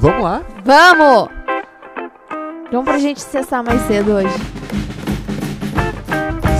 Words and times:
Vamos 0.00 0.22
lá. 0.22 0.42
Vamos! 0.64 1.28
Vamos 2.72 2.84
pra 2.86 2.98
gente 2.98 3.20
cessar 3.20 3.62
mais 3.62 3.82
cedo 3.82 4.12
hoje. 4.12 4.34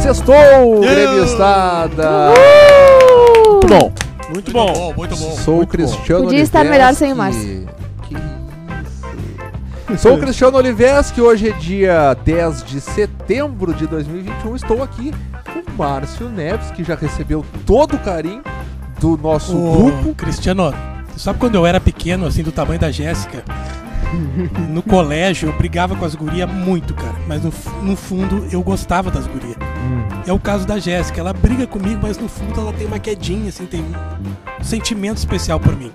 Sextou, 0.02 0.80
gremistada! 0.82 2.32
Uh! 2.32 3.54
Muito 3.54 3.66
bom. 3.66 3.92
Muito 4.28 4.52
bom, 4.52 4.94
muito 4.94 5.16
bom. 5.16 5.30
Sou 5.36 5.54
o 5.54 5.56
muito 5.58 5.70
Cristiano 5.70 6.24
Podia 6.24 6.42
estar 6.42 6.64
melhor 6.64 6.94
sem 6.94 7.14
o 7.14 7.16
Márcio. 7.16 7.66
Que 8.02 8.14
isso. 9.94 10.02
Sou 10.02 10.16
o 10.16 10.18
Cristiano 10.18 10.58
Oliveski, 10.58 11.22
hoje 11.22 11.48
é 11.48 11.52
dia 11.52 12.14
10 12.22 12.62
de 12.62 12.78
setembro 12.78 13.72
de 13.72 13.86
2021. 13.86 14.54
Estou 14.56 14.82
aqui 14.82 15.14
com 15.46 15.60
o 15.60 15.76
Márcio 15.78 16.28
Neves, 16.28 16.70
que 16.72 16.84
já 16.84 16.94
recebeu 16.94 17.42
todo 17.64 17.96
o 17.96 17.98
carinho 18.00 18.42
do 19.00 19.16
nosso 19.16 19.56
Ô, 19.56 19.90
grupo. 19.90 20.14
Cristiano, 20.14 20.74
sabe 21.20 21.38
quando 21.38 21.54
eu 21.54 21.66
era 21.66 21.80
pequeno, 21.80 22.26
assim, 22.26 22.42
do 22.42 22.50
tamanho 22.50 22.80
da 22.80 22.90
Jéssica? 22.90 23.44
No 24.68 24.82
colégio 24.82 25.50
eu 25.50 25.56
brigava 25.56 25.94
com 25.94 26.04
as 26.04 26.14
gurias 26.14 26.50
muito, 26.50 26.94
cara. 26.94 27.14
Mas 27.28 27.42
no, 27.42 27.52
no 27.82 27.96
fundo 27.96 28.46
eu 28.50 28.62
gostava 28.62 29.10
das 29.10 29.26
gurias. 29.26 29.56
É 30.26 30.32
o 30.32 30.38
caso 30.38 30.66
da 30.66 30.78
Jéssica. 30.78 31.20
Ela 31.20 31.32
briga 31.32 31.66
comigo, 31.66 32.00
mas 32.02 32.18
no 32.18 32.28
fundo 32.28 32.60
ela 32.60 32.72
tem 32.72 32.86
uma 32.86 32.98
quedinha, 32.98 33.50
assim, 33.50 33.66
tem 33.66 33.80
um 33.80 34.64
sentimento 34.64 35.18
especial 35.18 35.60
por 35.60 35.76
mim. 35.76 35.92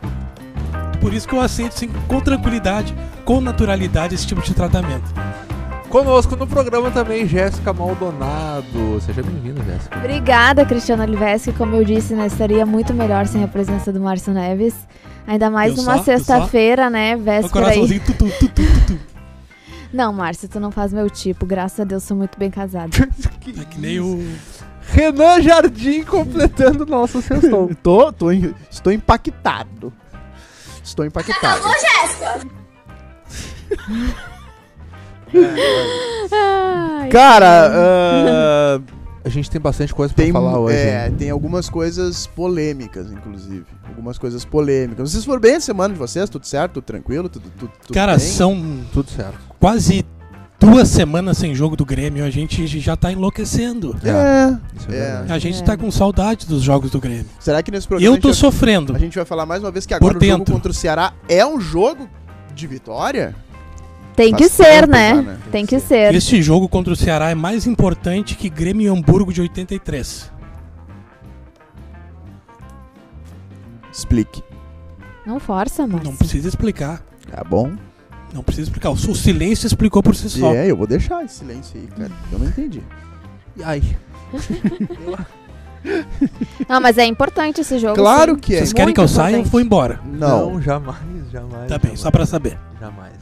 Por 1.02 1.14
isso 1.14 1.28
que 1.28 1.36
eu 1.36 1.42
aceito, 1.42 1.74
assim, 1.74 1.90
com 2.08 2.22
tranquilidade, 2.22 2.96
com 3.26 3.42
naturalidade, 3.42 4.16
esse 4.16 4.26
tipo 4.26 4.42
de 4.42 4.54
tratamento. 4.54 5.25
Conosco 5.96 6.36
no 6.36 6.46
programa 6.46 6.92
também, 6.92 7.26
Jéssica 7.26 7.72
Maldonado. 7.72 9.00
Seja 9.00 9.24
bem-vinda, 9.24 9.64
Jéssica. 9.64 9.98
Obrigada, 9.98 10.66
Cristiano 10.66 11.04
Oliveski. 11.04 11.54
Como 11.54 11.74
eu 11.74 11.86
disse, 11.86 12.14
né, 12.14 12.28
estaria 12.28 12.66
muito 12.66 12.94
melhor 12.94 13.26
sem 13.28 13.42
a 13.46 13.48
presença 13.48 13.94
do 13.94 14.02
Márcio 14.02 14.34
Neves. 14.34 14.76
Ainda 15.26 15.50
mais 15.50 15.74
Viu 15.74 15.84
numa 15.84 16.04
sexta-feira, 16.04 16.90
né? 16.90 17.16
Véspera 17.16 17.70
aí. 17.70 17.80
coraçãozinho 17.80 18.02
tu, 18.06 18.14
tu, 18.14 18.26
tu, 18.26 18.50
tu, 18.50 18.50
tu, 18.50 18.88
tu. 18.88 19.00
Não, 19.94 20.12
Márcio, 20.12 20.50
tu 20.50 20.60
não 20.60 20.70
faz 20.70 20.92
meu 20.92 21.10
tipo. 21.10 21.46
Graças 21.46 21.80
a 21.80 21.86
Deus, 21.86 22.04
sou 22.04 22.18
muito 22.18 22.38
bem 22.38 22.52
casada. 22.52 22.92
É 23.58 23.64
que 23.64 23.80
nem 23.80 24.02
o. 24.02 24.22
Renan 24.90 25.42
Jardim 25.42 26.04
completando 26.04 26.86
nosso 26.86 27.22
sextou. 27.22 27.72
Tô, 27.82 28.12
tô, 28.12 28.32
estou 28.70 28.92
impactado. 28.92 29.94
Estou 30.84 31.06
impactado. 31.06 31.64
Ai, 36.32 37.10
Cara, 37.10 37.72
ah, 37.74 38.82
A 39.24 39.30
gente 39.30 39.50
tem 39.50 39.60
bastante 39.60 39.94
coisa 39.94 40.14
pra 40.14 40.24
tem, 40.24 40.32
falar 40.32 40.60
hoje. 40.60 40.76
é, 40.78 41.08
hein? 41.08 41.16
tem 41.18 41.30
algumas 41.30 41.68
coisas 41.70 42.28
polêmicas, 42.28 43.12
inclusive. 43.12 43.66
Algumas 43.88 44.18
coisas 44.18 44.46
polêmicas. 44.46 45.12
Vocês 45.12 45.26
foram 45.26 45.40
bem 45.42 45.56
a 45.56 45.60
semana 45.60 45.94
de 45.94 46.00
vocês? 46.00 46.30
Tudo 46.30 46.46
certo? 46.46 46.74
Tudo 46.74 46.84
tranquilo? 46.84 47.28
Tudo, 47.30 47.50
tudo, 47.58 47.72
tudo 47.88 47.94
Cara, 47.94 48.18
bem? 48.18 48.20
são 48.28 48.80
Tudo 48.94 49.10
certo. 49.10 49.38
quase 49.60 50.06
duas 50.60 50.88
semanas 50.90 51.38
sem 51.38 51.56
jogo 51.56 51.76
do 51.76 51.86
Grêmio. 51.86 52.24
A 52.24 52.30
gente 52.30 52.68
já 52.68 52.96
tá 52.96 53.12
enlouquecendo. 53.12 53.96
É. 54.04 54.10
É, 54.10 54.14
É. 54.14 54.58
verdade. 54.92 55.34
A 55.34 55.40
gente 55.40 55.60
É. 55.62 55.64
tá 55.64 55.76
com 55.78 55.90
saudade 55.90 56.46
dos 56.46 56.62
jogos 56.62 56.92
do 56.92 57.00
Grêmio. 57.00 57.26
Será 57.40 57.64
que 57.64 57.72
nesse 57.72 57.88
programa 57.88 58.14
Eu 58.14 58.18
a, 58.18 58.22
tô 58.22 58.28
gente 58.30 58.38
sofrendo. 58.42 58.94
vai, 58.94 59.02
a 59.02 59.06
gente 59.06 59.16
vai 59.16 59.26
falar 59.26 59.46
mais 59.48 59.64
uma 59.64 59.72
vez 59.72 59.86
que 59.88 59.94
agora 59.94 60.14
Por 60.14 60.22
o 60.24 60.26
jogo 60.28 60.46
contra 60.52 60.72
o 60.72 60.74
Ceará 60.74 61.14
é 61.28 61.44
um 61.46 61.60
jogo 61.60 62.08
de 62.54 62.68
vitória? 62.68 63.34
Tem 64.16 64.34
que 64.34 64.48
ser, 64.48 64.88
né? 64.88 65.16
já, 65.16 65.22
né? 65.22 65.38
Tem 65.52 65.66
que 65.66 65.80
ser. 65.80 66.14
Esse 66.16 66.42
jogo 66.42 66.70
contra 66.70 66.94
o 66.94 66.96
Ceará 66.96 67.30
é 67.30 67.36
mais 67.36 67.68
importante 67.68 68.36
que 68.36 68.50
Grêmio 68.50 68.86
e 68.86 68.88
Hamburgo 68.88 69.34
de 69.34 69.42
83. 69.42 70.32
Explique. 73.92 74.44
Não 75.26 75.40
força, 75.40 75.86
Márcio. 75.88 76.10
Não 76.10 76.16
precisa 76.16 76.48
explicar. 76.48 77.04
Tá 77.30 77.44
bom? 77.44 77.72
Não 78.34 78.44
precisa 78.44 78.68
explicar. 78.68 78.90
O 78.90 78.98
silêncio 78.98 79.66
explicou 79.66 80.04
por 80.04 80.16
si 80.16 80.30
só. 80.30 80.54
É, 80.54 80.70
eu 80.70 80.78
vou 80.78 80.86
deixar 80.86 81.24
esse 81.24 81.36
silêncio 81.36 81.80
aí, 81.80 81.88
cara. 81.88 82.12
Eu 82.32 82.40
não 82.40 82.48
entendi. 82.48 82.82
Ai. 83.64 83.82
Não, 86.68 86.82
mas 86.82 86.98
é 86.98 87.06
importante 87.06 87.62
esse 87.62 87.78
jogo. 87.78 87.96
Claro 87.96 88.34
sim. 88.34 88.40
que 88.40 88.56
é. 88.56 88.58
Vocês 88.58 88.74
querem 88.74 88.88
Muito 88.88 88.96
que 88.96 89.02
eu 89.02 89.08
saia? 89.08 89.36
Eu 89.36 89.42
importante. 89.42 89.52
vou 89.52 89.62
embora. 89.62 90.00
Não. 90.04 90.60
jamais, 90.60 90.98
jamais. 91.32 91.68
Tá 91.68 91.78
bem, 91.78 91.92
jamais. 91.92 92.00
só 92.00 92.10
pra 92.10 92.26
saber. 92.26 92.58
Jamais. 92.80 93.14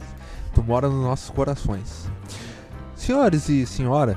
Tu 0.54 0.62
mora 0.62 0.88
nos 0.88 1.02
nossos 1.02 1.30
corações. 1.30 2.08
Senhores 2.94 3.48
e 3.48 3.66
senhora, 3.66 4.16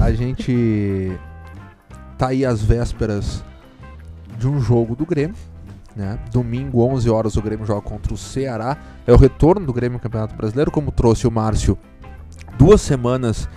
a 0.00 0.12
gente 0.12 1.12
tá 2.16 2.28
aí 2.28 2.44
às 2.44 2.62
vésperas 2.62 3.44
de 4.38 4.48
um 4.48 4.60
jogo 4.60 4.94
do 4.94 5.04
Grêmio. 5.04 5.36
Né? 5.94 6.18
Domingo, 6.32 6.80
11 6.82 7.10
horas, 7.10 7.36
o 7.36 7.42
Grêmio 7.42 7.66
joga 7.66 7.80
contra 7.80 8.14
o 8.14 8.16
Ceará. 8.16 8.76
É 9.06 9.12
o 9.12 9.16
retorno 9.16 9.66
do 9.66 9.72
Grêmio 9.72 9.94
no 9.94 10.00
Campeonato 10.00 10.34
Brasileiro, 10.34 10.70
como 10.70 10.92
trouxe 10.92 11.26
o 11.26 11.30
Márcio. 11.30 11.76
Duas 12.56 12.80
semanas 12.80 13.48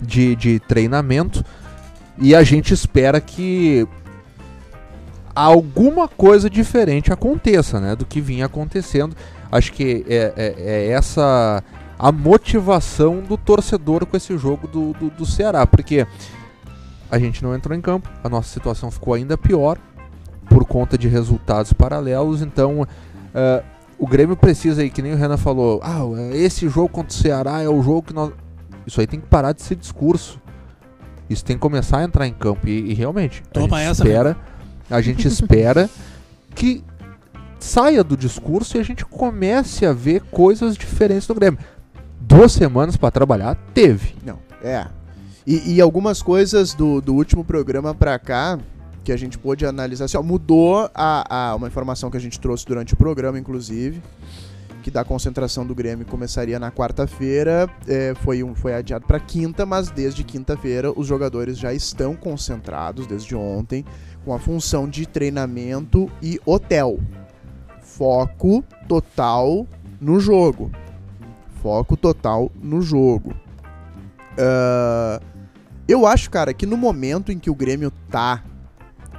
de, 0.00 0.34
de 0.34 0.58
treinamento. 0.60 1.44
E 2.18 2.34
a 2.34 2.42
gente 2.42 2.72
espera 2.72 3.20
que 3.20 3.86
alguma 5.34 6.08
coisa 6.08 6.48
diferente 6.48 7.12
aconteça, 7.12 7.80
né? 7.80 7.94
Do 7.94 8.04
que 8.04 8.20
vinha 8.20 8.46
acontecendo. 8.46 9.14
Acho 9.50 9.72
que 9.72 10.04
é, 10.08 10.32
é- 10.36 10.54
é 10.58 10.88
essa 10.90 11.62
a 11.98 12.10
motivação 12.10 13.20
do 13.20 13.36
torcedor 13.36 14.06
com 14.06 14.16
esse 14.16 14.36
jogo 14.38 14.66
do, 14.66 14.92
do, 14.94 15.10
do 15.10 15.26
Ceará, 15.26 15.66
porque 15.66 16.06
a 17.10 17.18
gente 17.18 17.42
não 17.42 17.54
entrou 17.54 17.76
em 17.76 17.80
campo, 17.80 18.08
a 18.24 18.28
nossa 18.28 18.48
situação 18.48 18.90
ficou 18.90 19.12
ainda 19.12 19.36
pior 19.36 19.76
por 20.48 20.64
conta 20.64 20.96
de 20.96 21.08
resultados 21.08 21.72
paralelos, 21.74 22.40
então 22.40 22.86
eh, 23.34 23.62
o 23.98 24.06
Grêmio 24.06 24.34
precisa 24.34 24.80
aí, 24.80 24.88
que 24.88 25.02
nem 25.02 25.12
o 25.12 25.16
Renan 25.16 25.36
falou, 25.36 25.78
ah, 25.82 26.00
esse 26.32 26.68
jogo 26.70 26.88
contra 26.88 27.10
o 27.10 27.20
Ceará 27.20 27.60
é 27.60 27.68
o 27.68 27.82
jogo 27.82 28.02
que 28.02 28.14
nós. 28.14 28.32
Isso 28.86 28.98
aí 28.98 29.06
tem 29.06 29.20
que 29.20 29.26
parar 29.26 29.52
de 29.52 29.60
ser 29.60 29.76
discurso. 29.76 30.40
Isso 31.28 31.44
tem 31.44 31.56
que 31.56 31.60
começar 31.60 31.98
a 31.98 32.04
entrar 32.04 32.26
em 32.26 32.32
campo. 32.32 32.66
E, 32.66 32.90
e 32.90 32.94
realmente, 32.94 33.42
a 33.50 33.52
Toma 33.52 33.78
gente 33.78 33.90
essa, 33.90 34.02
espera, 34.02 34.36
a 34.90 35.00
gente 35.02 35.28
espera 35.28 35.90
que 36.54 36.82
saia 37.60 38.02
do 38.02 38.16
discurso 38.16 38.76
e 38.76 38.80
a 38.80 38.82
gente 38.82 39.04
comece 39.04 39.84
a 39.86 39.92
ver 39.92 40.22
coisas 40.22 40.76
diferentes 40.76 41.28
no 41.28 41.34
Grêmio. 41.34 41.58
Duas 42.20 42.52
semanas 42.52 42.96
pra 42.96 43.10
trabalhar, 43.10 43.54
teve. 43.74 44.14
Não, 44.24 44.38
é. 44.62 44.86
E, 45.46 45.74
e 45.74 45.80
algumas 45.80 46.22
coisas 46.22 46.74
do, 46.74 47.00
do 47.00 47.14
último 47.14 47.44
programa 47.44 47.94
pra 47.94 48.18
cá 48.18 48.58
que 49.02 49.10
a 49.12 49.16
gente 49.16 49.38
pôde 49.38 49.64
analisar, 49.64 50.04
assim, 50.04 50.16
ó, 50.16 50.22
mudou 50.22 50.88
a, 50.94 51.50
a- 51.50 51.54
uma 51.56 51.66
informação 51.66 52.10
que 52.10 52.16
a 52.16 52.20
gente 52.20 52.38
trouxe 52.38 52.66
durante 52.66 52.92
o 52.94 52.96
programa, 52.96 53.38
inclusive, 53.38 54.02
que 54.82 54.90
da 54.90 55.02
concentração 55.04 55.66
do 55.66 55.74
Grêmio 55.74 56.04
começaria 56.06 56.58
na 56.58 56.70
quarta-feira, 56.70 57.68
é, 57.88 58.14
foi, 58.22 58.42
um, 58.42 58.54
foi 58.54 58.74
adiado 58.74 59.06
pra 59.06 59.18
quinta, 59.18 59.64
mas 59.66 59.90
desde 59.90 60.22
quinta-feira 60.22 60.92
os 60.94 61.06
jogadores 61.06 61.58
já 61.58 61.72
estão 61.72 62.14
concentrados, 62.14 63.06
desde 63.06 63.34
ontem, 63.34 63.84
com 64.24 64.34
a 64.34 64.38
função 64.38 64.86
de 64.88 65.06
treinamento 65.06 66.10
e 66.22 66.38
hotel. 66.44 67.00
Foco 68.00 68.64
total 68.88 69.66
no 70.00 70.18
jogo. 70.18 70.70
Foco 71.62 71.98
total 71.98 72.50
no 72.54 72.80
jogo. 72.80 73.34
Ah, 74.38 75.20
eu 75.86 76.06
acho, 76.06 76.30
cara, 76.30 76.54
que 76.54 76.64
no 76.64 76.78
momento 76.78 77.30
em 77.30 77.38
que 77.38 77.50
o 77.50 77.54
Grêmio 77.54 77.92
tá, 78.10 78.42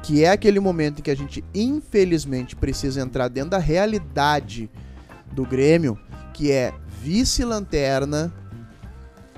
que 0.01 0.23
é 0.23 0.31
aquele 0.31 0.59
momento 0.59 0.97
em 0.97 1.03
que 1.03 1.11
a 1.11 1.15
gente 1.15 1.45
infelizmente 1.53 2.55
precisa 2.55 2.99
entrar 2.99 3.27
dentro 3.27 3.51
da 3.51 3.59
realidade 3.59 4.67
do 5.31 5.45
Grêmio, 5.45 5.95
que 6.33 6.51
é 6.51 6.73
vice-lanterna, 7.03 8.33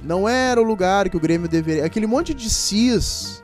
não 0.01 0.29
era 0.29 0.61
o 0.61 0.63
lugar 0.63 1.09
que 1.09 1.17
o 1.17 1.19
Grêmio 1.19 1.49
deveria. 1.49 1.85
Aquele 1.85 2.07
monte 2.07 2.33
de 2.33 2.49
cis. 2.49 3.43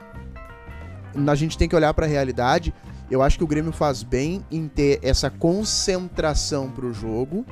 A 1.27 1.35
gente 1.35 1.57
tem 1.57 1.67
que 1.67 1.75
olhar 1.75 1.93
pra 1.93 2.05
realidade. 2.05 2.73
Eu 3.09 3.21
acho 3.23 3.37
que 3.37 3.43
o 3.43 3.47
Grêmio 3.47 3.71
faz 3.71 4.03
bem 4.03 4.45
em 4.51 4.67
ter 4.67 4.99
essa 5.01 5.29
concentração 5.29 6.69
pro 6.69 6.93
jogo 6.93 7.45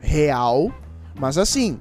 real, 0.00 0.72
mas 1.18 1.38
assim, 1.38 1.80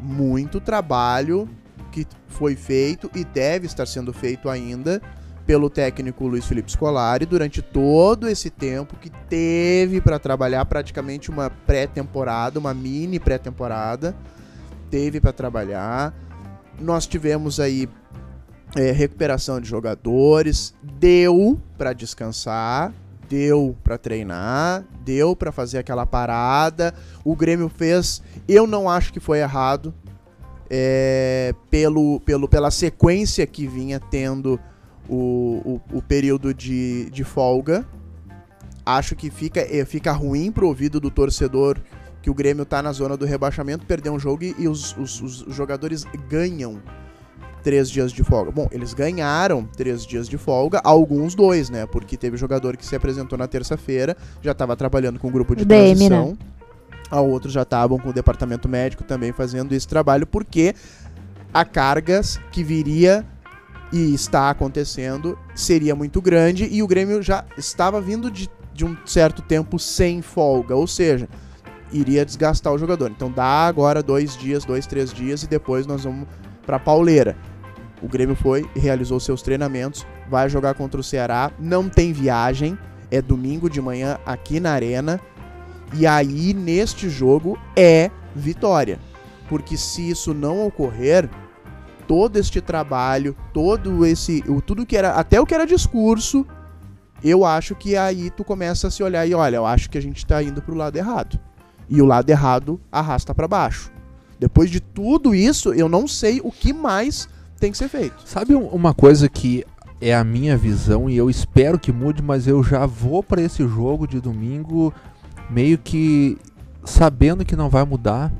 muito 0.00 0.60
trabalho 0.60 1.48
que 1.90 2.06
foi 2.28 2.54
feito 2.54 3.10
e 3.14 3.24
deve 3.24 3.66
estar 3.66 3.86
sendo 3.86 4.12
feito 4.12 4.48
ainda 4.48 5.02
pelo 5.46 5.70
técnico 5.70 6.26
Luiz 6.26 6.44
Felipe 6.44 6.70
Scolari 6.70 7.24
durante 7.24 7.62
todo 7.62 8.28
esse 8.28 8.50
tempo 8.50 8.96
que 8.96 9.10
teve 9.10 10.00
para 10.00 10.18
trabalhar 10.18 10.64
praticamente 10.66 11.30
uma 11.30 11.48
pré-temporada, 11.48 12.58
uma 12.58 12.74
mini 12.74 13.18
pré-temporada, 13.18 14.14
teve 14.90 15.20
para 15.20 15.32
trabalhar. 15.32 16.12
Nós 16.80 17.06
tivemos 17.06 17.58
aí 17.58 17.88
é, 18.76 18.92
recuperação 18.92 19.60
de 19.60 19.68
jogadores, 19.68 20.74
deu 20.82 21.58
para 21.78 21.92
descansar, 21.92 22.92
deu 23.28 23.76
para 23.82 23.98
treinar, 23.98 24.84
deu 25.04 25.34
para 25.34 25.50
fazer 25.50 25.78
aquela 25.78 26.06
parada. 26.06 26.94
O 27.24 27.34
Grêmio 27.34 27.68
fez, 27.68 28.22
eu 28.46 28.66
não 28.66 28.88
acho 28.88 29.12
que 29.12 29.18
foi 29.20 29.40
errado, 29.40 29.92
é, 30.70 31.54
pelo, 31.70 32.20
pelo, 32.20 32.48
pela 32.48 32.70
sequência 32.70 33.46
que 33.46 33.66
vinha 33.66 33.98
tendo 33.98 34.60
o, 35.08 35.80
o, 35.92 35.98
o 35.98 36.02
período 36.02 36.52
de, 36.52 37.08
de 37.10 37.24
folga. 37.24 37.86
Acho 38.84 39.16
que 39.16 39.30
fica, 39.30 39.60
é, 39.60 39.84
fica 39.84 40.12
ruim 40.12 40.52
pro 40.52 40.68
ouvido 40.68 41.00
do 41.00 41.10
torcedor 41.10 41.78
que 42.22 42.30
o 42.30 42.34
Grêmio 42.34 42.64
tá 42.64 42.82
na 42.82 42.92
zona 42.92 43.16
do 43.16 43.24
rebaixamento, 43.24 43.86
perdeu 43.86 44.12
um 44.12 44.18
jogo 44.18 44.42
e, 44.44 44.54
e 44.58 44.68
os, 44.68 44.96
os- 44.96 45.20
os 45.20 45.54
jogadores 45.54 46.04
ganham 46.28 46.82
três 47.66 47.90
dias 47.90 48.12
de 48.12 48.22
folga. 48.22 48.52
Bom, 48.52 48.68
eles 48.70 48.94
ganharam 48.94 49.64
três 49.64 50.06
dias 50.06 50.28
de 50.28 50.38
folga, 50.38 50.80
alguns 50.84 51.34
dois, 51.34 51.68
né? 51.68 51.84
Porque 51.84 52.16
teve 52.16 52.36
jogador 52.36 52.76
que 52.76 52.86
se 52.86 52.94
apresentou 52.94 53.36
na 53.36 53.48
terça-feira, 53.48 54.16
já 54.40 54.52
estava 54.52 54.76
trabalhando 54.76 55.18
com 55.18 55.26
o 55.26 55.30
grupo 55.32 55.56
de 55.56 55.64
DM, 55.64 55.96
transição. 55.96 56.38
A 57.10 57.20
outros 57.20 57.52
já 57.52 57.62
estavam 57.62 57.98
com 57.98 58.10
o 58.10 58.12
departamento 58.12 58.68
médico 58.68 59.02
também 59.02 59.32
fazendo 59.32 59.72
esse 59.72 59.88
trabalho, 59.88 60.28
porque 60.28 60.76
a 61.52 61.64
cargas 61.64 62.38
que 62.52 62.62
viria 62.62 63.26
e 63.92 64.14
está 64.14 64.48
acontecendo 64.48 65.36
seria 65.52 65.96
muito 65.96 66.22
grande 66.22 66.68
e 66.70 66.84
o 66.84 66.86
Grêmio 66.86 67.20
já 67.20 67.44
estava 67.58 68.00
vindo 68.00 68.30
de, 68.30 68.48
de 68.72 68.84
um 68.84 68.96
certo 69.04 69.42
tempo 69.42 69.76
sem 69.76 70.22
folga, 70.22 70.76
ou 70.76 70.86
seja, 70.86 71.28
iria 71.92 72.24
desgastar 72.24 72.72
o 72.72 72.78
jogador. 72.78 73.10
Então 73.10 73.28
dá 73.28 73.66
agora 73.66 74.04
dois 74.04 74.36
dias, 74.36 74.64
dois, 74.64 74.86
três 74.86 75.12
dias 75.12 75.42
e 75.42 75.48
depois 75.48 75.84
nós 75.84 76.04
vamos 76.04 76.28
para 76.64 76.78
Pauleira. 76.78 77.36
O 78.06 78.08
Grêmio 78.08 78.36
foi, 78.36 78.64
realizou 78.76 79.18
seus 79.18 79.42
treinamentos, 79.42 80.06
vai 80.30 80.48
jogar 80.48 80.74
contra 80.74 81.00
o 81.00 81.02
Ceará, 81.02 81.50
não 81.58 81.88
tem 81.88 82.12
viagem, 82.12 82.78
é 83.10 83.20
domingo 83.20 83.68
de 83.68 83.80
manhã 83.80 84.16
aqui 84.24 84.60
na 84.60 84.70
Arena. 84.70 85.20
E 85.92 86.06
aí, 86.06 86.54
neste 86.54 87.10
jogo, 87.10 87.58
é 87.74 88.12
vitória. 88.32 89.00
Porque 89.48 89.76
se 89.76 90.08
isso 90.08 90.32
não 90.32 90.64
ocorrer, 90.64 91.28
todo 92.06 92.36
este 92.36 92.60
trabalho, 92.60 93.36
todo 93.52 94.06
esse. 94.06 94.44
O, 94.46 94.60
tudo 94.60 94.86
que 94.86 94.96
era. 94.96 95.14
Até 95.14 95.40
o 95.40 95.44
que 95.44 95.54
era 95.54 95.66
discurso, 95.66 96.46
eu 97.24 97.44
acho 97.44 97.74
que 97.74 97.96
aí 97.96 98.30
tu 98.30 98.44
começa 98.44 98.86
a 98.86 98.90
se 98.90 99.02
olhar 99.02 99.26
e 99.26 99.34
olha, 99.34 99.56
eu 99.56 99.66
acho 99.66 99.90
que 99.90 99.98
a 99.98 100.02
gente 100.02 100.24
tá 100.24 100.40
indo 100.40 100.62
pro 100.62 100.76
lado 100.76 100.94
errado. 100.94 101.40
E 101.88 102.00
o 102.00 102.06
lado 102.06 102.30
errado 102.30 102.80
arrasta 102.92 103.34
para 103.34 103.48
baixo. 103.48 103.90
Depois 104.38 104.70
de 104.70 104.78
tudo 104.78 105.34
isso, 105.34 105.74
eu 105.74 105.88
não 105.88 106.06
sei 106.06 106.40
o 106.44 106.52
que 106.52 106.72
mais 106.72 107.28
tem 107.58 107.70
que 107.72 107.78
ser 107.78 107.88
feito. 107.88 108.16
Sabe 108.24 108.54
um- 108.54 108.66
uma 108.68 108.92
coisa 108.94 109.28
que 109.28 109.64
é 110.00 110.14
a 110.14 110.22
minha 110.24 110.56
visão 110.56 111.08
e 111.08 111.16
eu 111.16 111.30
espero 111.30 111.78
que 111.78 111.92
mude, 111.92 112.22
mas 112.22 112.46
eu 112.46 112.62
já 112.62 112.84
vou 112.86 113.22
pra 113.22 113.40
esse 113.40 113.66
jogo 113.66 114.06
de 114.06 114.20
domingo 114.20 114.92
meio 115.48 115.78
que 115.78 116.36
sabendo 116.84 117.44
que 117.44 117.56
não 117.56 117.68
vai 117.70 117.84
mudar 117.84 118.30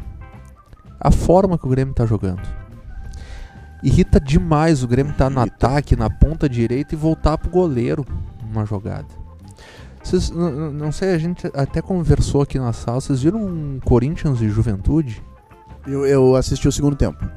a 1.00 1.10
forma 1.10 1.56
que 1.58 1.66
o 1.66 1.70
Grêmio 1.70 1.94
tá 1.94 2.04
jogando. 2.04 2.42
Irrita 3.82 4.18
demais 4.20 4.82
o 4.82 4.88
Grêmio 4.88 5.12
tá 5.14 5.28
no 5.30 5.40
Irrita. 5.40 5.54
ataque, 5.66 5.96
na 5.96 6.08
ponta 6.10 6.48
direita 6.48 6.94
e 6.94 6.98
voltar 6.98 7.38
pro 7.38 7.50
goleiro 7.50 8.04
uma 8.50 8.64
jogada. 8.64 9.06
Vocês, 10.02 10.30
não 10.30 10.92
sei, 10.92 11.12
a 11.14 11.18
gente 11.18 11.46
até 11.52 11.82
conversou 11.82 12.40
aqui 12.40 12.58
na 12.58 12.72
sala. 12.72 13.00
Vocês 13.00 13.22
viram 13.22 13.40
um 13.44 13.80
Corinthians 13.84 14.40
e 14.40 14.48
Juventude? 14.48 15.20
Eu, 15.86 16.06
eu 16.06 16.36
assisti 16.36 16.68
o 16.68 16.72
segundo 16.72 16.94
tempo. 16.96 17.28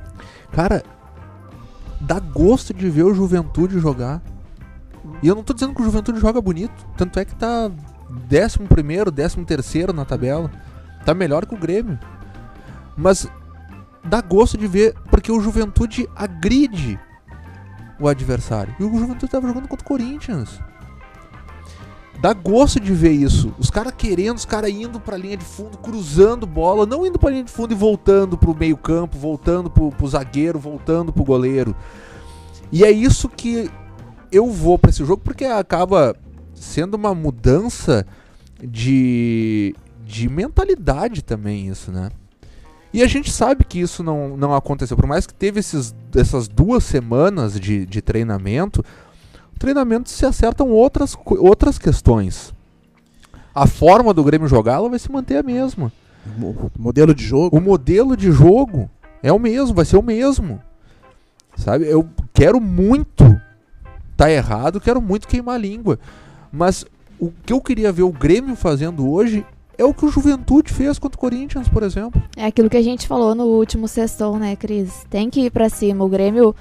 Cara, 0.51 0.83
dá 2.00 2.19
gosto 2.19 2.74
de 2.74 2.90
ver 2.90 3.04
o 3.04 3.13
Juventude 3.13 3.80
jogar. 3.80 4.22
E 5.22 5.28
eu 5.28 5.36
não 5.36 5.44
tô 5.44 5.54
dizendo 5.54 5.74
que 5.74 5.81
o 5.81 5.86
Juventude 5.86 6.19
joga 6.19 6.42
bonito. 6.42 6.86
Tanto 6.98 7.19
é 7.19 7.25
que 7.25 7.36
tá 7.36 7.72
11 8.31 8.60
primeiro, 8.68 9.12
13 9.12 9.44
terceiro 9.46 9.94
na 9.94 10.06
tabela. 10.06 10.51
Tá 11.06 11.13
melhor 11.13 11.46
que 11.46 11.54
o 11.54 11.57
Grêmio. 11.57 12.00
Mas 12.96 13.28
dá 14.04 14.22
gosto 14.22 14.57
de 14.57 14.68
ver 14.68 14.94
porque 15.10 15.31
o 15.31 15.40
Juventude 15.40 16.07
agride 16.16 17.00
o 18.00 18.07
adversário. 18.07 18.75
E 18.80 18.84
o 18.84 18.98
Juventude 18.98 19.31
tava 19.31 19.48
jogando 19.48 19.68
contra 19.68 19.86
o 19.86 19.88
Corinthians. 19.88 20.60
Dá 22.21 22.33
gosto 22.33 22.80
de 22.80 22.94
ver 22.94 23.12
isso. 23.12 23.54
Os 23.57 23.69
caras 23.69 23.94
querendo, 23.98 24.38
os 24.38 24.45
caras 24.45 24.69
indo 24.69 25.00
pra 25.00 25.16
linha 25.16 25.38
de 25.38 25.45
fundo, 25.45 25.77
cruzando 25.77 26.45
bola, 26.45 26.86
não 26.86 27.06
indo 27.06 27.18
pra 27.18 27.30
linha 27.30 27.44
de 27.44 27.51
fundo 27.51 27.74
e 27.74 27.77
voltando 27.77 28.38
pro 28.38 28.54
meio-campo, 28.54 29.18
voltando 29.18 29.69
pro, 29.69 29.89
pro 29.89 30.07
zagueiro, 30.07 30.60
voltando 30.60 31.13
pro 31.13 31.24
goleiro. 31.24 31.74
E 32.71 32.83
é 32.83 32.92
isso 32.92 33.30
que 33.30 33.71
eu 34.31 34.48
vou 34.51 34.77
pra 34.77 34.89
esse 34.89 35.04
jogo, 35.04 35.21
porque 35.24 35.45
acaba 35.45 36.16
sendo 36.54 36.95
uma 36.95 37.16
mudança 37.16 38.06
de, 38.62 39.74
de 40.06 40.27
mentalidade 40.27 41.24
também, 41.24 41.69
isso, 41.69 41.89
né? 41.89 42.10
E 42.92 43.01
a 43.01 43.07
gente 43.07 43.31
sabe 43.31 43.63
que 43.63 43.80
isso 43.80 44.04
não, 44.04 44.36
não 44.36 44.54
aconteceu. 44.54 44.98
Por 44.98 45.06
mais 45.06 45.25
que 45.25 45.33
teve 45.33 45.60
esses, 45.60 45.95
essas 46.15 46.48
duas 46.48 46.83
semanas 46.83 47.60
de, 47.60 47.86
de 47.86 48.01
treinamento, 48.01 48.83
treinamento 49.59 50.09
se 50.09 50.25
acertam 50.25 50.69
outras, 50.69 51.15
outras 51.25 51.77
questões. 51.77 52.53
A 53.53 53.67
forma 53.67 54.13
do 54.13 54.23
Grêmio 54.23 54.47
jogar 54.47 54.75
ela 54.75 54.89
vai 54.89 54.97
se 55.00 55.11
manter 55.11 55.38
a 55.38 55.44
mesma. 55.44 55.91
Mo- 56.38 56.71
Modelo 56.77 57.13
de 57.13 57.23
jogo. 57.23 57.57
O 57.57 57.61
modelo 57.61 58.15
de 58.15 58.31
jogo 58.31 58.89
é 59.21 59.31
o 59.33 59.39
mesmo, 59.39 59.75
vai 59.75 59.85
ser 59.85 59.97
o 59.97 60.01
mesmo. 60.03 60.61
Sabe? 61.57 61.85
Eu 61.88 62.07
quero 62.33 62.59
muito 62.61 63.39
tá 64.15 64.29
errado, 64.31 64.79
quero 64.81 65.01
muito 65.01 65.27
queimar 65.27 65.56
a 65.56 65.57
língua. 65.59 66.00
Mas 66.51 66.85
o 67.19 67.31
que 67.45 67.53
eu 67.53 67.62
queria 67.62 67.91
ver 67.91 68.03
o 68.03 68.12
Grêmio 68.12 68.55
fazendo 68.55 69.09
hoje 69.09 69.45
é 69.77 69.83
o 69.85 69.94
que 69.94 70.05
o 70.05 70.09
Juventude 70.12 70.73
fez 70.73 71.00
contra 71.00 71.17
o 71.17 71.19
Corinthians, 71.19 71.69
por 71.69 71.83
exemplo. 71.83 72.21
É 72.35 72.45
aquilo 72.45 72.69
que 72.69 72.75
a 72.77 72.81
gente 72.81 73.07
falou 73.07 73.33
no 73.33 73.45
último 73.45 73.88
sextou, 73.88 74.38
né, 74.38 74.55
Cris? 74.57 75.05
Tem 75.09 75.29
que 75.29 75.41
ir 75.45 75.51
pra 75.51 75.69
cima. 75.69 76.03
O 76.03 76.09
Grêmio, 76.09 76.53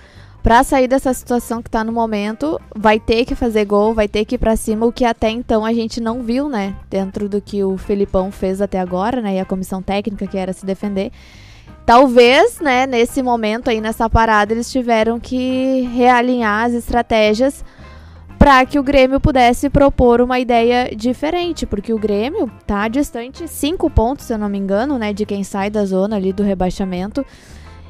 pra 0.43 0.63
sair 0.63 0.89
dessa 0.89 1.13
situação 1.13 1.63
que 1.63 1.71
tá 1.71 1.83
no 1.85 1.93
momento, 1.93 2.61
vai 2.75 2.99
ter 2.99 3.25
que 3.25 3.35
fazer 3.35 3.65
gol, 3.65 3.95
vai 3.95 4.09
ter 4.09 4.25
que 4.25 4.37
ir 4.37 4.39
pra 4.39 4.57
cima, 4.57 4.87
o 4.87 4.93
que 4.93 5.05
até 5.05 5.31
então 5.31 5.65
a 5.65 5.73
gente 5.73 6.01
não 6.01 6.23
viu, 6.23 6.49
né? 6.49 6.75
Dentro 6.89 7.29
do 7.29 7.41
que 7.41 7.63
o 7.63 7.77
Felipão 7.77 8.31
fez 8.31 8.61
até 8.61 8.79
agora, 8.79 9.21
né? 9.21 9.37
E 9.37 9.41
a 9.41 9.45
comissão 9.45 9.83
técnica 9.83 10.27
que 10.27 10.39
era 10.39 10.53
se 10.53 10.65
defender. 10.65 11.13
Talvez, 11.85 12.61
né, 12.61 12.87
nesse 12.87 13.23
momento 13.23 13.71
aí, 13.71 13.81
nessa 13.81 14.11
parada, 14.11 14.53
eles 14.53 14.71
tiveram 14.71 15.19
que 15.19 15.89
realinhar 15.95 16.67
as 16.67 16.75
estratégias 16.75 17.65
para 18.39 18.65
que 18.65 18.79
o 18.79 18.83
Grêmio 18.83 19.19
pudesse 19.19 19.69
propor 19.69 20.21
uma 20.21 20.39
ideia 20.39 20.95
diferente, 20.95 21.67
porque 21.67 21.93
o 21.93 21.99
Grêmio 21.99 22.51
tá 22.67 22.87
distante 22.89 23.49
cinco 23.49 23.91
pontos, 23.91 24.27
se 24.27 24.33
eu 24.33 24.39
não 24.39 24.49
me 24.49 24.59
engano, 24.59 24.99
né, 24.99 25.13
de 25.13 25.27
quem 25.27 25.43
sai 25.43 25.71
da 25.71 25.85
zona 25.85 26.17
ali 26.17 26.33
do 26.33 26.43
rebaixamento. 26.43 27.25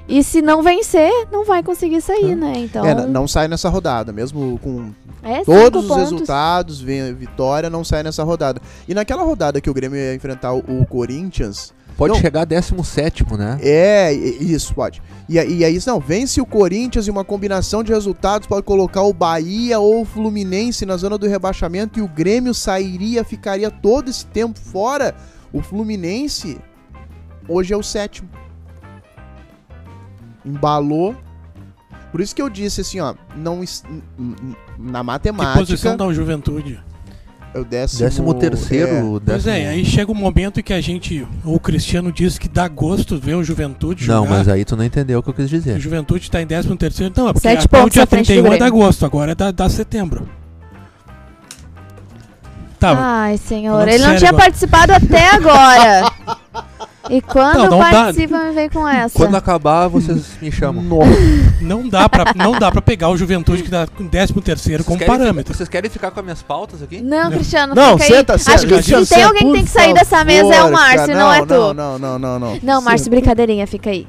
E 0.08 0.22
se 0.24 0.40
não 0.40 0.62
vencer, 0.62 1.10
não 1.30 1.44
vai 1.44 1.62
conseguir 1.62 2.00
sair, 2.00 2.34
né? 2.34 2.54
Então, 2.56 2.84
É, 2.84 3.06
não 3.06 3.28
sai 3.28 3.46
nessa 3.46 3.68
rodada, 3.68 4.10
mesmo 4.12 4.58
com 4.62 4.90
é 5.22 5.44
todos 5.44 5.82
os 5.82 5.88
pontos. 5.88 6.02
resultados, 6.02 6.80
vem 6.80 7.02
a 7.02 7.12
vitória, 7.12 7.68
não 7.68 7.84
sai 7.84 8.02
nessa 8.02 8.24
rodada. 8.24 8.60
E 8.88 8.94
naquela 8.94 9.22
rodada 9.22 9.60
que 9.60 9.68
o 9.68 9.74
Grêmio 9.74 9.98
ia 9.98 10.14
enfrentar 10.14 10.52
o, 10.54 10.86
Corinthians, 10.86 11.76
Pode 11.96 12.14
Não. 12.14 12.20
chegar 12.20 12.44
17, 12.44 13.24
né? 13.36 13.58
é, 13.60 14.12
isso, 14.12 14.72
pode. 14.72 15.02
E, 15.28 15.36
a- 15.36 15.44
e 15.44 15.64
aí, 15.64 15.80
não, 15.84 15.98
vence 15.98 16.40
o 16.40 16.46
Corinthians 16.46 17.08
e 17.08 17.10
uma 17.10 17.24
combinação 17.24 17.82
de 17.82 17.92
resultados 17.92 18.46
pode 18.46 18.62
colocar 18.62 19.02
o 19.02 19.12
Bahia 19.12 19.80
ou 19.80 20.02
o 20.02 20.04
Fluminense 20.04 20.86
na 20.86 20.96
zona 20.96 21.18
do 21.18 21.26
rebaixamento 21.26 21.98
e 21.98 22.02
o 22.02 22.06
Grêmio 22.06 22.54
sairia, 22.54 23.24
ficaria 23.24 23.68
todo 23.68 24.08
esse 24.08 24.24
tempo 24.26 24.60
fora. 24.60 25.12
O 25.52 25.60
Fluminense 25.60 26.60
hoje 27.48 27.74
é 27.74 27.76
o 27.76 27.82
sétimo. 27.82 28.28
Embalou. 30.48 31.14
Por 32.10 32.20
isso 32.20 32.34
que 32.34 32.40
eu 32.40 32.48
disse 32.48 32.80
assim, 32.80 33.00
ó, 33.00 33.14
não 33.36 33.60
na 34.78 35.00
Que 35.00 35.04
matemática 35.04 35.58
posição 35.58 35.96
dá 35.96 36.06
o 36.06 36.14
Juventude? 36.14 36.80
é 37.54 37.58
o 37.58 37.64
décimo, 37.64 38.00
Décimo 38.04 38.34
terceiro, 38.34 39.20
Pois 39.24 39.44
décimo... 39.44 39.52
é, 39.52 39.68
aí 39.68 39.84
chega 39.84 40.12
um 40.12 40.14
momento 40.14 40.62
que 40.62 40.72
a 40.72 40.80
gente, 40.82 41.26
o 41.44 41.58
Cristiano 41.58 42.12
disse 42.12 42.38
que 42.38 42.46
dá 42.48 42.68
gosto 42.68 43.18
ver 43.18 43.34
o 43.36 43.42
Juventude 43.44 44.04
jogar. 44.04 44.20
Não, 44.20 44.26
mas 44.26 44.48
aí 44.48 44.64
tu 44.64 44.76
não 44.76 44.84
entendeu 44.84 45.18
o 45.18 45.22
que 45.22 45.30
eu 45.30 45.34
quis 45.34 45.46
O 45.46 45.48
dizer. 45.48 45.78
Juventude 45.80 46.30
tá 46.30 46.40
em 46.42 46.46
13 46.46 46.76
terceiro, 46.76 47.12
não, 47.16 47.28
é 47.28 47.32
porque 47.32 47.48
Sete 47.48 47.64
até 47.66 47.76
o 47.78 47.80
pontos 47.80 47.94
dia 47.94 48.02
à 48.02 48.06
frente 48.06 48.24
do 48.26 48.42
31 48.42 48.46
é 48.46 48.58
Grêmio. 48.58 48.66
agosto, 48.66 49.04
agora 49.06 49.32
é 49.32 49.34
da, 49.34 49.50
da 49.50 49.68
setembro. 49.68 50.28
Tá, 52.78 52.94
Ai, 52.96 53.36
senhor, 53.38 53.72
Falando 53.72 53.88
ele 53.88 54.04
não 54.06 54.16
tinha 54.16 54.28
agora. 54.30 54.44
participado 54.44 54.92
até 54.92 55.30
agora. 55.30 56.12
E 57.10 57.20
quando 57.22 57.56
Não, 57.56 57.70
não 57.70 57.78
dá. 57.78 57.90
participa, 57.90 58.38
me 58.44 58.52
vem 58.52 58.68
com 58.68 58.86
essa. 58.86 59.18
Quando 59.18 59.34
acabar, 59.34 59.88
vocês 59.88 60.26
me 60.42 60.52
chamam. 60.52 60.82
não 61.60 61.88
dá 61.88 62.08
pra, 62.08 62.24
não 62.36 62.58
dá 62.58 62.70
pra 62.70 62.82
pegar 62.82 63.08
o 63.08 63.16
Juventude 63.16 63.62
que 63.62 63.70
dá 63.70 63.86
com 63.86 64.06
13 64.06 64.34
terceiro 64.42 64.84
como 64.84 64.98
Vocês 64.98 65.08
querem 65.08 65.20
parâmetro. 65.24 65.54
Vocês 65.54 65.68
querem 65.68 65.90
ficar 65.90 66.10
com 66.10 66.20
as 66.20 66.24
minhas 66.24 66.42
pautas 66.42 66.82
aqui? 66.82 67.00
Não, 67.00 67.30
Cristiano, 67.30 67.74
Não, 67.74 67.98
fica 67.98 68.04
aí. 68.04 68.18
senta, 68.18 68.38
senta. 68.38 68.54
Acho 68.56 68.66
que 68.66 68.74
Cristiano, 68.74 69.04
se 69.06 69.14
tem 69.14 69.18
senta, 69.22 69.28
alguém 69.28 69.46
que 69.46 69.52
tem 69.52 69.64
que 69.64 69.70
sair 69.70 69.94
dessa 69.94 70.24
mesa 70.24 70.54
é 70.54 70.58
o 70.58 70.62
favor, 70.64 70.72
Márcio, 70.72 71.06
cara. 71.06 71.18
não, 71.18 71.32
é 71.32 71.40
tu. 71.40 71.54
Não, 71.54 71.74
não, 71.74 71.98
não, 71.98 72.18
não, 72.18 72.38
não. 72.38 72.58
Não, 72.62 72.82
Márcio, 72.82 73.10
brincadeirinha, 73.10 73.66
fica 73.66 73.90
aí. 73.90 74.06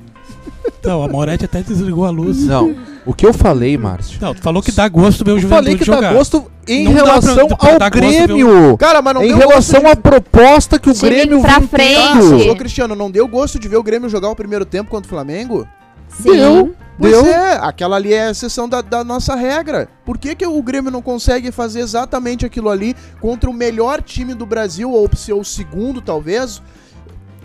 Não, 0.84 1.04
a 1.04 1.08
Moretti 1.08 1.46
até 1.46 1.62
desligou 1.62 2.06
a 2.06 2.10
luz. 2.10 2.46
Não. 2.46 2.76
O 3.06 3.14
que 3.14 3.26
eu 3.26 3.34
falei, 3.34 3.78
Márcio? 3.78 4.20
Não, 4.22 4.34
tu 4.36 4.42
falou 4.42 4.62
que 4.62 4.72
dá 4.72 4.88
gosto 4.88 5.24
ver 5.24 5.32
o 5.32 5.36
Eu 5.38 5.40
Juventude 5.40 5.64
falei 5.66 5.78
que 5.78 5.86
jogar. 5.86 6.02
dá 6.02 6.14
gosto 6.14 6.46
em 6.68 6.84
Não 6.84 6.94
pra- 6.94 7.04
relação 7.04 7.48
pra 7.48 7.86
ao 7.86 7.90
Grêmio. 7.90 8.78
Cara, 8.78 9.02
mas 9.02 9.14
não 9.14 9.24
Em 9.24 9.30
deu 9.30 9.38
relação 9.38 9.82
gosto 9.82 9.94
à 9.94 9.96
proposta 10.02 10.78
que 10.78 10.90
o 10.90 10.94
Time 10.94 11.10
Grêmio 11.10 11.42
pra 11.42 11.60
vem 11.60 11.68
frente. 11.68 11.96
tendo. 12.14 12.38
de... 12.38 12.50
Ô, 12.50 12.56
Cristiano, 12.56 12.96
não 12.96 13.10
deu 13.10 13.28
gosto 13.28 13.58
de 13.58 13.68
ver 13.68 13.78
o 13.78 13.84
Grêmio 13.84 14.10
jogar 14.10 14.30
o 14.30 14.36
primeiro 14.36 14.66
tempo 14.66 14.90
contra 14.92 15.08
o 15.08 15.10
Flamengo? 15.10 15.68
Sim. 16.10 16.32
Deu. 16.32 16.76
Pois 17.00 17.14
Deu. 17.14 17.26
é, 17.28 17.58
aquela 17.62 17.96
ali 17.96 18.14
é 18.14 18.28
a 18.28 18.32
exceção 18.32 18.68
da, 18.68 18.82
da 18.82 19.06
nossa 19.06 19.34
regra. 19.34 19.88
Por 20.06 20.18
que, 20.18 20.36
que 20.36 20.46
o 20.46 20.62
Grêmio 20.62 20.92
não 20.92 21.02
consegue 21.02 21.50
fazer 21.52 21.80
exatamente 21.80 22.46
aquilo 22.46 22.70
ali 22.70 22.94
contra 23.22 23.50
o 23.50 23.54
melhor 23.54 24.02
time 24.02 24.34
do 24.34 24.46
Brasil, 24.46 24.92
ou 24.92 25.10
ser 25.16 25.32
o 25.34 25.44
segundo, 25.44 26.02
talvez? 26.02 26.62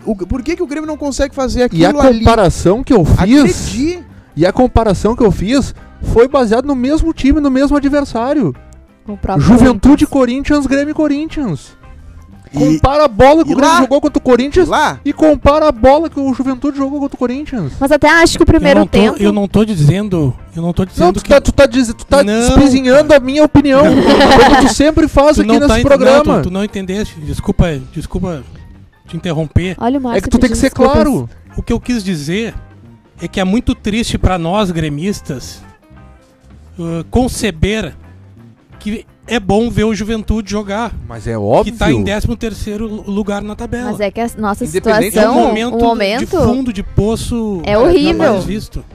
o, 0.05 0.13
por 0.15 0.43
que, 0.43 0.55
que 0.57 0.61
o 0.61 0.67
Grêmio 0.67 0.85
não 0.85 0.97
consegue 0.97 1.33
fazer 1.33 1.63
aquilo 1.63 1.81
E 1.81 1.85
a 1.85 1.89
ali? 1.89 2.19
comparação 2.19 2.83
que 2.83 2.91
eu 2.93 3.03
fiz. 3.05 3.17
Agredi. 3.19 4.03
E 4.35 4.45
a 4.45 4.51
comparação 4.51 5.15
que 5.15 5.23
eu 5.23 5.31
fiz 5.31 5.73
foi 6.13 6.27
baseada 6.27 6.67
no 6.67 6.75
mesmo 6.75 7.13
time, 7.13 7.39
no 7.39 7.49
mesmo 7.51 7.75
adversário. 7.77 8.53
Juventude 9.37 10.05
Corinthians, 10.07 10.65
Grêmio 10.65 10.95
Corinthians. 10.95 11.75
E, 12.53 12.57
Compara 12.57 13.03
a 13.05 13.07
bola 13.07 13.43
que 13.43 13.49
e 13.51 13.53
o 13.53 13.57
Grêmio 13.57 13.73
lá? 13.73 13.81
jogou 13.81 13.99
contra 13.99 14.17
o 14.17 14.21
Corinthians 14.21 14.67
lá, 14.69 14.99
e 15.03 15.11
compara 15.11 15.67
a 15.67 15.71
bola 15.73 16.09
que 16.09 16.17
o 16.19 16.33
Juventude 16.33 16.77
jogou 16.77 17.01
contra 17.01 17.15
o 17.15 17.19
Corinthians. 17.19 17.73
Mas 17.79 17.91
até 17.91 18.07
acho 18.09 18.37
que 18.37 18.43
o 18.43 18.43
eu 18.43 18.47
primeiro 18.47 18.79
não 18.79 18.87
tô, 18.87 18.91
tempo. 18.97 19.17
Eu 19.21 19.33
não 19.33 19.47
tô 19.47 19.65
dizendo. 19.65 20.33
Eu 20.55 20.61
não 20.61 20.71
tô 20.71 20.85
dizendo 20.85 21.05
Não, 21.07 21.13
tu 21.13 21.21
que. 21.21 21.29
tá, 21.29 21.41
tu 21.41 21.51
tá, 21.51 21.65
diz- 21.65 21.93
tu 21.93 22.05
tá 22.05 22.23
Não, 22.23 22.33
desprezinhando 22.33 23.13
a 23.13 23.19
minha 23.19 23.43
opinião, 23.43 23.81
como 23.83 24.67
tu 24.67 24.73
sempre 24.73 25.07
faz 25.09 25.35
tu 25.35 25.41
aqui 25.41 25.47
não 25.51 25.59
nesse 25.67 25.81
tá 25.81 25.87
programa. 25.87 26.23
Não, 26.35 26.41
tu, 26.41 26.49
tu 26.49 26.51
não 26.51 26.63
entendeste. 26.63 27.19
Desculpa, 27.19 27.65
desculpa 27.93 28.41
te 29.07 29.17
interromper. 29.17 29.75
Olha 29.77 29.99
o 29.99 30.01
Márcio 30.01 30.19
é 30.19 30.21
que 30.21 30.29
tu 30.29 30.39
tem 30.39 30.49
que 30.49 30.55
ser 30.55 30.67
desculpas. 30.69 30.93
claro. 30.93 31.29
O 31.57 31.61
que 31.61 31.73
eu 31.73 31.79
quis 31.79 32.03
dizer 32.03 32.53
é 33.21 33.27
que 33.27 33.39
é 33.39 33.43
muito 33.43 33.73
triste 33.75 34.17
pra 34.17 34.37
nós 34.37 34.71
gremistas 34.71 35.61
uh, 36.77 37.03
conceber 37.09 37.95
que 38.79 39.05
é 39.27 39.39
bom 39.39 39.69
ver 39.71 39.85
o 39.85 39.95
Juventude 39.95 40.51
jogar, 40.51 40.93
Mas 41.07 41.25
é 41.25 41.35
óbvio. 41.37 41.73
que 41.73 41.79
tá 41.79 41.91
em 41.91 42.03
13 42.03 42.27
terceiro 42.37 42.85
lugar 42.87 43.41
na 43.41 43.55
tabela. 43.55 43.91
Mas 43.91 43.99
é 43.99 44.11
que 44.11 44.21
a 44.21 44.29
nossa 44.37 44.63
É 44.63 44.67
um 44.67 44.71
situação, 44.71 45.33
momento, 45.33 45.75
o 45.75 45.79
momento. 45.81 46.19
de 46.19 46.27
fundo 46.27 46.71
de 46.71 46.83
poço 46.83 47.61
É 47.65 47.75
horrível. 47.77 48.23
jamais 48.25 48.43
visto. 48.45 48.85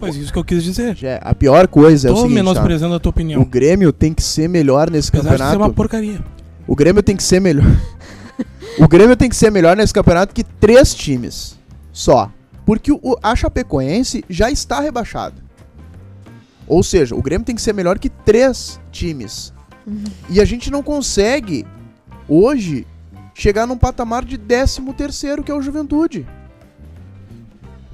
Pois 0.00 0.16
isso 0.16 0.32
que 0.32 0.38
eu 0.38 0.44
quis 0.44 0.64
dizer. 0.64 0.96
Já, 0.96 1.16
a 1.16 1.34
pior 1.34 1.68
coisa 1.68 2.08
é 2.08 2.10
o 2.10 2.14
Tô 2.14 2.20
seguinte, 2.22 2.36
tá? 2.38 2.42
menosprezando 2.44 2.94
a 2.94 2.98
tua 3.00 3.10
opinião. 3.10 3.40
O 3.40 3.44
Grêmio 3.44 3.92
tem 3.92 4.12
que 4.12 4.22
ser 4.22 4.48
melhor 4.48 4.90
nesse 4.90 5.08
Apesar 5.10 5.22
de 5.30 5.36
ser 5.36 5.38
campeonato. 5.44 5.62
uma 5.70 5.74
porcaria. 5.74 6.20
O 6.66 6.74
Grêmio 6.74 7.02
tem 7.02 7.16
que 7.16 7.22
ser 7.22 7.40
melhor. 7.40 7.64
o 8.78 8.88
Grêmio 8.88 9.16
tem 9.16 9.28
que 9.28 9.36
ser 9.36 9.50
melhor 9.50 9.76
nesse 9.76 9.92
campeonato 9.92 10.34
que 10.34 10.42
três 10.42 10.92
times 10.94 11.56
só. 11.92 12.30
Porque 12.68 12.92
o, 12.92 13.00
a 13.22 13.34
Chapecoense 13.34 14.22
já 14.28 14.50
está 14.50 14.78
rebaixada. 14.78 15.36
Ou 16.66 16.82
seja, 16.82 17.14
o 17.14 17.22
Grêmio 17.22 17.46
tem 17.46 17.54
que 17.54 17.62
ser 17.62 17.72
melhor 17.72 17.98
que 17.98 18.10
três 18.10 18.78
times. 18.92 19.54
E 20.28 20.38
a 20.38 20.44
gente 20.44 20.70
não 20.70 20.82
consegue, 20.82 21.64
hoje, 22.28 22.86
chegar 23.32 23.66
num 23.66 23.78
patamar 23.78 24.22
de 24.22 24.36
13 24.36 24.82
terceiro, 24.92 25.42
que 25.42 25.50
é 25.50 25.54
o 25.54 25.62
Juventude. 25.62 26.26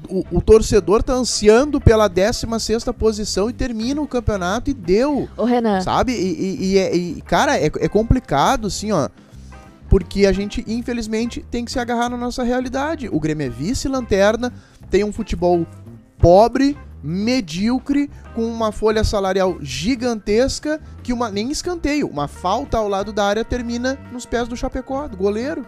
O, 0.08 0.24
o 0.32 0.40
torcedor 0.42 1.04
tá 1.04 1.12
ansiando 1.12 1.80
pela 1.80 2.10
16ª 2.10 2.92
posição 2.92 3.48
e 3.48 3.52
termina 3.52 4.00
o 4.02 4.08
campeonato 4.08 4.70
e 4.70 4.74
deu. 4.74 5.28
Ô, 5.36 5.44
Renan, 5.44 5.80
Sabe? 5.82 6.10
E, 6.14 6.16
e- 6.16 6.64
e 6.72 6.78
é- 6.78 6.96
e, 6.96 7.20
cara, 7.22 7.56
é, 7.56 7.66
é 7.66 7.88
complicado, 7.88 8.66
assim, 8.66 8.90
ó. 8.90 9.08
Porque 9.94 10.26
a 10.26 10.32
gente, 10.32 10.64
infelizmente, 10.66 11.46
tem 11.52 11.64
que 11.64 11.70
se 11.70 11.78
agarrar 11.78 12.08
na 12.08 12.16
nossa 12.16 12.42
realidade. 12.42 13.08
O 13.12 13.20
Grêmio 13.20 13.46
é 13.46 13.48
vice-lanterna, 13.48 14.52
tem 14.90 15.04
um 15.04 15.12
futebol 15.12 15.64
pobre, 16.18 16.76
medíocre, 17.00 18.10
com 18.34 18.44
uma 18.44 18.72
folha 18.72 19.04
salarial 19.04 19.56
gigantesca, 19.60 20.80
que 21.00 21.12
uma 21.12 21.30
nem 21.30 21.48
escanteio, 21.48 22.08
uma 22.08 22.26
falta 22.26 22.76
ao 22.76 22.88
lado 22.88 23.12
da 23.12 23.24
área 23.24 23.44
termina 23.44 23.96
nos 24.10 24.26
pés 24.26 24.48
do 24.48 24.56
Chapecó, 24.56 25.06
do 25.06 25.16
goleiro. 25.16 25.64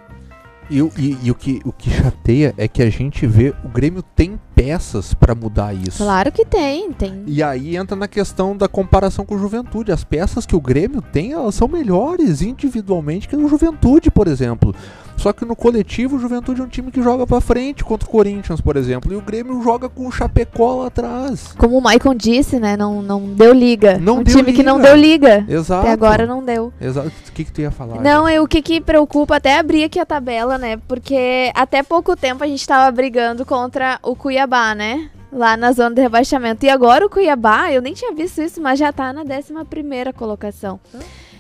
E, 0.68 0.82
o- 0.82 0.90
e- 0.98 1.16
e 1.22 1.30
o, 1.30 1.34
que, 1.34 1.60
o 1.64 1.72
que 1.72 1.88
chateia 1.90 2.52
é 2.56 2.66
que 2.66 2.82
a 2.82 2.90
gente 2.90 3.26
vê 3.26 3.54
o 3.64 3.68
Grêmio 3.68 4.02
tem 4.02 4.38
peças 4.54 5.14
pra 5.14 5.34
mudar 5.34 5.72
isso. 5.74 6.02
claro 6.02 6.32
que 6.32 6.44
tem, 6.44 6.92
tem. 6.92 7.22
E 7.26 7.42
aí 7.42 7.76
entra 7.76 7.94
na 7.96 8.08
questão 8.08 8.56
da 8.56 8.66
comparação 8.66 9.24
com 9.24 9.34
o 9.34 9.38
Juventude. 9.38 9.92
As 9.92 10.02
peças 10.02 10.44
que 10.44 10.56
o 10.56 10.60
Grêmio 10.60 11.00
tem, 11.00 11.32
elas 11.32 11.54
são 11.54 11.68
melhores 11.68 12.42
individualmente 12.42 13.28
que 13.28 13.36
o 13.36 13.48
Juventude, 13.48 14.10
por 14.10 14.26
exemplo. 14.26 14.74
Só 15.16 15.32
que 15.32 15.44
no 15.44 15.56
coletivo, 15.56 16.16
o 16.16 16.18
Juventude 16.18 16.60
é 16.60 16.64
um 16.64 16.68
time 16.68 16.90
que 16.90 17.02
joga 17.02 17.26
pra 17.26 17.40
frente 17.40 17.82
contra 17.82 18.06
o 18.06 18.10
Corinthians, 18.10 18.60
por 18.60 18.76
exemplo. 18.76 19.12
E 19.12 19.16
o 19.16 19.20
Grêmio 19.20 19.60
joga 19.62 19.88
com 19.88 20.06
o 20.06 20.12
Chapecó 20.12 20.82
lá 20.82 20.86
atrás. 20.86 21.54
Como 21.58 21.78
o 21.78 21.80
Maicon 21.80 22.14
disse, 22.14 22.58
né? 22.58 22.76
Não, 22.76 23.02
não 23.02 23.20
deu 23.26 23.52
liga. 23.52 23.98
Não 23.98 24.18
um 24.18 24.22
deu 24.22 24.36
time 24.36 24.52
que 24.52 24.62
não 24.62 24.76
liga. 24.76 24.88
deu 24.88 24.96
liga. 24.96 25.44
Exato. 25.48 25.82
Até 25.82 25.92
agora 25.92 26.26
não 26.26 26.44
deu. 26.44 26.72
Exato. 26.80 27.08
O 27.08 27.32
que, 27.32 27.44
que 27.44 27.52
tu 27.52 27.60
ia 27.60 27.70
falar? 27.70 28.00
Não, 28.00 28.28
é 28.28 28.40
o 28.40 28.46
que, 28.46 28.62
que 28.62 28.80
preocupa, 28.80 29.36
até 29.36 29.58
abrir 29.58 29.84
aqui 29.84 29.98
a 29.98 30.06
tabela, 30.06 30.58
né? 30.58 30.78
Porque 30.88 31.50
até 31.54 31.82
pouco 31.82 32.16
tempo 32.16 32.44
a 32.44 32.46
gente 32.46 32.66
tava 32.66 32.90
brigando 32.90 33.44
contra 33.44 33.98
o 34.02 34.14
Cuiabá, 34.14 34.74
né? 34.74 35.10
Lá 35.32 35.56
na 35.56 35.72
zona 35.72 35.94
de 35.94 36.00
rebaixamento. 36.00 36.64
E 36.64 36.68
agora 36.70 37.04
o 37.04 37.10
Cuiabá, 37.10 37.72
eu 37.72 37.82
nem 37.82 37.94
tinha 37.94 38.14
visto 38.14 38.40
isso, 38.40 38.60
mas 38.60 38.78
já 38.78 38.92
tá 38.92 39.12
na 39.12 39.22
11 39.22 39.52
primeira 39.68 40.12
colocação. 40.12 40.78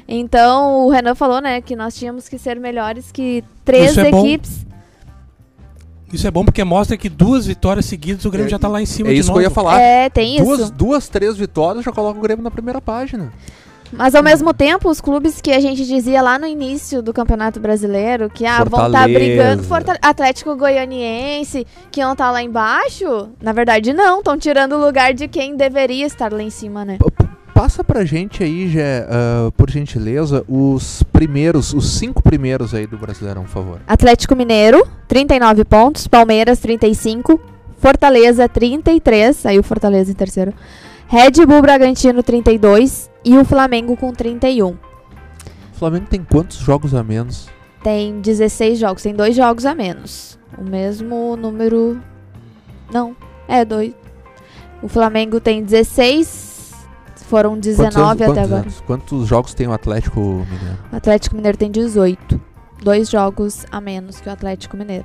Então, 0.08 0.86
o 0.86 0.90
Renan 0.90 1.14
falou, 1.14 1.40
né, 1.40 1.60
que 1.60 1.74
nós 1.74 1.96
tínhamos 1.96 2.28
que 2.28 2.38
ser 2.38 2.58
melhores 2.60 3.10
que 3.10 3.42
três 3.64 3.90
Isso 3.90 4.00
é 4.00 4.10
bom. 4.10 4.24
equipes. 4.24 4.64
Isso 6.12 6.26
é 6.26 6.30
bom 6.30 6.44
porque 6.44 6.62
mostra 6.62 6.96
que 6.96 7.08
duas 7.08 7.46
vitórias 7.46 7.84
seguidas 7.86 8.24
o 8.24 8.30
Grêmio 8.30 8.46
É- 8.46 8.50
já 8.50 8.58
tá 8.58 8.68
lá 8.68 8.80
em 8.80 8.86
cima 8.86 9.08
É 9.10 9.14
de 9.14 9.18
isso 9.20 9.26
que 9.26 9.30
novo. 9.32 9.40
eu 9.40 9.44
ia 9.44 9.50
falar. 9.50 9.80
É, 9.80 10.08
tem 10.08 10.36
Duas, 10.42 10.60
isso. 10.60 10.72
duas, 10.72 11.08
três 11.08 11.36
vitórias 11.36 11.84
já 11.84 11.90
coloca 11.90 12.18
o 12.18 12.22
Grêmio 12.22 12.44
na 12.44 12.50
primeira 12.50 12.80
página. 12.80 13.32
Mas 13.92 14.14
ao 14.16 14.22
mesmo 14.22 14.52
tempo, 14.52 14.88
os 14.90 15.00
clubes 15.00 15.40
que 15.40 15.50
a 15.52 15.60
gente 15.60 15.84
dizia 15.86 16.20
lá 16.20 16.38
no 16.40 16.46
início 16.46 17.00
do 17.02 17.12
Campeonato 17.12 17.60
Brasileiro 17.60 18.28
que 18.28 18.44
ah, 18.44 18.58
vão 18.58 18.64
estar 18.66 18.80
Fortaleza. 18.82 19.18
brigando, 19.18 19.62
Forta- 19.62 19.98
Atlético 20.02 20.56
Goianiense, 20.56 21.64
que 21.90 22.00
iam 22.00 22.12
estar 22.12 22.30
lá 22.32 22.42
embaixo, 22.42 23.28
na 23.40 23.52
verdade 23.52 23.92
não, 23.92 24.18
estão 24.18 24.36
tirando 24.36 24.72
o 24.74 24.84
lugar 24.84 25.14
de 25.14 25.28
quem 25.28 25.56
deveria 25.56 26.04
estar 26.06 26.32
lá 26.32 26.42
em 26.42 26.50
cima, 26.50 26.84
né? 26.84 26.98
Passa 27.56 27.82
pra 27.82 28.04
gente 28.04 28.44
aí, 28.44 28.68
Gé, 28.68 29.06
ah, 29.08 29.50
por 29.56 29.70
gentileza, 29.70 30.44
os 30.46 31.02
primeiros, 31.04 31.72
os 31.72 31.92
cinco 31.92 32.22
primeiros 32.22 32.74
aí 32.74 32.86
do 32.86 32.98
Brasileirão, 32.98 33.44
por 33.44 33.50
favor. 33.50 33.80
Atlético 33.86 34.36
Mineiro, 34.36 34.86
39 35.08 35.64
pontos, 35.64 36.06
Palmeiras 36.06 36.58
35, 36.58 37.40
Fortaleza 37.78 38.46
33, 38.46 39.46
aí 39.46 39.58
o 39.58 39.62
Fortaleza 39.62 40.10
em 40.10 40.14
terceiro. 40.14 40.52
Red 41.08 41.46
Bull 41.46 41.62
Bragantino 41.62 42.22
32 42.22 43.10
e 43.24 43.38
o 43.38 43.44
Flamengo 43.44 43.96
com 43.96 44.12
31. 44.12 44.72
O 44.72 44.76
Flamengo 45.78 46.08
tem 46.10 46.22
quantos 46.22 46.58
jogos 46.58 46.94
a 46.94 47.02
menos? 47.02 47.48
Tem 47.82 48.20
16 48.20 48.78
jogos, 48.78 49.02
tem 49.02 49.14
dois 49.14 49.34
jogos 49.34 49.64
a 49.64 49.74
menos. 49.74 50.38
O 50.58 50.62
mesmo 50.62 51.34
número. 51.36 51.98
Não, 52.92 53.16
é 53.48 53.64
dois. 53.64 53.94
O 54.82 54.88
Flamengo 54.88 55.40
tem 55.40 55.62
16. 55.62 56.45
Foram 57.28 57.58
19 57.58 57.92
Quantos 57.92 57.96
anos- 57.96 58.10
até 58.12 58.24
quantos 58.26 58.44
agora. 58.44 58.60
anos? 58.62 58.80
Quantos 58.86 59.26
jogos 59.26 59.54
tem 59.54 59.66
o 59.66 59.72
Atlético 59.72 60.20
Mineiro? 60.20 60.78
O 60.92 60.96
Atlético 60.96 61.36
Mineiro 61.36 61.58
tem 61.58 61.70
18. 61.70 62.40
Dois 62.82 63.10
jogos 63.10 63.64
a 63.72 63.80
menos 63.80 64.20
que 64.20 64.28
o 64.28 64.32
Atlético 64.32 64.76
Mineiro. 64.76 65.04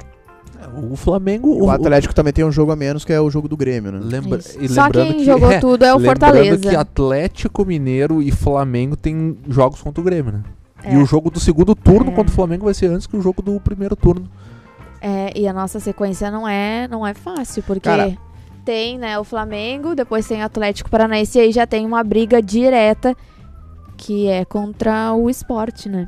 O 0.91 0.95
Flamengo. 0.95 1.57
O 1.63 1.71
Atlético 1.71 2.13
também 2.13 2.31
tem 2.31 2.45
um 2.45 2.51
jogo 2.51 2.71
a 2.71 2.75
menos, 2.75 3.03
que 3.03 3.11
é 3.11 3.19
o 3.19 3.31
jogo 3.31 3.47
do 3.47 3.57
Grêmio, 3.57 3.91
né? 3.93 3.99
Lembra, 4.03 4.39
e 4.59 4.69
Só 4.69 4.89
quem 4.91 5.13
que, 5.17 5.25
jogou 5.25 5.51
é, 5.51 5.57
tudo 5.59 5.83
é 5.83 5.91
o 5.91 5.97
lembrando 5.97 6.19
Fortaleza. 6.19 6.69
que 6.69 6.75
Atlético 6.75 7.65
Mineiro 7.65 8.21
e 8.21 8.29
Flamengo 8.31 8.95
tem 8.95 9.35
jogos 9.49 9.81
contra 9.81 9.99
o 9.99 10.03
Grêmio, 10.03 10.33
né? 10.33 10.43
É. 10.83 10.93
E 10.93 10.97
o 10.97 11.05
jogo 11.05 11.31
do 11.31 11.39
segundo 11.39 11.73
turno 11.73 12.11
É. 12.11 12.13
contra 12.13 12.31
o 12.31 12.35
Flamengo 12.35 12.65
vai 12.65 12.73
ser 12.75 12.87
antes 12.87 13.07
que 13.07 13.17
o 13.17 13.21
jogo 13.21 13.41
do 13.41 13.59
primeiro 13.59 13.95
turno. 13.95 14.27
É, 15.01 15.31
e 15.35 15.47
a 15.47 15.53
nossa 15.53 15.79
sequência 15.79 16.29
não 16.29 16.47
é, 16.47 16.87
não 16.87 17.07
é 17.07 17.15
fácil, 17.15 17.63
porque 17.63 17.89
Cara. 17.89 18.15
Tem, 18.65 18.97
né, 18.97 19.17
o 19.19 19.23
Flamengo, 19.23 19.95
depois 19.95 20.27
tem 20.27 20.41
o 20.41 20.45
Atlético 20.45 20.89
Paranaense 20.89 21.37
e 21.37 21.41
aí 21.41 21.51
já 21.51 21.65
tem 21.67 21.85
uma 21.85 22.03
briga 22.03 22.41
direta 22.41 23.15
que 23.97 24.27
é 24.27 24.43
contra 24.43 25.13
o 25.13 25.29
esporte, 25.29 25.87
né? 25.87 26.07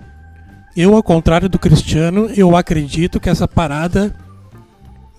Eu, 0.76 0.96
ao 0.96 1.04
contrário 1.04 1.48
do 1.48 1.60
Cristiano, 1.60 2.30
eu 2.36 2.56
acredito 2.56 3.20
que 3.20 3.30
essa 3.30 3.48
parada 3.48 4.16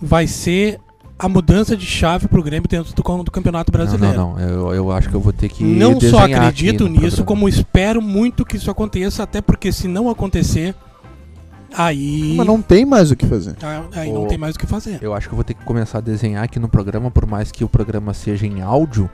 vai 0.00 0.26
ser 0.26 0.80
a 1.16 1.28
mudança 1.28 1.76
de 1.76 1.86
chave 1.86 2.26
pro 2.26 2.42
Grêmio 2.42 2.68
dentro 2.68 2.92
do, 2.92 3.22
do 3.22 3.30
Campeonato 3.30 3.70
Brasileiro. 3.70 4.16
Não, 4.16 4.34
não, 4.34 4.36
não. 4.36 4.48
Eu, 4.48 4.74
eu 4.74 4.92
acho 4.92 5.08
que 5.08 5.14
eu 5.14 5.20
vou 5.20 5.32
ter 5.32 5.48
que. 5.48 5.62
Não 5.62 6.00
só 6.00 6.24
acredito 6.24 6.88
nisso, 6.88 7.18
programa. 7.18 7.26
como 7.26 7.48
espero 7.48 8.02
muito 8.02 8.44
que 8.44 8.56
isso 8.56 8.70
aconteça, 8.70 9.22
até 9.22 9.40
porque 9.40 9.70
se 9.70 9.86
não 9.86 10.10
acontecer, 10.10 10.74
aí. 11.76 12.34
Mas 12.36 12.46
não 12.46 12.60
tem 12.62 12.84
mais 12.84 13.10
o 13.10 13.16
que 13.16 13.26
fazer. 13.26 13.54
Aí 13.94 14.10
Ô, 14.10 14.14
não 14.14 14.26
tem 14.26 14.38
mais 14.38 14.54
o 14.56 14.58
que 14.58 14.66
fazer. 14.66 14.98
Eu 15.02 15.14
acho 15.14 15.28
que 15.28 15.34
eu 15.34 15.36
vou 15.36 15.44
ter 15.44 15.54
que 15.54 15.64
começar 15.64 15.98
a 15.98 16.00
desenhar 16.00 16.44
aqui 16.44 16.58
no 16.58 16.68
programa, 16.68 17.10
por 17.10 17.26
mais 17.26 17.50
que 17.52 17.64
o 17.64 17.68
programa 17.68 18.12
seja 18.14 18.46
em 18.46 18.60
áudio, 18.62 19.08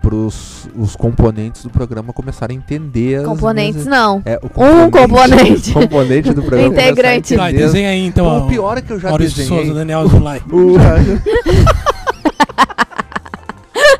pros 0.00 0.68
os 0.76 0.96
componentes 0.96 1.62
do 1.62 1.70
programa 1.70 2.12
começarem 2.12 2.56
a 2.56 2.60
entender. 2.60 3.20
as 3.20 3.24
Componentes 3.26 3.86
minhas- 3.86 3.86
não. 3.86 4.20
É, 4.24 4.38
o 4.42 4.46
Um 4.46 4.90
componente. 4.90 5.70
o 5.72 5.74
componente 5.74 6.32
do 6.32 6.42
programa. 6.42 6.68
Integrante. 6.74 7.36
Tá, 7.36 7.50
desenha 7.50 7.90
aí 7.90 8.04
então. 8.06 8.44
O 8.44 8.48
pior 8.48 8.78
é 8.78 8.82
que 8.82 8.92
eu 8.92 8.98
já 8.98 9.10
Maurício 9.10 9.36
de 9.36 9.42
desenhei. 9.42 9.64
Souza, 9.66 9.78
Daniel 9.78 10.00
Azulay. 10.00 10.40
O- 10.50 10.74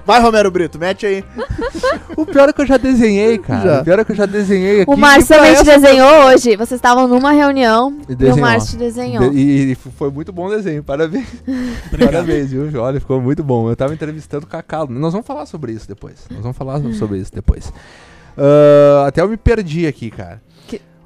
Vai, 0.04 0.20
Romero 0.20 0.50
Brito, 0.50 0.78
mete 0.78 1.06
aí. 1.06 1.24
O 2.16 2.26
pior 2.26 2.48
é 2.48 2.52
que 2.52 2.60
eu 2.60 2.66
já 2.66 2.76
desenhei, 2.76 3.38
cara. 3.38 3.62
Já. 3.76 3.80
O 3.80 3.84
pior 3.84 3.98
é 3.98 4.04
que 4.04 4.12
eu 4.12 4.16
já 4.16 4.26
desenhei 4.26 4.82
aqui. 4.82 4.90
O 4.90 4.96
Márcio 4.96 5.28
também 5.36 5.54
te 5.56 5.64
desenhou 5.64 6.24
hoje. 6.26 6.56
Vocês 6.56 6.72
estavam 6.78 7.08
numa 7.08 7.32
reunião 7.32 7.96
E 8.08 8.12
e, 8.12 8.30
o. 8.30 8.36
Márcio 8.36 8.72
te 8.72 8.76
desenhou. 8.76 9.30
De- 9.30 9.36
E, 9.36 9.72
e 9.72 9.74
foi 9.74 10.10
muito 10.10 10.32
bom 10.32 10.46
o 10.46 10.50
desenho, 10.50 10.82
parabéns. 10.84 11.26
Obrigado. 11.88 12.12
Parabéns, 12.12 12.50
viu? 12.50 12.68
Olha, 12.80 13.00
ficou 13.00 13.20
muito 13.20 13.42
bom. 13.42 13.68
Eu 13.70 13.74
tava 13.76 13.94
entrevistando 13.94 14.44
o 14.44 14.48
Cacau. 14.48 14.86
Nós 14.88 15.12
vamos 15.12 15.26
falar 15.26 15.46
sobre 15.46 15.72
isso 15.72 15.88
depois. 15.88 16.26
Nós 16.30 16.40
vamos 16.42 16.56
falar 16.56 16.80
sobre 16.94 17.18
isso 17.18 17.32
depois. 17.32 17.72
Ah, 18.36 19.06
até 19.08 19.20
eu 19.22 19.28
me 19.28 19.36
perdi 19.36 19.86
aqui, 19.86 20.10
cara. 20.10 20.40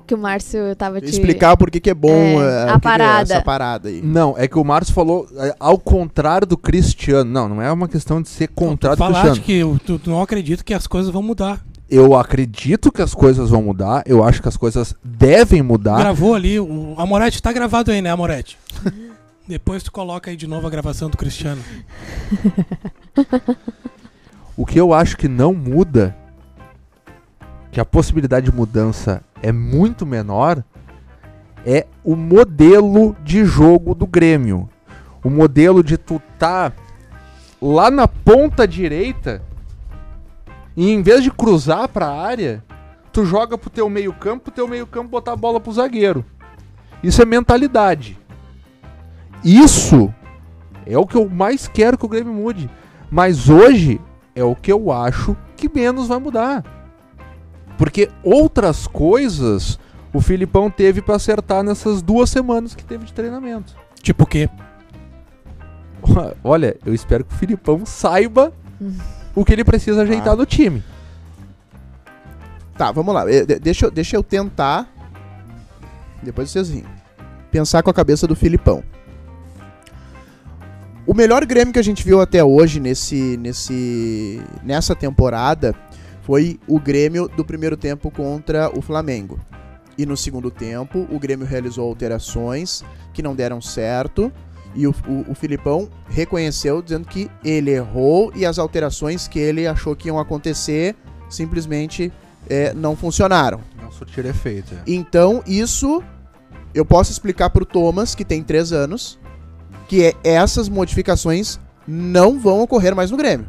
Que- 0.06 0.14
o 0.14 0.18
Márcio 0.18 0.74
tava 0.76 1.00
te... 1.00 1.08
Explicar 1.10 1.56
por 1.56 1.70
que 1.70 1.80
que 1.80 1.90
é 1.90 1.94
bom 1.94 2.10
É, 2.10 2.34
eh, 2.36 2.62
a 2.64 2.66
que 2.66 2.72
é 2.72 2.78
parada. 2.78 3.34
essa 3.34 3.42
parada 3.42 3.88
aí. 3.88 4.00
Não, 4.02 4.34
é 4.38 4.46
que 4.48 4.58
o 4.58 4.64
Márcio 4.64 4.94
falou 4.94 5.26
é, 5.36 5.54
ao 5.58 5.78
contrário 5.78 6.46
do 6.46 6.56
Cristiano. 6.56 7.30
Não, 7.30 7.48
não 7.48 7.62
é 7.62 7.70
uma 7.72 7.88
questão 7.88 8.22
de 8.22 8.28
ser 8.28 8.48
contrário 8.48 8.96
tu 8.96 9.06
do 9.06 9.12
falaste 9.12 9.40
Cristiano. 9.42 9.78
que 9.78 9.82
eu, 9.92 9.98
tu, 9.98 10.02
tu 10.04 10.10
não 10.10 10.22
acredito 10.22 10.64
que 10.64 10.72
as 10.74 10.86
coisas 10.86 11.10
vão 11.12 11.22
mudar. 11.22 11.60
Eu 11.88 12.16
acredito 12.16 12.90
que 12.90 13.00
as 13.00 13.14
coisas 13.14 13.50
vão 13.50 13.62
mudar. 13.62 14.02
Eu 14.06 14.24
acho 14.24 14.42
que 14.42 14.48
as 14.48 14.56
coisas 14.56 14.94
devem 15.04 15.62
mudar. 15.62 15.98
Gravou 15.98 16.34
ali, 16.34 16.58
o 16.58 16.94
Amorete 16.98 17.40
tá 17.40 17.52
gravado 17.52 17.90
aí, 17.92 18.02
né, 18.02 18.10
Amorete? 18.10 18.58
Depois 19.46 19.84
tu 19.84 19.92
coloca 19.92 20.28
aí 20.28 20.36
de 20.36 20.48
novo 20.48 20.66
a 20.66 20.70
gravação 20.70 21.08
do 21.08 21.16
Cristiano. 21.16 21.62
O 24.56 24.66
que 24.66 24.80
eu 24.80 24.92
acho 24.92 25.16
que 25.16 25.28
não 25.28 25.52
muda, 25.54 26.16
que 27.76 27.80
a 27.80 27.84
possibilidade 27.84 28.50
de 28.50 28.56
mudança 28.56 29.22
é 29.42 29.52
muito 29.52 30.06
menor, 30.06 30.64
é 31.62 31.86
o 32.02 32.16
modelo 32.16 33.14
de 33.22 33.44
jogo 33.44 33.94
do 33.94 34.06
Grêmio. 34.06 34.66
O 35.22 35.28
modelo 35.28 35.84
de 35.84 35.98
tu 35.98 36.18
tá 36.38 36.72
lá 37.60 37.90
na 37.90 38.08
ponta 38.08 38.66
direita 38.66 39.42
e 40.74 40.90
em 40.90 41.02
vez 41.02 41.22
de 41.22 41.30
cruzar 41.30 41.86
pra 41.86 42.08
área, 42.08 42.64
tu 43.12 43.26
joga 43.26 43.58
pro 43.58 43.68
teu 43.68 43.90
meio-campo, 43.90 44.50
teu 44.50 44.66
meio-campo 44.66 45.10
botar 45.10 45.32
a 45.32 45.36
bola 45.36 45.60
pro 45.60 45.70
zagueiro. 45.70 46.24
Isso 47.02 47.20
é 47.20 47.26
mentalidade. 47.26 48.18
Isso 49.44 50.10
é 50.86 50.96
o 50.96 51.06
que 51.06 51.18
eu 51.18 51.28
mais 51.28 51.68
quero 51.68 51.98
que 51.98 52.06
o 52.06 52.08
Grêmio 52.08 52.32
mude. 52.32 52.70
Mas 53.10 53.50
hoje 53.50 54.00
é 54.34 54.42
o 54.42 54.56
que 54.56 54.72
eu 54.72 54.90
acho 54.90 55.36
que 55.58 55.68
menos 55.68 56.08
vai 56.08 56.18
mudar. 56.18 56.75
Porque 57.78 58.10
outras 58.22 58.86
coisas 58.86 59.78
o 60.12 60.20
Filipão 60.20 60.70
teve 60.70 61.02
pra 61.02 61.16
acertar 61.16 61.62
nessas 61.62 62.00
duas 62.00 62.30
semanas 62.30 62.74
que 62.74 62.84
teve 62.84 63.04
de 63.04 63.12
treinamento. 63.12 63.74
Tipo 64.02 64.24
o 64.24 64.26
quê? 64.26 64.48
Olha, 66.42 66.76
eu 66.86 66.94
espero 66.94 67.24
que 67.24 67.34
o 67.34 67.38
Filipão 67.38 67.84
saiba 67.84 68.52
o 69.34 69.44
que 69.44 69.52
ele 69.52 69.64
precisa 69.64 70.02
ajeitar 70.02 70.32
Ah. 70.32 70.36
no 70.36 70.46
time. 70.46 70.82
Tá, 72.78 72.92
vamos 72.92 73.14
lá. 73.14 73.30
Eh, 73.30 73.44
de- 73.44 73.58
Deixa, 73.58 73.86
eu- 73.86 73.90
deixa 73.90 74.16
eu 74.16 74.22
tentar. 74.22 74.88
Depois 76.22 76.50
vocês 76.50 76.68
riem. 76.70 76.84
Pensar 77.50 77.82
com 77.82 77.90
a 77.90 77.94
cabeça 77.94 78.26
do 78.26 78.36
Filipão. 78.36 78.82
O 81.06 81.14
melhor 81.14 81.44
Grêmio 81.46 81.72
que 81.72 81.78
a 81.78 81.84
gente 81.84 82.04
viu 82.04 82.20
até 82.20 82.42
hoje 82.42 82.80
nesse, 82.80 83.36
nesse, 83.36 84.42
nessa 84.62 84.94
temporada 84.94 85.72
foi 86.26 86.58
o 86.66 86.80
Grêmio 86.80 87.28
do 87.28 87.44
primeiro 87.44 87.76
tempo 87.76 88.10
contra 88.10 88.68
o 88.76 88.82
Flamengo. 88.82 89.38
E 89.96 90.04
no 90.04 90.16
segundo 90.16 90.50
tempo, 90.50 91.06
o 91.08 91.20
Grêmio 91.20 91.46
realizou 91.46 91.88
alterações 91.88 92.84
que 93.14 93.22
não 93.22 93.34
deram 93.34 93.60
certo. 93.60 94.32
E 94.74 94.88
o, 94.88 94.94
o, 95.06 95.30
o 95.30 95.34
Filipão 95.36 95.88
reconheceu, 96.08 96.82
dizendo 96.82 97.06
que 97.06 97.30
ele 97.44 97.70
errou 97.70 98.32
e 98.34 98.44
as 98.44 98.58
alterações 98.58 99.28
que 99.28 99.38
ele 99.38 99.68
achou 99.68 99.94
que 99.94 100.08
iam 100.08 100.18
acontecer 100.18 100.96
simplesmente 101.30 102.12
é, 102.50 102.74
não 102.74 102.96
funcionaram. 102.96 103.60
Não 103.80 103.92
surtir 103.92 104.26
efeito. 104.26 104.74
é. 104.74 104.82
Então, 104.84 105.44
isso 105.46 106.02
eu 106.74 106.84
posso 106.84 107.12
explicar 107.12 107.50
pro 107.50 107.64
Thomas, 107.64 108.16
que 108.16 108.24
tem 108.24 108.42
3 108.42 108.72
anos, 108.72 109.16
que 109.88 110.02
é, 110.02 110.14
essas 110.24 110.68
modificações 110.68 111.60
não 111.86 112.38
vão 112.38 112.60
ocorrer 112.62 112.96
mais 112.96 113.12
no 113.12 113.16
Grêmio. 113.16 113.46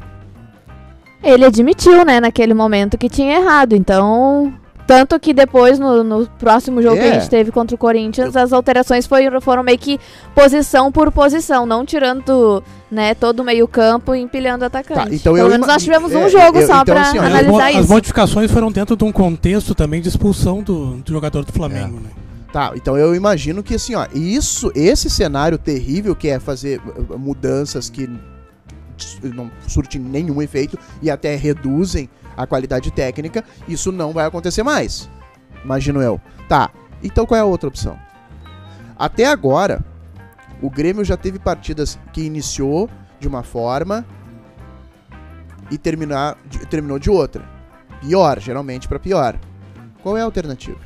Ele 1.23 1.45
admitiu, 1.45 2.05
né, 2.05 2.19
naquele 2.19 2.53
momento 2.53 2.97
que 2.97 3.09
tinha 3.09 3.37
errado. 3.39 3.73
Então, 3.73 4.53
tanto 4.85 5.19
que 5.19 5.33
depois, 5.33 5.77
no, 5.79 6.03
no 6.03 6.27
próximo 6.39 6.81
jogo 6.81 6.95
que 6.95 7.01
É. 7.01 7.11
a 7.11 7.19
gente 7.19 7.29
teve 7.29 7.51
contra 7.51 7.75
o 7.75 7.77
Corinthians, 7.77 8.35
as 8.35 8.53
alterações 8.53 9.05
foi- 9.05 9.27
foram 9.41 9.63
meio 9.63 9.77
que 9.77 9.99
posição 10.33 10.91
por 10.91 11.11
posição, 11.11 11.65
não 11.65 11.85
tirando, 11.85 12.63
né, 12.89 13.13
todo 13.15 13.41
o 13.41 13.43
meio 13.43 13.67
campo 13.67 14.15
e 14.15 14.21
empilhando 14.21 14.63
o 14.63 14.67
atacante. 14.67 15.09
Tá, 15.09 15.13
então 15.13 15.33
Pelo 15.33 15.49
menos 15.49 15.67
nós 15.67 15.83
tivemos 15.83 16.13
um 16.13 16.23
é, 16.23 16.29
jogo 16.29 16.59
eu- 16.59 16.67
só 16.67 16.81
então, 16.81 16.95
pra 16.95 17.01
assim, 17.01 17.17
As 17.17 17.25
analisar 17.25 17.67
as 17.71 17.75
isso. 17.77 17.89
modificações 17.89 18.51
foram 18.51 18.71
dentro 18.71 18.95
de 18.95 19.03
um 19.03 19.11
contexto 19.11 19.75
também 19.75 19.99
de 20.01 20.07
expulsão 20.07 20.61
do, 20.61 20.97
do 20.97 21.11
jogador 21.11 21.43
do 21.43 21.51
Flamengo, 21.51 21.99
né? 21.99 22.09
Tá, 22.53 22.71
então 22.75 22.95
eu 22.97 23.13
imagino 23.13 23.61
que 23.61 23.75
assim, 23.75 23.93
ó, 23.93 24.07
isso, 24.15 24.71
esse 24.73 25.09
cenário 25.09 25.57
terrível 25.57 26.15
que 26.15 26.29
é 26.29 26.39
fazer 26.39 26.79
uh, 26.79 27.19
mudanças 27.19 27.89
que 27.89 28.09
não 29.23 29.51
surtem 29.67 29.99
nenhum 30.01 30.41
efeito 30.41 30.77
e 31.01 31.09
até 31.09 31.35
reduzem 31.35 32.09
a 32.35 32.45
qualidade 32.45 32.91
técnica, 32.91 33.43
isso 33.67 33.91
não 33.91 34.13
vai 34.13 34.25
acontecer 34.25 34.63
mais. 34.63 35.09
Imagino 35.63 36.01
eu. 36.01 36.21
Tá, 36.47 36.69
então 37.03 37.25
qual 37.25 37.37
é 37.37 37.41
a 37.41 37.45
outra 37.45 37.67
opção? 37.67 37.97
Até 38.97 39.25
agora, 39.25 39.83
o 40.61 40.69
Grêmio 40.69 41.03
já 41.05 41.17
teve 41.17 41.39
partidas 41.39 41.99
que 42.13 42.21
iniciou 42.21 42.89
de 43.19 43.27
uma 43.27 43.43
forma 43.43 44.05
e 45.69 45.77
terminar, 45.77 46.37
de- 46.45 46.65
terminou 46.65 46.97
de 46.99 47.09
outra. 47.09 47.43
Pior, 48.01 48.39
geralmente 48.39 48.87
pra 48.87 48.99
pior. 48.99 49.37
Qual 50.01 50.15
é 50.17 50.21
a 50.21 50.25
alternativa? 50.25 50.79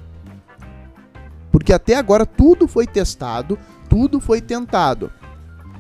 Porque 1.52 1.74
até 1.74 1.95
agora 1.95 2.26
tudo 2.26 2.67
foi 2.67 2.88
testado, 2.88 3.60
tudo 3.89 4.19
foi 4.19 4.39
tentado. 4.41 5.12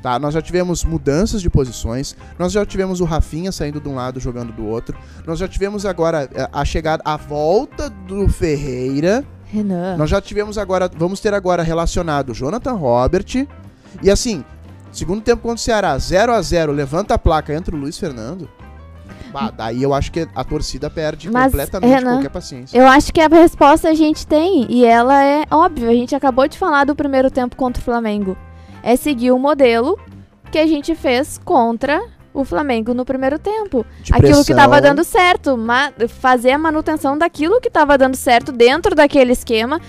Tá, 0.01 0.17
nós 0.17 0.33
já 0.33 0.41
tivemos 0.41 0.83
mudanças 0.83 1.41
de 1.43 1.49
posições, 1.49 2.15
nós 2.39 2.51
já 2.51 2.65
tivemos 2.65 3.01
o 3.01 3.05
Rafinha 3.05 3.51
saindo 3.51 3.79
de 3.79 3.87
um 3.87 3.93
lado 3.93 4.19
jogando 4.19 4.51
do 4.51 4.65
outro, 4.65 4.97
nós 5.27 5.37
já 5.37 5.47
tivemos 5.47 5.85
agora 5.85 6.27
eh, 6.33 6.49
a 6.51 6.65
chegada, 6.65 7.03
a 7.05 7.15
volta 7.17 7.87
do 7.89 8.27
Ferreira, 8.27 9.23
Renan. 9.45 9.97
nós 9.97 10.09
já 10.09 10.19
tivemos 10.19 10.57
agora, 10.57 10.89
vamos 10.97 11.19
ter 11.19 11.35
agora 11.35 11.61
relacionado 11.61 12.31
o 12.31 12.33
Jonathan 12.33 12.73
Robert, 12.73 13.47
e 14.01 14.09
assim, 14.09 14.43
segundo 14.91 15.21
tempo 15.21 15.43
contra 15.43 15.57
o 15.57 15.59
Ceará, 15.59 15.95
0 15.95 16.33
a 16.33 16.41
0 16.41 16.71
levanta 16.71 17.13
a 17.13 17.17
placa, 17.19 17.53
entra 17.53 17.75
o 17.75 17.79
Luiz 17.79 17.99
Fernando. 17.99 18.49
Bah, 19.31 19.49
daí 19.49 19.81
eu 19.81 19.93
acho 19.93 20.11
que 20.11 20.27
a 20.35 20.43
torcida 20.43 20.89
perde 20.89 21.29
Mas, 21.31 21.45
completamente 21.45 21.89
Renan, 21.89 22.13
qualquer 22.15 22.29
paciência. 22.31 22.77
Eu 22.77 22.85
acho 22.87 23.13
que 23.13 23.21
a 23.21 23.27
resposta 23.27 23.87
a 23.87 23.93
gente 23.93 24.27
tem, 24.27 24.65
e 24.69 24.83
ela 24.83 25.23
é 25.23 25.45
óbvia. 25.49 25.89
A 25.89 25.93
gente 25.93 26.13
acabou 26.13 26.47
de 26.47 26.57
falar 26.57 26.83
do 26.85 26.95
primeiro 26.95 27.31
tempo 27.31 27.55
contra 27.55 27.79
o 27.79 27.85
Flamengo. 27.85 28.35
É 28.83 28.95
seguir 28.95 29.31
o 29.31 29.39
modelo 29.39 29.99
que 30.51 30.59
a 30.59 30.67
gente 30.67 30.93
fez 30.95 31.37
contra 31.37 32.01
o 32.33 32.43
Flamengo 32.43 32.93
no 32.93 33.05
primeiro 33.05 33.37
tempo. 33.37 33.85
De 34.01 34.13
aquilo 34.13 34.39
que 34.39 34.45
pressão. 34.45 34.55
estava 34.55 34.81
dando 34.81 35.03
certo, 35.03 35.57
fazer 36.07 36.51
a 36.51 36.57
manutenção 36.57 37.17
daquilo 37.17 37.59
que 37.59 37.67
estava 37.67 37.97
dando 37.97 38.15
certo 38.15 38.51
dentro 38.51 38.95
daquele 38.95 39.33
esquema. 39.33 39.79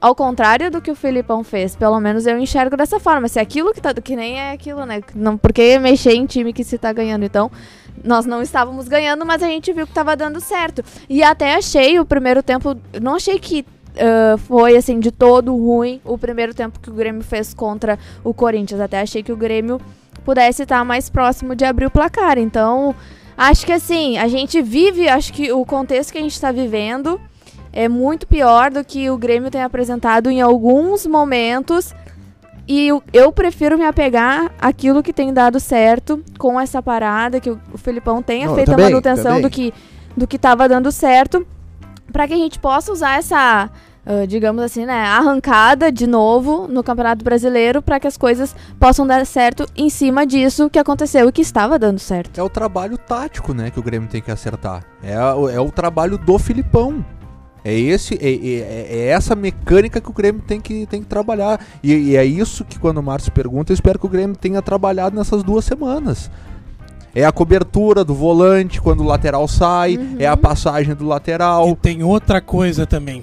Ao 0.00 0.14
contrário 0.14 0.70
do 0.70 0.80
que 0.80 0.92
o 0.92 0.94
Filipão 0.94 1.42
fez, 1.42 1.74
pelo 1.74 1.98
menos 1.98 2.24
eu 2.24 2.38
enxergo 2.38 2.76
dessa 2.76 3.00
forma. 3.00 3.26
Se 3.26 3.40
aquilo 3.40 3.74
que 3.74 3.80
tá. 3.80 3.92
Que 3.94 4.14
nem 4.14 4.38
é 4.38 4.52
aquilo, 4.52 4.86
né? 4.86 5.00
Não, 5.12 5.36
porque 5.36 5.76
mexer 5.78 6.12
em 6.12 6.24
time 6.24 6.52
que 6.52 6.62
se 6.62 6.78
tá 6.78 6.92
ganhando. 6.92 7.24
Então, 7.24 7.50
nós 8.04 8.24
não 8.24 8.40
estávamos 8.40 8.86
ganhando, 8.86 9.26
mas 9.26 9.42
a 9.42 9.46
gente 9.46 9.72
viu 9.72 9.86
que 9.88 9.92
tava 9.92 10.14
dando 10.14 10.40
certo. 10.40 10.84
E 11.08 11.20
até 11.20 11.56
achei 11.56 11.98
o 11.98 12.04
primeiro 12.04 12.44
tempo. 12.44 12.76
Não 13.02 13.16
achei 13.16 13.40
que 13.40 13.66
ah, 13.98 14.36
foi 14.38 14.76
assim 14.76 15.00
de 15.00 15.10
todo 15.10 15.54
ruim 15.56 16.00
o 16.04 16.16
primeiro 16.16 16.54
tempo 16.54 16.80
que 16.80 16.90
o 16.90 16.94
Grêmio 16.94 17.22
fez 17.22 17.52
contra 17.52 17.98
o 18.22 18.32
Corinthians. 18.32 18.80
Até 18.80 19.00
achei 19.00 19.22
que 19.22 19.32
o 19.32 19.36
Grêmio 19.36 19.80
pudesse 20.24 20.62
estar 20.62 20.84
mais 20.84 21.08
próximo 21.08 21.54
de 21.54 21.64
abrir 21.64 21.86
o 21.86 21.90
placar. 21.90 22.38
Então, 22.38 22.94
acho 23.36 23.64
que 23.64 23.72
assim, 23.72 24.18
a 24.18 24.28
gente 24.28 24.60
vive, 24.62 25.08
acho 25.08 25.32
que 25.32 25.52
o 25.52 25.64
contexto 25.64 26.12
que 26.12 26.18
a 26.18 26.22
gente 26.22 26.34
está 26.34 26.52
vivendo 26.52 27.20
é 27.72 27.88
muito 27.88 28.26
pior 28.26 28.70
do 28.70 28.84
que 28.84 29.10
o 29.10 29.16
Grêmio 29.18 29.50
tem 29.50 29.62
apresentado 29.62 30.30
em 30.30 30.40
alguns 30.40 31.06
momentos. 31.06 31.94
E 32.66 32.88
eu, 32.88 33.02
eu 33.14 33.32
prefiro 33.32 33.78
me 33.78 33.84
apegar 33.84 34.52
àquilo 34.60 35.02
que 35.02 35.12
tem 35.12 35.32
dado 35.32 35.58
certo 35.58 36.22
com 36.38 36.60
essa 36.60 36.82
parada, 36.82 37.40
que 37.40 37.48
o, 37.48 37.58
o 37.72 37.78
Felipão 37.78 38.22
tenha 38.22 38.46
Não, 38.46 38.54
feito 38.54 38.70
também, 38.70 38.86
a 38.86 38.90
manutenção 38.90 39.24
também. 39.24 39.42
do 39.42 39.50
que 39.50 39.72
do 40.18 40.26
que 40.26 40.36
estava 40.36 40.68
dando 40.68 40.90
certo, 40.90 41.46
para 42.12 42.26
que 42.26 42.34
a 42.34 42.36
gente 42.36 42.58
possa 42.58 42.92
usar 42.92 43.18
essa, 43.18 43.70
ah, 44.10 44.24
digamos 44.26 44.62
assim, 44.62 44.86
né, 44.86 44.94
arrancada 45.04 45.92
de 45.92 46.06
novo 46.06 46.66
no 46.66 46.82
Campeonato 46.82 47.22
Brasileiro, 47.22 47.82
para 47.82 48.00
que 48.00 48.06
as 48.06 48.16
coisas 48.16 48.56
possam 48.80 49.06
dar 49.06 49.24
certo 49.26 49.66
em 49.76 49.90
cima 49.90 50.26
disso 50.26 50.70
que 50.70 50.78
aconteceu 50.78 51.28
e 51.28 51.32
que 51.32 51.42
estava 51.42 51.78
dando 51.78 51.98
certo. 51.98 52.38
É 52.40 52.42
o 52.42 52.48
trabalho 52.48 52.96
tático, 52.96 53.52
né, 53.52 53.70
que 53.70 53.78
o 53.78 53.82
Grêmio 53.82 54.08
tem 54.08 54.22
que 54.22 54.30
acertar. 54.30 54.82
É, 55.02 55.12
é 55.14 55.60
o 55.60 55.70
trabalho 55.70 56.16
do 56.16 56.38
Filipão. 56.38 57.04
É, 57.64 57.74
esse, 57.74 58.14
é, 58.14 58.30
é- 58.30 58.86
é 58.90 59.06
essa 59.08 59.34
mecânica 59.34 60.00
que 60.00 60.08
o 60.08 60.12
Grêmio 60.12 60.40
tem 60.40 60.58
que, 60.60 60.86
tem 60.86 61.00
que 61.02 61.06
trabalhar. 61.06 61.60
E, 61.82 61.92
e 61.92 62.16
é 62.16 62.24
isso 62.24 62.64
que 62.64 62.78
quando 62.78 62.98
o 62.98 63.02
Márcio 63.02 63.30
pergunta, 63.32 63.72
eu 63.72 63.74
espero 63.74 63.98
que 63.98 64.06
o 64.06 64.08
Grêmio 64.08 64.34
tenha 64.36 64.62
trabalhado 64.62 65.14
nessas 65.16 65.42
duas 65.42 65.64
semanas. 65.66 66.30
É 67.14 67.24
a 67.24 67.32
cobertura 67.32 68.04
do 68.04 68.14
volante 68.14 68.80
quando 68.80 69.00
o 69.00 69.04
lateral 69.06 69.46
sai, 69.48 69.96
Uhum. 69.98 70.16
é 70.18 70.26
a 70.26 70.36
passagem 70.36 70.94
do 70.94 71.04
lateral. 71.06 71.68
E 71.68 71.76
tem 71.76 72.02
outra 72.02 72.40
coisa 72.40 72.86
também. 72.86 73.22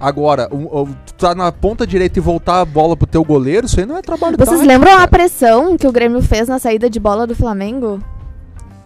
Agora, 0.00 0.48
o- 0.52 0.88
tu 1.06 1.14
tá 1.14 1.34
na 1.34 1.50
ponta 1.50 1.86
direita 1.86 2.18
e 2.18 2.22
voltar 2.22 2.60
a 2.60 2.64
bola 2.64 2.96
pro 2.96 3.06
teu 3.06 3.24
goleiro, 3.24 3.66
isso 3.66 3.80
aí 3.80 3.86
não 3.86 3.96
é 3.96 4.02
trabalho 4.02 4.36
Vocês 4.38 4.60
lembram 4.62 4.92
a 4.92 4.96
cara. 4.98 5.08
pressão 5.08 5.76
que 5.76 5.86
o 5.88 5.92
Grêmio 5.92 6.22
fez 6.22 6.46
na 6.48 6.58
saída 6.58 6.88
de 6.88 7.00
bola 7.00 7.26
do 7.26 7.34
Flamengo? 7.34 8.00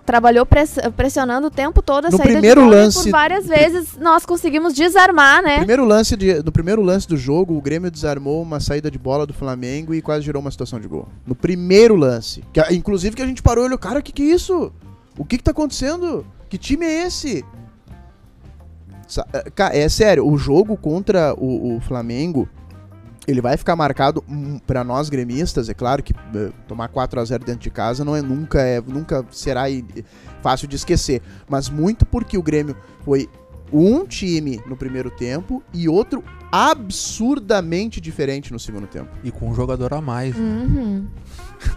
trabalhou 0.05 0.45
press- 0.45 0.81
pressionando 0.97 1.47
o 1.47 1.51
tempo 1.51 1.81
todo 1.81 2.07
a 2.07 2.11
No 2.11 2.17
saída 2.17 2.33
primeiro 2.33 2.61
de 2.63 2.67
bola 2.67 2.83
lance- 2.83 3.05
por 3.05 3.11
várias 3.13 3.47
vezes 3.47 3.97
nós 4.01 4.27
conseguimos 4.27 4.75
desarmar, 4.75 5.41
né? 5.45 5.59
Primeiro 5.59 5.85
lance 5.85 6.17
de, 6.17 6.43
no 6.43 6.51
primeiro 6.51 6.83
lance 6.83 7.07
do 7.07 7.17
jogo, 7.17 7.57
o 7.57 7.61
Grêmio 7.63 7.89
desarmou 7.89 8.43
uma 8.43 8.59
saída 8.59 8.91
de 8.91 8.99
bola 8.99 9.25
do 9.29 9.33
Flamengo 9.33 9.95
e 9.95 10.03
quase 10.03 10.25
gerou 10.27 10.43
uma 10.43 10.51
situação 10.51 10.81
de 10.81 10.89
gol. 10.89 11.07
No 11.25 11.37
primeiro 11.37 11.95
lance. 11.95 12.43
Que, 12.53 12.59
a- 12.59 12.73
inclusive 12.73 13.15
que 13.15 13.23
a 13.23 13.27
gente 13.27 13.41
parou 13.43 13.63
e 13.63 13.67
olhou, 13.69 13.79
cara, 13.79 14.01
o 14.01 14.03
que, 14.03 14.11
que 14.11 14.23
é 14.23 14.35
isso? 14.35 14.73
O 15.17 15.25
que, 15.25 15.39
que 15.39 15.45
tá 15.45 15.53
acontecendo? 15.53 16.27
Que 16.49 16.59
time 16.59 16.85
é 16.85 17.07
esse? 17.07 17.45
Sa- 19.13 19.27
é, 19.73 19.89
sério, 19.89 20.27
o 20.27 20.39
jogo 20.39 20.77
contra 20.77 21.35
o, 21.35 21.77
o 21.77 21.81
Flamengo, 21.81 22.49
ele 23.29 23.41
vai 23.43 23.57
ficar 23.59 23.77
marcado 23.77 24.25
hum, 24.29 24.59
pra 24.67 24.83
nós 24.83 25.09
gremistas, 25.11 25.69
é 25.69 25.75
claro 25.75 26.03
que 26.03 26.15
eh, 26.35 26.51
tomar 26.67 26.89
4 26.89 27.21
a 27.21 27.25
0 27.25 27.45
dentro 27.45 27.61
de 27.61 27.71
casa 27.71 28.05
não 28.05 28.17
é 28.17 28.23
nunca 28.23 28.61
é 28.63 28.81
nunca 28.81 29.25
será 29.31 29.69
i- 29.69 29.85
fácil 30.41 30.67
de 30.67 30.77
esquecer, 30.77 31.21
mas 31.49 31.69
muito 31.69 32.07
porque 32.07 32.39
o 32.39 32.43
Grêmio 32.43 32.75
foi 33.05 33.29
um 33.73 34.05
time 34.07 34.61
no 34.67 34.77
primeiro 34.77 35.11
tempo 35.11 35.63
e 35.75 35.89
outro 35.89 36.25
absurdamente 36.51 38.01
diferente 38.01 38.53
no 38.53 38.59
segundo 38.59 38.87
tempo. 38.87 39.09
E 39.25 39.31
com 39.31 39.49
um 39.51 39.55
jogador 39.55 39.93
a 39.95 40.01
mais. 40.01 40.37
Uhum. 40.37 41.07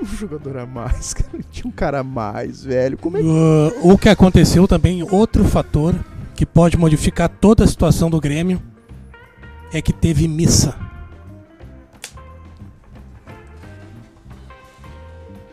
Um 0.01 0.05
jogador 0.05 0.57
a 0.57 0.65
mais, 0.65 1.13
cara. 1.13 1.29
Tinha 1.51 1.67
um 1.67 1.71
cara 1.71 1.99
a 1.99 2.03
mais, 2.03 2.63
velho. 2.63 2.97
Como 2.97 3.17
é 3.17 3.21
que... 3.21 3.27
Uh, 3.27 3.93
o 3.93 3.97
que 3.99 4.09
aconteceu 4.09 4.67
também, 4.67 5.03
outro 5.03 5.43
fator 5.45 5.93
que 6.35 6.45
pode 6.45 6.77
modificar 6.77 7.29
toda 7.29 7.63
a 7.63 7.67
situação 7.67 8.09
do 8.09 8.19
Grêmio 8.19 8.61
é 9.71 9.81
que 9.81 9.93
teve 9.93 10.27
missa. 10.27 10.75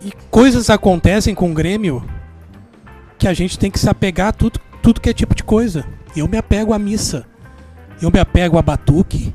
E 0.05 0.13
coisas 0.31 0.69
acontecem 0.69 1.35
com 1.35 1.51
o 1.51 1.55
Grêmio 1.55 2.05
que 3.17 3.29
a 3.29 3.33
gente 3.33 3.59
tem 3.59 3.71
que 3.71 3.79
se 3.79 3.89
apegar 3.89 4.29
a 4.29 4.33
tudo, 4.33 4.59
tudo 4.83 5.01
que 5.01 5.09
é 5.09 5.13
tipo 5.13 5.35
de 5.35 5.45
coisa. 5.45 5.87
Eu 6.17 6.27
me 6.27 6.37
apego 6.37 6.75
à 6.75 6.79
missa. 6.79 7.25
Eu 8.01 8.11
me 8.11 8.19
apego 8.19 8.59
a 8.59 8.63
batuque. 8.63 9.33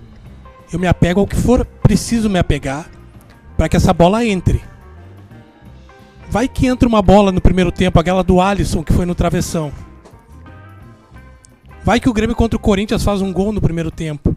Eu 0.72 0.78
me 0.78 0.88
apego 0.88 1.22
ao 1.22 1.28
que 1.28 1.38
for 1.38 1.66
preciso 1.66 2.30
me 2.30 2.38
apegar 2.38 2.90
para 3.56 3.70
que 3.70 3.78
essa 3.78 3.94
bola 3.94 4.26
entre. 4.26 4.62
Vai 6.30 6.50
que 6.50 6.68
entra 6.68 6.90
uma 6.90 7.02
bola 7.02 7.32
no 7.32 7.40
primeiro 7.40 7.72
tempo, 7.72 7.98
aquela 7.98 8.22
do 8.22 8.42
Alisson 8.42 8.84
que 8.84 8.92
foi 8.92 9.06
no 9.06 9.16
travessão. 9.16 9.72
Vai 11.88 12.02
que 12.02 12.10
o 12.10 12.14
Grêmio 12.14 12.36
contra 12.36 12.58
o 12.58 12.60
Corinthians 12.60 13.02
faz 13.02 13.22
um 13.22 13.32
gol 13.32 13.54
no 13.54 13.62
primeiro 13.62 13.90
tempo. 13.90 14.36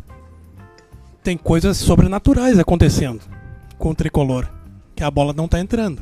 Tem 1.20 1.36
coisas 1.36 1.78
sobrenaturais 1.78 2.56
acontecendo 2.60 3.20
com 3.76 3.90
o 3.90 3.94
tricolor, 3.94 4.48
que 4.94 5.02
a 5.02 5.10
bola 5.10 5.32
não 5.32 5.48
tá 5.48 5.58
entrando. 5.58 6.00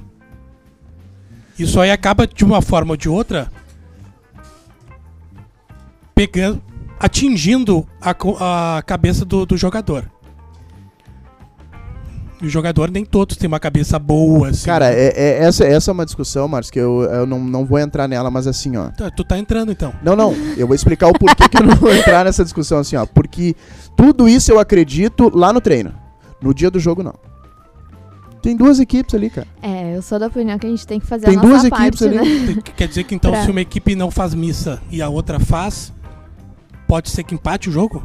Isso 1.59 1.81
aí 1.81 1.91
acaba 1.91 2.27
de 2.27 2.45
uma 2.45 2.61
forma 2.61 2.93
ou 2.93 2.97
de 2.99 3.09
outra 3.09 3.51
pegando, 6.15 6.63
atingindo 7.01 7.89
a, 7.99 8.77
a 8.77 8.83
cabeça 8.83 9.25
do, 9.25 9.47
do 9.47 9.57
jogador. 9.57 10.05
E 12.41 12.47
o 12.47 12.49
jogador 12.49 12.89
nem 12.91 13.05
todos 13.05 13.37
têm 13.37 13.49
uma 13.49 13.59
cabeça 13.59 13.99
boa, 13.99 14.51
assim. 14.51 14.65
Cara, 14.65 14.93
é, 14.93 15.09
é- 15.17 15.39
essa, 15.45 15.65
essa 15.65 15.91
é 15.91 15.93
uma 15.93 16.05
discussão, 16.05 16.47
Marcos, 16.47 16.71
que 16.71 16.79
eu, 16.79 17.03
eu 17.03 17.27
não, 17.27 17.41
não 17.43 17.65
vou 17.67 17.79
entrar 17.81 18.07
nela, 18.07 18.31
mas 18.31 18.47
assim, 18.47 18.77
ó. 18.77 18.91
Tá, 18.91 19.11
Tu 19.11 19.25
tá 19.25 19.37
entrando 19.39 19.73
então. 19.73 19.93
Não, 20.05 20.15
não. 20.15 20.33
Eu 20.57 20.67
vou 20.67 20.77
explicar 20.77 21.09
o 21.09 21.13
porquê 21.13 21.49
que 21.49 21.57
eu 21.61 21.67
não 21.67 21.75
vou 21.75 21.93
entrar 21.93 22.25
nessa 22.25 22.45
discussão 22.45 22.79
assim, 22.79 22.95
ó. 22.95 23.05
Porque 23.07 23.57
tudo 23.97 24.29
isso 24.29 24.53
eu 24.53 24.61
acredito 24.61 25.31
lá 25.37 25.53
no 25.53 25.61
treino. 25.61 25.93
No 26.41 26.55
dia 26.55 26.71
do 26.71 26.79
jogo, 26.79 27.03
não. 27.03 27.15
Tem 28.41 28.55
duas 28.57 28.79
equipes 28.79 29.17
ali, 29.17 29.31
cara. 29.31 29.49
É, 29.61 29.97
eu 29.97 30.01
sou 30.01 30.17
da 30.17 30.29
opinião 30.29 30.57
que 30.61 30.67
a 30.67 30.71
gente 30.71 30.87
tem 30.87 31.01
que 31.01 31.07
fazer 31.07 31.27
Tem 31.27 31.37
a 31.37 31.43
nossa 31.43 31.49
duas 31.49 31.69
parte, 31.71 31.87
equipes 31.89 32.03
ali. 32.03 32.17
né? 32.17 32.47
Tem- 32.63 32.75
Quer 32.77 32.87
dizer 32.89 33.03
que 33.03 33.15
então 33.17 33.33
Pra- 33.33 33.45
se 33.45 33.51
uma 33.51 33.61
equipe 33.61 33.97
não 33.97 34.13
faz 34.13 34.33
missa 34.33 34.81
e 34.93 35.03
a 35.03 35.09
outra 35.09 35.41
faz, 35.41 35.93
pode 36.87 37.11
ser 37.11 37.25
que 37.25 37.35
empate 37.35 37.69
o 37.69 37.73
jogo? 37.73 38.01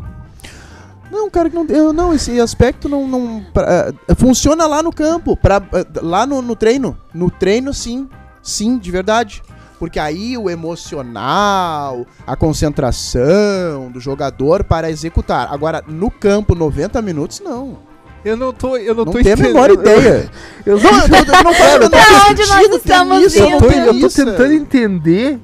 Não, 1.14 1.30
cara, 1.30 1.50
que 1.50 1.56
não, 1.56 1.66
eu, 1.68 1.94
não 1.94 2.14
esse 2.14 2.40
aspecto 2.42 2.90
não, 2.90 3.08
não 3.08 3.46
pra- 3.54 3.94
eh, 4.10 4.16
funciona 4.16 4.66
lá 4.66 4.82
no 4.82 4.92
campo, 4.92 5.38
pra, 5.38 5.62
eh, 5.74 5.86
lá 6.02 6.26
no, 6.26 6.42
no 6.42 6.56
treino. 6.56 6.98
No 7.14 7.30
treino, 7.30 7.74
sim, 7.74 8.10
sim, 8.42 8.78
de 8.78 8.90
verdade. 8.92 9.42
Porque 9.80 10.00
aí 10.00 10.38
o 10.38 10.50
emocional, 10.50 12.06
a 12.26 12.36
concentração 12.36 13.92
do 13.92 14.00
jogador 14.00 14.64
para 14.64 14.90
executar. 14.90 15.52
Agora, 15.52 15.84
no 15.88 16.10
campo, 16.10 16.56
90 16.56 17.02
minutos, 17.02 17.40
não. 17.42 17.78
Eu 18.24 18.38
não 18.38 18.54
tô, 18.54 18.78
eu 18.78 18.96
não, 18.96 19.04
Não 19.04 19.12
tô 19.12 19.20
tem 19.22 19.32
a 19.32 19.36
entendendo. 19.36 19.54
menor 19.54 19.70
ideia. 19.72 20.32
Eu, 20.66 20.80
Não, 20.80 20.90
eu, 20.92 21.00
eu 21.00 21.44
não 21.44 21.90
Pra 21.90 22.30
onde 22.30 22.48
nós 22.48 22.76
estamos 22.78 23.36
eu, 23.36 23.48
indo? 23.50 23.58
tô, 23.60 23.70
eu 23.70 24.00
tô 24.00 24.10
tentando 24.10 24.54
entender 24.54 25.40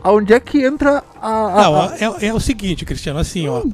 aonde 0.00 0.32
é 0.32 0.38
que 0.38 0.62
entra 0.64 1.02
a. 1.20 1.28
a- 1.28 1.62
Não, 1.64 1.74
a- 1.82 1.94
é, 1.98 2.26
é 2.28 2.32
o 2.32 2.38
seguinte, 2.38 2.84
Cristiano, 2.84 3.18
assim, 3.18 3.48
ó. 3.48 3.64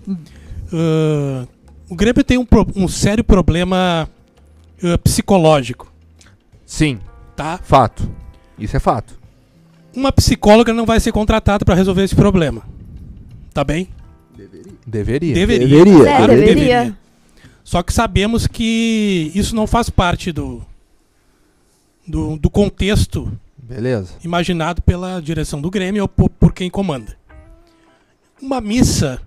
Ah, 0.74 1.46
o 1.88 1.94
Grêmio 1.94 2.24
tem 2.24 2.38
um, 2.38 2.46
um 2.74 2.88
sério 2.88 3.22
problema 3.24 4.08
ah, 4.82 4.98
psicológico, 4.98 5.92
Sim, 6.66 6.98
tá? 7.36 7.58
fato. 7.62 8.08
Isso 8.58 8.76
é 8.76 8.80
fato. 8.80 9.18
Uma 9.94 10.10
psicóloga 10.12 10.72
não 10.72 10.84
vai 10.84 10.98
ser 10.98 11.12
contratada 11.12 11.64
pra 11.64 11.74
resolver 11.74 12.02
esse 12.02 12.16
problema. 12.16 12.62
Tá 13.52 13.62
bem? 13.62 13.88
Deveria. 14.86 15.34
Deveria. 15.34 15.34
Deveria. 15.68 16.08
É, 16.08 16.16
Claro 16.16 16.32
que 16.32 16.40
deveria. 16.40 16.98
Só 17.62 17.82
que 17.82 17.92
sabemos 17.92 18.46
que 18.46 19.32
isso 19.34 19.54
não 19.56 19.66
faz 19.66 19.88
parte 19.88 20.30
do, 20.32 20.60
do, 22.06 22.36
do 22.36 22.50
contexto 22.50 23.32
Beleza. 23.56 24.14
imaginado 24.22 24.82
pela 24.82 25.20
direção 25.20 25.60
do 25.60 25.70
Grêmio 25.70 26.02
ou 26.02 26.08
por, 26.08 26.28
por 26.28 26.52
quem 26.52 26.68
comanda. 26.68 27.16
Uma 28.42 28.60
missa, 28.60 29.20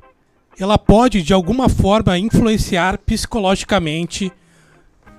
ela 0.59 0.77
pode 0.77 1.21
de 1.21 1.33
alguma 1.33 1.69
forma 1.69 2.17
influenciar 2.17 2.97
psicologicamente 2.99 4.31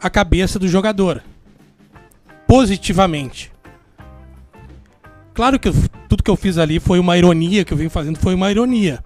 a 0.00 0.08
cabeça 0.10 0.58
do 0.58 0.68
jogador, 0.68 1.22
positivamente. 2.46 3.50
Claro 5.34 5.58
que 5.58 5.68
eu- 5.68 5.74
tudo 6.08 6.22
que 6.22 6.30
eu 6.30 6.36
fiz 6.36 6.58
ali 6.58 6.80
foi 6.80 6.98
uma 6.98 7.16
ironia, 7.16 7.64
que 7.64 7.72
eu 7.72 7.76
vim 7.76 7.88
fazendo 7.88 8.18
foi 8.18 8.34
uma 8.34 8.50
ironia. 8.50 8.98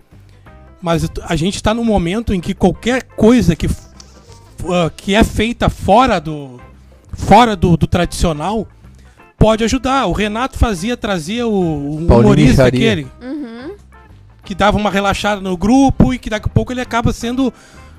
Mas 0.81 1.07
a 1.25 1.37
gente 1.37 1.57
está 1.57 1.73
num 1.75 1.85
momento 1.85 2.33
em 2.35 2.41
que 2.41 2.55
qualquer 2.55 3.03
coisa 3.03 3.55
que, 3.55 3.69
ah, 4.69 4.91
que 4.97 5.15
é 5.15 5.23
feita 5.23 5.69
fora 5.69 6.21
do 6.21 6.61
fora 7.15 7.55
do, 7.55 7.77
do 7.77 7.87
tradicional 7.87 8.67
pode 9.39 9.63
ajudar. 9.65 10.07
O 10.07 10.13
Renato 10.13 10.59
fazia, 10.59 10.97
trazia 10.97 11.47
o, 11.47 11.51
o 12.03 12.07
Paulinho 12.07 12.27
humorista 12.33 12.67
aquele 12.67 13.07
Uhum. 13.21 13.52
Que 14.45 14.55
dava 14.55 14.77
uma 14.77 14.91
relaxada 14.91 15.41
no 15.41 15.57
grupo 15.57 16.13
e 16.13 16.19
que 16.19 16.31
daqui 16.31 16.47
a 16.49 16.53
pouco 16.53 16.73
ele 16.73 16.81
acaba 16.81 17.13
sendo 17.13 17.53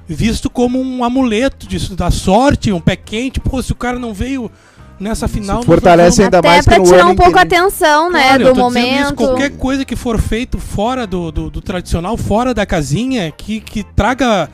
visto 0.07 0.49
como 0.49 0.79
um 0.81 1.03
amuleto 1.03 1.67
disso, 1.67 1.95
da 1.95 2.11
sorte, 2.11 2.71
um 2.71 2.81
pé 2.81 2.95
quente. 2.95 3.39
Pô, 3.39 3.61
se 3.61 3.71
o 3.71 3.75
cara 3.75 3.97
não 3.97 4.13
veio 4.13 4.51
nessa 4.99 5.27
final... 5.27 5.57
não 5.57 5.63
fortalece 5.63 6.23
ainda 6.23 6.39
Até 6.39 6.47
mais 6.47 6.65
pra 6.65 6.79
tirar 6.81 7.07
um 7.07 7.15
pouco 7.15 7.37
a 7.37 7.41
atenção, 7.41 8.11
né, 8.11 8.27
Claro, 8.27 8.43
eu 8.43 8.53
do 8.53 8.59
tô 8.59 8.67
dizendo 8.67 8.87
isso, 8.87 8.95
momento. 8.95 9.15
qualquer 9.15 9.49
coisa 9.51 9.85
que 9.85 9.95
for 9.95 10.19
feito 10.19 10.57
fora 10.59 11.07
do, 11.07 11.31
do, 11.31 11.49
do 11.49 11.61
tradicional, 11.61 12.17
fora 12.17 12.53
da 12.53 12.65
casinha, 12.65 13.31
que, 13.31 13.59
que 13.59 13.83
traga 13.83 14.49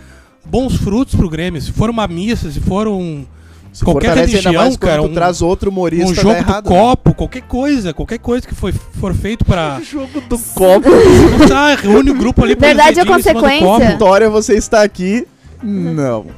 bons 0.45 0.75
frutos 0.75 1.15
pro 1.15 1.29
Grêmio. 1.29 1.61
Se 1.61 1.71
for 1.71 1.89
uma 1.89 2.07
missa, 2.07 2.51
se 2.51 2.59
for 2.59 2.87
um, 2.87 3.25
Se 3.71 3.83
qualquer 3.85 4.15
religião, 4.17 4.75
cara, 4.75 5.01
um- 5.01 5.13
traz 5.13 5.41
outro 5.41 5.69
humorista, 5.69 6.11
um 6.11 6.15
jogo 6.15 6.31
errado, 6.35 6.63
do 6.65 6.69
né? 6.71 6.75
copo, 6.79 7.13
qualquer 7.13 7.41
coisa, 7.43 7.93
qualquer 7.93 8.17
coisa 8.19 8.47
que 8.47 8.55
foi, 8.55 8.71
for 8.71 9.13
feito 9.13 9.45
pra... 9.45 9.79
Jogo 9.85 10.19
do 10.21 10.37
copo. 10.55 10.89
tá, 11.47 11.75
reúne 11.75 12.09
o 12.11 12.15
grupo 12.15 12.43
ali... 12.43 12.53
os 12.53 12.59
Verdade 12.59 12.99
do 12.99 13.05
consequência? 13.05 13.59
copo. 13.65 13.85
Vitória, 13.85 14.29
você 14.29 14.55
está 14.55 14.81
aqui? 14.81 15.27
Não. 15.61 16.25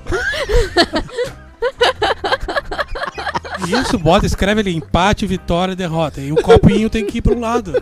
Isso, 3.67 3.97
bota, 3.97 4.25
escreve 4.25 4.61
ali, 4.61 4.75
empate, 4.75 5.25
vitória, 5.25 5.75
derrota. 5.75 6.19
E 6.19 6.31
o 6.31 6.35
copinho 6.35 6.89
tem 6.89 7.05
que 7.05 7.19
ir 7.19 7.21
para 7.21 7.33
um 7.33 7.39
lado. 7.39 7.81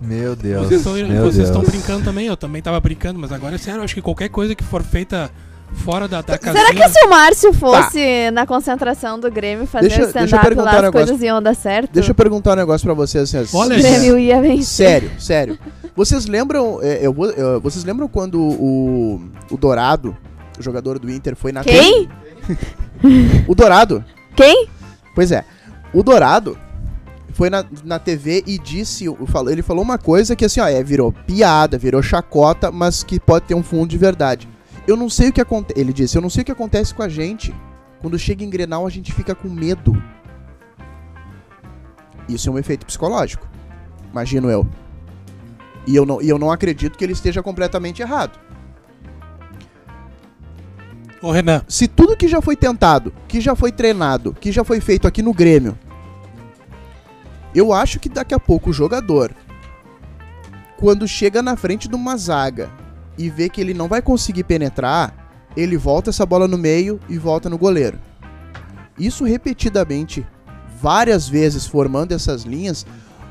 Meu 0.00 0.34
Deus. 0.34 0.68
Vocês 0.68 1.38
estão 1.48 1.62
brincando 1.62 2.04
também, 2.04 2.26
eu 2.26 2.36
também 2.36 2.62
tava 2.62 2.80
brincando, 2.80 3.18
mas 3.18 3.32
agora 3.32 3.54
é 3.56 3.58
sério, 3.58 3.80
eu 3.80 3.84
acho 3.84 3.94
que 3.94 4.02
qualquer 4.02 4.28
coisa 4.28 4.54
que 4.54 4.64
for 4.64 4.82
feita 4.82 5.30
fora 5.74 6.06
da, 6.06 6.20
da 6.22 6.38
casinha... 6.38 6.64
Será 6.66 6.74
que 6.74 6.88
se 6.92 7.04
o 7.06 7.10
Márcio 7.10 7.52
fosse 7.52 8.30
na 8.32 8.46
concentração 8.46 9.18
do 9.18 9.30
Grêmio 9.30 9.66
fazer 9.66 9.88
Deixa- 9.88 10.02
eu 10.02 10.06
stand-up 10.08 10.54
lá, 10.54 10.62
um 10.64 10.66
as 10.68 10.74
negócio. 10.82 10.90
coisas 10.92 11.22
iam 11.22 11.42
dar 11.42 11.54
certo? 11.54 11.92
Deixa 11.92 12.10
eu 12.10 12.14
perguntar 12.14 12.52
um 12.52 12.56
negócio 12.56 12.84
pra 12.84 12.94
vocês. 12.94 13.34
Assim, 13.34 13.56
Olha, 13.56 13.76
o 13.76 13.80
Grêmio 13.80 14.18
ia 14.18 14.40
vencer. 14.40 14.64
Sério, 14.64 15.10
sério. 15.18 15.58
Vocês 15.96 16.26
lembram. 16.26 16.78
é, 16.82 16.98
eu 17.04 17.12
vou- 17.12 17.30
eu- 17.30 17.60
vocês 17.60 17.84
lembram 17.84 18.06
quando 18.08 18.40
o, 18.40 19.20
o 19.50 19.56
Dourado, 19.56 20.16
o 20.58 20.62
jogador 20.62 20.98
do 20.98 21.10
Inter, 21.10 21.34
foi 21.36 21.52
na 21.52 21.62
Quem? 21.64 22.08
O 23.48 23.54
Dourado. 23.54 24.04
Quem? 24.36 24.68
Pois 25.14 25.32
é. 25.32 25.44
O 25.92 26.02
Dourado 26.02 26.56
foi 27.34 27.50
na, 27.50 27.64
na 27.84 27.98
TV 27.98 28.42
e 28.46 28.58
disse. 28.58 29.08
o- 29.08 29.26
falou- 29.26 29.50
Ele 29.50 29.62
falou 29.62 29.82
uma 29.82 29.98
coisa 29.98 30.36
que 30.36 30.44
assim, 30.44 30.60
ó, 30.60 30.68
é, 30.68 30.82
virou 30.82 31.12
piada, 31.26 31.76
virou 31.76 32.02
chacota, 32.02 32.70
mas 32.70 33.02
que 33.02 33.18
pode 33.18 33.46
ter 33.46 33.54
um 33.54 33.62
fundo 33.62 33.88
de 33.88 33.98
verdade. 33.98 34.48
Eu 34.86 34.96
não 34.96 35.08
sei 35.08 35.28
o 35.28 35.32
que 35.32 35.40
acontece. 35.40 35.78
Ele 35.78 35.92
disse, 35.92 36.16
eu 36.16 36.22
não 36.22 36.30
sei 36.30 36.42
o 36.42 36.44
que 36.44 36.52
acontece 36.52 36.94
com 36.94 37.02
a 37.02 37.08
gente. 37.08 37.54
Quando 38.00 38.18
chega 38.18 38.44
em 38.44 38.50
Grenal, 38.50 38.86
a 38.86 38.90
gente 38.90 39.12
fica 39.12 39.34
com 39.34 39.48
medo. 39.48 40.00
Isso 42.28 42.48
é 42.48 42.52
um 42.52 42.58
efeito 42.58 42.84
psicológico. 42.84 43.46
Imagino 44.10 44.50
eu. 44.50 44.66
E 45.86 45.94
eu 45.94 46.04
não, 46.04 46.20
e 46.20 46.28
eu 46.28 46.38
não 46.38 46.50
acredito 46.50 46.96
que 46.96 47.04
ele 47.04 47.12
esteja 47.12 47.42
completamente 47.42 48.02
errado. 48.02 48.38
Ô, 51.20 51.30
Renan, 51.30 51.64
Se 51.68 51.86
tudo 51.86 52.16
que 52.16 52.26
já 52.26 52.42
foi 52.42 52.56
tentado, 52.56 53.12
que 53.28 53.40
já 53.40 53.54
foi 53.54 53.70
treinado, 53.70 54.34
que 54.34 54.50
já 54.50 54.64
foi 54.64 54.80
feito 54.80 55.06
aqui 55.06 55.22
no 55.22 55.32
Grêmio, 55.32 55.78
eu 57.54 57.72
acho 57.72 58.00
que 58.00 58.08
daqui 58.08 58.34
a 58.34 58.40
pouco 58.40 58.70
o 58.70 58.72
jogador, 58.72 59.32
quando 60.78 61.06
chega 61.06 61.40
na 61.40 61.56
frente 61.56 61.88
de 61.88 61.94
uma 61.94 62.16
zaga 62.16 62.70
e 63.18 63.28
vê 63.30 63.48
que 63.48 63.60
ele 63.60 63.74
não 63.74 63.88
vai 63.88 64.00
conseguir 64.02 64.44
penetrar, 64.44 65.14
ele 65.56 65.76
volta 65.76 66.10
essa 66.10 66.24
bola 66.24 66.48
no 66.48 66.56
meio 66.58 66.98
e 67.08 67.18
volta 67.18 67.48
no 67.50 67.58
goleiro. 67.58 67.98
Isso 68.98 69.24
repetidamente, 69.24 70.26
várias 70.80 71.28
vezes 71.28 71.66
formando 71.66 72.12
essas 72.12 72.42
linhas, 72.42 72.86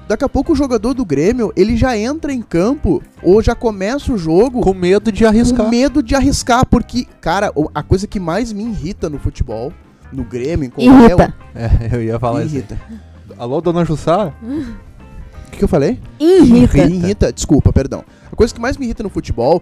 daqui 0.08 0.24
a 0.26 0.30
pouco 0.30 0.54
o 0.54 0.56
jogador 0.56 0.94
do 0.94 1.06
Grêmio, 1.06 1.52
ele 1.56 1.76
já 1.78 1.98
entra 1.98 2.34
em 2.34 2.42
campo 2.42 3.02
ou 3.24 3.42
já 3.42 3.56
começa 3.56 4.12
o 4.12 4.18
jogo 4.18 4.62
Com 4.62 4.74
medo 4.74 5.12
de 5.12 5.26
arriscar. 5.26 5.66
com 5.66 5.70
medo 5.70 6.04
de 6.04 6.16
arriscar, 6.16 6.66
porque, 6.66 7.06
cara, 7.20 7.52
a 7.74 7.84
coisa 7.84 8.08
que 8.08 8.20
mais 8.20 8.52
me 8.52 8.64
irrita 8.66 9.10
no 9.10 9.20
futebol, 9.20 9.72
no 10.12 10.24
Grêmio, 10.24 10.68
em 10.68 10.70
qualquer 10.70 11.06
Irrita. 11.12 11.34
É, 11.56 11.96
eu 11.96 12.04
ia 12.04 12.20
falar 12.20 12.40
me 12.40 12.46
isso. 12.46 12.56
irrita. 12.56 12.80
Alô, 13.38 13.62
dona 13.62 13.86
Jussara? 13.86 14.34
O 15.52 15.54
que, 15.54 15.58
que 15.60 15.64
eu 15.64 15.68
falei? 15.68 16.00
Irrita. 16.20 16.88
Me 16.88 16.96
irrita, 16.96 17.34
desculpa, 17.34 17.74
perdão. 17.74 18.04
A 18.32 18.36
coisa 18.36 18.54
que 18.54 18.60
mais 18.62 18.78
me 18.78 18.86
irrita 18.86 19.04
no 19.04 19.10
futebol 19.10 19.62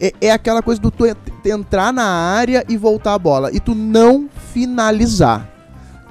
é, 0.00 0.12
é 0.20 0.30
aquela 0.30 0.62
coisa 0.62 0.80
do 0.80 0.90
tu 0.90 1.04
en- 1.06 1.14
entrar 1.44 1.92
na 1.92 2.04
área 2.04 2.64
e 2.68 2.76
voltar 2.76 3.14
a 3.14 3.18
bola 3.18 3.50
e 3.52 3.58
tu 3.60 3.74
não 3.74 4.28
finalizar. 4.52 5.50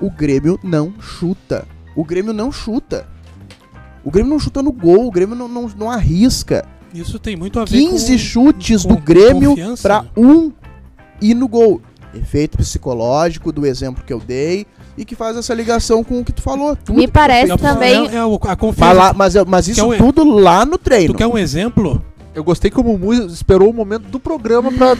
O 0.01 0.09
Grêmio 0.11 0.59
não 0.63 0.93
chuta. 0.99 1.65
O 1.95 2.03
Grêmio 2.03 2.33
não 2.33 2.51
chuta. 2.51 3.07
O 4.03 4.11
Grêmio 4.11 4.31
não 4.31 4.39
chuta 4.39 4.61
no 4.61 4.71
gol, 4.71 5.07
o 5.07 5.11
Grêmio 5.11 5.35
não, 5.35 5.47
não, 5.47 5.69
não 5.77 5.89
arrisca. 5.89 6.65
isso 6.93 7.17
tem 7.17 7.35
muito 7.37 7.59
a 7.59 7.65
ver 7.65 7.77
15 7.77 8.11
com... 8.11 8.17
chutes 8.17 8.83
com- 8.83 8.89
do 8.89 8.97
Grêmio 8.97 9.55
pra 9.81 10.01
né? 10.03 10.09
um 10.17 10.51
ir 11.21 11.33
no 11.33 11.47
gol. 11.47 11.81
Efeito 12.13 12.57
psicológico 12.57 13.51
do 13.51 13.65
exemplo 13.65 14.03
que 14.05 14.11
eu 14.13 14.19
dei 14.19 14.67
e 14.97 15.03
que 15.05 15.15
faz 15.15 15.35
essa 15.37 15.53
ligação 15.53 16.03
com 16.03 16.19
o 16.19 16.23
que 16.25 16.31
tu 16.31 16.41
falou. 16.41 16.75
Tudo 16.75 16.95
Me 16.97 17.05
que 17.07 17.11
parece 17.11 17.55
também- 17.57 18.07
é, 18.09 18.15
é 18.15 18.19
a 18.19 18.55
confiança. 18.55 18.93
Falar, 18.93 19.13
mas, 19.13 19.33
mas 19.47 19.67
isso 19.67 19.91
um- 19.91 19.97
tudo 19.97 20.23
lá 20.23 20.65
no 20.65 20.77
treino. 20.77 21.13
Tu 21.13 21.17
quer 21.17 21.27
um 21.27 21.37
exemplo? 21.37 22.01
Eu 22.35 22.43
gostei 22.43 22.71
que 22.71 22.79
o 22.79 22.83
Mumu 22.83 23.13
esperou 23.13 23.69
o 23.69 23.73
momento 23.73 24.03
do 24.09 24.19
programa 24.19 24.71
pra 24.71 24.95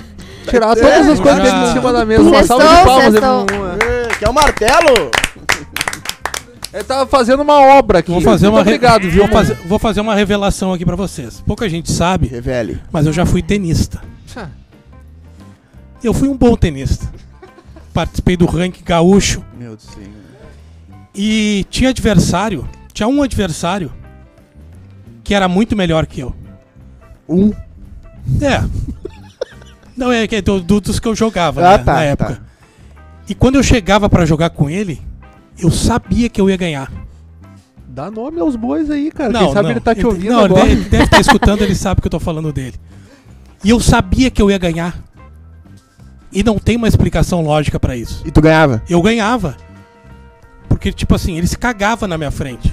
tirar 0.48 0.78
É, 0.78 0.82
todas 0.82 1.08
as 1.10 1.20
coisas 1.20 1.42
dele 1.44 1.66
de 1.66 1.74
cima 1.74 1.92
da 1.94 2.06
mesa. 2.06 2.22
Uma 2.22 2.44
salva 2.44 2.64
de 2.68 2.84
palmas 2.86 3.14
Mumu. 3.14 3.66
é. 3.82 4.08
Quer 4.20 4.30
o 4.30 4.34
martelo? 4.34 5.12
Ele 6.74 6.84
tava 6.84 7.06
fazendo 7.06 7.42
uma 7.42 7.60
obra 7.62 8.00
aqui. 8.00 8.12
Vou 8.12 8.20
fazer 8.22 8.48
uma 8.48 8.58
Muito 8.58 8.66
re- 8.68 8.76
obrigado, 8.76 9.02
viu? 9.10 9.24
Vou 9.28 9.32
fazer, 9.32 9.58
vou 9.68 9.78
fazer 9.80 10.02
uma 10.02 10.16
revelação 10.16 10.74
aqui 10.74 10.84
pra 10.84 10.96
vocês. 10.96 11.44
Pouca 11.46 11.70
gente 11.70 11.92
sabe, 11.92 12.26
Revele. 12.28 12.82
mas 12.92 13.06
eu 13.06 13.14
já 13.14 13.26
fui 13.28 13.44
tenista. 13.44 14.02
Eu 16.04 16.14
fui 16.14 16.28
um 16.28 16.36
bom 16.36 16.56
tenista. 16.58 17.06
Participei 17.94 18.36
do 18.36 18.46
ranking 18.46 18.84
gaúcho 18.84 19.44
Meu 19.58 19.70
Deus 19.76 19.86
do 19.86 19.92
céu. 19.94 20.04
e 21.14 21.66
tinha 21.70 21.90
adversário, 21.92 22.68
tinha 22.92 23.08
um 23.08 23.22
adversário 23.22 23.92
que 25.24 25.34
era 25.34 25.48
muito 25.48 25.76
melhor 25.76 26.06
que 26.06 26.20
eu. 26.22 26.36
Um. 27.30 27.52
É. 28.42 28.64
Não 29.96 30.12
é 30.12 30.28
que 30.28 30.38
é 30.38 30.42
do, 30.42 30.60
do- 30.60 30.82
dos 30.82 31.00
que 31.00 31.08
eu 31.08 31.16
jogava 31.16 31.62
Ah, 31.62 31.78
né, 31.78 31.84
tá, 31.84 31.94
na 31.94 31.98
tá. 32.00 32.04
época. 32.04 32.42
E 33.30 33.36
quando 33.36 33.56
eu 33.56 33.64
chegava 33.64 34.10
pra 34.10 34.26
jogar 34.26 34.50
com 34.50 34.70
ele, 34.70 35.00
eu 35.58 35.70
sabia 35.72 36.28
que 36.30 36.42
eu 36.42 36.50
ia 36.50 36.58
ganhar. 36.58 36.92
Dá 37.88 38.10
nome 38.10 38.40
aos 38.40 38.56
bois 38.56 38.90
aí, 38.90 39.12
cara. 39.12 39.32
Não, 39.32 39.40
Quem 39.46 39.54
sabe 39.54 39.64
não. 39.66 39.72
ele 39.72 39.80
tá 39.80 39.94
te 39.94 40.06
ouvindo 40.06 40.34
não, 40.34 40.44
agora. 40.46 40.66
Ele 40.68 40.84
deve 40.86 41.04
estar 41.04 41.20
escutando, 41.22 41.62
ele 41.62 41.76
sabe 41.76 42.02
que 42.02 42.08
eu 42.08 42.12
tô 42.12 42.20
falando 42.20 42.52
dele. 42.52 42.76
E 43.64 43.70
eu 43.70 43.80
sabia 43.80 44.32
que 44.32 44.42
eu 44.42 44.50
ia 44.50 44.58
ganhar. 44.58 44.98
E 46.34 46.44
não 46.44 46.58
tem 46.58 46.76
uma 46.76 46.88
explicação 46.88 47.42
lógica 47.42 47.80
pra 47.80 47.96
isso. 47.96 48.24
E 48.26 48.32
tu 48.32 48.42
ganhava? 48.42 48.82
Eu 48.90 49.02
ganhava. 49.02 49.56
Porque, 50.68 50.92
tipo 50.92 51.14
assim, 51.14 51.38
ele 51.38 51.48
se 51.48 51.58
cagava 51.58 52.08
na 52.08 52.18
minha 52.18 52.32
frente. 52.32 52.72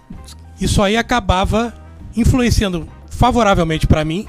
Isso 0.60 0.82
aí 0.82 0.96
acabava 0.96 1.74
influenciando 2.16 2.86
favoravelmente 3.08 3.86
pra 3.86 4.04
mim, 4.04 4.26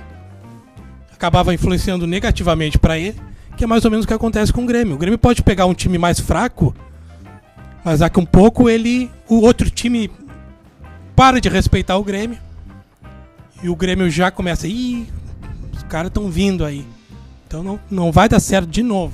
acabava 1.14 1.54
influenciando 1.54 2.08
negativamente 2.08 2.80
pra 2.80 2.98
ele, 2.98 3.16
que 3.56 3.64
é 3.64 3.68
mais 3.68 3.86
ou 3.86 3.92
menos 3.92 4.06
o 4.06 4.08
que 4.08 4.14
acontece 4.14 4.52
com 4.52 4.64
o 4.64 4.66
Grêmio. 4.66 4.96
O 4.96 4.98
Grêmio 4.98 5.20
pode 5.20 5.42
pegar 5.42 5.66
um 5.66 5.74
time 5.74 5.98
mais 5.98 6.20
fraco, 6.20 6.74
mas 7.84 8.00
daqui 8.00 8.20
um 8.20 8.26
pouco 8.26 8.70
ele, 8.70 9.10
o 9.28 9.42
outro 9.42 9.70
time 9.70 10.10
para 11.16 11.40
de 11.40 11.50
respeitar 11.50 11.98
o 11.98 12.04
Grêmio. 12.04 12.38
E 13.62 13.70
o 13.70 13.76
Grêmio 13.76 14.10
já 14.10 14.32
começa, 14.32 14.68
ih, 14.68 15.08
os 15.76 15.84
caras 15.84 16.08
estão 16.08 16.32
vindo 16.32 16.66
aí. 16.66 16.86
Então 17.52 17.62
não, 17.62 17.78
não 17.92 18.12
vai 18.14 18.30
dar 18.30 18.40
certo 18.40 18.70
de 18.70 18.82
novo. 18.82 19.14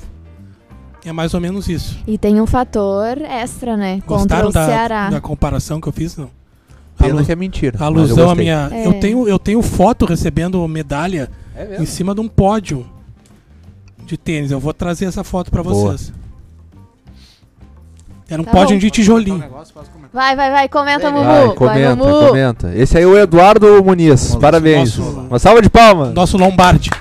É 1.03 1.11
mais 1.11 1.33
ou 1.33 1.41
menos 1.41 1.67
isso. 1.67 1.97
E 2.05 2.19
tem 2.19 2.39
um 2.39 2.45
fator 2.45 3.17
extra, 3.19 3.75
né? 3.75 3.99
Contra 4.05 4.43
Gostaram 4.43 4.49
o 4.49 4.51
da, 4.51 4.65
Ceará. 4.67 5.09
da 5.09 5.19
comparação 5.19 5.81
que 5.81 5.87
eu 5.87 5.91
fiz? 5.91 6.15
Não. 6.17 6.29
Pena 6.99 7.15
Alu- 7.15 7.25
que 7.25 7.31
é 7.31 7.35
mentira. 7.35 7.83
alusão 7.83 8.29
à 8.29 8.35
minha. 8.35 8.69
É. 8.71 8.85
Eu, 8.85 8.99
tenho, 8.99 9.27
eu 9.27 9.39
tenho 9.39 9.59
foto 9.63 10.05
recebendo 10.05 10.67
medalha 10.67 11.31
É 11.55 11.81
em 11.81 11.85
cima 11.87 12.13
de 12.13 12.21
um 12.21 12.27
pódio 12.27 12.85
de 14.05 14.17
tênis. 14.17 14.51
Eu 14.51 14.59
vou 14.59 14.71
trazer 14.71 15.05
essa 15.05 15.23
foto 15.23 15.49
pra 15.49 15.63
Boa. 15.63 15.73
vocês. 15.93 16.13
Era 18.29 18.39
um 18.41 18.45
Tá 18.45 18.51
pódio 18.51 18.75
bom. 18.75 18.79
de 18.79 18.91
tijolinho. 18.91 19.43
Vai, 20.13 20.35
vai, 20.35 20.51
vai, 20.51 20.69
comenta, 20.69 21.09
Mumu. 21.09 21.23
Vai, 21.25 21.45
vai, 21.47 21.55
comenta, 21.55 21.95
Mumu. 21.95 22.27
comenta. 22.27 22.75
Esse 22.75 22.97
aí 22.97 23.03
é 23.03 23.07
o 23.07 23.17
Eduardo 23.17 23.83
Muniz. 23.83 24.09
Nosso- 24.29 24.39
Parabéns. 24.39 24.95
nosso- 24.95 25.19
Uma 25.21 25.39
salva 25.39 25.59
de 25.61 25.69
palmas. 25.71 26.13
Nosso 26.13 26.37
Lombardi. 26.37 26.91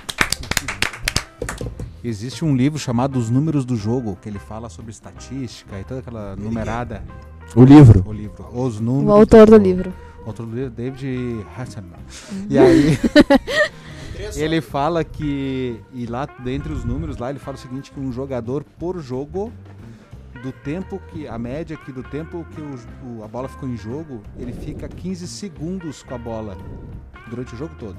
Existe 2.09 2.45
um 2.45 2.55
livro 2.55 2.79
chamado 2.79 3.19
Os 3.19 3.29
Números 3.31 3.65
do 3.65 3.75
Jogo, 3.75 4.17
que 4.23 4.29
ele 4.29 4.39
fala 4.39 4.69
sobre 4.69 4.93
estatística 4.93 5.77
e 5.81 5.83
toda 5.83 5.99
aquela 5.99 6.37
numerada. 6.37 7.03
O 7.57 7.65
livro. 7.65 8.05
O 8.07 8.13
livro. 8.13 8.47
Os 8.53 8.79
números. 8.79 9.09
O 9.09 9.13
autor 9.13 9.51
do 9.51 9.57
livro. 9.57 9.93
O 10.25 10.29
autor 10.29 10.47
do 10.47 10.55
livro, 10.55 10.71
David 10.71 11.45
Hasselman. 11.57 11.99
E 12.49 12.57
aí. 12.57 12.97
ele 14.37 14.61
fala 14.61 15.03
que. 15.03 15.81
E 15.93 16.07
lá, 16.07 16.27
dentre 16.45 16.73
os 16.73 16.85
números, 16.85 17.17
lá 17.17 17.31
ele 17.31 17.41
fala 17.41 17.57
o 17.57 17.61
seguinte: 17.61 17.91
que 17.91 17.99
um 17.99 18.13
jogador 18.13 18.63
por 18.79 19.01
jogo. 19.01 19.53
Do 20.45 20.53
tempo 20.53 21.01
que. 21.11 21.27
A 21.27 21.37
média 21.37 21.77
que 21.77 21.91
do 21.91 22.05
tempo 22.05 22.47
que 22.55 22.61
o- 22.61 23.19
o- 23.19 23.25
a 23.25 23.27
bola 23.27 23.49
ficou 23.49 23.69
em 23.69 23.77
jogo, 23.77 24.21
ele 24.39 24.53
fica 24.53 24.87
15 24.87 25.27
segundos 25.27 26.05
com 26.05 26.15
a 26.15 26.19
bola. 26.19 26.57
Durante 27.29 27.53
o 27.55 27.57
jogo 27.59 27.75
todo. 27.81 27.97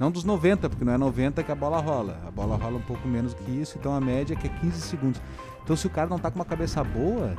Não 0.00 0.10
dos 0.10 0.24
90, 0.24 0.70
porque 0.70 0.82
não 0.84 0.94
é 0.94 0.98
90 0.98 1.42
que 1.42 1.52
a 1.52 1.54
bola 1.54 1.78
rola. 1.78 2.18
A 2.26 2.30
bola 2.30 2.56
rola 2.56 2.78
um 2.78 2.82
pouco 2.82 3.06
menos 3.06 3.34
que 3.34 3.50
isso, 3.50 3.76
então 3.78 3.94
a 3.94 4.00
média 4.00 4.32
é 4.32 4.36
que 4.36 4.46
é 4.46 4.50
15 4.50 4.80
segundos. 4.80 5.20
Então 5.62 5.76
se 5.76 5.86
o 5.86 5.90
cara 5.90 6.08
não 6.08 6.18
tá 6.18 6.30
com 6.30 6.38
uma 6.38 6.44
cabeça 6.44 6.82
boa, 6.82 7.34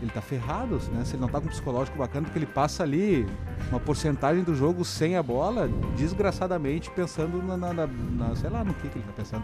ele 0.00 0.10
tá 0.12 0.20
ferrado, 0.20 0.80
né? 0.92 1.04
Se 1.04 1.14
ele 1.14 1.22
não 1.22 1.28
tá 1.28 1.40
com 1.40 1.46
um 1.46 1.50
psicológico 1.50 1.98
bacana, 1.98 2.24
porque 2.26 2.38
ele 2.38 2.46
passa 2.46 2.84
ali 2.84 3.26
uma 3.70 3.80
porcentagem 3.80 4.44
do 4.44 4.54
jogo 4.54 4.84
sem 4.84 5.16
a 5.16 5.22
bola, 5.22 5.68
desgraçadamente 5.96 6.90
pensando 6.90 7.42
na, 7.42 7.56
na- 7.56 7.72
na- 7.88 8.36
sei 8.36 8.50
lá 8.50 8.62
no 8.62 8.72
que, 8.74 8.88
que 8.88 8.98
ele 8.98 9.04
tá 9.06 9.12
pensando. 9.12 9.42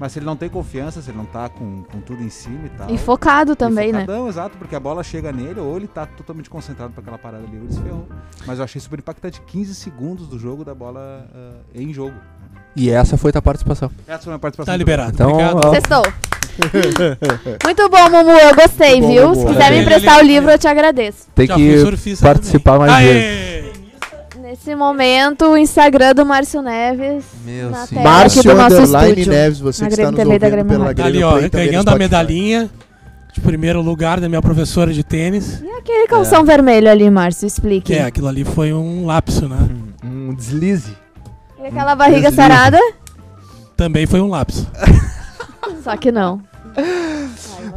Mas 0.00 0.12
se 0.12 0.18
ele 0.18 0.26
não 0.26 0.36
tem 0.36 0.48
confiança, 0.48 1.02
se 1.02 1.10
ele 1.10 1.18
não 1.18 1.24
tá 1.24 1.48
com, 1.48 1.82
com 1.82 2.00
tudo 2.00 2.22
em 2.22 2.30
cima 2.30 2.66
e 2.66 2.68
tal. 2.70 2.90
E 2.90 2.98
focado 2.98 3.52
e 3.52 3.56
também, 3.56 3.92
né? 3.92 4.00
focadão, 4.00 4.28
exato, 4.28 4.56
porque 4.58 4.74
a 4.76 4.80
bola 4.80 5.02
chega 5.02 5.32
nele, 5.32 5.58
ou 5.60 5.76
ele 5.76 5.88
tá 5.88 6.06
totalmente 6.06 6.48
concentrado 6.48 6.92
pra 6.92 7.02
aquela 7.02 7.18
parada 7.18 7.44
ali, 7.44 7.56
ou 7.56 7.64
ele 7.64 7.72
se 7.72 7.80
ferrou. 7.80 8.06
Mas 8.46 8.58
eu 8.58 8.64
achei 8.64 8.80
super 8.80 8.98
impactante 8.98 9.40
15 9.46 9.74
segundos 9.74 10.28
do 10.28 10.38
jogo 10.38 10.64
da 10.64 10.74
bola 10.74 11.26
ah, 11.34 11.56
em 11.74 11.92
jogo. 11.92 12.14
E 12.76 12.90
essa 12.90 13.16
foi 13.16 13.32
tua 13.32 13.42
participação. 13.42 13.90
Essa 14.06 14.22
foi 14.22 14.30
a 14.30 14.34
minha 14.34 14.38
participação. 14.38 14.72
Tá 14.72 14.76
liberado. 14.76 15.12
Então, 15.12 15.32
Obrigado. 15.32 15.70
Sextou. 15.70 16.02
Muito 17.64 17.88
bom, 17.88 18.10
Mumu. 18.10 18.30
Eu 18.30 18.54
gostei, 18.54 19.00
Muito 19.00 19.06
bom, 19.06 19.12
viu? 19.12 19.26
muito 19.28 19.38
Se 19.40 19.44
bom. 19.46 19.52
quiser 19.52 19.70
me 19.70 19.80
emprestar 19.80 20.18
o 20.18 20.22
livro, 20.22 20.50
eu 20.50 20.58
te 20.58 20.66
agradeço. 20.68 21.26
tem 21.34 21.46
que 21.46 21.78
surfista 21.80 22.26
participar 22.26 22.72
também. 22.78 22.88
mais 22.88 23.06
Aê! 23.06 23.67
Nesse 24.48 24.74
momento, 24.74 25.44
o 25.44 25.58
Instagram 25.58 26.14
do 26.14 26.24
Márcio 26.24 26.62
Neves. 26.62 27.22
Meu 27.44 27.68
Na 27.68 27.84
senhor. 27.86 28.02
tela 28.02 28.16
aqui 28.16 28.18
Márcio 28.18 28.42
do 28.42 28.54
nosso 28.54 28.76
Underline 28.76 29.08
estúdio. 29.10 29.32
Neves, 29.32 29.60
você 29.60 29.82
Na 29.82 29.88
que 29.88 29.92
está 29.92 30.10
Grêmio 30.10 30.10
nos 30.10 30.26
TV 30.26 30.38
da 30.38 30.46
ouvindo 30.46 30.64
Grêmio 30.64 30.84
pela. 30.84 30.94
Tá 30.94 31.04
ali, 31.04 31.18
Grêmio 31.18 31.28
ó, 31.28 31.32
Play, 31.32 31.44
no 31.44 31.50
ganhando 31.50 31.88
a 31.90 31.98
medalhinha 31.98 32.70
de 33.34 33.40
primeiro 33.42 33.82
lugar 33.82 34.20
da 34.20 34.26
minha 34.26 34.40
professora 34.40 34.90
de 34.90 35.04
tênis. 35.04 35.60
E 35.60 35.70
aquele 35.70 36.08
calção 36.08 36.46
vermelho 36.46 36.90
ali, 36.90 37.10
Márcio? 37.10 37.46
Explique. 37.46 37.92
É, 37.92 38.04
aquilo 38.04 38.26
ali 38.26 38.42
foi 38.42 38.72
um 38.72 39.04
lapso, 39.04 39.46
né? 39.46 39.68
Um 40.02 40.32
deslize. 40.32 40.96
E 41.60 41.66
aquela 41.66 41.94
barriga 41.94 42.30
Deslize. 42.30 42.36
sarada? 42.36 42.78
Também 43.76 44.06
foi 44.06 44.22
um 44.22 44.28
lapso. 44.28 44.66
Só 45.84 45.94
que 45.94 46.10
não. 46.10 46.40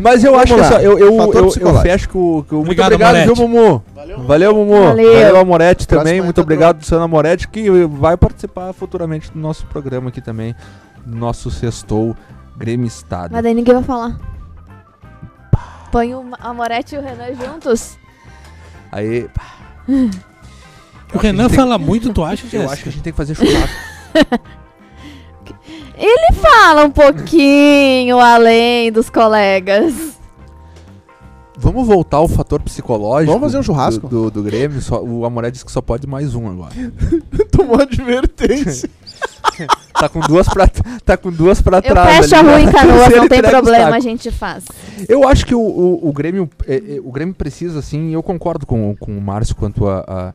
Mas 0.02 0.24
eu 0.24 0.32
Vamos 0.32 0.44
acho 0.44 0.54
que 0.56 0.60
lá. 0.62 0.68
só, 0.68 0.80
eu, 0.80 1.00
eu, 1.00 1.18
Fator 1.18 1.36
eu, 1.36 1.42
eu 1.42 1.48
psicológico. 1.48 1.82
fecho 1.84 2.10
com, 2.10 2.20
com 2.48 2.56
muito 2.56 2.62
Obrigado, 2.82 2.94
obrigado, 2.94 3.36
viu. 3.36 3.48
Mumu? 3.48 3.84
Valeu, 3.96 4.56
Mumu. 4.56 4.72
Valeu. 4.88 5.14
Valeu, 5.14 5.38
Próximo 5.88 6.04
também. 6.04 6.20
Muito 6.22 6.30
entra 6.32 6.42
obrigado, 6.44 6.78
Luciano 6.78 7.04
Amoretti, 7.04 7.48
que 7.48 7.70
vai 7.88 8.18
participar 8.18 8.74
futuramente 8.74 9.32
do 9.32 9.40
nosso 9.40 9.66
programa 9.68 10.10
aqui 10.10 10.22
também. 10.22 10.56
Nosso 11.06 11.50
Sextou 11.52 12.16
Grêmio 12.58 12.86
Estado. 12.88 13.32
Mas 13.32 13.44
daí 13.44 13.54
ninguém 13.54 13.74
vai 13.76 13.84
falar. 13.84 14.18
Põe 15.92 16.14
o 16.16 16.24
Ma- 16.24 16.38
a 16.40 16.54
Moretti 16.54 16.96
e 16.96 16.98
o 16.98 17.02
Renan 17.02 17.34
juntos. 17.36 17.98
Aí, 18.92 19.28
pá, 19.34 19.44
O 21.14 21.18
Renan 21.18 21.50
fala 21.50 21.78
muito, 21.78 22.14
tu 22.14 22.24
acha, 22.24 22.46
eu 22.56 22.70
acho 22.70 22.84
que 22.84 22.90
a 22.90 22.92
gente 22.92 23.02
tem 23.04 23.12
que 23.14 23.18
fazer 23.18 23.36
churrasco. 23.36 23.76
Ele 26.04 26.34
fala 26.34 26.84
um 26.86 26.90
pouquinho 26.92 28.20
além 28.20 28.92
dos 28.92 29.10
colegas. 29.10 29.94
Vamos 31.58 31.86
voltar 31.86 32.18
ao 32.18 32.28
fator 32.28 32.60
psicológico. 32.62 33.32
Vamos 33.32 33.48
fazer 33.48 33.60
um 33.60 33.64
churrasco? 33.64 34.08
Do, 34.08 34.24
do, 34.24 34.32
do 34.32 34.44
Grêmio. 34.44 34.82
Só- 34.82 35.02
o 35.04 35.26
Amoré 35.26 35.52
disse 35.52 35.64
que 35.64 35.72
só 35.72 35.80
pode 35.80 36.08
mais 36.08 36.34
um 36.34 36.48
agora. 36.50 36.72
Tomou 37.52 37.80
advertência. 37.80 38.90
Tá 39.94 40.10
com 40.10 40.20
duas 40.22 40.48
pra, 40.50 40.68
tá 41.06 41.16
com 41.16 41.30
duas 41.32 41.62
pra 41.62 41.78
Eu 41.78 41.82
trás. 41.84 42.26
fecho 42.26 42.36
a 42.36 42.42
rua 42.42 42.56
né? 42.56 42.62
em 42.64 42.72
canoas, 42.72 43.02
Se 43.06 43.12
ele 43.12 43.20
não 43.20 43.28
tem 43.28 43.42
problema, 43.44 43.96
a 43.96 44.00
gente 44.00 44.32
faz. 44.32 44.64
Eu 45.08 45.28
acho 45.28 45.46
que 45.46 45.54
o, 45.54 45.60
o, 45.60 46.10
o 46.10 46.12
Grêmio 46.14 46.50
é, 46.66 46.96
é, 46.96 47.00
o 47.04 47.12
Grêmio 47.12 47.36
precisa, 47.36 47.78
assim, 47.78 48.12
eu 48.12 48.24
concordo 48.24 48.66
com, 48.66 48.96
com 48.96 49.16
o 49.16 49.22
Márcio 49.22 49.56
quanto 49.56 49.88
a, 49.88 50.00
a- 50.08 50.34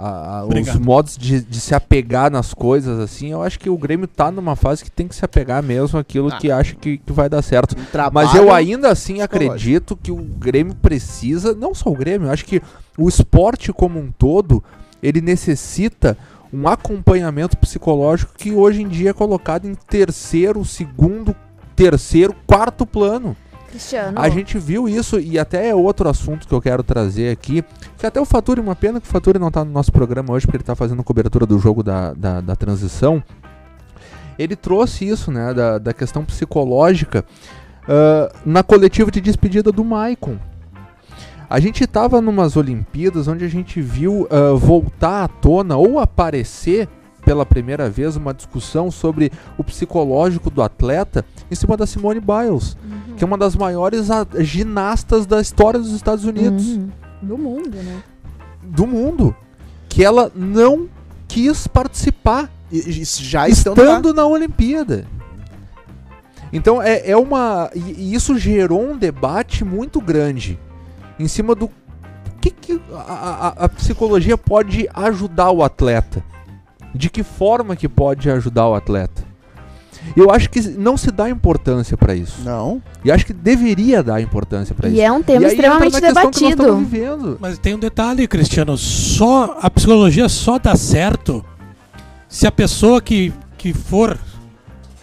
a- 0.00 0.38
a- 0.40 0.44
os 0.46 0.76
modos 0.78 1.16
de, 1.16 1.40
de 1.42 1.60
se 1.60 1.74
apegar 1.74 2.30
nas 2.30 2.54
coisas, 2.54 2.98
assim. 2.98 3.30
Eu 3.32 3.42
acho 3.42 3.58
que 3.58 3.68
o 3.68 3.76
Grêmio 3.76 4.06
tá 4.06 4.30
numa 4.30 4.56
fase 4.56 4.82
que 4.84 4.90
tem 4.90 5.06
que 5.06 5.14
se 5.14 5.24
apegar 5.24 5.62
mesmo 5.62 5.98
àquilo 5.98 6.28
Ah. 6.32 6.38
que 6.38 6.50
acha 6.50 6.74
que, 6.74 6.98
que 6.98 7.12
vai 7.12 7.28
dar 7.28 7.42
certo. 7.42 7.76
Um 7.78 7.84
trabalho 7.86 8.28
Mas 8.28 8.36
eu 8.36 8.52
ainda 8.52 8.88
assim 8.90 9.20
acredito 9.20 9.96
que 9.96 10.10
o 10.10 10.16
Grêmio 10.16 10.74
precisa, 10.74 11.54
não 11.54 11.74
só 11.74 11.90
o 11.90 11.94
Grêmio, 11.96 12.28
eu 12.28 12.32
acho 12.32 12.44
que 12.44 12.62
o 12.98 13.08
esporte 13.08 13.72
como 13.72 13.98
um 13.98 14.10
todo, 14.10 14.62
ele 15.02 15.20
necessita 15.20 16.16
um 16.52 16.66
acompanhamento 16.66 17.56
psicológico 17.56 18.32
que 18.36 18.52
hoje 18.52 18.82
em 18.82 18.88
dia 18.88 19.10
é 19.10 19.12
colocado 19.12 19.66
em 19.66 19.74
terceiro, 19.74 20.64
segundo, 20.64 21.34
terceiro, 21.76 22.34
quarto 22.46 22.84
plano. 22.84 23.36
Cristiano. 23.70 24.20
A 24.20 24.28
gente 24.28 24.58
viu 24.58 24.88
isso 24.88 25.18
e 25.18 25.38
até 25.38 25.68
é 25.68 25.74
outro 25.74 26.08
assunto 26.08 26.46
que 26.46 26.52
eu 26.52 26.60
quero 26.60 26.82
trazer 26.82 27.30
aqui, 27.30 27.64
que 27.96 28.04
até 28.04 28.20
o 28.20 28.24
Faturi, 28.24 28.60
uma 28.60 28.74
pena 28.74 29.00
que 29.00 29.06
o 29.06 29.10
Faturi 29.10 29.38
não 29.38 29.50
tá 29.50 29.64
no 29.64 29.70
nosso 29.70 29.92
programa 29.92 30.32
hoje 30.32 30.46
porque 30.46 30.56
ele 30.56 30.64
tá 30.64 30.74
fazendo 30.74 31.02
cobertura 31.04 31.46
do 31.46 31.58
jogo 31.58 31.82
da, 31.82 32.12
da, 32.12 32.40
da 32.40 32.56
transição. 32.56 33.22
Ele 34.38 34.56
trouxe 34.56 35.06
isso, 35.06 35.30
né, 35.30 35.54
da, 35.54 35.78
da 35.78 35.92
questão 35.92 36.24
psicológica 36.24 37.24
ah, 37.88 38.32
na 38.44 38.62
coletiva 38.62 39.10
de 39.10 39.20
despedida 39.20 39.72
do 39.72 39.84
Maicon. 39.84 40.38
A 41.48 41.58
gente 41.58 41.84
tava 41.86 42.20
numas 42.20 42.56
Olimpíadas 42.56 43.26
onde 43.26 43.44
a 43.44 43.48
gente 43.48 43.80
viu 43.80 44.26
ah, 44.30 44.52
voltar 44.54 45.24
à 45.24 45.28
tona 45.28 45.76
ou 45.76 45.98
aparecer 45.98 46.88
pela 47.30 47.46
primeira 47.46 47.88
vez 47.88 48.16
uma 48.16 48.34
discussão 48.34 48.90
sobre 48.90 49.30
o 49.56 49.62
psicológico 49.62 50.50
do 50.50 50.60
atleta 50.64 51.24
em 51.48 51.54
cima 51.54 51.76
da 51.76 51.86
Simone 51.86 52.18
Biles 52.18 52.76
Uhum. 52.82 53.14
que 53.16 53.22
é 53.22 53.26
uma 53.26 53.38
das 53.38 53.54
maiores 53.54 54.08
ginastas 54.40 55.26
da 55.26 55.40
história 55.40 55.78
dos 55.78 55.92
Estados 55.92 56.24
Unidos, 56.24 56.66
Uhum. 56.66 56.88
Do 57.22 57.38
mundo, 57.38 57.70
né? 57.76 58.02
do 58.64 58.84
mundo, 58.84 59.36
que 59.88 60.04
ela 60.04 60.32
não 60.34 60.88
quis 61.28 61.68
participar, 61.68 62.50
E, 62.72 63.04
já 63.04 63.42
lá. 63.42 63.48
estando 63.48 64.12
na 64.12 64.26
Olimpíada. 64.26 65.06
Então 66.52 66.82
é, 66.82 67.10
é 67.10 67.16
uma. 67.16 67.70
E, 67.76 67.78
e 67.78 68.14
isso 68.14 68.36
gerou 68.36 68.82
um 68.90 68.96
debate 68.96 69.64
muito 69.64 70.00
grande 70.00 70.58
em 71.18 71.28
cima 71.28 71.54
do 71.54 71.70
que, 72.40 72.50
que 72.50 72.80
a, 72.92 73.54
a- 73.60 73.64
a 73.66 73.68
psicologia 73.68 74.36
pode 74.36 74.88
ajudar 74.92 75.50
o 75.52 75.62
atleta. 75.62 76.24
De 76.94 77.08
que 77.08 77.22
forma 77.22 77.76
que 77.76 77.88
pode 77.88 78.30
ajudar 78.30 78.68
o 78.68 78.74
atleta. 78.74 79.30
Eu 80.16 80.30
acho 80.30 80.48
que 80.48 80.60
não 80.60 80.96
se 80.96 81.10
dá 81.10 81.28
importância 81.28 81.96
para 81.96 82.14
isso. 82.14 82.40
Não. 82.42 82.82
E 83.04 83.12
acho 83.12 83.26
que 83.26 83.32
deveria 83.32 84.02
dar 84.02 84.20
importância 84.20 84.74
para 84.74 84.88
isso. 84.88 84.96
E 84.96 85.00
é 85.00 85.12
um 85.12 85.22
tema 85.22 85.42
E 85.42 85.44
aí 85.44 85.52
extremamente 85.52 85.96
entra 85.96 86.00
na 86.00 86.22
questão 86.22 86.30
que 86.30 86.40
nós 86.40 86.50
estamos 86.52 86.66
debatido. 86.66 86.86
vivendo. 86.86 87.38
Mas 87.40 87.58
tem 87.58 87.74
um 87.74 87.78
detalhe, 87.78 88.26
Cristiano. 88.26 88.76
Só 88.76 89.58
a 89.60 89.70
psicologia 89.70 90.28
só 90.28 90.58
dá 90.58 90.74
certo 90.74 91.44
se 92.28 92.46
a 92.46 92.52
pessoa 92.52 93.00
que, 93.00 93.32
que 93.58 93.72
for 93.72 94.18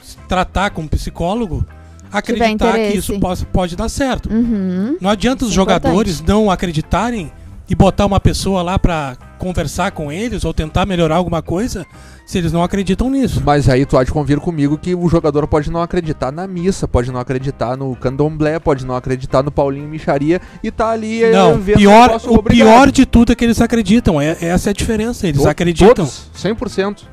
se 0.02 0.18
tratar 0.28 0.72
com 0.72 0.82
um 0.82 0.88
psicólogo 0.88 1.66
acreditar 2.12 2.74
que 2.74 2.98
isso 2.98 3.20
pode, 3.20 3.46
pode 3.48 3.76
dar 3.76 3.90
certo. 3.90 4.32
Uhum. 4.32 4.98
Não 5.00 5.10
adianta 5.10 5.46
os 5.46 5.52
é 5.52 5.54
jogadores 5.54 6.22
não 6.22 6.50
acreditarem 6.50 7.32
e 7.70 7.76
botar 7.76 8.06
uma 8.06 8.20
pessoa 8.20 8.62
lá 8.62 8.80
pra 8.80 9.18
conversar 9.38 9.92
com 9.92 10.12
eles 10.12 10.44
ou 10.46 10.54
tentar 10.54 10.86
melhorar 10.86 11.16
alguma 11.18 11.42
coisa 11.42 11.86
se 12.26 12.38
eles 12.38 12.52
não 12.52 12.64
acreditam 12.64 13.10
nisso. 13.10 13.42
Mas 13.46 13.70
aí 13.70 13.86
tu 13.86 13.98
há 13.98 14.04
de 14.04 14.12
convir 14.12 14.40
comigo 14.40 14.78
que 14.78 14.96
o 14.96 15.08
jogador 15.08 15.48
pode 15.48 15.70
não 15.72 15.82
acreditar 15.82 16.32
na 16.32 16.48
missa, 16.48 16.88
pode 16.88 17.12
não 17.12 17.20
acreditar 17.20 17.78
no 17.78 17.96
candomblé, 17.96 18.60
pode 18.60 18.86
não 18.86 18.96
acreditar 18.96 19.44
no 19.44 19.52
Paulinho 19.52 19.88
Micharia 19.88 20.42
e 20.64 20.72
tá 20.72 20.90
ali 20.90 21.24
eh, 21.24 21.32
Não, 21.32 21.58
vendo 21.60 21.78
pior, 21.78 22.20
o 22.28 22.44
pior 22.44 22.92
de 22.92 23.06
tudo 23.06 23.32
é 23.32 23.36
que 23.36 23.46
eles 23.46 23.62
acreditam. 23.62 24.20
É, 24.20 24.38
essa 24.42 24.70
é 24.70 24.72
a 24.72 24.74
diferença. 24.74 25.28
Eles 25.28 25.42
To- 25.42 25.50
acreditam. 25.50 25.94
Todos, 26.06 26.30
100%. 26.36 27.04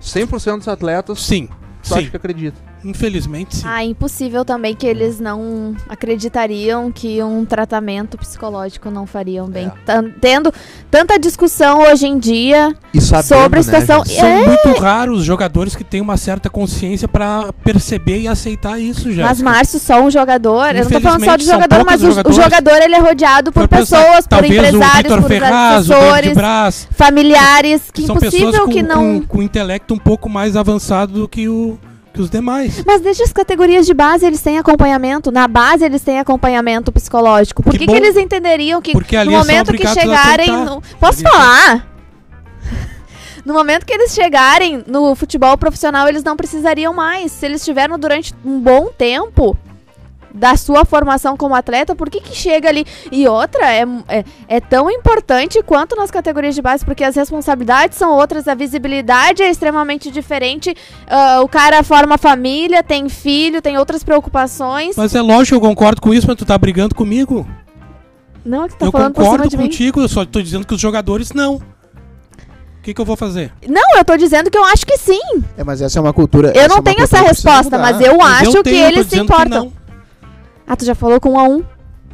100% 0.00 0.58
dos 0.58 0.68
atletas 0.68 1.20
Sim, 1.20 1.48
tu 1.82 1.94
acha 1.94 2.04
sim. 2.04 2.10
que 2.10 2.16
acredita. 2.16 2.56
Infelizmente, 2.86 3.56
sim. 3.56 3.62
Ah, 3.66 3.84
impossível 3.84 4.44
também 4.44 4.74
que 4.74 4.86
eles 4.86 5.18
não 5.18 5.74
acreditariam 5.88 6.92
que 6.92 7.20
um 7.22 7.44
tratamento 7.44 8.16
psicológico 8.16 8.90
não 8.90 9.06
fariam 9.06 9.48
bem. 9.48 9.66
É. 9.66 10.02
Tendo 10.20 10.52
tanta 10.90 11.18
discussão 11.18 11.80
hoje 11.80 12.06
em 12.06 12.16
dia 12.16 12.76
sabendo, 13.00 13.26
sobre 13.26 13.60
a 13.60 13.62
né, 13.62 13.62
situação. 13.62 14.04
gente? 14.04 14.20
São 14.20 14.28
É, 14.28 14.46
muito 14.46 14.80
raros 14.80 15.20
os 15.20 15.24
jogadores 15.24 15.74
que 15.74 15.82
têm 15.82 16.00
uma 16.00 16.16
certa 16.16 16.48
consciência 16.48 17.08
pra 17.08 17.52
perceber 17.64 18.20
e 18.20 18.28
aceitar 18.28 18.78
isso 18.80 19.12
já. 19.12 19.24
mas 19.24 19.42
Márcio, 19.42 19.80
só 19.80 20.00
um 20.00 20.10
jogador. 20.10 20.74
Eu 20.74 20.84
não 20.84 20.90
tô 20.90 21.00
falando 21.00 21.24
só 21.24 21.36
de 21.36 21.44
jogador, 21.44 21.84
mas 21.84 22.02
o, 22.02 22.32
jogador 22.32 22.82
ele 22.82 22.94
é 22.94 22.98
rodeado 22.98 23.50
por 23.52 23.66
pessoas, 23.66 24.26
por 24.28 24.44
empresários, 24.44 25.12
por 25.16 25.22
Ferraz, 25.24 25.90
assessores, 25.90 26.88
familiares, 26.90 27.90
que 27.92 28.04
impossível 28.04 28.64
com, 28.64 28.70
que 28.70 28.82
não. 28.82 29.20
com, 29.20 29.26
com 29.26 29.42
intelecto 29.42 29.94
um 29.94 29.98
pouco 29.98 30.28
mais 30.28 30.56
avançado 30.56 31.12
do 31.12 31.28
que, 31.28 31.48
o, 31.48 31.78
que 32.16 32.22
os 32.22 32.30
demais. 32.30 32.82
Mas 32.84 33.00
desde 33.00 33.22
as 33.22 33.32
categorias 33.32 33.86
de 33.86 33.94
base 33.94 34.26
eles 34.26 34.40
têm 34.40 34.58
acompanhamento. 34.58 35.30
Na 35.30 35.46
base 35.46 35.84
eles 35.84 36.02
têm 36.02 36.18
acompanhamento 36.18 36.90
psicológico. 36.90 37.62
Por 37.62 37.72
Que 37.72 37.78
que, 37.80 37.86
que 37.86 37.92
eles 37.92 38.16
entenderiam 38.16 38.80
que 38.82 38.94
no 38.94 39.00
são 39.04 39.24
momento 39.30 39.72
que 39.72 39.86
chegarem. 39.86 40.50
no- 40.50 40.82
Posso 40.98 41.22
falar? 41.22 41.86
No 43.44 43.54
momento 43.54 43.86
que 43.86 43.94
eles 43.94 44.12
chegarem 44.12 44.82
no 44.88 45.14
futebol 45.14 45.56
profissional, 45.56 46.08
eles 46.08 46.24
não 46.24 46.36
precisariam 46.36 46.92
mais. 46.92 47.30
Se 47.30 47.46
eles 47.46 47.64
tiveram 47.64 47.96
durante 47.96 48.34
um 48.44 48.58
bom 48.58 48.86
tempo 48.98 49.56
da 50.36 50.56
sua 50.56 50.84
formação 50.84 51.36
como 51.36 51.54
atleta, 51.54 51.94
por 51.96 52.10
que, 52.10 52.20
que 52.20 52.36
chega 52.36 52.68
ali? 52.68 52.86
E 53.10 53.26
outra, 53.26 53.72
é, 53.72 53.84
é, 54.08 54.24
é 54.46 54.60
tão 54.60 54.90
importante 54.90 55.62
quanto 55.62 55.96
nas 55.96 56.10
categorias 56.10 56.54
de 56.54 56.62
base, 56.62 56.84
porque 56.84 57.02
as 57.02 57.16
responsabilidades 57.16 57.96
são 57.96 58.12
outras, 58.12 58.46
a 58.46 58.54
visibilidade 58.54 59.42
é 59.42 59.50
extremamente 59.50 60.10
diferente. 60.10 60.74
ah, 61.08 61.40
o 61.42 61.48
cara 61.48 61.82
forma 61.82 62.18
família, 62.18 62.82
tem 62.82 63.08
filho, 63.08 63.62
tem 63.62 63.78
outras 63.78 64.04
preocupações. 64.04 64.96
Mas 64.96 65.14
é 65.14 65.22
lógico, 65.22 65.56
eu 65.56 65.60
concordo 65.60 66.00
com 66.00 66.12
isso, 66.12 66.26
mas 66.26 66.36
tu 66.36 66.44
tá 66.44 66.56
brigando 66.58 66.94
comigo. 66.94 67.46
Não 68.44 68.64
é 68.64 68.68
que 68.68 68.76
tá 68.76 68.86
eu 68.86 68.92
falando 68.92 69.14
por 69.14 69.22
cima 69.22 69.32
concordo 69.32 69.50
de 69.50 69.56
mim. 69.56 69.64
contigo, 69.64 70.00
eu 70.00 70.08
só 70.08 70.24
tô 70.24 70.40
dizendo 70.40 70.66
que 70.66 70.74
os 70.74 70.80
jogadores 70.80 71.32
não. 71.32 71.56
O 71.56 72.82
que, 72.82 72.94
que 72.94 73.00
eu 73.00 73.04
vou 73.04 73.16
fazer? 73.16 73.52
Não, 73.68 73.96
eu 73.96 74.04
tô 74.04 74.16
dizendo 74.16 74.48
que 74.48 74.56
eu 74.56 74.64
acho 74.64 74.86
que 74.86 74.96
sim. 74.96 75.20
É, 75.56 75.64
mas 75.64 75.82
essa 75.82 75.98
é 75.98 76.00
uma 76.00 76.12
cultura. 76.12 76.52
Eu 76.54 76.62
é 76.62 76.68
não 76.68 76.80
tenho 76.80 77.02
essa 77.02 77.18
que 77.18 77.24
resposta, 77.24 77.76
mas 77.76 78.00
eu 78.00 78.18
Mas 78.18 78.42
acho 78.42 78.58
eu 78.58 78.62
que 78.62 78.70
tenho, 78.70 78.84
eu 78.84 78.92
tô 78.92 78.94
eles 78.94 79.06
se 79.08 79.16
que 79.16 79.22
importam. 79.22 79.72
Ah, 80.66 80.76
tu 80.76 80.84
já 80.84 80.94
falou 80.94 81.20
com 81.20 81.30
um 81.32 81.38
a 81.38 81.44
um? 81.44 81.62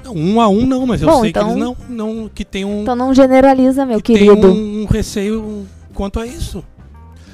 Não, 0.04 0.14
Um 0.16 0.40
a 0.40 0.48
um 0.48 0.66
não, 0.66 0.86
mas 0.86 1.00
eu 1.00 1.08
Bom, 1.08 1.20
sei 1.20 1.30
então- 1.30 1.44
que 1.44 1.50
eles 1.52 1.62
não, 1.62 1.76
não 1.88 2.28
que 2.28 2.44
tem 2.44 2.64
um, 2.64 2.82
Então 2.82 2.96
não 2.96 3.14
generaliza, 3.14 3.86
meu 3.86 4.00
que 4.00 4.14
tem 4.14 4.26
querido. 4.28 4.48
um, 4.52 4.82
um 4.82 4.84
receio 4.86 5.66
quanto 5.94 6.18
a 6.18 6.26
isso. 6.26 6.62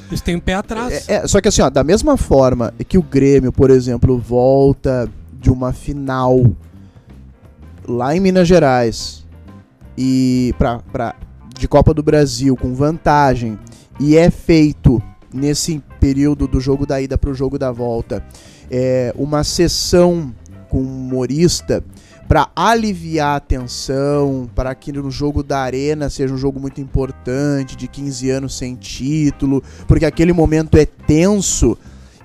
Eles 0.08 0.20
têm 0.20 0.36
um 0.36 0.40
pé 0.40 0.54
atrás. 0.54 1.08
É, 1.08 1.14
é, 1.16 1.26
só 1.26 1.40
que 1.40 1.48
assim, 1.48 1.60
ó, 1.62 1.68
da 1.70 1.82
mesma 1.84 2.16
forma 2.16 2.72
que 2.88 2.96
o 2.98 3.02
Grêmio, 3.02 3.52
por 3.52 3.70
exemplo, 3.70 4.18
volta 4.18 5.08
de 5.40 5.50
uma 5.50 5.72
final 5.72 6.42
lá 7.86 8.14
em 8.14 8.20
Minas 8.20 8.46
Gerais 8.48 9.24
e 9.96 10.54
pra, 10.58 10.78
pra, 10.92 11.14
de 11.58 11.66
Copa 11.66 11.92
do 11.94 12.02
Brasil 12.02 12.54
com 12.56 12.74
vantagem 12.74 13.58
e 14.00 14.16
é 14.16 14.30
feito 14.30 15.02
nesse 15.32 15.82
período 16.00 16.46
do 16.46 16.60
jogo 16.60 16.86
da 16.86 17.00
ida 17.00 17.18
pro 17.18 17.34
jogo 17.34 17.58
da 17.58 17.70
volta 17.72 18.22
é, 18.70 19.12
uma 19.16 19.42
sessão 19.44 20.32
com 20.68 20.78
um 20.78 21.00
humorista 21.00 21.82
para 22.28 22.50
aliviar 22.54 23.36
a 23.36 23.40
tensão, 23.40 24.48
para 24.54 24.74
que 24.74 24.92
no 24.92 25.10
jogo 25.10 25.42
da 25.42 25.60
arena 25.60 26.10
seja 26.10 26.34
um 26.34 26.38
jogo 26.38 26.60
muito 26.60 26.80
importante, 26.80 27.74
de 27.74 27.88
15 27.88 28.30
anos 28.30 28.56
sem 28.56 28.74
título, 28.74 29.62
porque 29.86 30.04
aquele 30.04 30.32
momento 30.32 30.76
é 30.76 30.84
tenso 30.84 31.76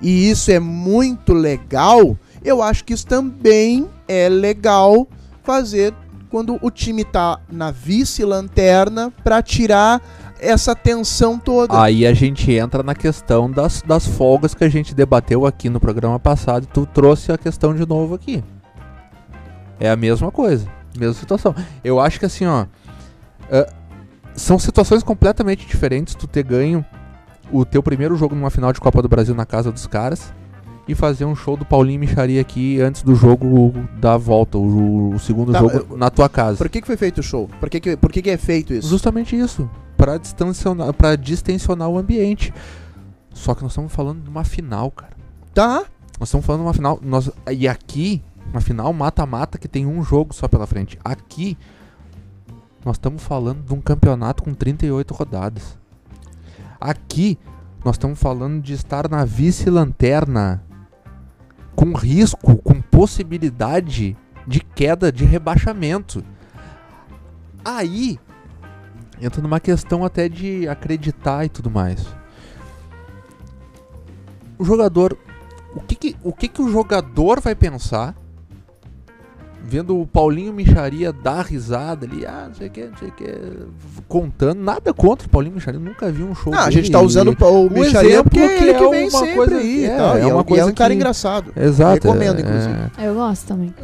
e 0.02 0.30
isso 0.30 0.50
é 0.50 0.60
muito 0.60 1.32
legal. 1.32 2.18
Eu 2.44 2.62
acho 2.62 2.84
que 2.84 2.92
isso 2.92 3.06
também 3.06 3.88
é 4.06 4.28
legal 4.28 5.08
fazer 5.42 5.94
quando 6.28 6.58
o 6.60 6.70
time 6.70 7.04
tá 7.04 7.40
na 7.50 7.70
vice-lanterna 7.70 9.10
para 9.22 9.40
tirar 9.40 10.02
essa 10.40 10.74
tensão 10.74 11.38
toda. 11.38 11.80
Aí 11.80 12.06
a 12.06 12.12
gente 12.12 12.50
entra 12.52 12.82
na 12.82 12.94
questão 12.94 13.50
das, 13.50 13.82
das 13.82 14.06
folgas 14.06 14.54
que 14.54 14.64
a 14.64 14.68
gente 14.68 14.94
debateu 14.94 15.46
aqui 15.46 15.68
no 15.68 15.80
programa 15.80 16.18
passado 16.18 16.64
e 16.64 16.66
tu 16.66 16.86
trouxe 16.86 17.32
a 17.32 17.38
questão 17.38 17.74
de 17.74 17.86
novo 17.86 18.14
aqui. 18.14 18.42
É 19.80 19.90
a 19.90 19.96
mesma 19.96 20.30
coisa, 20.30 20.66
mesma 20.96 21.14
situação. 21.14 21.54
Eu 21.82 21.98
acho 22.00 22.18
que 22.18 22.26
assim, 22.26 22.46
ó, 22.46 22.66
Ah, 23.50 23.66
são 24.34 24.58
situações 24.58 25.02
completamente 25.02 25.66
diferentes 25.66 26.14
tu 26.14 26.26
ter 26.26 26.42
ganho 26.42 26.84
o 27.52 27.64
teu 27.64 27.82
primeiro 27.82 28.16
jogo 28.16 28.34
numa 28.34 28.50
final 28.50 28.72
de 28.72 28.80
Copa 28.80 29.00
do 29.02 29.08
Brasil 29.08 29.34
na 29.34 29.44
casa 29.46 29.70
dos 29.70 29.86
caras 29.86 30.32
e 30.88 30.94
fazer 30.94 31.24
um 31.24 31.34
show 31.36 31.56
do 31.56 31.64
Paulinho 31.64 32.00
Micharia 32.00 32.40
aqui 32.40 32.80
antes 32.80 33.02
do 33.02 33.14
jogo 33.14 33.72
da 34.00 34.16
volta, 34.16 34.58
o, 34.58 35.14
o 35.14 35.18
segundo 35.18 35.52
Tá, 35.52 35.58
jogo 35.60 35.86
eu- 35.90 35.96
na 35.96 36.10
tua 36.10 36.28
casa. 36.28 36.58
Por 36.58 36.68
que, 36.68 36.80
que 36.80 36.86
foi 36.86 36.96
feito 36.96 37.18
o 37.18 37.22
show? 37.22 37.48
Por 37.60 37.70
que, 37.70 37.80
que, 37.80 37.96
por 37.96 38.10
que, 38.12 38.20
que 38.22 38.30
é 38.30 38.36
feito 38.36 38.72
isso? 38.74 38.88
Justamente 38.88 39.34
isso, 39.38 39.68
para 40.04 40.18
distensionar, 40.18 40.92
para 40.92 41.16
distensionar 41.16 41.88
o 41.88 41.96
ambiente. 41.96 42.52
Só 43.32 43.54
que 43.54 43.62
nós 43.62 43.72
estamos 43.72 43.90
falando 43.90 44.22
de 44.22 44.28
uma 44.28 44.44
final, 44.44 44.90
cara. 44.90 45.16
Tá. 45.54 45.86
Nós 46.20 46.28
estamos 46.28 46.44
falando 46.44 46.60
de 46.60 46.66
uma 46.66 46.74
final. 46.74 47.00
Nós, 47.02 47.30
e 47.50 47.66
aqui, 47.66 48.22
uma 48.50 48.60
final 48.60 48.92
mata-mata 48.92 49.56
que 49.56 49.66
tem 49.66 49.86
um 49.86 50.04
jogo 50.04 50.34
só 50.34 50.46
pela 50.46 50.66
frente. 50.66 50.98
Aqui, 51.02 51.56
nós 52.84 52.96
estamos 52.96 53.22
falando 53.22 53.64
de 53.64 53.72
um 53.72 53.80
campeonato 53.80 54.42
com 54.42 54.52
38 54.52 55.14
rodadas. 55.14 55.78
Aqui, 56.78 57.38
nós 57.82 57.94
estamos 57.94 58.18
falando 58.18 58.60
de 58.62 58.74
estar 58.74 59.08
na 59.08 59.24
vice-lanterna. 59.24 60.62
Com 61.74 61.94
risco, 61.94 62.56
com 62.58 62.80
possibilidade 62.80 64.14
de 64.46 64.60
queda 64.60 65.10
de 65.10 65.24
rebaixamento. 65.24 66.22
Aí, 67.64 68.20
entra 69.24 69.40
numa 69.40 69.60
questão 69.60 70.04
até 70.04 70.28
de 70.28 70.68
acreditar 70.68 71.44
e 71.44 71.48
tudo 71.48 71.70
mais. 71.70 72.06
O 74.58 74.64
jogador 74.64 75.16
o 75.74 75.80
que 75.80 75.94
que, 75.96 76.16
o 76.22 76.32
que 76.32 76.46
que 76.46 76.62
o 76.62 76.70
jogador 76.70 77.40
vai 77.40 77.54
pensar 77.54 78.14
vendo 79.66 79.98
o 80.00 80.06
Paulinho 80.06 80.52
Micharia 80.52 81.12
dar 81.12 81.44
risada 81.46 82.06
ali, 82.06 82.24
ah, 82.26 82.44
não 82.48 82.54
sei 82.54 82.68
o 82.68 82.70
que, 82.70 82.84
não 82.84 82.96
sei 82.98 83.08
o 83.08 83.12
que, 83.12 83.34
contando, 84.08 84.60
nada 84.60 84.92
contra 84.92 85.26
o 85.26 85.30
Paulinho 85.30 85.54
Micharia, 85.54 85.80
nunca 85.80 86.10
vi 86.12 86.22
um 86.22 86.34
show 86.34 86.52
Não, 86.52 86.60
a 86.60 86.64
dele 86.64 86.76
gente 86.76 86.90
tá 86.92 87.00
usando 87.00 87.36
o, 87.40 87.66
o 87.66 87.70
Micharia 87.70 88.22
porque 88.22 88.38
que 88.46 88.62
ele 88.62 88.70
é 88.70 88.74
que 88.74 88.88
vem 88.88 89.08
uma 89.08 89.18
sempre 89.18 89.34
coisa- 89.34 89.56
aí 89.56 89.84
é, 89.86 89.96
tal. 89.96 90.16
é 90.16 90.20
e 90.20 90.24
uma 90.26 90.36
um- 90.36 90.40
e 90.40 90.44
coisa 90.44 90.62
é 90.62 90.66
um 90.66 90.72
cara 90.74 90.90
que- 90.90 90.96
engraçado. 90.96 91.52
Exato. 91.56 91.94
Recomendo, 91.94 92.38
é- 92.38 92.40
inclusive. 92.42 92.74
Eu 93.02 93.14
gosto 93.14 93.46
também. 93.46 93.74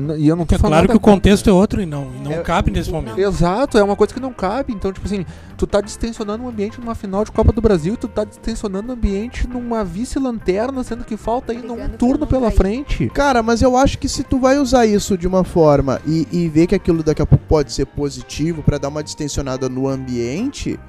N- 0.00 0.16
e 0.18 0.28
eu 0.28 0.36
não 0.36 0.44
tô 0.44 0.54
É 0.54 0.58
claro 0.58 0.88
que 0.88 0.96
o 0.96 1.00
contexto 1.00 1.48
é 1.48 1.52
outro 1.52 1.80
e 1.80 1.86
não, 1.86 2.06
não 2.24 2.32
É- 2.32 2.38
cabe 2.38 2.70
nesse 2.70 2.90
momento. 2.90 3.18
Exato, 3.18 3.78
é 3.78 3.82
uma 3.82 3.96
coisa 3.96 4.12
que 4.12 4.20
não 4.20 4.32
cabe. 4.32 4.72
Então, 4.72 4.92
tipo 4.92 5.06
assim, 5.06 5.24
tu 5.60 5.66
tá 5.66 5.82
distensionando 5.82 6.42
o 6.42 6.48
ambiente 6.48 6.80
numa 6.80 6.94
final 6.94 7.22
de 7.22 7.30
Copa 7.30 7.52
do 7.52 7.60
Brasil, 7.60 7.94
tu 7.94 8.08
tá 8.08 8.24
distensionando 8.24 8.88
o 8.88 8.92
ambiente 8.94 9.46
numa 9.46 9.84
vice-lanterna, 9.84 10.82
sendo 10.82 11.04
que 11.04 11.18
falta 11.18 11.52
ainda 11.52 11.70
um 11.70 11.88
turno 11.90 12.26
pela 12.26 12.46
cair. 12.46 12.56
frente. 12.56 13.10
Cara, 13.10 13.42
mas 13.42 13.60
eu 13.60 13.76
acho 13.76 13.98
que 13.98 14.08
se 14.08 14.22
tu 14.22 14.38
vai 14.38 14.58
usar 14.58 14.86
isso 14.86 15.18
de 15.18 15.28
uma 15.28 15.44
forma 15.44 16.00
e, 16.06 16.26
e 16.32 16.48
ver 16.48 16.66
que 16.66 16.74
aquilo 16.74 17.02
daqui 17.02 17.20
a 17.20 17.26
pouco 17.26 17.44
pode 17.46 17.74
ser 17.74 17.84
positivo 17.84 18.62
pra 18.62 18.78
dar 18.78 18.88
uma 18.88 19.04
distensionada 19.04 19.68
no 19.68 19.86
ambiente, 19.86 20.80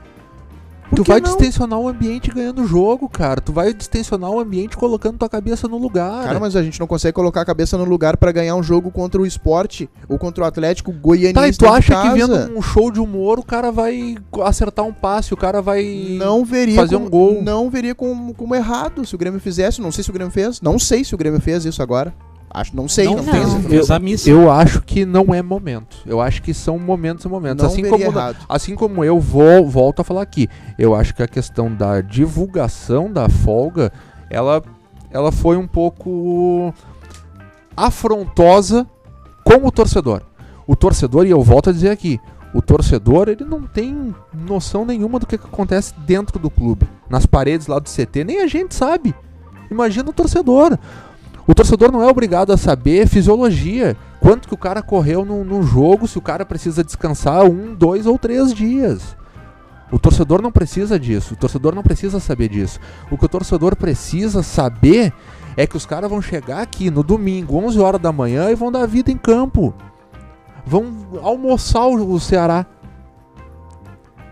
Tu 0.95 1.03
vai 1.03 1.19
não? 1.19 1.29
distensionar 1.29 1.79
o 1.79 1.87
ambiente 1.87 2.31
ganhando 2.31 2.63
o 2.63 2.67
jogo, 2.67 3.07
cara. 3.07 3.39
Tu 3.39 3.53
vai 3.53 3.73
distensionar 3.73 4.29
o 4.29 4.39
ambiente 4.39 4.75
colocando 4.75 5.17
tua 5.17 5.29
cabeça 5.29 5.67
no 5.67 5.77
lugar. 5.77 6.25
Cara, 6.25 6.39
mas 6.39 6.55
a 6.55 6.63
gente 6.63 6.79
não 6.79 6.87
consegue 6.87 7.13
colocar 7.13 7.41
a 7.41 7.45
cabeça 7.45 7.77
no 7.77 7.85
lugar 7.85 8.17
pra 8.17 8.31
ganhar 8.31 8.55
um 8.55 8.63
jogo 8.63 8.91
contra 8.91 9.21
o 9.21 9.25
esporte 9.25 9.89
ou 10.09 10.17
contra 10.17 10.43
o 10.43 10.47
Atlético 10.47 10.91
Goianiense 10.91 11.33
Tá, 11.33 11.47
e 11.47 11.53
tu 11.53 11.67
acha 11.67 12.01
que 12.01 12.09
vendo 12.09 12.57
um 12.57 12.61
show 12.61 12.91
de 12.91 12.99
humor 12.99 13.39
o 13.39 13.43
cara 13.43 13.71
vai 13.71 14.15
acertar 14.43 14.85
um 14.85 14.93
passe, 14.93 15.33
o 15.33 15.37
cara 15.37 15.61
vai. 15.61 16.15
não 16.17 16.43
veria 16.43 16.75
fazer 16.75 16.95
como, 16.95 17.07
um 17.07 17.09
gol. 17.09 17.41
não 17.41 17.69
veria 17.69 17.95
como, 17.95 18.33
como 18.33 18.55
errado 18.55 19.05
se 19.05 19.15
o 19.15 19.17
Grêmio 19.17 19.39
fizesse. 19.39 19.81
Não 19.81 19.91
sei 19.91 20.03
se 20.03 20.09
o 20.09 20.13
Grêmio 20.13 20.31
fez. 20.31 20.61
Não 20.61 20.77
sei 20.77 21.03
se 21.03 21.15
o 21.15 21.17
Grêmio 21.17 21.39
fez 21.39 21.65
isso 21.65 21.81
agora. 21.81 22.13
Acho, 22.53 22.75
não 22.75 22.87
sei, 22.87 23.05
não, 23.05 23.15
não, 23.15 23.23
tenho 23.23 23.37
essa 23.37 23.53
não. 23.53 23.61
fez 23.61 23.65
informação. 23.65 23.95
a 23.95 23.99
missa. 23.99 24.29
Eu 24.29 24.51
acho 24.51 24.81
que 24.81 25.05
não 25.05 25.33
é 25.33 25.41
momento. 25.41 25.97
Eu 26.05 26.19
acho 26.19 26.41
que 26.41 26.53
são 26.53 26.77
momentos 26.77 27.23
e 27.23 27.27
momentos. 27.27 27.63
Não 27.63 27.71
assim 27.71 27.87
como, 27.87 28.03
errado. 28.03 28.37
assim 28.49 28.75
como 28.75 29.03
eu 29.03 29.19
vou, 29.19 29.67
volto 29.69 30.01
a 30.01 30.03
falar 30.03 30.21
aqui. 30.21 30.49
Eu 30.77 30.93
acho 30.93 31.15
que 31.15 31.23
a 31.23 31.27
questão 31.27 31.73
da 31.73 32.01
divulgação 32.01 33.11
da 33.11 33.29
folga, 33.29 33.91
ela, 34.29 34.61
ela 35.11 35.31
foi 35.31 35.55
um 35.55 35.67
pouco 35.67 36.73
afrontosa 37.75 38.85
com 39.45 39.65
o 39.65 39.71
torcedor. 39.71 40.21
O 40.67 40.75
torcedor, 40.75 41.25
e 41.25 41.29
eu 41.29 41.41
volto 41.41 41.69
a 41.69 41.73
dizer 41.73 41.89
aqui, 41.89 42.19
o 42.53 42.61
torcedor 42.61 43.29
ele 43.29 43.45
não 43.45 43.61
tem 43.61 44.13
noção 44.33 44.85
nenhuma 44.85 45.19
do 45.19 45.25
que, 45.25 45.37
que 45.37 45.45
acontece 45.45 45.93
dentro 46.05 46.37
do 46.37 46.49
clube, 46.49 46.87
nas 47.09 47.25
paredes 47.25 47.67
lá 47.67 47.79
do 47.79 47.89
CT, 47.89 48.23
nem 48.25 48.41
a 48.41 48.47
gente 48.47 48.75
sabe. 48.75 49.15
Imagina 49.69 50.09
o 50.09 50.13
torcedor. 50.13 50.77
O 51.47 51.55
torcedor 51.55 51.91
não 51.91 52.03
é 52.03 52.07
obrigado 52.07 52.51
a 52.51 52.57
saber 52.57 53.07
fisiologia. 53.07 53.97
Quanto 54.19 54.47
que 54.47 54.53
o 54.53 54.57
cara 54.57 54.81
correu 54.81 55.25
num, 55.25 55.43
num 55.43 55.63
jogo, 55.63 56.07
se 56.07 56.17
o 56.17 56.21
cara 56.21 56.45
precisa 56.45 56.83
descansar 56.83 57.43
um, 57.45 57.73
dois 57.73 58.05
ou 58.05 58.17
três 58.17 58.53
dias. 58.53 59.15
O 59.91 59.99
torcedor 59.99 60.41
não 60.41 60.51
precisa 60.51 60.97
disso. 60.99 61.33
O 61.33 61.37
torcedor 61.37 61.75
não 61.75 61.83
precisa 61.83 62.19
saber 62.19 62.47
disso. 62.47 62.79
O 63.09 63.17
que 63.17 63.25
o 63.25 63.29
torcedor 63.29 63.75
precisa 63.75 64.41
saber 64.41 65.11
é 65.57 65.67
que 65.67 65.75
os 65.75 65.85
caras 65.85 66.09
vão 66.09 66.21
chegar 66.21 66.61
aqui 66.61 66.89
no 66.89 67.03
domingo, 67.03 67.57
11 67.57 67.79
horas 67.79 68.01
da 68.01 68.11
manhã, 68.11 68.49
e 68.49 68.55
vão 68.55 68.71
dar 68.71 68.85
vida 68.85 69.11
em 69.11 69.17
campo. 69.17 69.73
Vão 70.65 71.07
almoçar 71.21 71.87
o, 71.87 72.19
Ceará. 72.19 72.65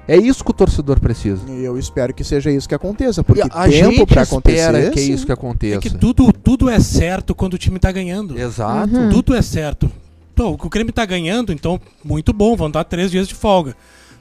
É 0.10 0.18
isso 0.18 0.43
que 0.43 0.49
o 0.49 0.53
torcedor 0.53 0.99
precisa. 0.99 1.41
E 1.49 1.64
eu 1.64 1.78
espero 1.78 2.14
que 2.14 2.24
seja 2.24 2.49
isso 2.49 2.68
que 2.68 2.74
aconteça, 2.74 3.24
porque 3.24 3.41
E 3.41 3.43
a 3.43 3.68
tempo 3.70 3.91
gente 3.91 4.05
pra 4.07 4.24
acontecer. 4.24 4.57
espera 4.57 4.89
que 4.91 4.99
é 4.99 5.03
isso 5.03 5.26
que 5.26 5.32
aconteça. 5.32 5.78
É 5.78 5.80
que 5.80 5.89
tudo, 5.91 6.34
tudo 6.34 6.70
é 6.70 6.80
certo 6.80 7.36
quando 7.36 7.53
o 7.53 7.57
time 7.57 7.78
tá 7.78 7.91
ganhando. 7.91 8.39
Exato. 8.39 8.95
Uhum. 8.95 9.10
Tudo 9.10 9.36
é 9.36 9.41
certo. 9.41 9.89
Então, 10.34 10.57
o 10.60 10.70
Grêmio 10.70 10.91
tá 10.91 11.05
ganhando, 11.05 11.51
então 11.53 11.80
muito 12.03 12.34
bom, 12.34 12.55
vão 12.55 12.72
dar 12.72 12.84
três 12.86 13.12
dias 13.12 13.28
de 13.28 13.36
folga. 13.36 13.76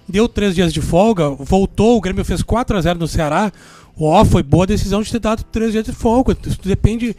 Deu 0.07 0.29
três 0.29 0.55
dias 0.55 0.73
de 0.73 0.81
folga, 0.81 1.31
voltou, 1.31 1.97
o 1.97 2.01
Grêmio 2.01 2.25
fez 2.25 2.43
4 2.43 2.77
a 2.77 2.81
0 2.81 2.99
no 2.99 3.09
Ceará. 3.09 3.53
Ó, 3.99 4.25
foi 4.25 4.43
boa 4.43 4.65
a 4.65 4.67
decisão 4.67 5.01
de 5.03 5.11
ter 5.11 5.21
dado 5.21 5.43
três 5.45 5.73
dias 5.73 5.85
de 5.85 5.93
folga. 5.93 6.37
Isso 6.47 6.59
depende. 6.65 7.17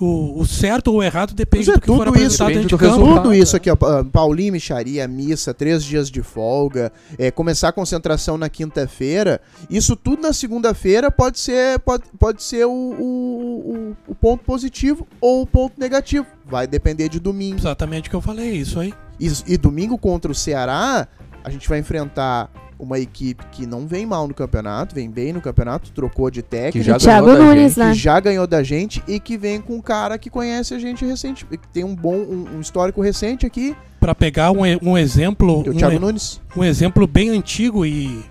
O, 0.00 0.40
o 0.40 0.44
certo 0.46 0.88
ou 0.88 0.96
o 0.96 1.02
errado 1.02 1.34
depende 1.34 1.70
é 1.70 1.74
do 1.74 1.80
que 1.80 1.86
for 1.86 2.04
tudo 2.06 2.16
isso, 2.18 2.42
apresentado 2.42 2.48
dentro 2.52 2.68
do 2.76 2.78
campo. 2.78 3.14
Tudo 3.22 3.32
isso 3.34 3.56
aqui, 3.56 3.70
ó, 3.70 3.76
pa- 3.76 4.04
Paulinho, 4.04 4.52
Micharia, 4.54 5.06
missa, 5.06 5.54
três 5.54 5.84
dias 5.84 6.10
de 6.10 6.20
folga, 6.20 6.92
é, 7.16 7.30
começar 7.30 7.68
a 7.68 7.72
concentração 7.72 8.36
na 8.36 8.48
quinta-feira, 8.48 9.40
isso 9.70 9.94
tudo 9.94 10.20
na 10.22 10.32
segunda-feira 10.32 11.12
pode 11.12 11.38
ser, 11.38 11.78
pode, 11.78 12.02
pode 12.18 12.42
ser 12.42 12.64
o, 12.66 12.70
o, 12.70 13.94
o- 14.08 14.12
o 14.12 14.14
ponto 14.16 14.44
positivo 14.44 15.06
ou 15.20 15.42
o 15.42 15.46
ponto 15.46 15.78
negativo. 15.78 16.26
Vai 16.44 16.66
depender 16.66 17.08
de 17.08 17.20
domingo. 17.20 17.58
Exatamente 17.58 18.08
o 18.08 18.10
que 18.10 18.16
eu 18.16 18.20
falei, 18.20 18.50
isso 18.56 18.80
aí. 18.80 18.92
E, 19.20 19.30
e 19.46 19.56
domingo 19.56 19.96
contra 19.96 20.30
o 20.30 20.34
Ceará, 20.34 21.06
a 21.44 21.50
gente 21.50 21.68
vai 21.68 21.78
enfrentar 21.78 22.50
uma 22.78 22.98
equipe 22.98 23.44
que 23.52 23.66
não 23.66 23.86
vem 23.86 24.04
mal 24.04 24.26
no 24.26 24.34
campeonato, 24.34 24.94
vem 24.94 25.10
bem 25.10 25.32
no 25.32 25.40
campeonato, 25.40 25.90
trocou 25.92 26.30
de 26.30 26.42
técnico. 26.42 26.78
Que 26.78 26.82
já 26.82 26.96
O 26.96 26.98
Thiago 26.98 27.26
ganhou 27.26 27.38
da 27.38 27.46
Nunes, 27.46 27.74
gente, 27.74 27.78
né? 27.78 27.92
que 27.92 27.98
já 27.98 28.20
ganhou 28.20 28.46
da 28.46 28.62
gente 28.62 29.02
e 29.06 29.20
que 29.20 29.36
vem 29.36 29.60
com 29.60 29.74
um 29.76 29.80
cara 29.80 30.18
que 30.18 30.28
conhece 30.28 30.74
a 30.74 30.78
gente 30.78 31.04
recente, 31.04 31.44
que 31.44 31.68
tem 31.72 31.84
um 31.84 31.94
bom 31.94 32.16
um, 32.16 32.56
um 32.56 32.60
histórico 32.60 33.00
recente 33.00 33.46
aqui, 33.46 33.76
Pra 34.00 34.14
pegar 34.14 34.50
um, 34.50 34.60
um 34.82 34.98
exemplo. 34.98 35.62
é 35.66 35.70
o 35.70 35.72
um 35.72 35.76
Thiago 35.76 35.98
Nunes. 35.98 36.40
um 36.54 36.62
exemplo 36.62 37.06
bem 37.06 37.30
antigo 37.30 37.86
e 37.86 38.22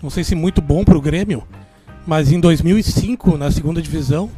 não 0.00 0.10
sei 0.10 0.22
se 0.22 0.34
muito 0.36 0.62
bom 0.62 0.84
pro 0.84 1.00
Grêmio, 1.00 1.42
mas 2.06 2.30
em 2.30 2.38
2005, 2.38 3.36
na 3.36 3.50
segunda 3.50 3.82
divisão, 3.82 4.30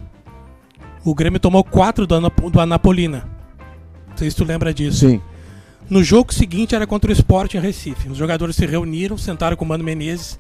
o 1.05 1.15
Grêmio 1.15 1.39
tomou 1.39 1.63
4 1.63 2.07
do, 2.07 2.15
Anap 2.15 2.41
do 2.41 2.61
Anapolina. 2.61 3.29
Não 4.09 4.17
sei 4.17 4.31
se 4.31 4.37
tu 4.37 4.45
lembra 4.45 4.73
disso. 4.73 5.09
Sim. 5.09 5.21
No 5.91 6.05
jogo 6.05 6.33
seguinte 6.33 6.75
era 6.75 6.87
contra 6.87 7.11
o 7.11 7.13
Sport 7.13 7.55
em 7.55 7.61
Recife. 7.61 8.09
Os 8.09 8.17
jogadores 8.17 8.55
se 8.57 8.65
reuniram, 8.65 9.19
sentaram 9.19 9.57
com 9.57 9.65
o 9.65 9.69
Mano 9.69 9.83
Menezes 9.83 10.39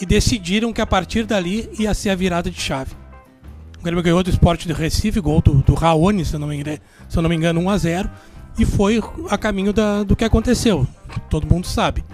e 0.00 0.04
decidiram 0.04 0.72
que 0.72 0.82
a 0.82 0.86
partir 0.86 1.24
dali 1.24 1.68
ia 1.78 1.94
ser 1.94 2.10
a 2.10 2.14
virada 2.14 2.50
de 2.50 2.60
chave. 2.60 2.92
O 3.78 3.82
Grêmio 3.82 4.02
ganhou 4.02 4.22
do 4.22 4.28
Sport 4.30 4.66
de 4.66 4.72
Recife, 4.72 5.18
gol 5.20 5.40
do, 5.40 5.54
do 5.54 5.74
Raoni, 5.74 6.24
se 6.24 6.34
eu 6.34 6.40
não 6.40 6.48
me 6.48 6.56
engano, 6.56 6.78
se 7.08 7.16
eu 7.16 7.22
não 7.22 7.30
me 7.30 7.36
engano 7.36 7.60
1 7.60 7.70
a 7.70 7.78
0 7.78 8.10
e 8.58 8.64
foi 8.66 9.00
a 9.30 9.38
caminho 9.38 9.72
da- 9.72 10.02
do 10.02 10.14
que 10.16 10.24
aconteceu. 10.24 10.86
Todo 11.30 11.46
mundo 11.46 11.66
sabe. 11.66 12.04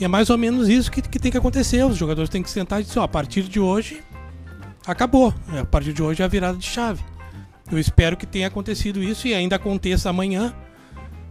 E 0.00 0.04
é 0.04 0.08
mais 0.08 0.30
ou 0.30 0.38
menos 0.38 0.68
isso 0.68 0.90
que, 0.90 1.02
que 1.02 1.18
tem 1.18 1.30
que 1.30 1.38
acontecer. 1.38 1.84
Os 1.84 1.96
jogadores 1.96 2.30
têm 2.30 2.42
que 2.42 2.50
sentar 2.50 2.80
e 2.80 2.84
dizer, 2.84 2.98
ó, 2.98 3.02
a 3.04 3.08
partir 3.08 3.42
de 3.42 3.60
hoje 3.60 4.00
acabou. 4.86 5.32
A 5.60 5.64
partir 5.64 5.92
de 5.92 6.02
hoje 6.02 6.22
é 6.22 6.24
a 6.24 6.28
virada 6.28 6.56
de 6.58 6.66
chave. 6.66 7.02
Eu 7.70 7.78
espero 7.78 8.16
que 8.16 8.24
tenha 8.26 8.46
acontecido 8.48 9.02
isso 9.02 9.28
e 9.28 9.34
ainda 9.34 9.56
aconteça 9.56 10.08
amanhã 10.08 10.54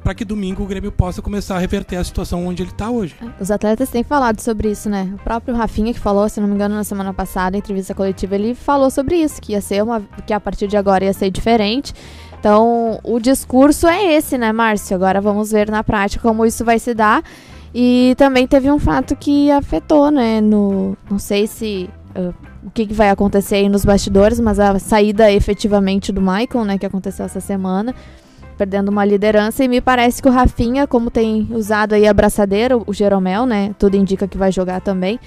para 0.07 0.15
que 0.15 0.23
domingo 0.23 0.63
o 0.63 0.65
Grêmio 0.65 0.89
possa 0.89 1.21
começar 1.21 1.57
a 1.57 1.59
reverter 1.59 1.97
a 1.97 2.03
situação 2.03 2.47
onde 2.47 2.63
ele 2.63 2.69
está 2.69 2.89
hoje. 2.89 3.13
Os 3.41 3.51
atletas 3.51 3.89
têm 3.89 4.05
falado 4.05 4.39
sobre 4.39 4.71
isso, 4.71 4.89
né? 4.89 5.13
O 5.13 5.17
próprio 5.21 5.53
Rafinha, 5.53 5.93
que 5.93 5.99
falou, 5.99 6.29
se 6.29 6.39
não 6.39 6.47
me 6.47 6.55
engano, 6.55 6.75
na 6.75 6.85
semana 6.85 7.13
passada, 7.13 7.57
em 7.57 7.59
entrevista 7.59 7.93
coletiva, 7.93 8.35
ele 8.35 8.55
falou 8.55 8.89
sobre 8.89 9.17
isso, 9.17 9.41
que 9.41 9.51
ia 9.51 9.59
ser 9.59 9.83
uma. 9.83 10.01
que 10.25 10.31
a 10.31 10.39
partir 10.39 10.65
de 10.67 10.77
agora 10.77 11.03
ia 11.03 11.11
ser 11.11 11.29
diferente. 11.29 11.93
Então, 12.39 13.01
o 13.03 13.19
discurso 13.19 13.85
é 13.85 14.13
esse, 14.13 14.37
né, 14.37 14.53
Márcio? 14.53 14.95
Agora 14.95 15.19
vamos 15.19 15.51
ver 15.51 15.69
na 15.69 15.83
prática 15.83 16.21
como 16.21 16.45
isso 16.45 16.63
vai 16.63 16.79
se 16.79 16.93
dar. 16.93 17.21
E 17.75 18.15
também 18.17 18.47
teve 18.47 18.71
um 18.71 18.79
fato 18.79 19.13
que 19.13 19.51
afetou, 19.51 20.09
né? 20.09 20.39
No. 20.39 20.95
Não 21.11 21.19
sei 21.19 21.47
se. 21.47 21.89
ah, 22.15 22.31
o 22.63 22.71
que, 22.71 22.87
que 22.87 22.93
vai 22.93 23.09
acontecer 23.09 23.55
aí 23.55 23.67
nos 23.67 23.83
bastidores, 23.83 24.39
mas 24.39 24.57
a 24.57 24.79
saída 24.79 25.29
efetivamente 25.29 26.13
do 26.13 26.21
Michael, 26.21 26.63
né, 26.63 26.77
que 26.77 26.85
aconteceu 26.85 27.25
essa 27.25 27.41
semana. 27.41 27.93
Perdendo 28.57 28.89
uma 28.89 29.05
liderança 29.05 29.63
e 29.63 29.67
me 29.67 29.79
parece 29.79 30.21
que 30.21 30.27
o 30.27 30.31
Rafinha, 30.31 30.87
como 30.87 31.11
tem 31.11 31.47
usado 31.51 31.93
aí 31.93 32.07
a 32.07 32.13
braçadeira, 32.13 32.77
o 32.77 32.93
Jeromel, 32.93 33.45
né? 33.45 33.75
Tudo 33.77 33.95
indica 33.95 34.27
que 34.27 34.37
vai 34.37 34.51
jogar 34.51 34.81
também. 34.81 35.19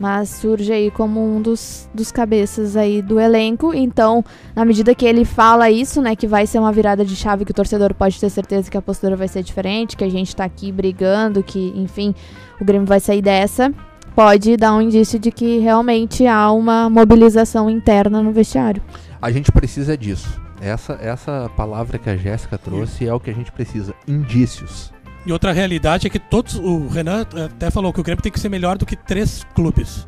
Mas 0.00 0.28
surge 0.28 0.72
aí 0.72 0.92
como 0.92 1.20
um 1.20 1.42
dos, 1.42 1.90
dos 1.92 2.12
cabeças 2.12 2.76
aí 2.76 3.02
do 3.02 3.18
elenco. 3.18 3.74
Então, 3.74 4.24
na 4.54 4.64
medida 4.64 4.94
que 4.94 5.04
ele 5.04 5.24
fala 5.24 5.68
isso, 5.68 6.00
né? 6.00 6.14
Que 6.14 6.26
vai 6.26 6.46
ser 6.46 6.60
uma 6.60 6.70
virada 6.70 7.04
de 7.04 7.16
chave, 7.16 7.44
que 7.44 7.50
o 7.50 7.54
torcedor 7.54 7.92
pode 7.92 8.20
ter 8.20 8.30
certeza 8.30 8.70
que 8.70 8.76
a 8.76 8.82
postura 8.82 9.16
vai 9.16 9.26
ser 9.26 9.42
diferente, 9.42 9.96
que 9.96 10.04
a 10.04 10.08
gente 10.08 10.36
tá 10.36 10.44
aqui 10.44 10.70
brigando, 10.70 11.42
que, 11.42 11.72
enfim, 11.74 12.14
o 12.60 12.64
Grêmio 12.64 12.86
vai 12.86 13.00
sair 13.00 13.20
dessa. 13.20 13.74
Pode 14.14 14.56
dar 14.56 14.74
um 14.74 14.82
indício 14.82 15.18
de 15.18 15.32
que 15.32 15.58
realmente 15.58 16.28
há 16.28 16.50
uma 16.52 16.88
mobilização 16.88 17.68
interna 17.68 18.22
no 18.22 18.30
vestiário. 18.32 18.80
A 19.20 19.32
gente 19.32 19.50
precisa 19.50 19.96
disso. 19.96 20.47
Essa, 20.60 20.98
essa 21.00 21.50
palavra 21.56 21.98
que 21.98 22.10
a 22.10 22.16
Jéssica 22.16 22.58
trouxe 22.58 23.06
é 23.06 23.14
o 23.14 23.20
que 23.20 23.30
a 23.30 23.34
gente 23.34 23.52
precisa. 23.52 23.94
Indícios. 24.06 24.92
E 25.24 25.32
outra 25.32 25.52
realidade 25.52 26.06
é 26.06 26.10
que 26.10 26.18
todos. 26.18 26.56
O 26.56 26.88
Renan 26.88 27.26
até 27.44 27.70
falou 27.70 27.92
que 27.92 28.00
o 28.00 28.02
Grêmio 28.02 28.22
tem 28.22 28.32
que 28.32 28.40
ser 28.40 28.48
melhor 28.48 28.78
do 28.78 28.86
que 28.86 28.96
três 28.96 29.44
clubes. 29.54 30.06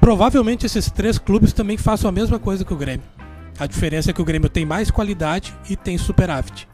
Provavelmente 0.00 0.66
esses 0.66 0.90
três 0.90 1.18
clubes 1.18 1.52
também 1.52 1.76
façam 1.76 2.08
a 2.08 2.12
mesma 2.12 2.38
coisa 2.38 2.64
que 2.64 2.72
o 2.72 2.76
Grêmio. 2.76 3.06
A 3.58 3.66
diferença 3.66 4.10
é 4.10 4.12
que 4.12 4.22
o 4.22 4.24
Grêmio 4.24 4.48
tem 4.48 4.64
mais 4.64 4.90
qualidade 4.90 5.54
e 5.68 5.74
tem 5.74 5.98
superávit. 5.98 6.68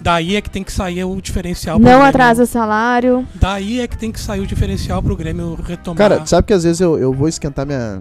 Daí 0.00 0.36
é 0.36 0.40
que 0.40 0.48
tem 0.48 0.62
que 0.62 0.72
sair 0.72 1.04
o 1.04 1.20
diferencial. 1.20 1.78
pro 1.78 1.88
Não 1.88 2.02
atrasa 2.02 2.46
salário. 2.46 3.26
Daí 3.34 3.80
é 3.80 3.88
que 3.88 3.98
tem 3.98 4.12
que 4.12 4.20
sair 4.20 4.40
o 4.40 4.46
diferencial 4.46 5.02
pro 5.02 5.16
Grêmio 5.16 5.58
retomar. 5.62 5.98
Cara, 5.98 6.26
sabe 6.26 6.46
que 6.46 6.52
às 6.52 6.62
vezes 6.64 6.80
eu, 6.80 6.98
eu 6.98 7.12
vou 7.12 7.28
esquentar 7.28 7.66
minha. 7.66 8.00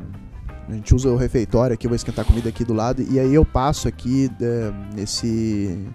A 0.68 0.74
gente 0.74 0.93
usa 0.93 1.09
o 1.09 1.15
refeitório 1.15 1.74
aqui, 1.74 1.88
eu 1.88 1.89
vou 1.89 1.95
esquentar 1.95 2.26
a 2.26 2.28
comida 2.28 2.49
aqui 2.49 2.65
do 2.65 2.74
lado. 2.74 3.01
E 3.01 3.20
aí 3.20 3.34
eu 3.34 3.45
passo 3.45 3.88
aqui 3.88 4.30
é, 4.41 4.72
nesse. 4.93 5.88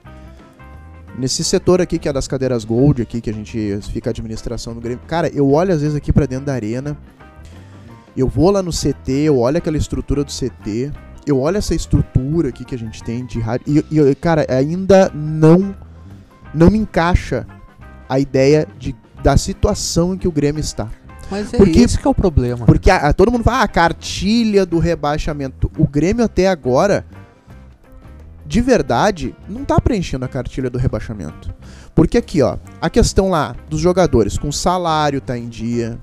Nesse 1.19 1.45
setor 1.45 1.79
aqui 1.83 1.99
que 1.99 2.09
é 2.09 2.13
das 2.13 2.27
cadeiras 2.27 2.65
Gold, 2.65 3.03
aqui 3.03 3.21
que 3.21 3.29
a 3.29 3.35
gente 3.35 3.79
fica 3.93 4.09
a 4.09 4.13
administração 4.13 4.73
do 4.73 4.81
Grêmio. 4.81 5.05
Cara, 5.07 5.29
eu 5.29 5.51
olho 5.51 5.75
às 5.75 5.83
vezes 5.83 5.95
aqui 5.95 6.11
pra 6.11 6.25
dentro 6.25 6.47
da 6.47 6.55
arena. 6.55 6.97
Eu 8.17 8.29
vou 8.29 8.51
lá 8.51 8.63
no 8.63 8.71
CT, 8.71 9.13
eu 9.25 9.39
olho 9.39 9.59
aquela 9.59 9.77
estrutura 9.77 10.25
do 10.25 10.33
CT. 10.33 10.91
Eu 11.27 11.39
olho 11.39 11.59
essa 11.59 11.75
estrutura 11.75 12.49
aqui 12.49 12.65
que 12.65 12.75
a 12.75 12.79
gente 12.79 13.03
tem 13.05 13.27
de 13.27 13.39
rádio. 13.41 13.85
E, 13.91 13.99
e 13.99 14.15
cara, 14.15 14.47
ainda 14.49 15.11
não. 15.15 15.77
Não 16.55 16.71
me 16.71 16.79
encaixa 16.79 17.47
a 18.09 18.19
ideia 18.19 18.67
de, 18.79 18.95
da 19.23 19.37
situação 19.37 20.15
em 20.15 20.19
que 20.19 20.29
o 20.29 20.33
Grêmio 20.33 20.61
está. 20.61 20.89
Mas 21.33 21.53
é 21.53 21.57
Porque- 21.57 21.81
esse 21.81 21.99
que 21.99 22.07
é 22.07 22.11
o 22.11 22.15
problema. 22.15 22.65
Porque 22.67 22.91
a- 22.91 23.09
a- 23.09 23.13
todo 23.13 23.33
mundo 23.33 23.43
fala, 23.43 23.59
ah, 23.59 23.63
a 23.63 23.69
cartilha 23.69 24.65
do 24.67 24.79
rebaixamento. 24.79 25.71
O 25.79 25.89
Grêmio 25.89 26.25
até 26.25 26.47
agora, 26.47 27.05
de 28.47 28.61
verdade, 28.61 29.35
não 29.49 29.65
tá 29.65 29.81
preenchendo 29.81 30.25
a 30.25 30.29
cartilha 30.29 30.69
do 30.69 30.79
rebaixamento. 30.79 31.53
Porque 31.95 32.19
aqui, 32.19 32.43
ó, 32.43 32.59
a 32.81 32.91
questão 32.91 33.31
lá 33.31 33.57
dos 33.69 33.81
jogadores, 33.81 34.37
com 34.37 34.53
salário 34.53 35.21
tá 35.21 35.37
em 35.39 35.49
dia. 35.49 35.99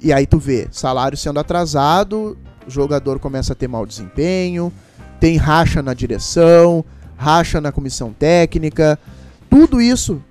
E 0.00 0.12
aí 0.12 0.26
tu 0.26 0.38
vê, 0.38 0.68
salário 0.70 1.16
sendo 1.16 1.38
atrasado, 1.40 2.36
o 2.66 2.70
jogador 2.70 3.18
começa 3.18 3.52
a 3.52 3.56
ter 3.56 3.68
mau 3.68 3.84
desempenho, 3.86 4.72
tem 5.20 5.36
racha 5.36 5.82
na 5.82 5.94
direção, 5.94 6.84
racha 7.16 7.60
na 7.60 7.72
comissão 7.72 8.12
técnica. 8.12 8.98
Tudo 9.48 9.80
isso 9.80 10.22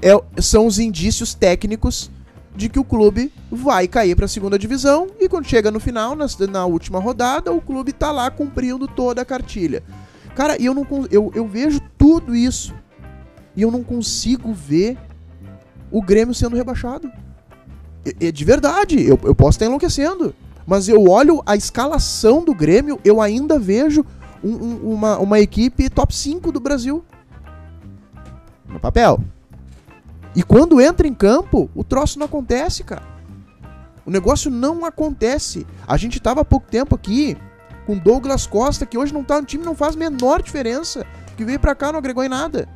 é- 0.00 0.20
são 0.40 0.66
os 0.66 0.78
indícios 0.80 1.32
técnicos 1.34 2.10
de 2.54 2.68
que 2.68 2.78
o 2.78 2.84
clube 2.84 3.32
vai 3.50 3.88
cair 3.88 4.14
para 4.14 4.26
a 4.26 4.28
segunda 4.28 4.58
divisão 4.58 5.06
e 5.18 5.28
quando 5.28 5.46
chega 5.46 5.70
no 5.70 5.80
final, 5.80 6.14
na, 6.14 6.26
na 6.50 6.66
última 6.66 6.98
rodada, 6.98 7.52
o 7.52 7.60
clube 7.60 7.92
tá 7.92 8.10
lá 8.12 8.30
cumprindo 8.30 8.86
toda 8.86 9.22
a 9.22 9.24
cartilha. 9.24 9.82
Cara, 10.34 10.60
eu 10.60 10.74
não 10.74 10.86
eu, 11.10 11.30
eu 11.34 11.46
vejo 11.46 11.80
tudo 11.96 12.34
isso 12.34 12.74
e 13.56 13.62
eu 13.62 13.70
não 13.70 13.82
consigo 13.82 14.52
ver 14.52 14.98
o 15.90 16.00
Grêmio 16.02 16.34
sendo 16.34 16.56
rebaixado. 16.56 17.10
É 18.20 18.32
de 18.32 18.44
verdade, 18.44 19.00
eu, 19.06 19.18
eu 19.22 19.34
posso 19.34 19.56
estar 19.56 19.66
enlouquecendo, 19.66 20.34
mas 20.66 20.88
eu 20.88 21.08
olho 21.08 21.42
a 21.46 21.54
escalação 21.56 22.44
do 22.44 22.54
Grêmio, 22.54 22.98
eu 23.04 23.20
ainda 23.20 23.58
vejo 23.58 24.04
um- 24.42 24.54
um- 24.56 24.92
uma, 24.94 25.18
uma 25.18 25.38
equipe 25.40 25.88
top 25.88 26.14
5 26.14 26.50
do 26.50 26.58
Brasil. 26.60 27.04
No 28.68 28.80
papel. 28.80 29.20
E 30.34 30.42
quando 30.42 30.80
entra 30.80 31.06
em 31.06 31.14
campo, 31.14 31.70
o 31.74 31.84
troço 31.84 32.18
não 32.18 32.26
acontece, 32.26 32.82
cara. 32.84 33.02
O 34.04 34.10
negócio 34.10 34.50
não 34.50 34.84
acontece. 34.84 35.66
A 35.86 35.96
gente 35.96 36.20
tava 36.20 36.40
há 36.40 36.44
pouco 36.44 36.66
tempo 36.68 36.94
aqui 36.94 37.36
com 37.86 37.98
Douglas 37.98 38.46
Costa, 38.46 38.86
que 38.86 38.96
hoje 38.96 39.12
não 39.12 39.24
tá 39.24 39.40
no 39.40 39.46
time, 39.46 39.64
não 39.64 39.74
faz 39.74 39.94
a 39.94 39.98
menor 39.98 40.42
diferença. 40.42 41.06
Que 41.36 41.44
veio 41.44 41.60
pra 41.60 41.74
cá 41.74 41.92
não 41.92 41.98
agregou 41.98 42.24
em 42.24 42.28
nada. 42.28 42.68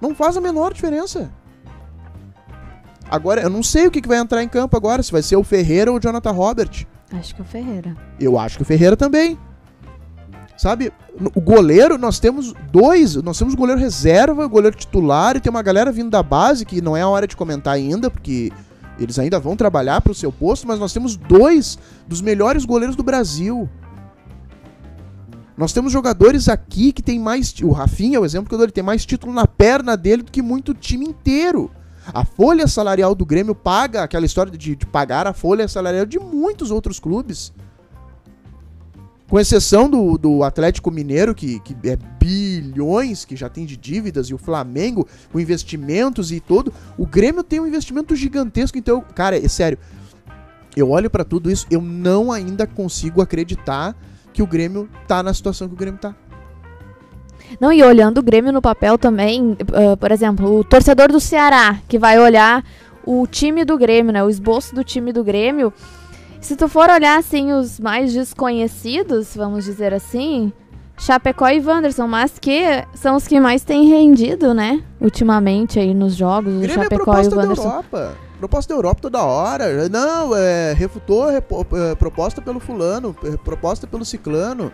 Não 0.00 0.14
faz 0.14 0.36
a 0.36 0.40
menor 0.40 0.72
diferença. 0.72 1.30
Agora, 3.10 3.40
eu 3.40 3.50
não 3.50 3.62
sei 3.62 3.86
o 3.86 3.90
que, 3.90 4.02
que 4.02 4.08
vai 4.08 4.18
entrar 4.18 4.42
em 4.42 4.48
campo 4.48 4.76
agora, 4.76 5.02
se 5.02 5.12
vai 5.12 5.22
ser 5.22 5.36
o 5.36 5.44
Ferreira 5.44 5.90
ou 5.90 5.96
o 5.96 6.00
Jonathan 6.00 6.30
Robert. 6.30 6.86
Acho 7.12 7.34
que 7.34 7.40
é 7.40 7.44
o 7.44 7.46
Ferreira. 7.46 7.96
Eu 8.20 8.38
acho 8.38 8.56
que 8.56 8.62
o 8.62 8.66
Ferreira 8.66 8.96
também. 8.96 9.38
Sabe, 10.58 10.92
o 11.36 11.40
goleiro, 11.40 11.96
nós 11.96 12.18
temos 12.18 12.52
dois. 12.72 13.14
Nós 13.14 13.38
temos 13.38 13.54
o 13.54 13.56
goleiro 13.56 13.80
reserva, 13.80 14.44
o 14.44 14.48
goleiro 14.48 14.76
titular, 14.76 15.36
e 15.36 15.40
tem 15.40 15.50
uma 15.50 15.62
galera 15.62 15.92
vindo 15.92 16.10
da 16.10 16.20
base, 16.20 16.66
que 16.66 16.82
não 16.82 16.96
é 16.96 17.02
a 17.02 17.08
hora 17.08 17.28
de 17.28 17.36
comentar 17.36 17.74
ainda, 17.74 18.10
porque 18.10 18.50
eles 18.98 19.20
ainda 19.20 19.38
vão 19.38 19.54
trabalhar 19.54 20.00
pro 20.00 20.12
seu 20.12 20.32
posto, 20.32 20.66
mas 20.66 20.80
nós 20.80 20.92
temos 20.92 21.16
dois 21.16 21.78
dos 22.08 22.20
melhores 22.20 22.64
goleiros 22.64 22.96
do 22.96 23.04
Brasil. 23.04 23.70
Nós 25.56 25.72
temos 25.72 25.92
jogadores 25.92 26.48
aqui 26.48 26.92
que 26.92 27.02
tem 27.02 27.20
mais. 27.20 27.54
O 27.62 27.70
Rafinha 27.70 28.16
é 28.16 28.20
o 28.20 28.24
exemplo 28.24 28.48
que 28.48 28.54
eu 28.54 28.58
dou, 28.58 28.64
ele 28.64 28.72
tem 28.72 28.82
mais 28.82 29.06
título 29.06 29.32
na 29.32 29.46
perna 29.46 29.96
dele 29.96 30.24
do 30.24 30.32
que 30.32 30.42
muito 30.42 30.74
time 30.74 31.06
inteiro. 31.06 31.70
A 32.12 32.24
folha 32.24 32.66
salarial 32.66 33.14
do 33.14 33.24
Grêmio 33.24 33.54
paga 33.54 34.02
aquela 34.02 34.26
história 34.26 34.50
de, 34.50 34.74
de 34.74 34.86
pagar 34.86 35.28
a 35.28 35.32
folha 35.32 35.68
salarial 35.68 36.04
de 36.04 36.18
muitos 36.18 36.72
outros 36.72 36.98
clubes. 36.98 37.52
Com 39.28 39.38
exceção 39.38 39.90
do, 39.90 40.16
do 40.16 40.42
Atlético 40.42 40.90
Mineiro, 40.90 41.34
que, 41.34 41.60
que 41.60 41.76
é 41.84 41.96
bilhões, 42.18 43.26
que 43.26 43.36
já 43.36 43.48
tem 43.48 43.66
de 43.66 43.76
dívidas, 43.76 44.28
e 44.28 44.34
o 44.34 44.38
Flamengo, 44.38 45.06
com 45.30 45.38
investimentos 45.38 46.32
e 46.32 46.40
todo. 46.40 46.72
O 46.96 47.06
Grêmio 47.06 47.42
tem 47.42 47.60
um 47.60 47.66
investimento 47.66 48.16
gigantesco. 48.16 48.78
Então, 48.78 49.04
cara, 49.14 49.36
é 49.36 49.48
sério. 49.48 49.78
Eu 50.74 50.90
olho 50.90 51.10
pra 51.10 51.24
tudo 51.24 51.50
isso, 51.50 51.66
eu 51.70 51.82
não 51.82 52.32
ainda 52.32 52.66
consigo 52.66 53.20
acreditar 53.20 53.94
que 54.32 54.42
o 54.42 54.46
Grêmio 54.46 54.88
tá 55.06 55.22
na 55.22 55.34
situação 55.34 55.68
que 55.68 55.74
o 55.74 55.76
Grêmio 55.76 56.00
tá. 56.00 56.14
Não, 57.60 57.72
e 57.72 57.82
olhando 57.82 58.18
o 58.18 58.22
Grêmio 58.22 58.52
no 58.52 58.62
papel 58.62 58.96
também, 58.96 59.56
ah, 59.72 59.96
por 59.96 60.12
exemplo, 60.12 60.60
o 60.60 60.64
torcedor 60.64 61.10
do 61.10 61.20
Ceará, 61.20 61.80
que 61.88 61.98
vai 61.98 62.18
olhar 62.18 62.64
o 63.04 63.26
time 63.26 63.64
do 63.64 63.76
Grêmio, 63.76 64.12
né? 64.12 64.22
O 64.22 64.28
esboço 64.28 64.74
do 64.74 64.84
time 64.84 65.12
do 65.12 65.24
Grêmio. 65.24 65.72
Se 66.48 66.56
tu 66.56 66.66
for 66.66 66.88
olhar, 66.88 67.18
assim, 67.18 67.52
os 67.52 67.78
mais 67.78 68.10
desconhecidos, 68.10 69.36
vamos 69.36 69.66
dizer 69.66 69.92
assim, 69.92 70.50
Chapecó 70.96 71.46
e 71.50 71.60
Wanderson, 71.60 72.06
mas 72.06 72.38
que 72.38 72.62
são 72.94 73.16
os 73.16 73.28
que 73.28 73.38
mais 73.38 73.62
têm 73.64 73.86
rendido, 73.90 74.54
né? 74.54 74.82
Ultimamente 74.98 75.78
aí 75.78 75.92
nos 75.92 76.14
jogos, 76.16 76.54
O 76.54 76.64
é 76.64 76.68
Chapecó 76.68 76.94
e 76.94 76.96
proposta 77.04 77.26
o 77.26 77.36
da 77.36 77.42
Wanderson. 77.42 77.68
Europa. 77.68 78.16
Proposta 78.38 78.72
da 78.72 78.78
Europa 78.78 79.00
toda 79.02 79.22
hora. 79.22 79.90
Não, 79.90 80.34
é, 80.34 80.72
refutou 80.72 81.28
repo- 81.28 81.66
é, 81.76 81.94
proposta 81.94 82.40
pelo 82.40 82.60
fulano, 82.60 83.14
é, 83.24 83.36
proposta 83.36 83.86
pelo 83.86 84.02
ciclano. 84.06 84.72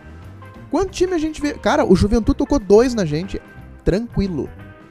Quanto 0.70 0.93
time 0.93 1.12
a 1.14 1.18
gente 1.18 1.41
vê? 1.43 1.55
Cara, 1.55 1.85
o 1.85 1.97
Juventude 1.97 2.39
tocou 2.39 2.61
dois 2.61 2.95
na 2.95 3.05
gente. 3.05 3.43
Tranquilo. 3.85 4.49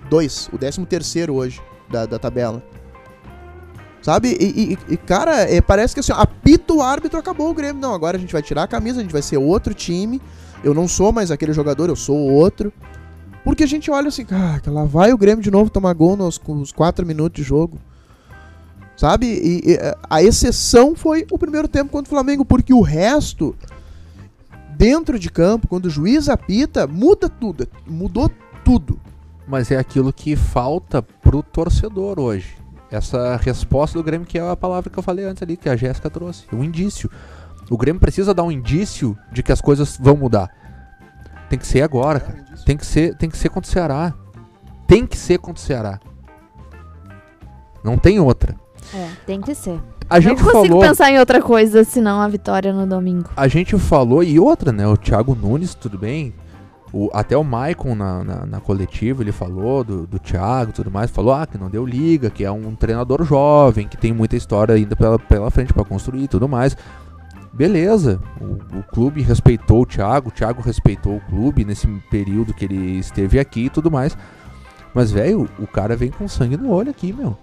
Dois. 0.09 0.49
O 0.51 0.57
décimo 0.57 0.85
terceiro 0.85 1.33
hoje 1.35 1.61
da, 1.89 2.05
da 2.05 2.19
tabela. 2.19 2.61
Sabe? 4.03 4.35
E, 4.37 4.73
e- 4.73 4.77
e, 4.93 4.97
cara, 4.97 5.49
é, 5.49 5.61
parece 5.61 5.93
que 5.93 6.01
assim, 6.01 6.11
apita 6.13 6.73
o 6.73 6.81
árbitro, 6.81 7.17
acabou 7.17 7.49
o 7.49 7.53
Grêmio. 7.53 7.81
Não, 7.81 7.93
agora 7.93 8.17
a 8.17 8.19
gente 8.19 8.33
vai 8.33 8.41
tirar 8.41 8.63
a 8.63 8.67
camisa, 8.67 8.99
a 8.99 9.01
gente 9.01 9.13
vai 9.13 9.21
ser 9.21 9.37
outro 9.37 9.73
time. 9.73 10.21
Eu 10.61 10.73
não 10.73 10.89
sou 10.89 11.13
mais 11.13 11.31
aquele 11.31 11.53
jogador, 11.53 11.87
eu 11.89 11.95
sou 11.95 12.17
outro. 12.17 12.71
Porque 13.45 13.63
a 13.63 13.67
gente 13.67 13.89
olha 13.89 14.09
assim, 14.09 14.25
cara, 14.25 14.61
lá 14.67 14.83
vai 14.83 15.13
o 15.13 15.17
Grêmio 15.17 15.41
de 15.41 15.49
novo 15.49 15.69
tomar 15.69 15.93
gol 15.93 16.17
nos, 16.17 16.37
com 16.37 16.59
os 16.59 16.71
4 16.73 17.05
minutos 17.05 17.41
de 17.41 17.47
jogo. 17.47 17.79
Sabe? 18.97 19.25
E, 19.25 19.71
e, 19.71 19.73
é, 19.75 19.95
a 20.09 20.21
exceção 20.21 20.95
foi 20.95 21.25
o 21.31 21.39
primeiro 21.39 21.67
tempo 21.69 21.89
contra 21.89 22.07
o 22.09 22.13
Flamengo, 22.15 22.43
porque 22.43 22.73
o 22.73 22.81
resto, 22.81 23.55
dentro 24.77 25.17
de 25.17 25.29
campo, 25.29 25.67
quando 25.67 25.85
o 25.85 25.89
juiz 25.89 26.27
apita, 26.27 26.85
muda 26.87 27.29
tudo. 27.29 27.67
Mudou 27.87 28.29
tudo. 28.65 28.99
Mas 29.47 29.71
é 29.71 29.77
aquilo 29.77 30.11
que 30.11 30.35
falta 30.35 31.01
pro 31.01 31.41
torcedor 31.41 32.19
hoje. 32.19 32.62
Essa 32.93 33.37
resposta 33.37 33.97
do 33.97 34.03
Grêmio, 34.03 34.27
que 34.27 34.37
é 34.37 34.47
a 34.49 34.55
palavra 34.55 34.89
que 34.89 34.97
eu 34.99 35.03
falei 35.03 35.25
antes 35.25 35.41
ali, 35.41 35.57
que 35.57 35.67
a 35.67 35.75
Jéssica 35.75 36.09
trouxe. 36.11 36.45
Um 36.53 36.63
indício. 36.63 37.09
O 37.69 37.77
Grêmio 37.77 37.99
precisa 37.99 38.33
dar 38.33 38.43
um 38.43 38.51
indício 38.51 39.17
de 39.31 39.41
que 39.41 39.51
as 39.51 39.59
coisas 39.61 39.97
vão 39.99 40.15
mudar. 40.15 40.47
Tem 41.49 41.57
que 41.57 41.65
ser 41.65 41.81
agora, 41.81 42.19
cara. 42.19 42.43
Tem 42.65 42.77
que 42.77 42.85
ser, 42.85 43.15
tem 43.17 43.29
que 43.29 43.37
ser 43.37 43.49
contra 43.49 43.67
o 43.67 43.73
Ceará. 43.73 44.13
Tem 44.87 45.07
que 45.07 45.17
ser 45.17 45.39
contra 45.39 45.61
o 45.61 45.65
Ceará. 45.65 45.99
Não 47.83 47.97
tem 47.97 48.19
outra. 48.19 48.55
É, 48.93 49.09
tem 49.25 49.41
que 49.41 49.55
ser. 49.55 49.81
A 50.09 50.15
Não 50.15 50.21
gente 50.21 50.43
consigo 50.43 50.67
falou, 50.67 50.81
pensar 50.81 51.09
em 51.09 51.17
outra 51.17 51.41
coisa 51.41 51.83
senão 51.83 52.21
a 52.21 52.27
vitória 52.27 52.71
no 52.71 52.85
domingo. 52.85 53.29
a 53.35 53.47
gente 53.47 53.77
falou 53.79 54.23
e 54.23 54.39
outra, 54.39 54.71
né? 54.71 54.85
O 54.87 54.95
Thiago 54.97 55.33
Nunes, 55.33 55.73
tudo 55.73 55.97
bem. 55.97 56.33
O, 56.93 57.09
até 57.11 57.35
o 57.35 57.43
Maicon 57.43 57.95
na, 57.95 58.23
na, 58.23 58.45
na 58.45 58.59
coletiva, 58.61 59.23
ele 59.23 59.31
falou 59.31 59.83
do, 59.83 60.05
do 60.05 60.19
Thiago 60.19 60.69
e 60.69 60.73
tudo 60.73 60.91
mais, 60.91 61.09
falou 61.09 61.33
ah, 61.33 61.47
que 61.47 61.57
não 61.57 61.67
deu 61.67 61.83
liga, 61.83 62.29
que 62.29 62.45
é 62.45 62.51
um 62.51 62.75
treinador 62.75 63.23
jovem, 63.23 63.87
que 63.87 63.97
tem 63.97 64.13
muita 64.13 64.35
história 64.35 64.75
ainda 64.75 64.95
pela, 64.95 65.17
pela 65.17 65.49
frente 65.49 65.73
para 65.73 65.83
construir 65.83 66.25
e 66.25 66.27
tudo 66.27 66.47
mais. 66.47 66.77
Beleza, 67.51 68.19
o, 68.39 68.79
o, 68.79 68.83
clube 68.83 69.21
respeitou 69.21 69.81
o 69.81 69.85
Thiago, 69.85 70.29
o 70.29 70.31
Thiago 70.31 70.61
respeitou 70.61 71.17
o 71.17 71.21
clube 71.21 71.65
nesse 71.65 71.87
período 72.11 72.53
que 72.53 72.65
ele 72.65 72.99
esteve 72.99 73.39
aqui 73.39 73.65
e 73.65 73.69
tudo 73.69 73.89
mais. 73.89 74.15
Mas, 74.93 75.11
velho, 75.11 75.49
o 75.59 75.65
cara 75.65 75.95
vem 75.95 76.11
com 76.11 76.27
sangue 76.27 76.57
no 76.57 76.69
olho 76.69 76.91
aqui, 76.91 77.11
meu. 77.11 77.35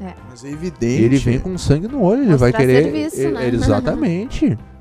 É. 0.00 0.12
Mas 0.28 0.44
é 0.44 0.50
evidente. 0.50 1.02
Ele 1.02 1.18
vem 1.18 1.38
com 1.38 1.56
sangue 1.56 1.88
no 1.88 2.02
olho, 2.02 2.22
ele 2.22 2.36
vai 2.36 2.52
querer. 2.52 2.84
serviço, 2.84 3.30
né? 3.30 3.48
Exatamente. 3.48 4.58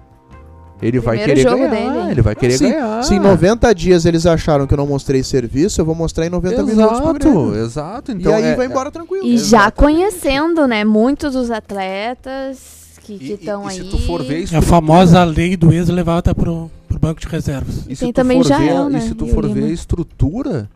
Ele 0.82 1.00
vai 1.00 1.18
querer 1.18 1.42
jogo 1.42 1.58
ganhar, 1.58 1.70
dele. 1.94 2.12
ele 2.12 2.22
vai 2.22 2.36
querer 2.36 2.58
se, 2.58 2.70
ganhar. 2.70 3.04
se 3.04 3.16
em 3.16 3.20
90 3.20 3.74
dias 3.74 4.06
eles 4.06 4.26
acharam 4.28 4.68
que 4.68 4.74
eu 4.74 4.78
não 4.78 4.86
mostrei 4.86 5.24
serviço, 5.24 5.82
eu 5.82 5.86
vou 5.86 5.96
mostrar 5.96 6.26
em 6.28 6.30
90 6.30 6.64
minutos 6.64 7.00
pro 7.00 7.14
Grêmio. 7.14 7.56
Exato, 7.56 7.66
exato. 7.66 8.12
Então 8.12 8.32
e 8.32 8.36
aí 8.36 8.44
é- 8.44 8.56
vai 8.56 8.68
embora 8.68 8.92
tranquilo. 8.92 9.26
E 9.26 9.38
já 9.38 9.58
Exatamente. 9.68 9.74
conhecendo, 9.74 10.68
né, 10.68 10.86
muitos 10.86 11.34
dos 11.34 11.50
atletas 11.50 13.00
que 13.04 13.14
estão 13.14 13.66
e 13.66 13.70
aí. 13.70 13.78
se 13.78 13.84
tu 13.90 13.98
for 14.06 14.22
ver 14.24 14.54
É 14.54 14.58
a 14.58 14.62
famosa 14.62 15.24
lei 15.24 15.58
do 15.58 15.72
ex 15.74 15.88
levada 15.90 16.36
pro, 16.36 16.70
pro 16.88 17.00
banco 17.00 17.20
de 17.22 17.28
reservas. 17.28 17.86
E 17.90 17.96
se 17.96 18.02
Tem 18.06 18.14
tu 18.14 18.16
também 18.18 18.44
for 18.44 18.50
Jael, 18.50 18.86
ver, 18.86 18.92
né, 18.92 19.00
E 19.00 19.02
se 19.02 19.16
tu 19.16 19.26
e 19.26 19.32
for 19.32 19.50
ver 19.50 19.64
a 19.64 19.70
estrutura 19.70 20.70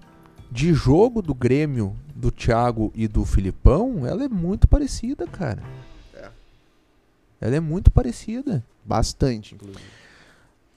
de 0.52 0.74
jogo 0.74 1.22
do 1.22 1.34
Grêmio, 1.36 1.94
do 2.16 2.32
Thiago 2.32 2.92
e 2.96 3.08
do 3.08 3.24
Filipão, 3.26 4.08
ela 4.08 4.24
é 4.24 4.28
muito 4.28 4.68
parecida, 4.68 5.28
cara. 5.28 5.60
Ela 7.40 7.56
é 7.56 7.60
muito 7.60 7.90
parecida. 7.92 8.64
Bastante, 8.86 9.56
inclusive. 9.56 9.80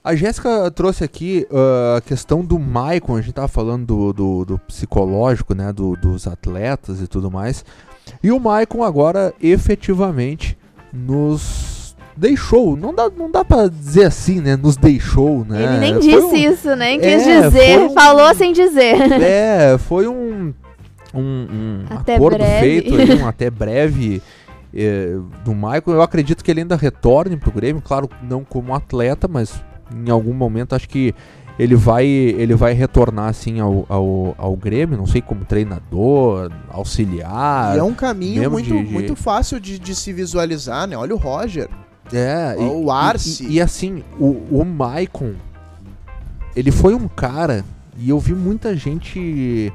A 0.03 0.15
Jéssica 0.15 0.69
trouxe 0.69 1.03
aqui 1.03 1.47
ah, 1.51 1.95
a 1.97 2.01
questão 2.01 2.45
do 2.45 2.59
Maicon, 2.59 3.15
a 3.17 3.21
gente 3.21 3.33
tava 3.33 3.47
falando 3.47 3.85
do, 3.85 4.13
do, 4.13 4.45
do 4.45 4.59
psicológico, 4.59 5.55
né, 5.55 5.73
do- 5.73 5.95
dos 5.95 6.27
atletas 6.27 7.01
e 7.01 7.07
tudo 7.07 7.31
mais. 7.31 7.65
E 8.21 8.31
o 8.31 8.39
Maicon 8.39 8.83
agora 8.83 9.33
efetivamente 9.41 10.55
nos 10.93 11.95
deixou, 12.15 12.77
não 12.77 12.93
dá, 12.93 13.09
não 13.09 13.29
dá 13.29 13.43
pra 13.43 13.67
dizer 13.67 14.05
assim, 14.05 14.39
né, 14.39 14.55
nos 14.55 14.77
deixou, 14.77 15.43
né. 15.43 15.63
Ele 15.63 15.77
nem 15.79 15.99
disse 15.99 16.15
um- 16.17 16.35
isso, 16.35 16.75
nem 16.75 16.99
quis 16.99 17.27
É, 17.27 17.41
dizer. 17.49 17.79
um- 17.79 17.93
Falou 17.93 18.33
sem 18.35 18.53
dizer. 18.53 18.95
É, 19.21 19.77
foi 19.79 20.07
um, 20.07 20.53
um, 21.13 21.19
um 21.19 21.85
Até 21.89 22.15
acordo 22.15 22.37
breve. 22.37 22.59
feito 22.81 23.21
um 23.21 23.27
até 23.27 23.49
breve 23.49 24.21
eh, 24.75 25.17
do 25.43 25.53
Maicon. 25.55 25.91
Eu 25.91 26.01
acredito 26.01 26.43
que 26.43 26.51
ele 26.51 26.61
ainda 26.61 26.75
retorne 26.75 27.37
pro 27.37 27.51
Grêmio, 27.51 27.81
claro, 27.81 28.09
não 28.21 28.43
como 28.43 28.73
atleta, 28.75 29.27
mas 29.27 29.63
em 29.95 30.09
algum 30.09 30.33
momento 30.33 30.75
acho 30.75 30.89
que 30.89 31.13
ele 31.57 31.75
vai, 31.75 32.05
ele 32.05 32.53
vai 32.53 32.73
retornar 32.73 33.29
assim 33.29 33.59
ao, 33.61 33.85
ao, 33.87 34.35
ao 34.37 34.55
Grêmio, 34.57 34.97
não 34.97 35.05
sei 35.05 35.21
como 35.21 35.45
treinador, 35.45 36.51
auxiliar. 36.69 37.75
e 37.75 37.79
é 37.79 37.83
um 37.83 37.93
caminho 37.93 38.51
muito, 38.51 38.67
de- 38.73 38.83
de- 38.83 38.91
muito 38.93 39.15
fácil 39.15 39.59
de, 39.59 39.79
de 39.79 39.95
se 39.95 40.11
visualizar, 40.11 40.85
né? 40.87 40.97
Olha 40.97 41.15
o 41.15 41.17
Roger. 41.17 41.69
É, 42.13 42.55
e, 42.59 42.63
O 42.63 42.91
Arce. 42.91 43.45
E, 43.45 43.53
e 43.53 43.61
assim, 43.61 44.03
o, 44.19 44.35
o 44.51 44.65
Maicon, 44.65 45.33
ele 46.55 46.71
foi 46.71 46.93
um 46.93 47.07
cara, 47.07 47.63
e 47.97 48.09
eu 48.09 48.19
vi 48.19 48.33
muita 48.33 48.75
gente 48.75 49.71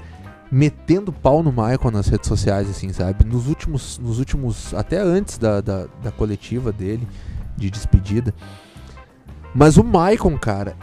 metendo 0.51 1.13
pau 1.13 1.43
no 1.43 1.53
Maicon 1.53 1.91
nas 1.91 2.09
redes 2.09 2.29
sociais, 2.29 2.69
assim, 2.69 2.93
sabe? 2.93 3.25
Nos 3.25 3.47
últimos, 3.47 3.99
nos 3.99 4.19
últimos 4.19 4.75
até 4.75 4.99
antes 5.01 5.39
da, 5.39 5.61
da, 5.61 5.87
da 6.03 6.11
coletiva 6.11 6.73
dele, 6.73 7.07
de 7.57 7.71
despedida. 7.71 8.35
Mas 9.55 9.77
o 9.77 9.85
Maicon, 9.85 10.37
cara, 10.39 10.77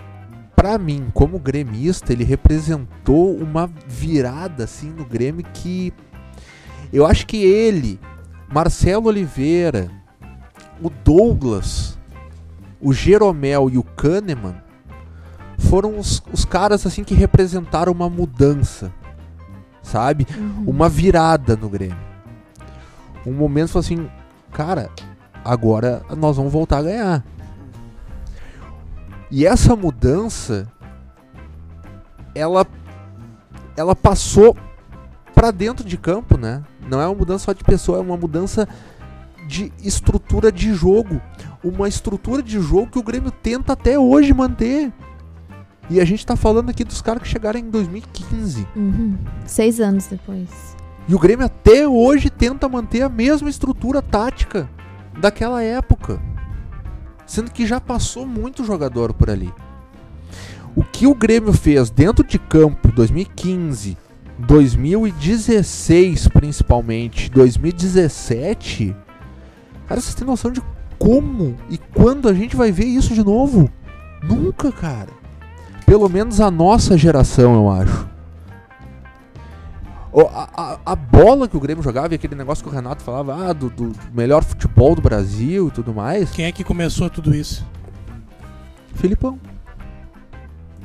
pra 0.55 0.77
mim, 0.77 1.07
como 1.13 1.39
gremista, 1.39 2.13
ele 2.13 2.23
representou 2.23 3.35
uma 3.35 3.69
virada, 3.87 4.63
assim, 4.63 4.89
no 4.89 5.05
Grêmio 5.05 5.45
que 5.53 5.93
eu 6.91 7.05
acho 7.05 7.27
que 7.27 7.37
ele, 7.37 7.99
Marcelo 8.47 9.07
Oliveira, 9.07 9.91
o 10.81 10.89
Douglas, 10.89 11.97
o 12.79 12.93
Jeromel 12.93 13.69
e 13.69 13.77
o 13.77 13.83
Kahneman 13.83 14.55
foram 15.57 15.97
os, 15.97 16.21
os 16.31 16.45
caras 16.45 16.85
assim 16.85 17.03
que 17.03 17.13
representaram 17.13 17.91
uma 17.91 18.09
mudança, 18.09 18.93
sabe? 19.87 20.27
Uhum. 20.37 20.65
Uma 20.67 20.89
virada 20.89 21.55
no 21.55 21.69
Grêmio. 21.69 21.97
Um 23.25 23.33
momento 23.33 23.71
foi 23.71 23.79
assim, 23.79 24.09
cara, 24.51 24.89
agora 25.43 26.01
nós 26.15 26.37
vamos 26.37 26.51
voltar 26.51 26.77
a 26.77 26.83
ganhar. 26.83 27.25
E 29.29 29.45
essa 29.45 29.75
mudança 29.75 30.67
ela 32.33 32.65
ela 33.75 33.95
passou 33.95 34.55
pra 35.35 35.51
dentro 35.51 35.85
de 35.85 35.97
campo, 35.97 36.37
né? 36.37 36.63
Não 36.89 37.01
é 37.01 37.05
uma 37.05 37.15
mudança 37.15 37.45
só 37.45 37.53
de 37.53 37.63
pessoa, 37.63 37.99
é 37.99 38.01
uma 38.01 38.17
mudança 38.17 38.67
de 39.47 39.71
estrutura 39.83 40.51
de 40.51 40.73
jogo. 40.73 41.21
Uma 41.63 41.87
estrutura 41.87 42.41
de 42.41 42.59
jogo 42.59 42.91
que 42.91 42.99
o 42.99 43.03
Grêmio 43.03 43.31
tenta 43.31 43.73
até 43.73 43.99
hoje 43.99 44.33
manter. 44.33 44.91
E 45.89 46.01
a 46.01 46.05
gente 46.05 46.25
tá 46.25 46.35
falando 46.35 46.69
aqui 46.69 46.83
dos 46.83 47.01
caras 47.01 47.21
que 47.21 47.27
chegaram 47.27 47.59
em 47.59 47.69
2015. 47.69 48.67
Uhum. 48.75 49.17
Seis 49.45 49.79
anos 49.79 50.07
depois. 50.07 50.49
E 51.07 51.15
o 51.15 51.19
Grêmio 51.19 51.45
até 51.45 51.87
hoje 51.87 52.29
tenta 52.29 52.67
manter 52.67 53.01
a 53.01 53.09
mesma 53.09 53.49
estrutura 53.49 54.01
tática 54.01 54.69
daquela 55.19 55.63
época. 55.63 56.21
Sendo 57.25 57.51
que 57.51 57.65
já 57.65 57.79
passou 57.79 58.25
muito 58.25 58.65
jogador 58.65 59.13
por 59.13 59.29
ali. 59.29 59.53
O 60.75 60.83
que 60.83 61.07
o 61.07 61.15
Grêmio 61.15 61.53
fez 61.53 61.89
dentro 61.89 62.25
de 62.25 62.37
campo 62.37 62.91
2015, 62.91 63.97
2016 64.37 66.27
principalmente, 66.27 67.31
2017. 67.31 68.95
Cara, 69.87 70.01
vocês 70.01 70.13
têm 70.13 70.27
noção 70.27 70.51
de 70.51 70.61
como 70.99 71.55
e 71.69 71.77
quando 71.77 72.27
a 72.27 72.33
gente 72.33 72.55
vai 72.55 72.71
ver 72.71 72.85
isso 72.85 73.13
de 73.13 73.23
novo? 73.23 73.71
Nunca, 74.21 74.71
cara. 74.71 75.09
Pelo 75.87 76.07
menos 76.09 76.39
a 76.41 76.51
nossa 76.51 76.95
geração, 76.97 77.55
eu 77.55 77.71
acho. 77.71 78.07
O- 80.11 80.21
A, 80.21 80.49
a- 80.55 80.79
a 80.85 80.95
bola 80.95 81.47
que 81.47 81.55
o 81.55 81.59
Grêmio 81.61 81.81
jogava 81.83 82.13
e 82.13 82.15
aquele 82.15 82.35
negócio 82.35 82.61
que 82.63 82.69
o 82.69 82.73
Renato 82.73 83.01
falava 83.03 83.49
ah, 83.49 83.53
do, 83.53 83.69
do 83.69 83.91
melhor 84.13 84.43
futebol 84.43 84.93
do 84.93 85.01
Brasil 85.01 85.69
e 85.69 85.71
tudo 85.71 85.93
mais. 85.93 86.29
Quem 86.31 86.43
é 86.45 86.51
que 86.51 86.63
começou 86.63 87.09
tudo 87.09 87.33
isso? 87.33 87.65
Filipão. 88.95 89.39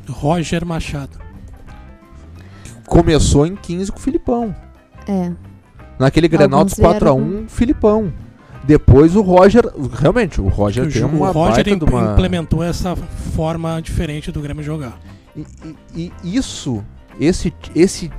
Roger 0.09 0.65
Machado. 0.65 1.19
Começou 2.87 3.45
em 3.47 3.57
15 3.57 3.91
com 3.91 3.99
o 3.99 4.03
Filipão. 4.03 4.55
É. 5.09 5.33
Naquele 5.99 6.29
Grenal 6.29 6.65
dos 6.65 6.75
4x1, 6.75 7.49
Filipão. 7.49 8.13
Depois 8.65 9.17
o 9.17 9.23
Roger. 9.23 9.63
Realmente, 9.93 10.41
o 10.41 10.49
Roger 10.49 10.85
tem 10.93 11.03
uma 11.05 11.31
o 11.31 11.33
Roger 11.33 11.69
imp- 11.69 11.83
uma... 11.83 12.13
implementou 12.13 12.63
essa 12.63 12.95
forma 12.97 13.81
diferente 13.83 14.31
do 14.31 14.41
Grêmio 14.41 14.63
jogar. 14.63 14.99
E, 15.37 15.45
e- 15.95 16.13
e 16.23 16.37
isso, 16.37 16.85
esse, 17.19 17.53
esse, 17.75 18.11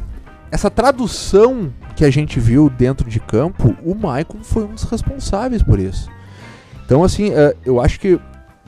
essa 0.51 0.69
tradução 0.69 1.71
que 1.95 2.03
a 2.03 2.09
gente 2.09 2.39
viu 2.39 2.69
dentro 2.69 3.09
de 3.09 3.19
campo, 3.19 3.75
o 3.83 3.95
Maicon 3.95 4.39
foi 4.43 4.63
um 4.65 4.73
dos 4.73 4.83
responsáveis 4.83 5.61
por 5.63 5.79
isso. 5.79 6.09
Então, 6.85 7.03
assim, 7.03 7.29
é, 7.31 7.55
eu 7.65 7.79
acho 7.79 7.99
que 7.99 8.19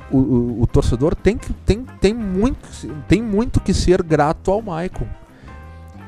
o, 0.09 0.17
o- 0.17 0.61
o 0.61 0.67
torcedor 0.67 1.13
tem, 1.15 1.37
que, 1.37 1.51
tem, 1.51 1.83
tem, 1.99 2.13
muito, 2.13 2.67
tem 3.07 3.21
muito 3.21 3.59
que 3.59 3.73
ser 3.73 4.01
grato 4.01 4.49
ao 4.49 4.61
Maicon. 4.61 5.07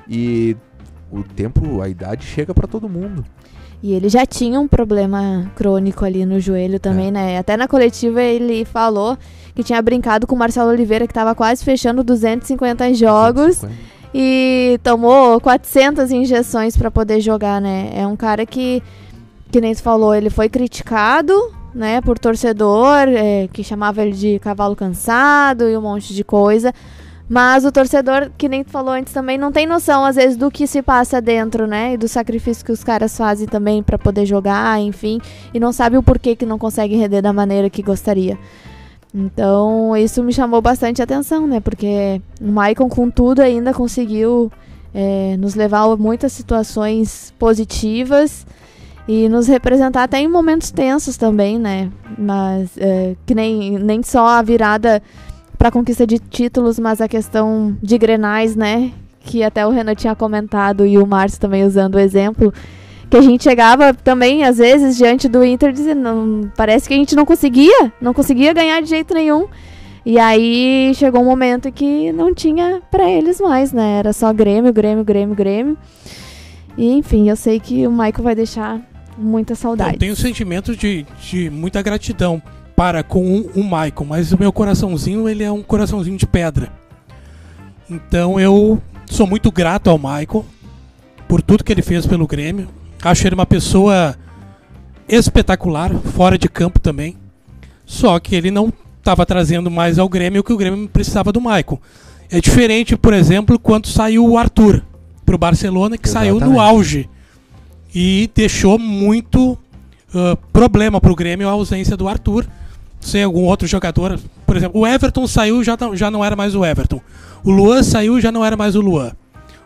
E 0.07 0.55
o 1.11 1.23
tempo, 1.23 1.81
a 1.81 1.89
idade 1.89 2.25
chega 2.25 2.53
pra 2.53 2.67
todo 2.67 2.87
mundo. 2.87 3.25
E 3.81 3.93
ele 3.93 4.09
já 4.09 4.25
tinha 4.25 4.59
um 4.59 4.67
problema 4.67 5.51
crônico 5.55 6.03
ali 6.03 6.25
no 6.25 6.39
joelho 6.39 6.79
também, 6.79 7.07
É. 7.07 7.11
né? 7.11 7.37
Até 7.37 7.55
na 7.55 7.67
coletiva 7.67 8.21
ele 8.21 8.65
falou 8.65 9.17
que 9.53 9.63
tinha 9.63 9.81
brincado 9.81 10.25
com 10.27 10.35
o 10.35 10.37
Marcelo 10.37 10.69
Oliveira, 10.71 11.07
que 11.07 11.13
tava 11.13 11.33
quase 11.35 11.63
fechando 11.63 12.03
250 12.03 12.93
jogos. 12.93 13.57
150. 13.57 13.97
e 14.13 14.79
tomou 14.83 15.39
400 15.41 16.11
injeções 16.11 16.75
pra 16.77 16.89
poder 16.89 17.19
jogar, 17.21 17.61
né? 17.61 17.91
É 17.93 18.07
um 18.07 18.15
cara 18.15 18.45
que, 18.45 18.81
que 19.51 19.59
nem 19.61 19.75
tu 19.75 19.83
falou, 19.83 20.15
ele 20.15 20.29
foi 20.29 20.49
criticado, 20.49 21.33
né, 21.75 22.01
por 22.01 22.17
torcedor, 22.17 23.07
é, 23.09 23.47
que 23.53 23.63
chamava 23.63 24.01
ele 24.01 24.13
de 24.13 24.39
cavalo 24.39 24.75
cansado 24.75 25.69
e 25.69 25.77
um 25.77 25.81
monte 25.81 26.15
de 26.15 26.23
coisa. 26.23 26.73
Mas 27.29 27.65
o 27.65 27.71
torcedor, 27.71 28.31
que 28.37 28.47
nem 28.47 28.63
tu 28.63 28.71
falou 28.71 28.93
antes 28.93 29.11
também, 29.11 29.37
não 29.37 29.51
tem 29.51 29.65
noção, 29.65 30.05
às 30.05 30.15
vezes, 30.15 30.37
do 30.37 30.49
que 30.49 30.65
se 30.65 30.81
passa 30.81 31.21
dentro, 31.21 31.67
né? 31.67 31.93
E 31.93 31.97
do 31.97 32.07
sacrifício 32.07 32.65
que 32.65 32.71
os 32.71 32.83
caras 32.83 33.17
fazem 33.17 33.47
também 33.47 33.83
pra 33.83 33.97
poder 33.97 34.25
jogar, 34.25 34.79
enfim. 34.79 35.19
E 35.53 35.59
não 35.59 35.73
sabe 35.73 35.97
o 35.97 36.03
porquê 36.03 36.35
que 36.35 36.45
não 36.45 36.57
consegue 36.57 36.95
render 36.95 37.21
da 37.21 37.33
maneira 37.33 37.69
que 37.69 37.83
gostaria. 37.83 38.37
Então, 39.13 39.95
isso 39.97 40.23
me 40.23 40.31
chamou 40.31 40.61
bastante 40.61 41.01
atenção, 41.01 41.45
né? 41.45 41.59
Porque 41.59 42.21
o 42.39 42.49
Maicon, 42.49 42.87
com 42.87 43.09
tudo, 43.09 43.41
ainda 43.41 43.73
conseguiu 43.73 44.49
é, 44.93 45.35
nos 45.37 45.53
levar 45.53 45.81
a 45.81 45.97
muitas 45.97 46.31
situações 46.31 47.33
positivas 47.37 48.47
e 49.07 49.27
nos 49.27 49.47
representar 49.47 50.03
até 50.03 50.19
em 50.19 50.27
momentos 50.27 50.71
tensos 50.71 51.17
também, 51.17 51.59
né? 51.59 51.89
Mas 52.17 52.69
é, 52.77 53.15
que 53.25 53.35
nem, 53.35 53.77
nem 53.79 54.01
só 54.03 54.27
a 54.27 54.41
virada 54.41 55.01
pra 55.57 55.71
conquista 55.71 56.05
de 56.05 56.19
títulos, 56.19 56.77
mas 56.79 57.01
a 57.01 57.07
questão 57.07 57.77
de 57.81 57.97
grenais, 57.97 58.55
né? 58.55 58.91
Que 59.21 59.43
até 59.43 59.65
o 59.65 59.69
Renan 59.69 59.95
tinha 59.95 60.15
comentado 60.15 60.85
e 60.85 60.97
o 60.97 61.05
Márcio 61.05 61.39
também 61.39 61.65
usando 61.65 61.95
o 61.95 61.99
exemplo. 61.99 62.53
Que 63.09 63.17
a 63.17 63.21
gente 63.21 63.43
chegava 63.43 63.93
também, 63.93 64.43
às 64.43 64.57
vezes, 64.57 64.97
diante 64.97 65.27
do 65.29 65.43
Inter, 65.43 65.71
dizendo, 65.71 66.51
parece 66.57 66.87
que 66.87 66.93
a 66.93 66.97
gente 66.97 67.15
não 67.15 67.25
conseguia, 67.25 67.91
não 68.01 68.13
conseguia 68.13 68.53
ganhar 68.53 68.81
de 68.81 68.89
jeito 68.89 69.13
nenhum. 69.13 69.47
E 70.05 70.19
aí 70.19 70.93
chegou 70.95 71.21
um 71.21 71.25
momento 71.25 71.71
que 71.71 72.11
não 72.11 72.33
tinha 72.33 72.81
pra 72.89 73.09
eles 73.09 73.41
mais, 73.41 73.73
né? 73.73 73.99
Era 73.99 74.13
só 74.13 74.31
Grêmio, 74.31 74.71
Grêmio, 74.71 75.03
Grêmio, 75.03 75.35
Grêmio. 75.35 75.77
E 76.77 76.91
enfim, 76.93 77.29
eu 77.29 77.35
sei 77.35 77.59
que 77.59 77.87
o 77.87 77.91
Michael 77.91 78.23
vai 78.23 78.35
deixar 78.35 78.79
muita 79.17 79.55
saudade. 79.55 79.95
Eu 79.95 79.99
tenho 79.99 80.15
sentimento 80.15 80.75
de, 80.75 81.05
de 81.19 81.49
muita 81.49 81.81
gratidão 81.81 82.41
para 82.77 83.01
com 83.01 83.41
o, 83.55 83.63
Michael, 83.63 84.05
mas 84.07 84.31
o 84.31 84.37
meu 84.39 84.53
coraçãozinho, 84.53 85.27
ele 85.27 85.43
é 85.43 85.51
um 85.51 85.63
coraçãozinho 85.63 86.15
de 86.15 86.27
pedra. 86.27 86.71
Então 87.89 88.39
eu 88.39 88.79
sou 89.07 89.25
muito 89.25 89.51
grato 89.51 89.89
ao 89.89 89.97
Michael 89.97 90.45
por 91.27 91.41
tudo 91.41 91.63
que 91.63 91.71
ele 91.71 91.81
fez 91.81 92.05
pelo 92.05 92.27
Grêmio. 92.27 92.67
Acho 93.01 93.27
ele 93.27 93.33
uma 93.33 93.47
pessoa 93.47 94.15
espetacular, 95.09 95.91
fora 96.15 96.37
de 96.37 96.47
campo 96.47 96.79
também. 96.79 97.17
Só 97.83 98.19
que 98.19 98.35
ele 98.35 98.51
não 98.51 98.71
estava 98.99 99.25
trazendo 99.25 99.71
mais 99.71 99.97
ao 99.97 100.07
Grêmio 100.07 100.41
o 100.41 100.43
que 100.43 100.53
o 100.53 100.57
Grêmio 100.57 100.87
precisava 100.87 101.31
do 101.31 101.41
Michael. 101.41 101.81
É 102.29 102.39
diferente, 102.39 102.95
por 102.95 103.11
exemplo, 103.11 103.57
quando 103.57 103.87
saiu 103.87 104.23
o 104.23 104.37
Arthur 104.37 104.85
para 105.25 105.33
o 105.33 105.39
Barcelona, 105.39 105.97
que 105.97 106.07
saiu 106.07 106.35
no 106.35 106.51
Exatamente. 106.51 106.69
auge 106.69 107.09
e 107.95 108.29
deixou 108.35 108.77
muito 108.77 109.57
ah, 110.13 110.37
problema 110.53 111.01
para 111.01 111.11
o 111.11 111.15
Grêmio 111.15 111.49
a 111.49 111.53
ausência 111.53 111.97
do 111.97 112.07
Arthur. 112.07 112.45
Sem 113.07 113.23
algum 113.23 113.45
outro 113.45 113.65
jogador, 113.65 114.19
por 114.45 114.57
exemplo, 114.57 114.81
o 114.81 114.85
Everton 114.85 115.25
saiu 115.25 115.63
já 115.63 115.77
não, 115.79 115.95
já 115.95 116.11
não 116.11 116.25
era 116.25 116.35
mais 116.35 116.53
o 116.53 116.65
Everton. 116.65 116.99
O 117.41 117.49
Luan 117.49 117.81
saiu 117.81 118.19
já 118.19 118.33
não 118.33 118.43
era 118.43 118.57
mais 118.57 118.75
o 118.75 118.81
Luan. 118.81 119.13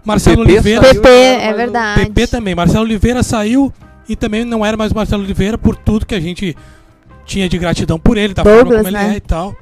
Marcelo 0.06 0.46
PP 0.46 0.52
Oliveira, 0.52 0.82
saiu, 0.84 1.02
PP, 1.02 1.10
é 1.10 1.54
verdade. 1.54 2.06
PP 2.06 2.28
também. 2.28 2.54
Marcelo 2.54 2.84
Oliveira 2.84 3.24
saiu 3.24 3.74
e 4.08 4.16
também 4.16 4.46
não 4.46 4.64
era 4.64 4.78
mais 4.78 4.92
o 4.92 4.96
Marcelo 4.96 5.24
Oliveira 5.24 5.58
por 5.58 5.76
tudo 5.76 6.06
que 6.06 6.14
a 6.14 6.20
gente 6.20 6.56
tinha 7.26 7.50
de 7.50 7.58
gratidão 7.58 7.98
por 7.98 8.16
ele, 8.16 8.36
da 8.36 8.44
forma 8.44 8.58
Douglas, 8.60 8.84
como 8.84 8.90
ele 8.90 9.08
né? 9.08 9.14
é 9.16 9.18
e 9.18 9.22
tal. 9.22 9.56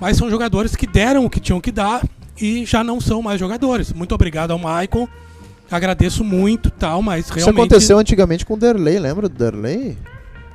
Mas 0.00 0.16
são 0.16 0.30
jogadores 0.30 0.76
que 0.76 0.86
deram 0.86 1.24
o 1.24 1.30
que 1.30 1.40
tinham 1.40 1.60
que 1.60 1.72
dar 1.72 2.02
e 2.40 2.64
já 2.64 2.84
não 2.84 3.00
são 3.00 3.20
mais 3.20 3.40
jogadores. 3.40 3.92
Muito 3.92 4.14
obrigado 4.14 4.52
ao 4.52 4.58
Michael. 4.58 5.08
Agradeço 5.68 6.22
muito 6.22 6.70
tal, 6.70 7.02
mas 7.02 7.24
Isso 7.24 7.34
realmente. 7.34 7.58
aconteceu 7.58 7.98
antigamente 7.98 8.46
com 8.46 8.54
o 8.54 8.56
Derlei, 8.56 9.00
lembra 9.00 9.28
do 9.28 9.34
Derlei? 9.36 9.96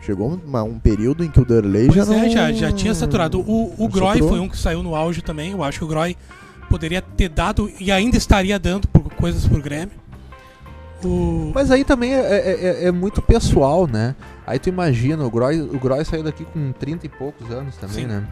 Chegou 0.06 0.40
uma- 0.46 0.64
um 0.64 0.78
período 0.78 1.24
em 1.24 1.30
que 1.30 1.40
o 1.40 1.46
Derlei 1.46 1.88
Pois 1.88 1.96
já 1.98 2.06
não... 2.06 2.14
é, 2.24 2.30
já, 2.30 2.52
já 2.52 2.72
tinha 2.72 2.94
saturado. 2.94 3.40
O, 3.40 3.74
o 3.78 3.88
Groy 3.88 4.10
saturou. 4.14 4.30
foi 4.30 4.40
um 4.40 4.48
que 4.48 4.58
saiu 4.58 4.84
no 4.84 4.96
auge 4.96 5.22
também. 5.22 5.52
Eu 5.52 5.64
acho 5.64 5.80
que 5.80 5.84
o 5.86 5.88
Groy 5.88 6.16
poderia 6.70 7.02
ter 7.02 7.30
dado 7.30 7.72
e 7.80 7.92
ainda 7.92 8.16
estaria 8.18 8.60
dando 8.60 8.88
por 8.88 9.02
coisas 9.16 9.48
pro 9.48 9.62
Grêmio. 9.62 9.92
O... 11.04 11.52
Mas 11.54 11.72
aí 11.72 11.84
também 11.84 12.14
é, 12.14 12.20
é- 12.20 12.66
é- 12.84 12.86
é 12.88 12.92
muito 12.92 13.22
pessoal, 13.22 13.86
né? 13.88 14.16
Aí 14.48 14.58
tu 14.60 14.70
imagina, 14.70 15.24
o 15.26 15.30
Groy, 15.30 15.60
o 15.62 15.80
Groy 15.80 16.04
saiu 16.06 16.24
daqui 16.24 16.46
com 16.46 16.72
30 16.72 17.06
e 17.06 17.10
poucos 17.10 17.50
anos 17.52 17.76
também, 17.78 17.96
Sim. 18.04 18.06
né? 18.08 18.24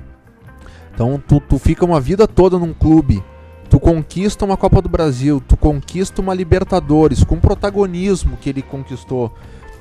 Então 0.93 1.21
tu, 1.28 1.39
tu 1.39 1.57
fica 1.57 1.84
uma 1.84 1.99
vida 1.99 2.28
toda 2.28 2.57
num 2.57 2.74
clube, 2.74 3.24
tu 3.69 3.80
conquista 3.80 4.45
uma 4.45 4.55
Copa 4.55 4.82
do 4.82 4.88
Brasil, 4.89 5.41
tu 5.47 5.57
conquista 5.57 6.21
uma 6.21 6.34
Libertadores, 6.34 7.24
com 7.24 7.36
o 7.36 7.41
protagonismo 7.41 8.38
que 8.38 8.49
ele 8.49 8.61
conquistou. 8.61 9.34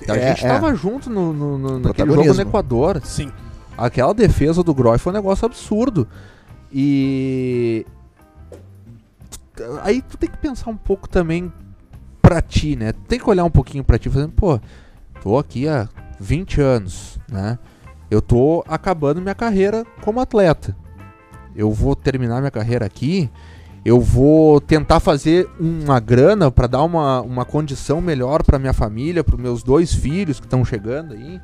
A 0.08 0.16
É, 0.16 0.28
gente 0.28 0.44
é. 0.44 0.48
tava 0.48 0.74
junto 0.74 1.08
no, 1.10 1.32
no- 1.32 1.58
no- 1.58 1.78
naquele 1.78 2.12
jogo 2.12 2.34
no 2.34 2.40
Equador. 2.42 3.00
Sim. 3.04 3.30
Aquela 3.76 4.12
defesa 4.14 4.62
do 4.62 4.74
Groy 4.74 4.98
foi 4.98 5.12
um 5.12 5.16
negócio 5.16 5.46
absurdo. 5.46 6.06
E. 6.72 7.86
Aí 9.82 10.02
tu 10.02 10.16
tem 10.16 10.30
que 10.30 10.38
pensar 10.38 10.70
um 10.70 10.76
pouco 10.76 11.08
também 11.08 11.52
pra 12.20 12.40
ti, 12.40 12.74
né? 12.76 12.92
Tem 13.06 13.18
que 13.18 13.28
olhar 13.28 13.44
um 13.44 13.50
pouquinho 13.50 13.84
pra 13.84 13.98
ti, 13.98 14.08
fazendo, 14.08 14.32
pô, 14.32 14.58
tô 15.22 15.38
aqui 15.38 15.68
há 15.68 15.88
20 16.18 16.60
anos, 16.60 17.18
né? 17.30 17.58
Eu 18.10 18.20
tô 18.22 18.64
acabando 18.68 19.20
minha 19.20 19.34
carreira 19.34 19.84
como 20.02 20.20
atleta. 20.20 20.74
Eu 21.54 21.70
vou 21.70 21.94
terminar 21.94 22.40
minha 22.40 22.50
carreira 22.50 22.86
aqui. 22.86 23.30
Eu 23.84 24.00
vou 24.00 24.60
tentar 24.60 25.00
fazer 25.00 25.48
uma 25.58 25.98
grana 25.98 26.50
pra 26.50 26.66
dar 26.68 26.82
uma, 26.84 27.20
uma 27.20 27.44
condição 27.44 28.00
melhor 28.00 28.42
pra 28.44 28.58
minha 28.58 28.72
família, 28.72 29.24
pros 29.24 29.40
meus 29.40 29.62
dois 29.62 29.92
filhos 29.92 30.38
que 30.38 30.46
estão 30.46 30.64
chegando 30.64 31.14
aí. 31.14 31.40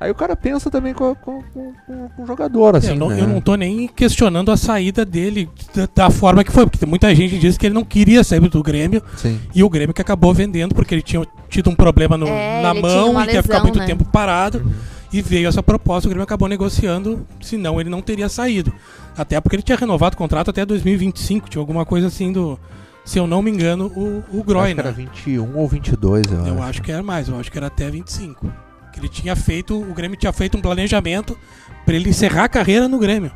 Aí 0.00 0.10
o 0.12 0.14
cara 0.14 0.36
pensa 0.36 0.70
também 0.70 0.94
com, 0.94 1.12
com, 1.16 1.42
com- 1.52 1.72
com- 1.86 2.22
o 2.22 2.26
jogador, 2.26 2.76
assim, 2.76 2.90
eu, 2.90 2.96
não, 2.96 3.08
né? 3.08 3.20
eu 3.20 3.26
não 3.26 3.40
tô 3.40 3.56
nem 3.56 3.88
questionando 3.88 4.50
a 4.52 4.56
saída 4.56 5.04
dele 5.04 5.48
da, 5.74 5.88
da 5.92 6.10
forma 6.10 6.44
que 6.44 6.52
foi, 6.52 6.66
porque 6.68 6.86
muita 6.86 7.12
gente 7.14 7.36
disse 7.36 7.58
que 7.58 7.66
ele 7.66 7.74
não 7.74 7.84
queria 7.84 8.22
sair 8.22 8.38
do 8.40 8.62
Grêmio 8.62 9.02
Sim. 9.16 9.40
e 9.52 9.64
o 9.64 9.68
Grêmio 9.68 9.92
que 9.92 10.00
acabou 10.00 10.32
vendendo 10.32 10.72
porque 10.72 10.94
ele 10.94 11.02
tinha 11.02 11.26
tido 11.48 11.68
um 11.70 11.74
problema 11.74 12.16
no- 12.16 12.28
É, 12.28 12.62
na 12.62 12.74
mão 12.74 13.20
e 13.22 13.26
que 13.26 13.34
ia 13.34 13.42
ficar 13.42 13.54
lesão, 13.54 13.64
muito 13.64 13.78
né? 13.80 13.86
tempo 13.86 14.04
parado. 14.04 14.64
E 15.12 15.22
veio 15.22 15.48
essa 15.48 15.62
proposta, 15.62 16.06
o 16.06 16.10
Grêmio 16.10 16.24
acabou 16.24 16.48
negociando, 16.48 17.26
senão 17.40 17.80
ele 17.80 17.88
não 17.88 18.02
teria 18.02 18.28
saído. 18.28 18.72
Até 19.16 19.40
porque 19.40 19.56
ele 19.56 19.62
tinha 19.62 19.78
renovado 19.78 20.14
o 20.14 20.18
contrato 20.18 20.50
até 20.50 20.66
2025, 20.66 21.48
tinha 21.48 21.60
alguma 21.60 21.84
coisa 21.86 22.08
assim 22.08 22.32
do. 22.32 22.58
Se 23.04 23.18
eu 23.18 23.26
não 23.26 23.40
me 23.40 23.50
engano, 23.50 23.86
o, 23.86 24.22
o 24.38 24.44
que 24.44 24.52
era 24.52 24.74
né? 24.74 24.92
21 24.92 25.56
ou 25.56 25.66
22, 25.66 26.26
eu, 26.26 26.46
Eu 26.46 26.54
acho. 26.54 26.62
acho 26.62 26.82
que 26.82 26.92
era 26.92 27.02
mais, 27.02 27.26
eu 27.28 27.40
acho 27.40 27.50
que 27.50 27.56
era 27.56 27.68
até 27.68 27.90
25. 27.90 28.52
Que 28.92 29.00
ele 29.00 29.08
tinha 29.08 29.34
feito, 29.34 29.80
o 29.80 29.94
Grêmio 29.94 30.16
tinha 30.18 30.32
feito 30.32 30.58
um 30.58 30.60
planejamento 30.60 31.38
para 31.86 31.94
ele 31.94 32.10
encerrar 32.10 32.44
a 32.44 32.48
carreira 32.48 32.86
no 32.86 32.98
Grêmio. 32.98 33.32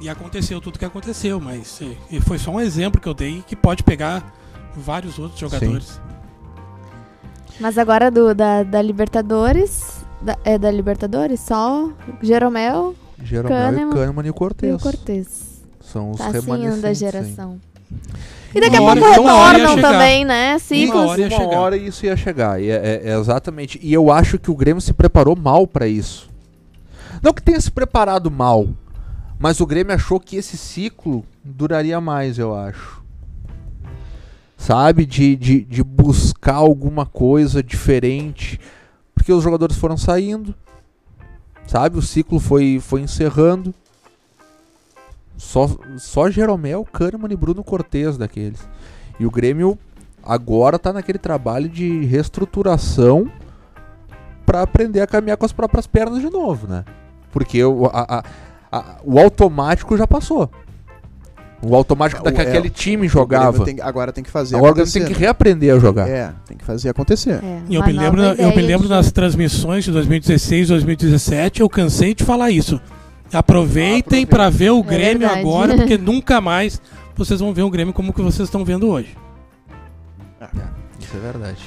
E 0.00 0.08
aconteceu 0.08 0.60
tudo 0.60 0.78
que 0.78 0.84
aconteceu, 0.84 1.40
mas 1.40 1.80
e 2.08 2.20
foi 2.20 2.38
só 2.38 2.52
um 2.52 2.60
exemplo 2.60 3.00
que 3.00 3.08
eu 3.08 3.14
dei 3.14 3.42
que 3.44 3.56
pode 3.56 3.82
pegar 3.82 4.32
vários 4.76 5.18
outros 5.18 5.40
jogadores. 5.40 6.00
Mas 7.58 7.76
agora 7.76 8.08
do, 8.08 8.32
da, 8.34 8.62
da 8.62 8.80
Libertadores. 8.80 9.97
Da- 10.22 10.38
é 10.44 10.58
da 10.58 10.70
Libertadores? 10.70 11.40
Só 11.40 11.90
Jeromel 12.22 12.94
Jeromel 13.22 13.56
Kahneman 13.58 13.90
e 13.90 13.94
Kahneman 13.94 14.26
e 14.26 14.30
o 14.30 14.30
e 14.30 14.34
Cortez. 14.34 14.74
o 14.74 14.78
Cortez. 14.78 15.62
São 15.80 16.10
os 16.10 16.18
Tá 16.18 16.26
assim 16.28 16.40
remanescentes. 16.40 16.80
da 16.82 16.92
geração. 16.92 17.60
E 18.54 18.60
daqui 18.60 18.76
a 18.76 18.80
pouco 18.80 18.94
retornam 19.08 19.76
também, 19.80 20.24
né? 20.24 20.56
E 20.56 20.58
Ciclos. 20.60 20.94
Uma 21.02 21.06
hora 21.10 21.20
ia 21.20 21.38
uma 21.38 21.58
hora 21.58 21.76
isso 21.76 22.04
ia 22.06 22.16
chegar. 22.16 22.60
E 22.60 22.70
é, 22.70 22.74
é- 23.04 23.10
é 23.10 23.18
exatamente. 23.18 23.78
E 23.82 23.92
eu 23.92 24.10
acho 24.12 24.38
que 24.38 24.50
o 24.50 24.54
Grêmio 24.54 24.80
se 24.80 24.92
preparou 24.92 25.34
mal 25.36 25.66
pra 25.66 25.86
isso. 25.86 26.28
Não 27.22 27.32
que 27.32 27.42
tenha 27.42 27.60
se 27.60 27.70
preparado 27.70 28.30
mal, 28.30 28.68
mas 29.38 29.60
o 29.60 29.66
Grêmio 29.66 29.94
achou 29.94 30.20
que 30.20 30.36
esse 30.36 30.56
ciclo 30.56 31.24
duraria 31.42 32.00
mais, 32.00 32.38
eu 32.38 32.54
acho. 32.54 33.02
Sabe? 34.56 35.06
De, 35.06 35.36
de, 35.36 35.60
de 35.62 35.82
buscar 35.84 36.54
alguma 36.56 37.06
coisa 37.06 37.62
diferente. 37.62 38.58
Porque 39.28 39.36
os 39.36 39.44
jogadores 39.44 39.76
foram 39.76 39.98
saindo. 39.98 40.54
Sabe? 41.66 41.98
O 41.98 42.02
ciclo 42.02 42.40
foi, 42.40 42.80
foi 42.80 43.02
encerrando. 43.02 43.74
Só, 45.36 45.68
só 45.98 46.30
Jeromel, 46.30 46.82
Kahneman 46.90 47.30
e 47.30 47.36
Bruno 47.36 47.62
Cortez 47.62 48.16
daqueles. 48.16 48.66
E 49.20 49.26
o 49.26 49.30
Grêmio 49.30 49.78
agora 50.24 50.78
tá 50.78 50.94
naquele 50.94 51.18
trabalho 51.18 51.68
de 51.68 52.06
reestruturação 52.06 53.30
para 54.46 54.62
aprender 54.62 55.02
a 55.02 55.06
caminhar 55.06 55.36
com 55.36 55.44
as 55.44 55.52
próprias 55.52 55.86
pernas 55.86 56.22
de 56.22 56.30
novo, 56.30 56.66
né? 56.66 56.82
Porque 57.30 57.62
o, 57.62 57.84
a- 57.84 58.06
a- 58.08 58.24
a- 58.72 58.96
o 59.04 59.18
automático 59.18 59.94
já 59.94 60.06
passou. 60.06 60.50
O 61.60 61.74
automático 61.74 62.20
É, 62.26 62.30
daquele 62.30 62.68
é, 62.68 62.70
time 62.70 63.08
jogava. 63.08 63.64
Tem- 63.64 63.80
agora 63.80 64.12
tem 64.12 64.22
que 64.22 64.30
fazer 64.30 64.54
Agora 64.56 64.70
o 64.70 64.74
Grêmio 64.74 64.84
acontecer. 64.88 65.04
tem 65.06 65.14
que 65.14 65.20
reaprender 65.20 65.74
a 65.74 65.78
jogar. 65.80 66.08
É, 66.08 66.32
tem 66.46 66.56
que 66.56 66.64
fazer 66.64 66.88
acontecer. 66.88 67.40
É, 67.42 67.62
E 67.68 67.74
eu 67.74 67.80
uma 67.80 67.86
me 67.88 67.92
lembro, 67.92 68.22
eu 68.22 68.48
me 68.54 68.62
lembro 68.62 68.86
de- 68.86 68.92
nas 68.94 69.10
transmissões 69.10 69.84
de 69.84 69.90
2016, 69.90 70.68
2017, 70.68 71.60
eu 71.60 71.68
cansei 71.68 72.14
de 72.14 72.22
falar 72.22 72.50
isso. 72.52 72.80
Aproveitem 73.32 74.22
Aproveita. 74.22 74.30
para 74.30 74.48
ver 74.50 74.70
o 74.70 74.80
É 74.80 74.82
Grêmio 74.82 75.28
agora, 75.28 75.76
porque 75.76 75.98
nunca 75.98 76.40
mais 76.40 76.80
vocês 77.16 77.40
vão 77.40 77.52
ver 77.52 77.62
o 77.62 77.70
Grêmio 77.70 77.92
como 77.92 78.12
que 78.12 78.22
vocês 78.22 78.46
estão 78.48 78.64
vendo 78.64 78.88
hoje. 78.88 79.16
Isso 81.00 81.16
é 81.16 81.20
verdade. 81.20 81.58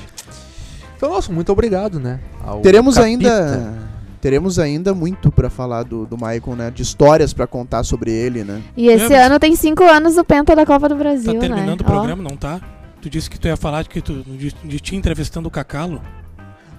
Então, 0.96 1.10
nossa, 1.10 1.32
muito 1.34 1.52
obrigado, 1.52 2.00
né? 2.00 2.20
ao 2.46 2.62
Teremos 2.62 2.96
Capita. 2.96 3.08
ainda 3.08 3.91
teremos 4.22 4.60
ainda 4.60 4.94
muito 4.94 5.32
pra 5.32 5.50
falar 5.50 5.84
do, 5.84 6.06
do 6.06 6.16
Michael, 6.16 6.56
né? 6.56 6.72
De 6.72 6.82
histórias 6.84 7.34
pra 7.34 7.48
contar 7.48 7.84
sobre 7.84 8.12
ele, 8.12 8.44
né? 8.44 8.62
E 8.78 8.88
esse 8.88 9.14
É, 9.14 9.26
ano 9.26 9.40
tem 9.40 9.56
cinco 9.56 9.84
anos 9.84 10.18
o 10.18 10.24
Penta 10.24 10.56
da 10.56 10.66
Copa 10.66 10.88
do 10.88 10.96
Brasil, 10.96 11.34
Tá 11.34 11.40
terminando 11.40 11.80
né? 11.82 11.86
o 11.88 11.92
programa, 11.92 12.22
não 12.24 12.38
tá? 12.38 12.62
Tu 13.02 13.10
disse 13.10 13.30
que 13.30 13.40
tu 13.40 13.48
ia 13.48 13.58
falar 13.58 13.82
de 13.84 13.90
que 13.90 14.00
tu 14.02 14.22
de, 14.24 14.54
de 14.54 14.80
ti 14.80 14.96
entrevistando 14.96 15.48
o 15.48 15.52
Cacalo. 15.52 16.02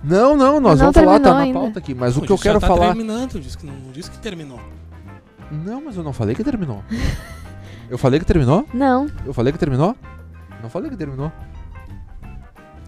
Não, 0.05 0.37
não, 0.37 0.61
nós 0.61 0.79
Não 0.81 0.93
vamos 0.93 0.95
falar, 0.95 1.19
tá 1.21 1.25
terminou 1.31 1.35
na 1.35 1.41
ainda. 1.41 1.59
pauta 1.61 1.79
aqui. 1.79 1.95
Mas 1.95 2.17
o 2.17 2.21
Pô, 2.21 2.27
que 2.27 2.33
eu 2.33 2.39
quero 2.39 2.61
tá 2.61 2.67
falar. 2.67 2.87
terminando, 2.89 3.41
disse 3.41 3.59
que 3.59 3.67
não 3.67 3.75
disse 3.93 4.11
que 4.11 4.19
terminou. 4.19 4.61
Não, 5.51 5.83
mas 5.85 5.97
eu 5.97 6.03
não 6.03 6.13
falei 6.13 6.35
que 6.35 6.43
terminou. 6.43 6.83
Eu 7.91 7.99
falei 7.99 8.19
que 8.19 8.25
terminou? 8.27 8.67
Não. 8.73 9.07
Eu 9.27 9.35
falei 9.35 9.53
que 9.53 9.59
terminou? 9.59 9.95
Não 10.63 10.71
falei 10.71 10.91
que 10.91 10.97
terminou. 10.97 11.31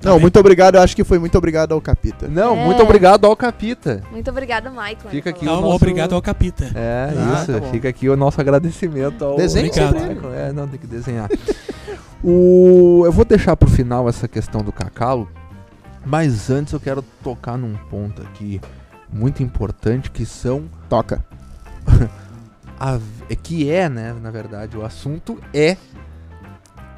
Tá 0.04 0.10
Não, 0.10 0.20
muito 0.20 0.38
obrigado. 0.38 0.74
Eu 0.74 0.82
acho 0.82 0.94
que 0.94 1.02
foi 1.02 1.18
muito 1.18 1.36
obrigado 1.38 1.72
ao 1.72 1.80
Capita. 1.80 2.28
Não, 2.28 2.54
É. 2.54 2.64
muito 2.64 2.82
obrigado 2.82 3.24
ao 3.24 3.34
Capita. 3.34 4.02
Muito 4.12 4.28
obrigada, 4.30 4.68
Michael. 4.68 4.98
Fica 5.10 5.30
aqui 5.30 5.46
Não, 5.46 5.58
o 5.58 5.60
nosso- 5.62 5.76
obrigado 5.76 6.14
ao 6.14 6.20
Capita. 6.20 6.70
É, 6.74 7.08
Ah, 7.16 7.38
isso. 7.42 7.52
tá 7.52 7.58
bom. 7.58 7.70
Fica 7.70 7.88
aqui 7.88 8.08
o 8.10 8.16
nosso 8.16 8.38
agradecimento 8.40 9.24
ao 9.24 9.36
Desenhe 9.36 9.68
Obrigado. 9.70 9.96
ele. 9.96 10.14
Michael. 10.14 10.34
É, 10.34 10.52
não, 10.52 10.68
tem 10.68 10.78
que 10.78 10.86
desenhar. 10.86 11.30
o, 12.22 13.02
eu 13.06 13.12
vou 13.12 13.24
deixar 13.24 13.56
pro 13.56 13.68
final 13.68 14.08
essa 14.08 14.28
questão 14.28 14.60
do 14.62 14.70
cacau, 14.72 15.26
mas 16.04 16.50
antes 16.50 16.72
eu 16.74 16.80
quero 16.80 17.02
tocar 17.22 17.56
num 17.56 17.74
ponto 17.90 18.20
aqui 18.22 18.60
muito 19.12 19.42
importante 19.42 20.10
que 20.10 20.26
são 20.26 20.64
Toca. 20.88 21.24
a, 22.78 22.98
é 23.30 23.34
que 23.36 23.70
é, 23.70 23.88
né, 23.88 24.14
na 24.20 24.30
verdade, 24.30 24.76
o 24.76 24.84
assunto 24.84 25.38
é 25.52 25.76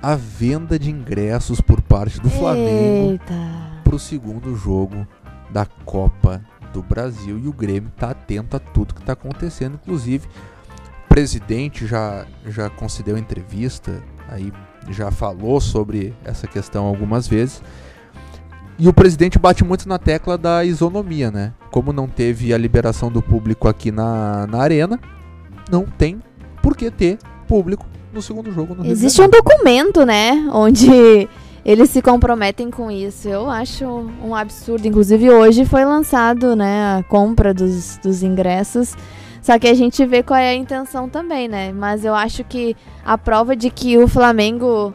a 0.07 0.15
venda 0.15 0.79
de 0.79 0.89
ingressos 0.89 1.61
por 1.61 1.83
parte 1.83 2.21
do 2.21 2.31
Flamengo 2.31 3.11
Eita. 3.11 3.35
pro 3.83 3.99
segundo 3.99 4.55
jogo 4.55 5.05
da 5.51 5.67
Copa 5.67 6.41
do 6.73 6.81
Brasil 6.81 7.37
e 7.37 7.49
o 7.49 7.53
Grêmio 7.53 7.91
tá 7.97 8.11
atento 8.11 8.57
a 8.57 8.61
tudo 8.61 8.95
que 8.95 9.03
tá 9.03 9.15
acontecendo, 9.15 9.81
inclusive 9.83 10.29
o 10.29 11.09
presidente 11.09 11.89
já 11.89 12.25
já 12.47 12.71
concedeu 12.71 13.19
entrevista, 13.19 14.01
aí 14.29 14.53
já 14.91 15.11
falou 15.11 15.61
sobre 15.61 16.15
essa 16.25 16.47
questão 16.47 16.85
algumas 16.85 17.27
vezes. 17.27 17.61
E 18.79 18.87
o 18.87 18.93
presidente 18.93 19.41
bate 19.41 19.65
muito 19.65 19.89
na 19.89 19.99
tecla 19.99 20.39
da 20.39 20.65
isonomia, 20.65 21.33
né? 21.33 21.53
Como 21.73 21.93
não 21.93 22.07
teve 22.07 22.55
a 22.55 22.59
liberação 22.59 23.11
do 23.11 23.21
público 23.21 23.67
aqui 23.67 23.91
na, 23.91 24.47
na 24.47 24.59
arena, 24.59 25.01
não 25.69 25.85
tem 25.85 26.23
por 26.63 26.77
que 26.77 26.93
ter 26.93 27.19
público 27.49 27.85
no 28.17 28.23
segundo 28.23 28.51
jogo 28.51 28.75
no 28.75 28.87
Existe 28.87 29.21
um 29.21 29.29
documento, 29.29 30.05
né? 30.05 30.49
Onde 30.53 31.29
eles 31.65 31.91
se 31.91 32.03
comprometem 32.03 32.71
com 32.71 32.91
isso. 32.91 33.29
Eu 33.29 33.49
acho 33.49 33.85
um 34.25 34.35
absurdo. 34.35 34.87
Inclusive, 34.87 35.31
hoje 35.31 35.65
foi 35.65 35.85
lançado, 35.85 36.57
né? 36.57 36.99
A 36.99 37.03
compra 37.03 37.55
dos, 37.55 37.99
dos 37.99 38.23
ingressos. 38.23 38.97
Só 39.43 39.59
que 39.59 39.69
a 39.69 39.75
gente 39.75 40.05
vê 40.05 40.23
qual 40.25 40.41
é 40.41 40.51
a 40.51 40.55
intenção 40.55 41.09
também, 41.09 41.47
né? 41.47 41.73
Mas 41.73 42.05
eu 42.05 42.15
acho 42.15 42.43
que 42.43 42.75
a 43.05 43.17
prova 43.17 43.55
de 43.55 43.71
que 43.71 43.97
o 43.97 44.09
Flamengo 44.09 44.93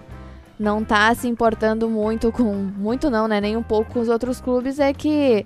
não 0.59 0.83
tá 0.83 1.13
se 1.15 1.27
importando 1.27 1.89
muito 1.89 2.31
com. 2.31 2.53
Muito 2.77 3.09
não, 3.09 3.27
né? 3.27 3.39
Nem 3.39 3.55
um 3.55 3.63
pouco 3.63 3.93
com 3.93 3.99
os 3.99 4.09
outros 4.09 4.41
clubes 4.41 4.79
é 4.79 4.91
que. 4.93 5.45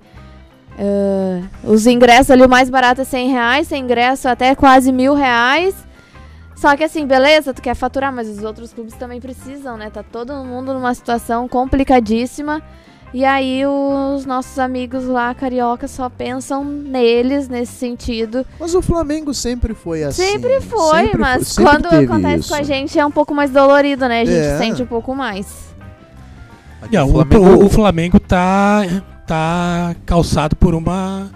ah, 0.79 1.41
os 1.63 1.85
ingressos 1.85 2.31
ali, 2.31 2.43
o 2.43 2.49
mais 2.49 2.69
barato 2.69 3.01
é 3.01 3.03
100 3.03 3.29
reais, 3.29 3.67
sem 3.67 3.83
ingresso 3.83 4.27
até 4.27 4.55
quase 4.55 4.91
mil 4.91 5.13
reais. 5.13 5.84
Só 6.55 6.75
que 6.75 6.83
assim, 6.83 7.05
beleza, 7.05 7.53
tu 7.53 7.61
quer 7.61 7.75
faturar, 7.75 8.13
mas 8.13 8.27
os 8.29 8.43
outros 8.43 8.71
clubes 8.73 8.93
também 8.95 9.19
precisam, 9.19 9.77
né? 9.77 9.89
Tá 9.89 10.01
todo 10.03 10.33
mundo 10.43 10.73
numa 10.73 10.93
situação 10.93 11.47
complicadíssima. 11.47 12.61
E 13.13 13.23
aí 13.23 13.61
os 13.65 14.25
nossos 14.25 14.57
amigos 14.59 15.05
lá, 15.05 15.33
carioca, 15.33 15.87
só 15.87 16.09
pensam 16.09 16.63
neles 16.65 17.47
nesse 17.47 17.71
sentido. 17.73 18.45
Mas 18.59 18.73
o 18.75 18.81
Flamengo 18.81 19.33
sempre 19.33 19.73
foi 19.73 20.03
assim. 20.03 20.21
sempre 20.23 20.59
foi, 20.59 20.99
Sempre 21.05 21.17
mas 21.19 21.47
sempre 21.47 21.63
quando 21.71 21.85
acontece 21.87 22.39
isso. 22.39 22.49
com 22.49 22.55
a 22.55 22.63
gente 22.63 22.99
é 22.99 23.05
um 23.05 23.11
pouco 23.11 23.33
mais 23.33 23.51
dolorido, 23.51 24.07
né? 24.07 24.21
A 24.21 24.25
gente 24.25 24.37
É. 24.37 24.57
sente 24.57 24.81
um 24.83 24.85
pouco 24.87 25.15
mais. 25.15 25.73
O 26.81 26.85
o, 26.85 26.89
Flamengo- 26.89 27.37
o- 27.63 27.65
o 27.65 27.69
Flamengo 27.69 28.19
tá, 28.19 28.81
tá 29.25 29.95
calçado 30.05 30.55
por 30.55 30.73
uma 30.75 31.29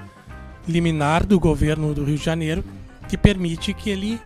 liminar 0.67 1.25
do 1.25 1.39
governo 1.39 1.93
do 1.93 2.03
Rio 2.03 2.17
de 2.17 2.23
Janeiro 2.23 2.63
que 3.07 3.17
permite 3.17 3.73
que 3.73 3.89
ele 3.89 4.19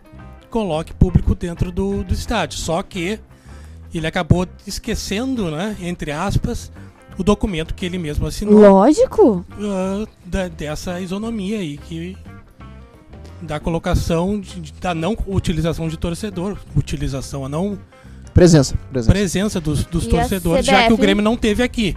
coloque 0.54 0.94
público 0.94 1.34
dentro 1.34 1.72
do, 1.72 2.04
do 2.04 2.14
estádio. 2.14 2.58
Só 2.60 2.80
que 2.80 3.18
ele 3.92 4.06
acabou 4.06 4.46
esquecendo, 4.64 5.50
né, 5.50 5.76
entre 5.80 6.12
aspas, 6.12 6.70
o 7.18 7.24
documento 7.24 7.74
que 7.74 7.84
ele 7.84 7.98
mesmo 7.98 8.24
assinou 8.24 8.54
Lógico. 8.60 9.44
ah, 9.60 10.06
da- 10.24 10.46
dessa 10.48 11.00
isonomia 11.00 11.58
aí 11.58 11.76
que 11.76 12.16
da 13.42 13.58
colocação 13.58 14.38
de- 14.40 14.60
de- 14.60 14.72
da 14.80 14.94
não 14.94 15.16
utilização 15.26 15.88
de 15.88 15.96
torcedor, 15.96 16.56
utilização 16.76 17.44
a 17.44 17.48
não 17.48 17.76
Presença, 18.32 18.76
presença. 18.92 19.12
presença 19.12 19.60
dos, 19.60 19.84
dos 19.84 20.06
a 20.06 20.10
torcedores, 20.10 20.64
já 20.66 20.82
que 20.86 20.92
o 20.92 20.96
CBF? 20.96 21.00
Grêmio 21.02 21.22
não 21.24 21.36
teve 21.36 21.62
aqui. 21.62 21.96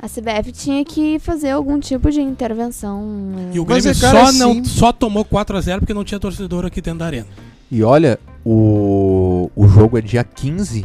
A 0.00 0.06
CBF 0.08 0.52
tinha 0.52 0.84
que 0.84 1.18
fazer 1.18 1.50
algum 1.50 1.80
tipo 1.80 2.10
de 2.10 2.20
intervenção. 2.20 3.02
né? 3.04 3.50
E 3.54 3.58
o 3.58 3.66
Mas 3.66 3.84
Grêmio 3.84 3.98
é, 3.98 4.00
cara, 4.00 4.18
só, 4.20 4.24
assim- 4.30 4.38
não, 4.38 4.64
só 4.64 4.92
tomou 4.92 5.24
4x0 5.24 5.80
porque 5.80 5.94
não 5.94 6.04
tinha 6.04 6.20
torcedor 6.20 6.64
aqui 6.66 6.80
dentro 6.82 7.00
da 7.00 7.06
arena. 7.06 7.26
E 7.70 7.82
olha, 7.82 8.18
o, 8.44 9.50
o 9.56 9.66
jogo 9.68 9.98
é 9.98 10.00
dia 10.00 10.22
15, 10.24 10.84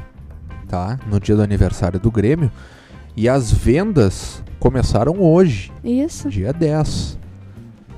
tá? 0.68 1.00
No 1.08 1.20
dia 1.20 1.36
do 1.36 1.42
aniversário 1.42 2.00
do 2.00 2.10
Grêmio. 2.12 2.52
E 3.16 3.28
as 3.30 3.52
vendas 3.52 4.42
começaram 4.60 5.20
hoje, 5.22 5.72
Isso. 5.84 6.30
dia 6.30 6.54
10. 6.54 7.20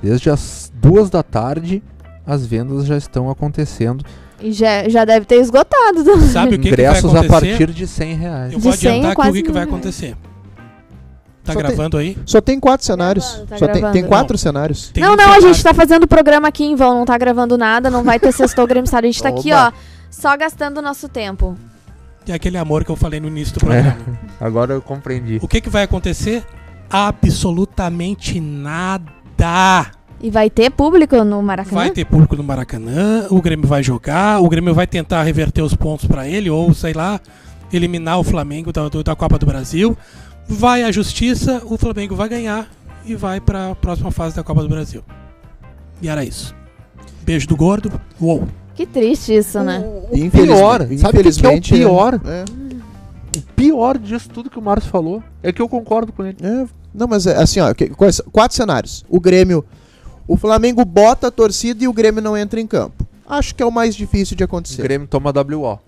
Desde 0.02 0.28
as 0.28 0.72
duas 0.74 1.08
da 1.08 1.22
tarde, 1.22 1.82
as 2.26 2.44
vendas 2.46 2.84
já 2.86 2.96
estão 2.96 3.30
acontecendo. 3.30 4.04
E 4.40 4.52
já, 4.52 4.88
já 4.88 5.04
deve 5.04 5.24
ter 5.24 5.36
esgotado. 5.36 6.04
também. 6.04 6.28
Sabe 6.28 6.56
o 6.56 6.58
que, 6.58 6.68
que 6.70 6.76
vai 6.76 6.86
Ingressos 6.86 7.14
a 7.14 7.20
acontecer? 7.20 7.28
partir 7.56 7.72
de 7.72 7.86
100 7.86 8.14
reais. 8.14 8.52
Eu 8.52 8.58
De 8.58 8.64
vou 8.64 8.72
100 8.72 8.90
adiantar 8.90 9.12
aqui 9.12 9.30
o 9.30 9.32
que, 9.32 9.42
que 9.42 9.52
vai 9.52 9.62
acontecer. 9.62 10.16
Tá 11.44 11.52
Só 11.52 11.58
tem- 11.60 11.68
gravando 11.68 11.98
aí? 11.98 12.16
Só 12.24 12.40
tem 12.40 12.58
quatro 12.58 12.86
cenários. 12.86 13.24
Gravando, 13.26 13.46
tá 13.48 13.58
Só 13.58 13.66
tem, 13.66 13.74
tem 13.74 13.82
gravando. 13.82 14.08
quatro 14.08 14.38
cenários. 14.38 14.88
Tem 14.88 15.04
não, 15.04 15.12
um 15.12 15.16
não, 15.16 15.30
a 15.32 15.40
gente 15.40 15.62
tá 15.62 15.74
fazendo 15.74 16.04
o 16.04 16.08
programa 16.08 16.48
aqui 16.48 16.64
em 16.64 16.74
vão, 16.74 16.94
não 16.98 17.04
tá 17.04 17.16
gravando 17.18 17.58
nada, 17.58 17.90
não 17.90 18.02
vai 18.02 18.18
ter 18.18 18.32
sextou 18.32 18.66
Grêmio 18.66 18.84
Estado. 18.86 19.04
A 19.04 19.06
gente 19.06 19.22
tá 19.22 19.28
aqui, 19.28 19.52
ó, 19.52 19.68
Oba. 19.68 19.74
só 20.10 20.34
gastando 20.36 20.78
o 20.78 20.82
nosso 20.82 21.08
tempo. 21.08 21.54
É 22.26 22.32
aquele 22.32 22.56
amor 22.56 22.82
que 22.84 22.90
eu 22.90 22.96
falei 22.96 23.20
no 23.20 23.28
início 23.28 23.52
do 23.54 23.60
programa. 23.60 23.96
Agora 24.40 24.72
eu 24.72 24.80
compreendi. 24.80 25.38
O 25.42 25.46
que, 25.46 25.60
que 25.60 25.68
vai 25.68 25.82
acontecer? 25.82 26.42
Absolutamente 26.88 28.40
nada. 28.40 29.12
E 30.22 30.30
vai 30.30 30.48
ter 30.48 30.70
público 30.70 31.22
no 31.24 31.42
Maracanã? 31.42 31.74
Vai 31.76 31.90
ter 31.90 32.06
público 32.06 32.34
no 32.36 32.42
Maracanã, 32.42 33.26
o 33.28 33.42
Grêmio 33.42 33.66
vai 33.66 33.82
jogar, 33.82 34.40
o 34.40 34.48
Grêmio 34.48 34.72
vai 34.72 34.86
tentar 34.86 35.22
reverter 35.22 35.60
os 35.60 35.74
pontos 35.74 36.06
pra 36.06 36.26
ele, 36.26 36.48
ou 36.48 36.72
sei 36.72 36.94
lá, 36.94 37.20
eliminar 37.70 38.18
o 38.18 38.24
Flamengo 38.24 38.72
da, 38.72 38.88
da 38.88 39.14
Copa 39.14 39.38
do 39.38 39.44
Brasil. 39.44 39.94
Vai 40.48 40.82
à 40.82 40.92
justiça, 40.92 41.62
o 41.64 41.76
Flamengo 41.76 42.14
vai 42.14 42.28
ganhar 42.28 42.68
e 43.04 43.14
vai 43.14 43.40
pra 43.40 43.74
próxima 43.74 44.10
fase 44.10 44.36
da 44.36 44.42
Copa 44.42 44.62
do 44.62 44.68
Brasil. 44.68 45.02
E 46.02 46.08
era 46.08 46.24
isso. 46.24 46.54
Beijo 47.22 47.46
do 47.48 47.56
gordo. 47.56 47.90
Uou. 48.20 48.46
Que 48.74 48.84
triste 48.86 49.34
isso, 49.34 49.60
né? 49.62 49.78
O 50.10 50.16
Infelizmente- 50.16 50.46
pior, 50.58 50.78
sabe 50.80 50.86
o 50.86 50.96
que 50.96 51.04
é 51.06 51.08
o 51.08 51.10
infelizmente, 51.20 51.72
pior? 51.74 52.20
É, 52.26 52.44
O 53.38 53.42
pior 53.56 53.98
disso 53.98 54.28
tudo 54.28 54.50
que 54.50 54.58
o 54.58 54.62
Márcio 54.62 54.90
falou 54.90 55.22
é 55.42 55.52
que 55.52 55.62
eu 55.62 55.68
concordo 55.68 56.12
com 56.12 56.24
ele. 56.24 56.36
é. 56.42 56.66
Não, 56.92 57.08
mas 57.08 57.26
é 57.26 57.36
assim, 57.36 57.58
ó, 57.60 57.74
quatro 58.30 58.56
cenários. 58.56 59.04
O 59.08 59.18
Grêmio, 59.18 59.64
o 60.28 60.36
Flamengo 60.36 60.84
bota 60.84 61.26
a 61.26 61.30
torcida 61.30 61.82
e 61.82 61.88
o 61.88 61.92
Grêmio 61.92 62.22
não 62.22 62.36
entra 62.36 62.60
em 62.60 62.66
campo. 62.68 63.04
Acho 63.28 63.52
que 63.54 63.62
é 63.62 63.66
o 63.66 63.70
mais 63.72 63.96
difícil 63.96 64.36
de 64.36 64.44
O 64.44 64.46
acontecer. 64.46 64.82
Grêmio 64.82 65.08
toma 65.08 65.32
WO. 65.32 65.80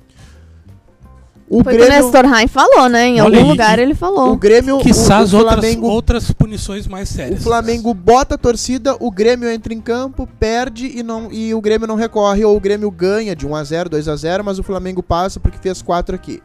O 1.49 1.63
Foi 1.63 1.75
o 1.75 1.77
que 1.77 1.83
o 1.83 1.87
Grêmio, 1.87 2.05
Nestor 2.05 2.27
Raim 2.27 2.49
falou, 2.49 2.89
né? 2.89 3.07
Em 3.07 3.21
Olha 3.21 3.39
algum 3.39 3.47
aí, 3.47 3.53
lugar 3.53 3.79
ele 3.79 3.95
falou. 3.95 4.33
o 4.33 4.37
Grêmio, 4.37 4.79
Quiçá 4.79 5.21
o, 5.21 5.21
o 5.21 5.23
outras, 5.23 5.43
Flamengo, 5.43 5.87
outras 5.87 6.31
punições 6.33 6.89
mais 6.89 7.09
o 7.09 7.13
sérias. 7.13 7.43
Flamengo 7.43 7.95
bota 7.95 8.35
a 8.35 8.39
torcida, 8.39 8.97
o 8.99 9.11
Grêmio 9.13 9.49
entra 9.49 9.73
em 9.73 9.81
campo, 9.81 10.29
perde 10.41 10.91
e, 10.99 11.05
não, 11.05 11.31
e 11.31 11.55
o 11.55 11.61
Grêmio 11.61 11.87
não 11.87 11.95
recorre. 11.95 12.45
Ou 12.45 12.57
o 12.57 12.61
Grêmio 12.61 12.91
ganha 12.91 13.37
de 13.37 13.47
1x0, 13.47 13.89
2x0, 13.89 14.43
mas 14.43 14.59
o 14.59 14.65
Flamengo 14.65 15.03
passa 15.03 15.39
porque 15.39 15.59
fez 15.59 15.81
4 15.81 16.17
aqui. 16.17 16.43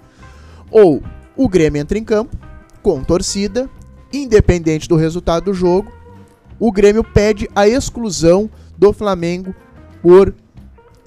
Ou 0.70 1.02
o 1.36 1.50
Grêmio 1.50 1.82
entra 1.82 1.98
em 1.98 2.04
campo, 2.04 2.38
com 2.84 3.04
torcida, 3.04 3.68
independente 4.14 4.88
do 4.88 4.96
resultado 4.96 5.46
do 5.46 5.54
jogo, 5.54 5.92
o 6.60 6.72
Grêmio 6.72 7.04
pede 7.04 7.50
a 7.56 7.68
exclusão 7.68 8.48
do 8.78 8.94
Flamengo 8.94 9.56
por 10.00 10.36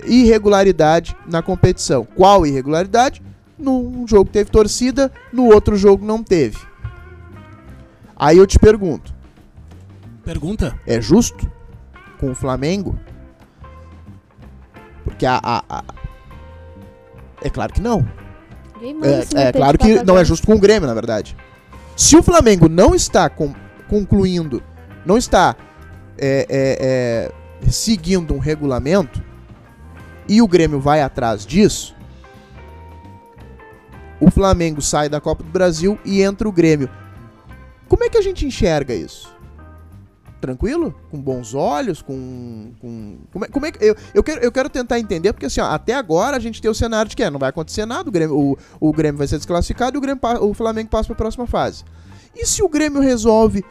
irregularidade 0.05 1.17
na 1.31 1.41
competição. 1.43 2.07
Qual 2.17 2.45
irregularidade? 2.45 3.23
Num 3.59 4.07
jogo 4.07 4.29
teve 4.31 4.51
torcida, 4.51 5.13
no 5.33 5.45
outro 5.47 5.77
jogo 5.77 6.05
não 6.05 6.23
teve. 6.23 6.59
Aí 8.17 8.37
eu 8.39 8.47
te 8.47 8.59
pergunto, 8.59 9.15
Pergunta? 10.25 10.79
é 10.87 11.01
justo 11.01 11.51
com 12.19 12.31
o 12.31 12.35
Flamengo? 12.35 12.99
Porque 15.05 15.27
a. 15.27 15.39
a- 15.43 15.65
a- 15.69 15.85
É 17.43 17.51
claro 17.51 17.73
que 17.73 17.81
não. 17.81 18.07
É, 18.81 19.49
é 19.49 19.53
claro 19.53 19.77
que 19.79 19.85
papagaio. 19.87 20.07
não 20.07 20.19
é 20.19 20.25
justo 20.25 20.47
com 20.47 20.55
o 20.55 20.59
Grêmio, 20.59 20.87
na 20.89 20.95
verdade. 20.95 21.37
Se 21.97 22.17
o 22.17 22.23
Flamengo 22.23 22.69
não 22.69 22.95
está 22.95 23.29
com- 23.29 23.55
concluindo, 23.89 24.63
não 25.07 25.17
está 25.19 25.55
é, 26.19 26.47
é, 26.49 27.29
é, 27.67 27.71
seguindo 27.71 28.35
um 28.35 28.39
regulamento 28.39 29.23
e 30.29 30.41
o 30.43 30.49
Grêmio 30.49 30.81
vai 30.81 31.03
atrás 31.03 31.45
disso, 31.47 31.94
o 34.21 34.31
Flamengo 34.31 34.81
sai 34.81 35.09
da 35.09 35.21
Copa 35.21 35.43
do 35.43 35.51
Brasil 35.51 35.99
e 36.05 36.23
entra 36.23 36.49
o 36.49 36.53
Grêmio. 36.53 36.89
Como 37.89 38.05
é 38.05 38.09
que 38.09 38.19
a 38.19 38.23
gente 38.23 38.47
enxerga 38.47 38.95
isso? 38.95 39.35
Tranquilo? 40.41 40.95
Com 41.11 41.19
bons 41.21 41.55
olhos? 41.55 42.03
Com. 42.03 42.73
com 42.81 43.19
como, 43.33 43.45
é, 43.45 43.49
como 43.49 43.67
é 43.67 43.73
que. 43.73 43.83
Eu, 43.83 43.97
eu, 44.13 44.23
quero, 44.23 44.41
eu 44.43 44.53
quero 44.53 44.69
tentar 44.69 44.99
entender, 44.99 45.33
porque 45.33 45.47
assim, 45.47 45.61
ó, 45.61 45.67
até 45.67 45.95
agora 45.95 46.37
a 46.37 46.41
gente 46.41 46.61
tem 46.61 46.71
o 46.71 46.75
cenário 46.75 47.09
de 47.09 47.17
que 47.17 47.23
é, 47.23 47.31
não 47.31 47.39
vai 47.39 47.49
acontecer 47.49 47.87
nada, 47.87 48.09
o 48.09 48.13
Grêmio, 48.13 48.37
o, 48.37 48.59
o 48.79 48.93
Grêmio 48.93 49.17
vai 49.17 49.27
ser 49.27 49.37
desclassificado 49.37 49.97
e 49.97 49.99
o, 49.99 50.01
Grêmio, 50.03 50.21
o 50.43 50.53
Flamengo 50.53 50.91
passa 50.91 51.07
para 51.07 51.15
a 51.15 51.17
próxima 51.17 51.47
fase. 51.47 51.85
E 52.37 52.45
se 52.47 52.63
o 52.63 52.69
Grêmio 52.69 53.01
resolve 53.01 53.65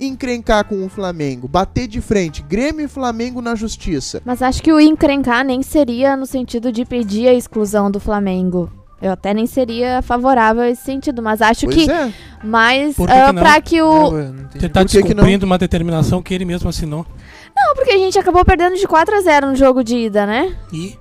encrencar 0.00 0.64
com 0.64 0.84
o 0.84 0.88
Flamengo, 0.88 1.46
bater 1.46 1.86
de 1.86 2.00
frente, 2.00 2.42
Grêmio 2.42 2.84
e 2.84 2.88
Flamengo 2.88 3.40
na 3.40 3.54
justiça? 3.54 4.20
Mas 4.24 4.42
acho 4.42 4.62
que 4.62 4.72
o 4.72 4.80
encrencar 4.80 5.44
nem 5.44 5.62
seria 5.62 6.16
no 6.16 6.26
sentido 6.26 6.72
de 6.72 6.84
pedir 6.84 7.28
a 7.28 7.34
exclusão 7.34 7.90
do 7.90 8.00
Flamengo. 8.00 8.70
Eu 9.00 9.12
até 9.12 9.34
nem 9.34 9.46
seria 9.46 10.00
favorável 10.02 10.62
a 10.62 10.70
esse 10.70 10.82
sentido, 10.82 11.22
mas 11.22 11.42
acho 11.42 11.66
Pois 11.66 11.76
que 11.84 11.90
é. 11.90 12.10
mais 12.42 12.96
Por 12.96 13.06
que 13.06 13.12
ah, 13.12 13.26
que 13.34 13.40
pra 13.40 13.60
que 13.60 13.82
o. 13.82 13.86
Eu, 14.12 14.18
eu. 14.18 14.34
Você 14.54 14.68
tá 14.70 14.82
descumprindo 14.82 15.44
uma 15.44 15.58
determinação 15.58 16.22
que 16.22 16.32
ele 16.32 16.46
mesmo 16.46 16.68
assinou. 16.68 17.04
Não, 17.54 17.74
porque 17.74 17.90
a 17.90 17.98
gente 17.98 18.18
acabou 18.18 18.42
perdendo 18.44 18.74
de 18.76 18.86
4 18.86 19.14
a 19.16 19.20
0 19.20 19.48
no 19.48 19.54
jogo 19.56 19.84
de 19.84 19.96
ida, 19.96 20.24
né? 20.24 20.54
E, 20.72 20.98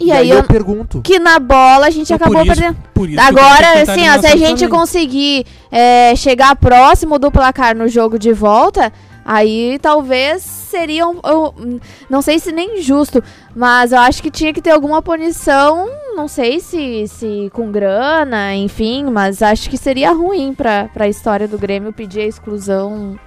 E, 0.00 0.10
aí, 0.10 0.30
eu 0.30 0.38
eu- 0.38 0.44
pergunto. 0.44 1.00
que 1.02 1.18
na 1.18 1.38
bola 1.38 1.86
a 1.86 1.90
gente 1.90 2.12
Então, 2.12 2.18
por 2.18 2.36
acabou 2.36 2.52
isso- 2.52 2.60
perdendo. 2.60 2.82
por 2.94 3.08
isso 3.08 3.16
que 3.18 3.22
eu 3.22 3.28
Agora, 3.28 3.82
assim, 3.82 4.08
ó, 4.08 4.20
se 4.20 4.26
a 4.26 4.30
gente 4.36 4.58
Flamengo. 4.58 4.68
conseguir 4.78 5.46
é, 5.70 6.14
chegar 6.16 6.56
próximo 6.56 7.18
do 7.20 7.30
placar 7.30 7.76
no 7.76 7.86
jogo 7.88 8.18
de 8.18 8.32
volta, 8.32 8.92
aí 9.24 9.78
talvez 9.80 10.42
seria 10.42 11.06
um, 11.06 11.18
um- 11.24 11.78
Não 12.10 12.20
sei 12.22 12.38
se 12.38 12.50
nem 12.50 12.82
justo, 12.82 13.22
mas 13.54 13.92
eu 13.92 13.98
acho 14.00 14.20
que 14.22 14.30
tinha 14.30 14.52
que 14.52 14.60
ter 14.62 14.70
alguma 14.70 15.00
punição. 15.02 15.88
Não 16.14 16.28
sei 16.28 16.60
se, 16.60 17.06
se 17.08 17.50
com 17.52 17.70
grana, 17.72 18.54
enfim, 18.54 19.04
mas 19.10 19.42
acho 19.42 19.68
que 19.68 19.76
seria 19.76 20.12
ruim 20.12 20.54
pra, 20.54 20.88
pra 20.92 21.08
história 21.08 21.48
do 21.48 21.58
Grêmio 21.58 21.92
pedir 21.92 22.20
a 22.20 22.26
exclusão. 22.26 23.18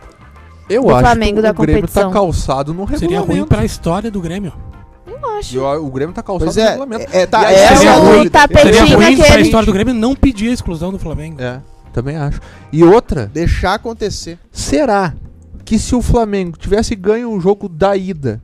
Eu 0.69 0.83
do 0.83 0.91
acho 0.91 0.99
Flamengo 1.01 1.35
que 1.37 1.41
da 1.41 1.51
o 1.51 1.53
Grêmio 1.53 1.81
competição. 1.81 2.09
tá 2.09 2.13
calçado 2.13 2.73
no 2.73 2.87
Seria 2.87 2.99
regulamento. 3.19 3.31
ruim 3.33 3.45
pra 3.47 3.65
história 3.65 4.09
do 4.09 4.21
Grêmio. 4.21 4.53
Eu 5.07 5.29
acho. 5.37 5.57
Eu- 5.57 5.85
o 5.85 5.91
Grêmio 5.91 6.13
tá 6.15 6.23
calçado 6.23 6.45
Pois 6.51 6.55
no 6.55 6.61
é, 6.63 6.69
regulamento. 6.69 7.11
é, 7.15 7.21
é, 7.21 7.25
tá, 7.25 7.39
aí, 7.47 7.55
seria 7.55 7.89
é 7.89 7.93
a 7.93 7.95
ruim, 7.97 8.07
o 8.27 8.31
Seria 8.57 8.85
ruim 8.95 9.15
pra 9.17 9.25
aquele- 9.25 9.41
história 9.43 9.65
do 9.65 9.73
Grêmio 9.73 9.93
não 9.93 10.15
pedir 10.15 10.49
a 10.49 10.53
exclusão 10.53 10.91
do 10.91 10.97
Flamengo. 10.99 11.41
É, 11.41 11.59
também 11.93 12.15
acho. 12.17 12.39
E 12.71 12.83
outra, 12.83 13.27
Deixar 13.27 13.73
acontecer. 13.75 14.39
será 14.51 15.13
que 15.63 15.77
se 15.79 15.95
o 15.95 16.01
Flamengo 16.01 16.57
tivesse 16.57 16.95
ganho 16.95 17.31
o 17.31 17.39
jogo 17.39 17.67
da 17.67 17.95
ida, 17.97 18.41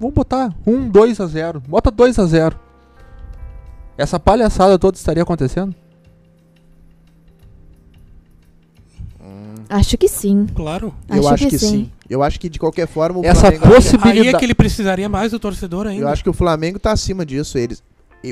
vamos 0.00 0.14
botar 0.14 0.52
1, 0.66 0.88
2 0.88 1.20
a 1.20 1.26
0, 1.26 1.62
bota 1.66 1.90
2 1.90 2.18
a 2.18 2.24
0. 2.26 2.56
Essa 3.96 4.18
palhaçada 4.18 4.78
toda 4.78 4.96
estaria 4.96 5.22
acontecendo? 5.22 5.74
Acho 9.68 9.96
que 9.96 10.08
sim. 10.08 10.46
Claro. 10.54 10.94
Eu 11.08 11.26
acho 11.28 11.48
que 11.48 11.58
sim. 11.58 11.90
Eu 12.08 12.22
acho 12.22 12.38
que 12.38 12.48
de 12.48 12.58
qualquer 12.58 12.86
forma 12.86 13.20
o 13.20 13.24
Essa 13.24 13.40
Flamengo. 13.42 13.62
possi- 13.62 13.74
Aí 13.74 13.78
é 13.94 13.98
Possibilidade- 13.98 14.38
que 14.38 14.44
ele 14.44 14.54
precisaria 14.54 15.08
mais 15.08 15.30
do 15.32 15.38
torcedor 15.38 15.86
ainda. 15.86 16.02
Eu 16.04 16.08
acho 16.08 16.22
que 16.22 16.28
o 16.28 16.32
Flamengo 16.32 16.78
tá 16.78 16.92
acima 16.92 17.24
disso. 17.24 17.56
Eles, 17.56 17.82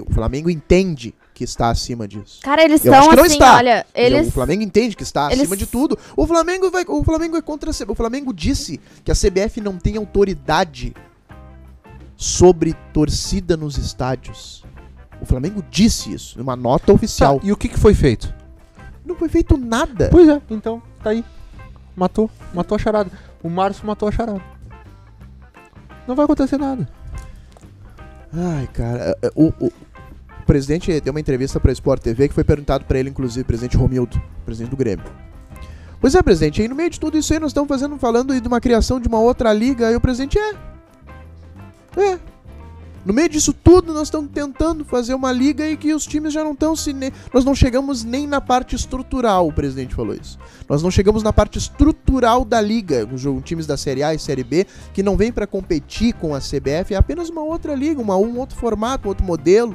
o 0.06 0.12
Flamengo 0.12 0.50
entende 0.50 1.14
que 1.32 1.42
está 1.44 1.70
acima 1.70 2.06
disso. 2.06 2.40
Cara, 2.42 2.62
eles 2.62 2.84
Eu 2.84 2.92
estão 2.92 3.08
que 3.08 3.16
não 3.16 3.24
assim, 3.24 3.32
está. 3.34 3.56
olha, 3.56 3.86
eles. 3.94 4.28
O 4.28 4.32
Flamengo 4.32 4.62
entende 4.62 4.94
que 4.94 5.02
está 5.02 5.26
eles- 5.28 5.40
acima 5.40 5.56
de 5.56 5.66
tudo. 5.66 5.96
O 6.14 6.26
Flamengo 6.26 6.70
vai, 6.70 6.84
o 6.86 7.02
Flamengo 7.02 7.36
é 7.36 7.42
contra 7.42 7.70
o 7.70 7.94
Flamengo 7.94 8.34
disse 8.34 8.78
que 9.02 9.10
a 9.10 9.14
CBF 9.14 9.60
não 9.62 9.78
tem 9.78 9.96
autoridade 9.96 10.92
sobre 12.16 12.74
torcida 12.92 13.56
nos 13.56 13.78
estádios. 13.78 14.62
O 15.20 15.26
Flamengo 15.26 15.62
disse 15.70 16.12
isso 16.12 16.38
numa 16.38 16.56
nota 16.56 16.92
oficial. 16.92 17.38
Tá, 17.40 17.46
e 17.46 17.52
o 17.52 17.56
que, 17.56 17.68
que 17.68 17.78
foi 17.78 17.94
feito? 17.94 18.32
Não 19.04 19.14
foi 19.14 19.28
feito 19.28 19.56
nada. 19.56 20.08
Pois 20.10 20.28
é, 20.28 20.40
então, 20.50 20.82
tá 21.02 21.10
aí. 21.10 21.24
Matou, 21.96 22.30
matou 22.54 22.76
a 22.76 22.78
charada. 22.78 23.10
O 23.42 23.48
Márcio 23.50 23.86
matou 23.86 24.08
a 24.08 24.12
charada. 24.12 24.40
Não 26.06 26.14
vai 26.14 26.24
acontecer 26.24 26.56
nada. 26.58 26.88
Ai, 28.32 28.68
cara, 28.72 29.16
é, 29.22 29.26
é, 29.26 29.30
o, 29.34 29.52
o- 29.60 29.66
o 29.66 29.72
presidente 30.46 31.00
deu 31.00 31.12
uma 31.12 31.20
entrevista 31.20 31.58
pra 31.60 31.72
Sport 31.72 32.00
TV 32.02 32.28
que 32.28 32.34
foi 32.34 32.44
perguntado 32.44 32.84
pra 32.84 32.98
ele, 32.98 33.10
inclusive, 33.10 33.44
presidente 33.44 33.76
Romildo, 33.76 34.20
presidente 34.44 34.70
do 34.70 34.76
Grêmio. 34.76 35.04
Pois 36.00 36.14
é, 36.14 36.22
presidente, 36.22 36.62
aí 36.62 36.68
no 36.68 36.74
meio 36.74 36.88
de 36.90 36.98
tudo 36.98 37.18
isso 37.18 37.32
aí 37.32 37.38
nós 37.38 37.50
estamos 37.50 37.68
fazendo, 37.68 37.96
falando 37.98 38.38
de 38.40 38.48
uma 38.48 38.60
criação 38.60 38.98
de 38.98 39.06
uma 39.06 39.20
outra 39.20 39.52
liga, 39.52 39.88
aí 39.88 39.94
o 39.96 40.00
presidente 40.00 40.38
é. 40.38 40.54
É. 41.96 42.18
No 43.04 43.14
meio 43.14 43.28
disso 43.30 43.52
tudo, 43.54 43.94
nós 43.94 44.04
estamos 44.08 44.30
tentando 44.30 44.84
fazer 44.84 45.14
uma 45.14 45.32
liga 45.32 45.66
e 45.66 45.74
que 45.76 45.94
os 45.94 46.06
times 46.06 46.32
já 46.34 46.44
não 46.44 46.52
estão 46.52 46.76
se. 46.76 46.92
ne- 46.92 47.12
Nós 47.32 47.44
não 47.46 47.54
chegamos 47.54 48.04
nem 48.04 48.26
na 48.26 48.40
parte 48.42 48.76
estrutural, 48.76 49.48
o 49.48 49.52
presidente 49.52 49.94
falou 49.94 50.14
isso. 50.14 50.38
Nós 50.68 50.82
não 50.82 50.90
chegamos 50.90 51.22
na 51.22 51.32
parte 51.32 51.56
estrutural 51.58 52.44
da 52.44 52.60
liga, 52.60 53.08
os 53.10 53.22
times 53.42 53.66
da 53.66 53.76
Série 53.78 54.02
A 54.02 54.12
e 54.14 54.18
Série 54.18 54.44
B, 54.44 54.66
que 54.92 55.02
não 55.02 55.16
vem 55.16 55.32
para 55.32 55.46
competir 55.46 56.12
com 56.12 56.34
a 56.34 56.40
CBF, 56.40 56.92
é 56.92 56.96
apenas 56.96 57.30
uma 57.30 57.42
outra 57.42 57.74
liga, 57.74 58.00
uma, 58.02 58.16
um 58.16 58.38
outro 58.38 58.56
formato, 58.58 59.06
um 59.06 59.08
outro 59.08 59.24
modelo. 59.24 59.74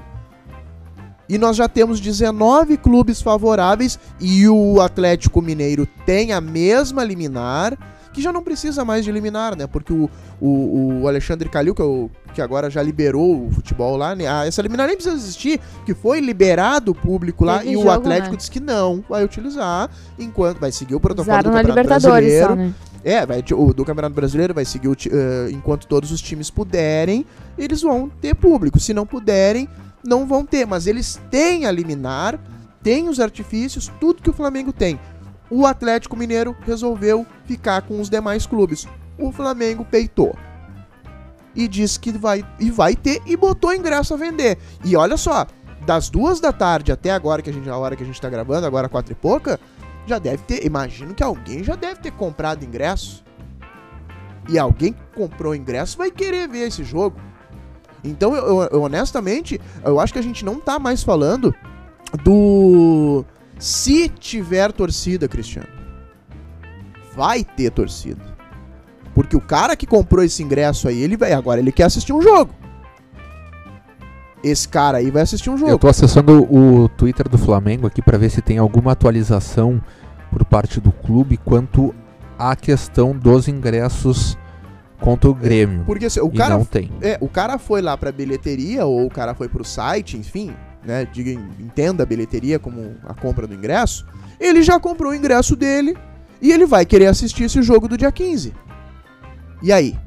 E 1.27 1.39
nós 1.39 1.57
já 1.57 1.67
temos 1.67 1.99
19 1.99 2.77
clubes 2.77 3.19
favoráveis 3.19 3.97
e 4.21 4.47
o 4.47 4.79
Atlético 4.79 5.41
Mineiro 5.41 5.87
tem 6.05 6.31
a 6.31 6.39
mesma 6.39 7.03
liminar, 7.03 7.75
que 8.15 8.21
já 8.21 8.31
não 8.31 8.41
precisa 8.41 8.83
mais 8.85 9.03
de 9.05 9.11
liminar, 9.11 9.55
né? 9.55 9.67
Porque 9.67 9.93
o, 9.93 10.09
o, 10.41 11.01
o 11.01 11.07
Alexandre 11.07 11.47
Calil, 11.49 11.75
que, 11.75 11.81
é 11.81 11.85
o- 11.85 12.09
que 12.33 12.41
agora 12.41 12.69
já 12.69 12.81
liberou 12.81 13.45
o 13.47 13.51
futebol 13.51 13.95
lá, 13.97 14.15
né? 14.15 14.25
Ah, 14.27 14.45
essa 14.47 14.61
liminar 14.61 14.87
nem 14.87 14.95
precisa 14.95 15.15
existir, 15.15 15.59
que 15.85 15.93
foi 15.93 16.19
liberado 16.21 16.91
o 16.91 16.95
público 16.95 17.43
lá 17.45 17.63
e 17.63 17.75
o 17.75 17.81
jogo, 17.81 17.89
Atlético 17.91 18.31
né? 18.31 18.37
disse 18.37 18.49
que 18.49 18.59
não 18.59 19.03
vai 19.07 19.23
utilizar 19.23 19.89
enquanto 20.17 20.59
vai 20.59 20.71
seguir 20.71 20.95
o 20.95 20.99
protocolo 20.99 21.37
Usaram 21.37 21.51
do 21.51 21.53
na 21.55 21.61
Campeonato 21.61 21.87
Brasileiro. 21.89 22.47
só, 22.47 22.55
né? 22.55 22.73
É, 23.03 23.23
vai, 23.25 23.43
o 23.53 23.73
do 23.73 23.85
Campeonato 23.85 24.15
Brasileiro 24.15 24.53
vai 24.53 24.65
seguir 24.65 24.87
o 24.87 24.93
eh, 24.93 25.49
enquanto 25.51 25.85
todos 25.85 26.11
os 26.11 26.19
times 26.21 26.49
puderem, 26.49 27.23
eles 27.55 27.83
vão 27.83 28.09
ter 28.09 28.33
público. 28.33 28.79
Se 28.79 28.95
não 28.95 29.05
puderem, 29.05 29.69
não 30.03 30.25
vão 30.25 30.43
ter. 30.43 30.65
Mas 30.65 30.87
eles 30.87 31.21
têm 31.29 31.67
a 31.67 31.71
liminar, 31.71 32.39
têm 32.81 33.07
os 33.07 33.19
artifícios, 33.19 33.91
tudo 33.99 34.23
que 34.23 34.29
o 34.31 34.33
Flamengo 34.33 34.73
tem. 34.73 34.99
O 35.49 35.65
Atlético 35.65 36.15
Mineiro 36.17 36.55
resolveu 36.65 37.25
ficar 37.45 37.81
com 37.83 37.99
os 38.01 38.09
demais 38.09 38.45
clubes. 38.45 38.87
O 39.17 39.31
Flamengo 39.31 39.85
peitou. 39.85 40.35
E 41.55 41.67
disse 41.67 41.99
que 41.99 42.11
vai, 42.11 42.43
e 42.59 42.69
vai 42.69 42.95
ter 42.95 43.21
e 43.25 43.37
botou 43.37 43.73
ingresso 43.73 44.13
a 44.13 44.17
vender. 44.17 44.57
E 44.83 44.95
olha 44.97 45.15
só, 45.15 45.45
das 45.85 46.09
duas 46.09 46.39
da 46.39 46.51
tarde 46.51 46.91
até 46.91 47.11
agora, 47.11 47.41
que 47.41 47.49
a, 47.49 47.53
gente, 47.53 47.69
a 47.69 47.77
hora 47.77 47.95
que 47.95 48.03
a 48.03 48.05
gente 48.05 48.19
tá 48.19 48.29
gravando, 48.29 48.65
agora 48.67 48.89
quatro 48.89 49.13
e 49.13 49.15
pouca, 49.15 49.59
já 50.05 50.19
deve 50.19 50.43
ter. 50.43 50.65
Imagino 50.65 51.13
que 51.13 51.23
alguém 51.23 51.63
já 51.63 51.75
deve 51.75 52.01
ter 52.01 52.11
comprado 52.11 52.65
ingresso. 52.65 53.23
E 54.49 54.59
alguém 54.59 54.93
que 54.93 55.01
comprou 55.15 55.55
ingresso 55.55 55.97
vai 55.97 56.11
querer 56.11 56.47
ver 56.47 56.67
esse 56.67 56.83
jogo. 56.83 57.19
Então, 58.03 58.35
eu, 58.35 58.63
eu- 58.71 58.81
honestamente, 58.83 59.59
eu 59.83 59.99
acho 59.99 60.11
que 60.13 60.19
a 60.19 60.23
gente 60.23 60.43
não 60.43 60.59
tá 60.59 60.77
mais 60.77 61.03
falando 61.03 61.55
do. 62.23 63.25
Se 63.57 64.09
tiver 64.09 64.71
torcida, 64.71 65.27
Cristiano. 65.27 65.69
Vai 67.15 67.43
ter 67.43 67.71
torcida. 67.71 68.21
Porque 69.13 69.35
o 69.35 69.41
cara 69.41 69.75
que 69.75 69.85
comprou 69.85 70.23
esse 70.23 70.43
ingresso 70.43 70.87
aí, 70.87 71.01
ele 71.01 71.15
vai. 71.15 71.31
Agora 71.31 71.59
ele 71.59 71.71
quer 71.71 71.83
assistir 71.83 72.11
um 72.11 72.21
jogo. 72.21 72.53
Esse 74.43 74.67
cara 74.67 74.97
aí 74.99 75.09
vai 75.09 75.23
assistir 75.23 75.49
um 75.49 75.57
jogo. 75.57 75.71
Eu 75.71 75.79
tô 75.79 75.87
acessando 75.87 76.43
o 76.53 76.89
Twitter 76.89 77.27
do 77.29 77.37
Flamengo 77.37 77.87
aqui 77.87 78.01
pra 78.01 78.17
ver 78.17 78.29
se 78.29 78.41
tem 78.41 78.57
alguma 78.57 78.91
atualização 78.91 79.81
por 80.29 80.43
parte 80.45 80.81
do 80.81 80.91
clube 80.91 81.37
quanto 81.37 81.95
à 82.37 82.55
questão 82.55 83.17
dos 83.17 83.47
ingressos 83.47 84.37
contra 84.99 85.29
o 85.29 85.33
Grêmio. 85.33 85.83
Porque 85.85 86.05
assim, 86.05 86.19
o 86.19 86.29
cara 86.29 86.57
não 86.57 86.65
tem. 86.65 86.91
É, 87.01 87.17
o 87.21 87.29
cara 87.29 87.57
foi 87.57 87.81
lá 87.81 87.97
pra 87.97 88.11
bilheteria, 88.11 88.85
ou 88.85 89.05
o 89.05 89.09
cara 89.09 89.33
foi 89.33 89.47
pro 89.47 89.63
site, 89.63 90.17
enfim, 90.17 90.53
né? 90.85 91.07
Diga, 91.11 91.31
entenda 91.59 92.03
a 92.03 92.05
bilheteria 92.05 92.59
como 92.59 92.95
a 93.03 93.13
compra 93.13 93.47
do 93.47 93.53
ingresso. 93.53 94.05
Ele 94.39 94.61
já 94.61 94.79
comprou 94.79 95.11
o 95.11 95.15
ingresso 95.15 95.55
dele 95.55 95.97
e 96.41 96.51
ele 96.51 96.65
vai 96.65 96.85
querer 96.85 97.07
assistir 97.07 97.45
esse 97.45 97.61
jogo 97.61 97.87
do 97.87 97.97
dia 97.97 98.11
15. 98.11 98.53
E 99.61 99.71
aí? 99.71 99.97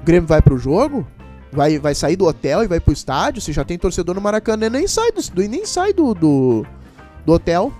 O 0.00 0.04
Grêmio 0.04 0.26
vai 0.26 0.42
pro 0.42 0.58
jogo? 0.58 1.06
Vai, 1.52 1.78
vai 1.78 1.94
sair 1.94 2.16
do 2.16 2.26
hotel 2.26 2.64
e 2.64 2.66
vai 2.66 2.80
pro 2.80 2.92
estádio? 2.92 3.40
Se 3.40 3.52
já 3.52 3.62
tem 3.62 3.78
torcedor 3.78 4.14
no 4.14 4.20
Maracanã, 4.20 4.68
nem 4.68 4.86
sai 4.86 5.12
do, 5.12 5.48
nem 5.48 5.66
sai 5.66 5.92
do, 5.92 6.14
do, 6.14 6.66
do 7.24 7.32
hotel. 7.32 7.72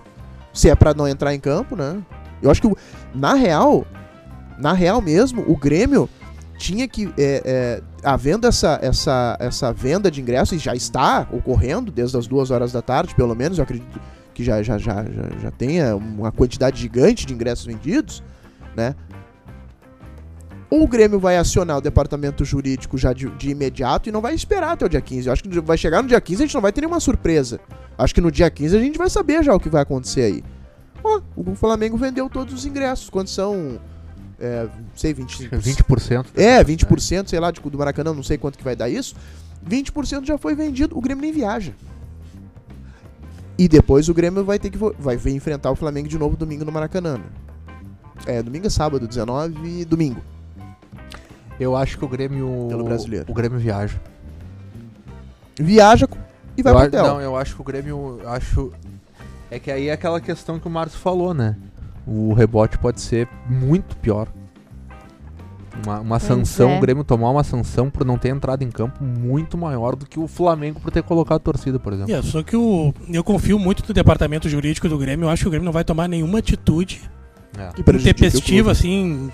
Se 0.52 0.68
é 0.68 0.74
pra 0.74 0.92
não 0.92 1.08
entrar 1.08 1.34
em 1.34 1.40
campo, 1.40 1.74
né? 1.74 1.98
Eu 2.42 2.50
acho 2.50 2.60
que, 2.60 2.70
na 3.14 3.34
real, 3.34 3.86
na 4.58 4.74
real 4.74 5.00
mesmo, 5.00 5.42
o 5.48 5.56
Grêmio 5.56 6.08
tinha 6.62 6.86
que 6.86 7.12
é, 7.18 7.42
é, 7.44 7.82
havendo 8.04 8.46
essa, 8.46 8.78
essa, 8.80 9.36
essa 9.40 9.72
venda 9.72 10.08
de 10.08 10.20
ingressos 10.20 10.52
e 10.52 10.58
já 10.58 10.76
está 10.76 11.26
ocorrendo 11.32 11.90
desde 11.90 12.16
as 12.16 12.28
duas 12.28 12.52
horas 12.52 12.70
da 12.70 12.80
tarde, 12.80 13.16
pelo 13.16 13.34
menos, 13.34 13.58
eu 13.58 13.64
acredito 13.64 14.00
que 14.32 14.44
já, 14.44 14.62
já, 14.62 14.78
já, 14.78 15.02
já, 15.02 15.38
já 15.40 15.50
tenha 15.50 15.96
uma 15.96 16.30
quantidade 16.30 16.80
gigante 16.80 17.26
de 17.26 17.34
ingressos 17.34 17.66
vendidos, 17.66 18.22
né? 18.76 18.94
Ou 20.70 20.84
o 20.84 20.88
Grêmio 20.88 21.18
vai 21.18 21.36
acionar 21.36 21.78
o 21.78 21.80
departamento 21.80 22.44
jurídico 22.44 22.96
já 22.96 23.12
de, 23.12 23.28
de 23.30 23.50
imediato 23.50 24.08
e 24.08 24.12
não 24.12 24.20
vai 24.20 24.32
esperar 24.32 24.70
até 24.70 24.86
o 24.86 24.88
dia 24.88 25.00
15. 25.00 25.26
Eu 25.26 25.32
acho 25.32 25.42
que 25.42 25.60
vai 25.60 25.76
chegar 25.76 26.00
no 26.00 26.08
dia 26.08 26.20
15 26.20 26.44
a 26.44 26.46
gente 26.46 26.54
não 26.54 26.62
vai 26.62 26.72
ter 26.72 26.82
nenhuma 26.82 27.00
surpresa. 27.00 27.58
Acho 27.98 28.14
que 28.14 28.20
no 28.20 28.30
dia 28.30 28.48
15 28.48 28.76
a 28.76 28.80
gente 28.80 28.96
vai 28.96 29.10
saber 29.10 29.42
já 29.42 29.52
o 29.52 29.58
que 29.58 29.68
vai 29.68 29.82
acontecer 29.82 30.22
aí. 30.22 30.44
Ó, 31.02 31.20
o 31.36 31.56
Flamengo 31.56 31.96
vendeu 31.96 32.30
todos 32.30 32.54
os 32.54 32.64
ingressos. 32.64 33.10
Quantos 33.10 33.34
são? 33.34 33.80
É, 34.42 34.64
não 34.64 34.96
sei, 34.96 35.14
25%. 35.14 35.50
20%. 35.50 36.26
É, 36.34 36.64
20%, 36.64 37.28
sei 37.28 37.38
lá, 37.38 37.52
de, 37.52 37.60
do 37.60 37.78
Maracanã, 37.78 38.12
não 38.12 38.24
sei 38.24 38.36
quanto 38.36 38.58
que 38.58 38.64
vai 38.64 38.74
dar 38.74 38.88
isso. 38.88 39.14
20% 39.64 40.24
já 40.24 40.36
foi 40.36 40.56
vendido, 40.56 40.98
o 40.98 41.00
Grêmio 41.00 41.22
nem 41.22 41.32
viaja. 41.32 41.72
E 43.56 43.68
depois 43.68 44.08
o 44.08 44.14
Grêmio 44.14 44.44
vai 44.44 44.58
ter 44.58 44.70
que 44.70 44.78
vai 44.98 45.16
enfrentar 45.26 45.70
o 45.70 45.76
Flamengo 45.76 46.08
de 46.08 46.18
novo 46.18 46.36
domingo 46.36 46.64
no 46.64 46.72
Maracanã. 46.72 47.18
né? 47.18 47.24
É, 48.26 48.42
domingo 48.42 48.66
é 48.66 48.70
sábado, 48.70 49.06
19 49.06 49.80
e 49.80 49.84
domingo. 49.84 50.20
Eu 51.60 51.76
acho 51.76 51.96
que 51.96 52.04
o 52.04 52.08
Grêmio. 52.08 52.66
Pelo 52.68 52.82
brasileiro. 52.82 53.26
O 53.30 53.34
Grêmio 53.34 53.60
viaja. 53.60 54.00
Viaja 55.56 56.08
e 56.56 56.62
vai 56.62 56.72
eu 56.72 56.76
pro 56.76 56.86
hotel. 56.88 57.06
Não, 57.06 57.20
eu 57.20 57.36
acho 57.36 57.54
que 57.54 57.60
o 57.60 57.64
Grêmio. 57.64 58.20
Acho. 58.26 58.72
É 59.48 59.60
que 59.60 59.70
aí 59.70 59.88
é 59.88 59.92
aquela 59.92 60.20
questão 60.20 60.58
que 60.58 60.66
o 60.66 60.70
Márcio 60.70 60.98
falou, 60.98 61.32
né? 61.32 61.56
O 62.06 62.32
rebote 62.32 62.78
pode 62.78 63.00
ser 63.00 63.28
muito 63.48 63.96
pior. 63.96 64.28
Uma, 65.84 66.00
uma 66.00 66.18
sanção, 66.18 66.70
é. 66.70 66.76
o 66.76 66.80
Grêmio 66.80 67.02
tomar 67.02 67.30
uma 67.30 67.42
sanção 67.42 67.88
por 67.88 68.04
não 68.04 68.18
ter 68.18 68.28
entrado 68.28 68.62
em 68.62 68.70
campo 68.70 69.02
muito 69.02 69.56
maior 69.56 69.96
do 69.96 70.04
que 70.04 70.20
o 70.20 70.28
Flamengo 70.28 70.78
por 70.80 70.90
ter 70.90 71.02
colocado 71.02 71.36
a 71.36 71.40
torcida, 71.40 71.78
por 71.78 71.92
exemplo. 71.94 72.14
É, 72.14 72.20
só 72.20 72.42
que 72.42 72.54
o, 72.54 72.92
eu 73.10 73.24
confio 73.24 73.58
muito 73.58 73.82
no 73.88 73.94
departamento 73.94 74.48
jurídico 74.50 74.86
do 74.88 74.98
Grêmio. 74.98 75.24
Eu 75.26 75.30
acho 75.30 75.42
que 75.42 75.48
o 75.48 75.50
Grêmio 75.50 75.64
não 75.64 75.72
vai 75.72 75.82
tomar 75.82 76.08
nenhuma 76.08 76.38
atitude 76.40 77.00
É. 77.56 77.70
Intempestiva, 77.80 78.70
assim, 78.70 79.30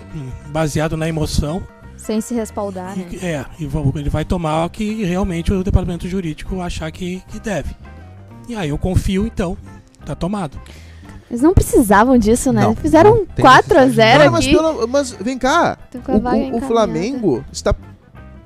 baseado 0.51 0.95
na 0.95 1.07
emoção. 1.09 1.61
Sem 1.97 2.21
se 2.21 2.33
respaldar, 2.33 2.95
né? 2.97 3.07
E- 3.11 3.25
É, 3.25 3.45
e 3.59 3.69
ele 3.99 4.09
vai 4.09 4.23
tomar 4.23 4.65
o 4.65 4.69
que 4.69 5.03
realmente 5.03 5.51
o 5.51 5.61
departamento 5.63 6.07
jurídico 6.07 6.61
achar 6.61 6.89
que, 6.91 7.21
que 7.27 7.39
deve. 7.39 7.75
E 8.47 8.55
aí 8.55 8.69
eu 8.69 8.77
confio, 8.77 9.27
então, 9.27 9.57
tá 10.05 10.15
tomado. 10.15 10.57
Eles 11.29 11.41
não 11.41 11.53
precisavam 11.53 12.17
disso, 12.17 12.51
né? 12.51 12.61
Não, 12.63 12.75
Fizeram 12.75 13.11
não 13.17 13.25
tem 13.25 13.43
4 13.45 13.77
a 13.77 13.81
necessidade. 13.81 13.91
0 14.11 14.17
Cara, 14.19 14.31
mas, 14.31 14.45
aqui. 14.45 14.55
pelo- 14.55 14.87
mas 14.87 15.11
vem 15.11 15.37
cá, 15.37 15.77
o, 16.07 16.55
o- 16.55 16.57
o. 16.57 16.61
Flamengo 16.61 17.45
está 17.51 17.75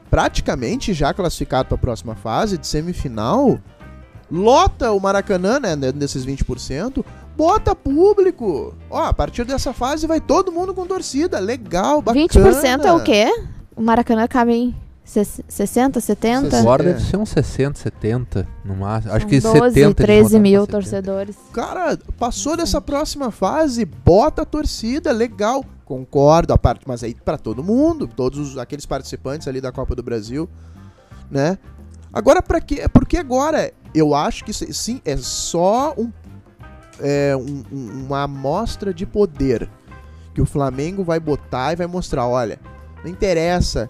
praticamente 0.10 0.94
já 0.94 1.14
classificado 1.14 1.68
para 1.70 1.76
a 1.76 1.80
próxima 1.80 2.16
fase 2.16 2.58
de 2.58 2.68
semifinal. 2.68 3.58
Lota 4.32 4.92
o 4.92 5.00
Maracanã, 5.00 5.60
né, 5.60 5.76
desses 5.94 6.26
20%, 6.26 7.06
bota 7.38 7.76
público. 7.76 8.74
Ó, 8.90 9.04
a 9.04 9.14
partir 9.14 9.44
dessa 9.44 9.74
fase 9.74 10.08
vai 10.08 10.20
todo 10.20 10.52
mundo 10.52 10.74
com 10.74 10.86
torcida, 10.86 11.40
legal, 11.40 12.02
bacana. 12.02 12.26
20% 12.28 12.86
é 12.86 12.92
o 12.94 13.02
quê? 13.04 13.28
O 13.76 13.82
Maracanã 13.82 14.28
cabe 14.28 14.54
em 14.54 14.76
60, 15.06 16.00
70? 16.00 16.58
Agora 16.60 16.82
É. 16.84 16.94
deve 16.94 17.02
ser 17.04 17.18
uns 17.18 17.30
60, 17.30 17.78
70 17.80 18.48
no 18.64 18.76
máximo. 18.76 19.12
Acho 19.14 19.22
São 19.22 19.30
que 19.30 19.40
12, 19.42 19.58
70. 19.76 19.80
eles 19.80 19.96
13 19.96 20.24
botaram 20.24 20.42
mil 20.42 20.68
pra 20.68 20.82
70. 20.82 20.82
torcedores. 20.82 21.36
Cara, 21.52 21.98
passou 22.18 22.56
dessa 22.58 22.80
próxima 22.82 23.30
fase, 23.32 23.84
bota 23.86 24.44
a 24.44 24.46
torcida, 24.46 25.12
legal. 25.12 25.64
Concordo, 25.86 26.54
a 26.54 26.58
parte, 26.58 26.84
mas 26.88 27.04
aí 27.04 27.14
pra 27.14 27.38
todo 27.38 27.62
mundo, 27.64 28.08
todos 28.08 28.40
os- 28.40 28.58
aqueles 28.58 28.86
participantes 28.86 29.48
ali 29.48 29.60
da 29.60 29.72
Copa 29.72 29.94
do 29.94 30.02
Brasil, 30.02 30.50
né? 31.30 31.58
Agora 32.12 32.42
pra 32.42 32.62
quê? 32.62 32.88
Porque 32.92 33.18
agora 33.18 33.74
eu 33.94 34.16
acho 34.16 34.46
que 34.46 34.54
sim 34.54 35.02
é 35.04 35.18
só 35.18 35.94
um, 35.98 36.10
é, 37.02 37.36
um- 37.36 37.64
um- 37.72 38.06
uma 38.06 38.24
amostra 38.24 38.94
de 38.94 39.06
poder 39.06 39.70
que 40.34 40.42
o 40.42 40.46
Flamengo 40.46 41.04
vai 41.04 41.20
botar 41.20 41.74
e 41.74 41.76
vai 41.76 41.88
mostrar, 41.88 42.26
olha, 42.26 42.60
não 43.04 43.12
interessa. 43.12 43.90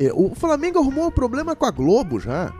É, 0.00 0.10
O 0.14 0.34
Flamengo 0.34 0.78
arrumou 0.78 1.08
um 1.08 1.10
problema 1.10 1.54
com 1.54 1.66
a 1.66 1.70
Globo 1.70 2.18
já. 2.18 2.50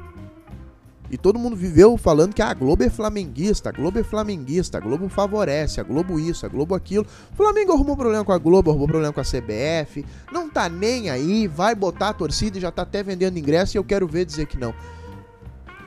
E 1.11 1.18
todo 1.18 1.41
mundo 1.41 1.57
viveu 1.57 1.97
falando 1.97 2.32
que 2.32 2.41
ah, 2.41 2.51
a 2.51 2.55
Globo 2.55 2.84
é 2.84 2.88
flamenguista, 2.88 3.70
a 3.70 3.72
Globo 3.72 3.99
é 3.99 4.05
flamenguista, 4.05 4.78
a 4.78 4.80
Globo 4.80 5.09
favorece, 5.09 5.80
a 5.80 5.82
Globo 5.82 6.20
isso, 6.20 6.47
a 6.47 6.49
Globo 6.49 6.72
aquilo. 6.72 7.05
O 7.32 7.36
Flamengo 7.36 7.72
arrumou 7.72 7.97
problema 7.97 8.24
com 8.24 8.30
a 8.30 8.38
Globo, 8.38 8.70
arrumou 8.70 8.86
problema 8.86 9.12
com 9.12 9.20
a 9.20 9.24
CBF, 9.24 10.05
não 10.30 10.49
tá 10.49 10.68
nem 10.68 11.11
aí, 11.11 11.49
vai 11.49 11.74
botar 11.74 12.11
a 12.11 12.14
torcida 12.14 12.59
e 12.59 12.61
já 12.61 12.70
tá 12.70 12.82
até 12.82 13.03
vendendo 13.03 13.36
ingresso 13.36 13.76
e 13.76 13.78
eu 13.78 13.82
quero 13.82 14.07
ver 14.07 14.24
dizer 14.24 14.47
que 14.47 14.57
não. 14.57 14.72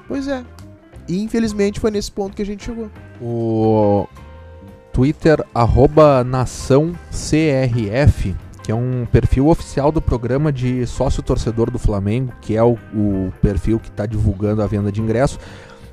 Pois 0.10 0.28
é. 0.28 0.43
E 1.08 1.24
infelizmente 1.24 1.80
foi 1.80 1.91
nesse 1.91 2.12
ponto 2.12 2.36
que 2.36 2.41
a 2.41 2.45
gente 2.45 2.66
chegou. 2.66 2.89
O 3.22 4.06
Twitter, 4.91 5.41
arroba 5.56 6.22
nação 6.26 6.93
CRF, 7.10 8.36
que 8.64 8.72
é 8.72 8.76
um 8.76 9.05
perfil 9.11 9.47
oficial 9.49 9.91
do 9.91 10.01
programa 10.01 10.51
de 10.51 10.88
sócio 10.88 11.22
torcedor 11.22 11.70
do 11.70 11.78
Flamengo, 11.78 12.32
que 12.41 12.55
é 12.55 12.64
o, 12.64 12.78
o 12.95 13.34
perfil 13.41 13.78
que 13.78 13.89
está 13.89 14.05
divulgando 14.05 14.61
a 14.64 14.68
venda 14.68 14.89
de 14.91 15.01
ingresso. 15.01 15.38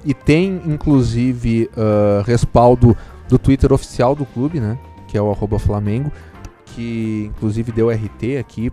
E 0.04 0.14
tem, 0.14 0.62
inclusive, 0.64 1.68
ah, 1.76 2.22
respaldo 2.24 2.96
do 3.28 3.38
Twitter 3.38 3.72
oficial 3.72 4.14
do 4.14 4.24
clube, 4.24 4.60
né? 4.60 4.78
Que 5.08 5.18
é 5.18 5.20
o 5.20 5.30
Flamengo, 5.58 6.12
que 6.64 7.30
inclusive 7.34 7.72
deu 7.72 7.90
RT 7.90 8.38
aqui 8.38 8.70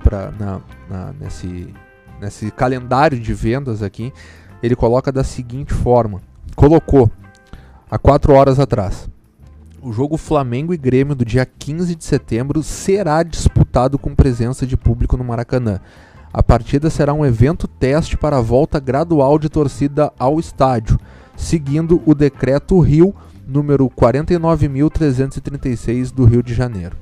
na- 0.89 1.13
nesse, 1.19 1.73
nesse 2.21 2.51
calendário 2.51 3.19
de 3.19 3.33
vendas 3.33 3.81
aqui. 3.81 4.13
Ele 4.61 4.75
coloca 4.75 5.11
da 5.11 5.23
seguinte 5.23 5.73
forma: 5.73 6.21
colocou 6.55 7.09
há 7.89 7.97
quatro 7.97 8.33
horas 8.33 8.59
atrás. 8.59 9.09
O 9.79 9.93
jogo 9.93 10.17
Flamengo 10.17 10.73
e 10.73 10.77
Grêmio 10.77 11.13
do 11.13 11.23
dia 11.23 11.45
15 11.45 11.95
de 11.95 12.03
setembro 12.03 12.63
será 12.63 13.21
disputado 13.21 13.99
com 13.99 14.15
presença 14.15 14.65
de 14.65 14.75
público 14.75 15.15
no 15.15 15.23
Maracanã. 15.23 15.79
A 16.33 16.41
partida 16.41 16.89
será 16.89 17.13
um 17.13 17.23
evento 17.23 17.67
teste 17.67 18.17
para 18.17 18.39
a 18.39 18.41
volta 18.41 18.79
gradual 18.79 19.37
de 19.37 19.49
torcida 19.49 20.11
ao 20.17 20.39
estádio, 20.39 20.99
seguindo 21.35 22.01
o 22.07 22.15
decreto 22.15 22.79
Rio 22.79 23.13
número 23.47 23.87
49.336 23.89 26.11
do 26.11 26.25
Rio 26.25 26.41
de 26.41 26.55
Janeiro. 26.55 26.97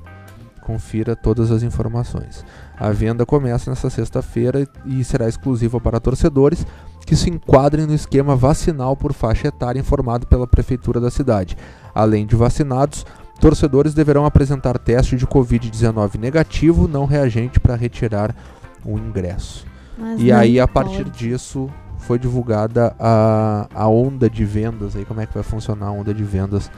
Confira 0.62 1.16
todas 1.16 1.50
as 1.50 1.62
informações. 1.62 2.44
A 2.76 2.90
venda 2.90 3.24
começa 3.24 3.70
nesta 3.70 3.88
sexta-feira 3.88 4.68
e 4.84 5.02
será 5.02 5.26
exclusiva 5.28 5.80
para 5.80 5.98
torcedores 5.98 6.66
que 7.06 7.16
se 7.16 7.30
enquadrem 7.30 7.86
no 7.86 7.94
esquema 7.94 8.36
vacinal 8.36 8.94
por 8.96 9.14
faixa 9.14 9.48
etária 9.48 9.80
informado 9.80 10.26
pela 10.26 10.46
prefeitura 10.46 11.00
da 11.00 11.10
cidade. 11.10 11.56
Além 11.96 12.26
de 12.26 12.36
vacinados, 12.36 13.06
torcedores 13.40 13.94
deverão 13.94 14.26
apresentar 14.26 14.78
teste 14.78 15.16
de 15.16 15.26
Covid-19 15.26 16.16
negativo 16.18 16.86
não 16.86 17.06
reagente 17.06 17.58
para 17.58 17.74
retirar 17.74 18.36
o 18.84 18.98
ingresso. 18.98 19.64
Mas 19.96 20.20
E 20.20 20.30
aí, 20.30 20.60
a 20.60 20.68
partir 20.68 21.04
pode. 21.04 21.18
disso, 21.18 21.70
foi 22.00 22.18
divulgada 22.18 22.94
a, 23.00 23.66
a 23.74 23.88
onda 23.88 24.28
de 24.28 24.44
vendas, 24.44 24.94
aí 24.94 25.06
como 25.06 25.22
é 25.22 25.26
que 25.26 25.32
vai 25.32 25.42
funcionar 25.42 25.86
a 25.86 25.90
onda 25.90 26.12
de 26.12 26.22
vendas 26.22 26.70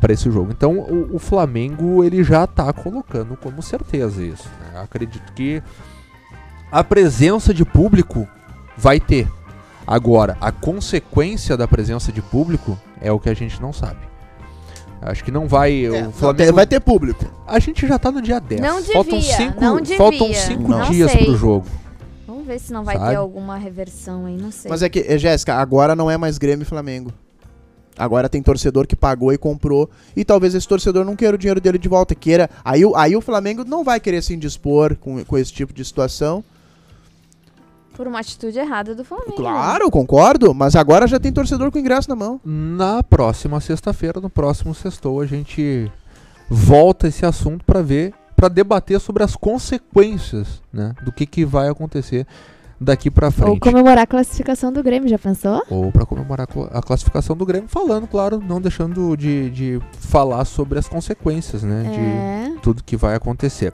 para 0.00 0.12
esse 0.12 0.28
jogo. 0.28 0.50
Então, 0.50 0.80
o, 0.80 1.14
o 1.14 1.18
Flamengo 1.20 2.02
ele 2.02 2.24
já 2.24 2.42
está 2.42 2.72
colocando 2.72 3.36
como 3.36 3.62
certeza 3.62 4.24
isso. 4.24 4.48
né? 4.60 4.80
Acredito 4.80 5.32
que 5.34 5.62
a 6.72 6.82
presença 6.82 7.54
de 7.54 7.64
público 7.64 8.26
vai 8.76 8.98
ter. 8.98 9.28
Agora, 9.86 10.36
a 10.40 10.50
consequência 10.50 11.56
da 11.56 11.68
presença 11.68 12.10
de 12.10 12.20
público 12.20 12.76
é 13.00 13.12
o 13.12 13.20
que 13.20 13.28
a 13.28 13.34
gente 13.34 13.62
não 13.62 13.72
sabe. 13.72 14.08
Acho 15.00 15.24
que 15.24 15.30
não 15.30 15.46
vai. 15.46 15.86
É, 15.86 16.08
o 16.08 16.12
Flamengo 16.12 16.52
vai 16.54 16.66
ter 16.66 16.80
público. 16.80 17.24
a 17.46 17.58
gente 17.58 17.86
já 17.86 17.98
tá 17.98 18.10
no 18.10 18.20
dia 18.20 18.40
10. 18.40 18.60
Não 18.60 18.82
faltam 18.82 19.18
devia, 19.18 19.36
cinco, 19.36 19.60
não 19.60 19.80
devia. 19.80 19.96
faltam 19.96 20.34
cinco 20.34 20.68
Não 20.68 20.90
dias 20.90 21.10
sei. 21.12 21.24
pro 21.24 21.36
jogo. 21.36 21.66
Vamos 22.26 22.46
ver 22.46 22.58
se 22.58 22.72
não 22.72 22.84
vai 22.84 22.96
Sabe? 22.96 23.10
ter 23.10 23.16
alguma 23.16 23.56
reversão 23.56 24.26
aí, 24.26 24.36
não 24.36 24.50
sei. 24.50 24.68
Mas 24.70 24.82
é 24.82 24.88
que, 24.88 25.00
é, 25.00 25.16
Jéssica, 25.16 25.54
agora 25.54 25.94
não 25.94 26.10
é 26.10 26.16
mais 26.16 26.36
Grêmio 26.38 26.62
e 26.62 26.66
Flamengo. 26.66 27.12
Agora 27.96 28.28
tem 28.28 28.40
torcedor 28.42 28.86
que 28.86 28.94
pagou 28.94 29.32
e 29.32 29.38
comprou. 29.38 29.90
E 30.16 30.24
talvez 30.24 30.54
esse 30.54 30.68
torcedor 30.68 31.04
não 31.04 31.16
queira 31.16 31.34
o 31.34 31.38
dinheiro 31.38 31.60
dele 31.60 31.78
de 31.78 31.88
volta. 31.88 32.14
Queira. 32.14 32.48
Aí, 32.64 32.84
o- 32.84 32.94
aí 32.96 33.16
o 33.16 33.20
Flamengo 33.20 33.64
não 33.64 33.82
vai 33.82 33.98
querer 33.98 34.22
se 34.22 34.32
indispor 34.34 34.94
com, 34.96 35.24
com 35.24 35.36
esse 35.38 35.52
tipo 35.52 35.72
de 35.72 35.84
situação. 35.84 36.44
Por 37.98 38.06
uma 38.06 38.20
atitude 38.20 38.56
errada 38.58 38.94
do 38.94 39.04
Flamengo. 39.04 39.32
Claro, 39.36 39.90
concordo. 39.90 40.54
Mas 40.54 40.74
agora 40.76 41.06
já 41.08 41.18
tem 41.20 41.32
torcedor 41.32 41.70
com 41.72 41.78
ingresso 41.80 42.08
na 42.08 42.14
mão. 42.16 42.40
Na 42.44 43.02
próxima 43.02 43.60
sexta-feira, 43.60 44.20
no 44.20 44.30
próximo 44.30 44.72
sextou, 44.72 45.20
a 45.20 45.26
gente 45.26 45.90
volta 46.48 47.08
esse 47.08 47.26
assunto 47.26 47.64
para 47.64 47.82
ver, 47.82 48.14
para 48.36 48.48
debater 48.48 49.00
sobre 49.00 49.22
as 49.24 49.34
consequências, 49.34 50.62
né, 50.72 50.94
do 51.04 51.10
que, 51.12 51.26
que 51.26 51.44
vai 51.44 51.68
acontecer 51.68 52.24
daqui 52.80 53.10
para 53.10 53.26
Ou 53.26 53.32
frente. 53.32 53.58
comemorar 53.60 53.98
a 54.04 54.06
classificação 54.06 54.72
do 54.72 54.80
Grêmio, 54.82 55.08
já 55.08 55.18
pensou? 55.18 55.60
Ou 55.68 55.90
para 55.90 56.06
comemorar 56.06 56.44
a 56.44 56.46
cla- 56.46 56.70
a 56.72 56.80
classificação 56.80 57.36
do 57.36 57.44
Grêmio, 57.44 57.68
falando, 57.68 58.06
claro, 58.06 58.40
não 58.40 58.60
deixando 58.60 59.16
de, 59.16 59.50
de 59.50 59.80
falar 59.98 60.44
sobre 60.44 60.78
as 60.78 60.86
consequências, 60.88 61.64
né, 61.64 61.82
de 61.92 62.54
É. 62.56 62.60
tudo 62.62 62.82
que 62.84 62.96
vai 62.96 63.16
acontecer. 63.16 63.72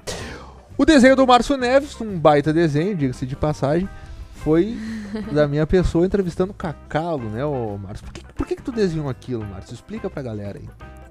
O 0.79 0.85
desenho 0.87 1.15
do 1.15 1.27
Márcio 1.27 1.57
Neves, 1.59 2.01
um 2.01 2.19
baita 2.19 2.53
desenho, 2.53 2.97
diga-se 2.97 3.27
de 3.27 3.37
passagem, 3.37 3.89
foi 4.45 4.77
da 5.33 5.49
minha 5.49 5.67
pessoa 5.67 6.05
entrevistando 6.07 6.53
o 6.53 6.55
Cacalo, 6.55 7.29
né, 7.31 7.45
ô 7.45 7.79
Márcio? 7.79 8.05
Por 8.07 8.13
que, 8.13 8.23
por 8.35 8.47
que, 8.47 8.57
que 8.57 8.63
tu 8.63 8.71
desenhou 8.71 9.09
aquilo, 9.09 9.45
Márcio? 9.45 9.75
Explica 9.75 10.09
pra 10.11 10.23
galera 10.23 10.59
aí. 10.59 10.69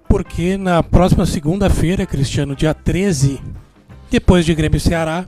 Porque 0.08 0.56
na 0.58 0.84
próxima 0.84 1.26
segunda-feira, 1.26 2.06
Cristiano, 2.06 2.56
dia 2.56 2.74
13, 2.74 3.42
depois 4.12 4.46
de 4.46 4.54
Grêmio 4.54 4.80
Ceará, 4.80 5.26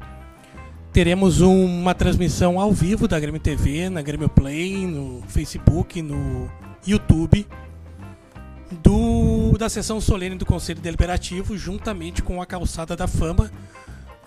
teremos 0.93 1.41
um- 1.41 1.65
uma 1.81 1.95
transmissão 1.95 2.59
ao 2.59 2.71
vivo 2.71 3.07
da 3.07 3.19
Grêmio 3.19 3.39
TV, 3.41 3.89
na 3.89 4.01
Grêmio 4.01 4.29
Play, 4.29 4.85
no 4.85 5.23
Facebook, 5.27 6.01
no 6.01 6.49
YouTube, 6.85 7.47
do, 8.83 9.57
da 9.57 9.69
sessão 9.69 9.99
solene 10.01 10.35
do 10.35 10.45
Conselho 10.45 10.79
Deliberativo, 10.81 11.57
juntamente 11.57 12.21
com 12.21 12.41
a 12.41 12.45
Calçada 12.45 12.95
da 12.95 13.07
Fama, 13.07 13.51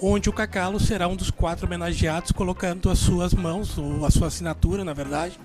onde 0.00 0.28
o 0.28 0.32
Cacalo 0.32 0.78
será 0.78 1.08
um 1.08 1.16
dos 1.16 1.30
quatro 1.30 1.66
homenageados, 1.66 2.32
colocando 2.32 2.90
as 2.90 2.98
suas 2.98 3.34
mãos, 3.34 3.76
ou 3.78 4.04
a 4.04 4.10
sua 4.10 4.28
assinatura, 4.28 4.84
na 4.84 4.92
verdade, 4.92 5.38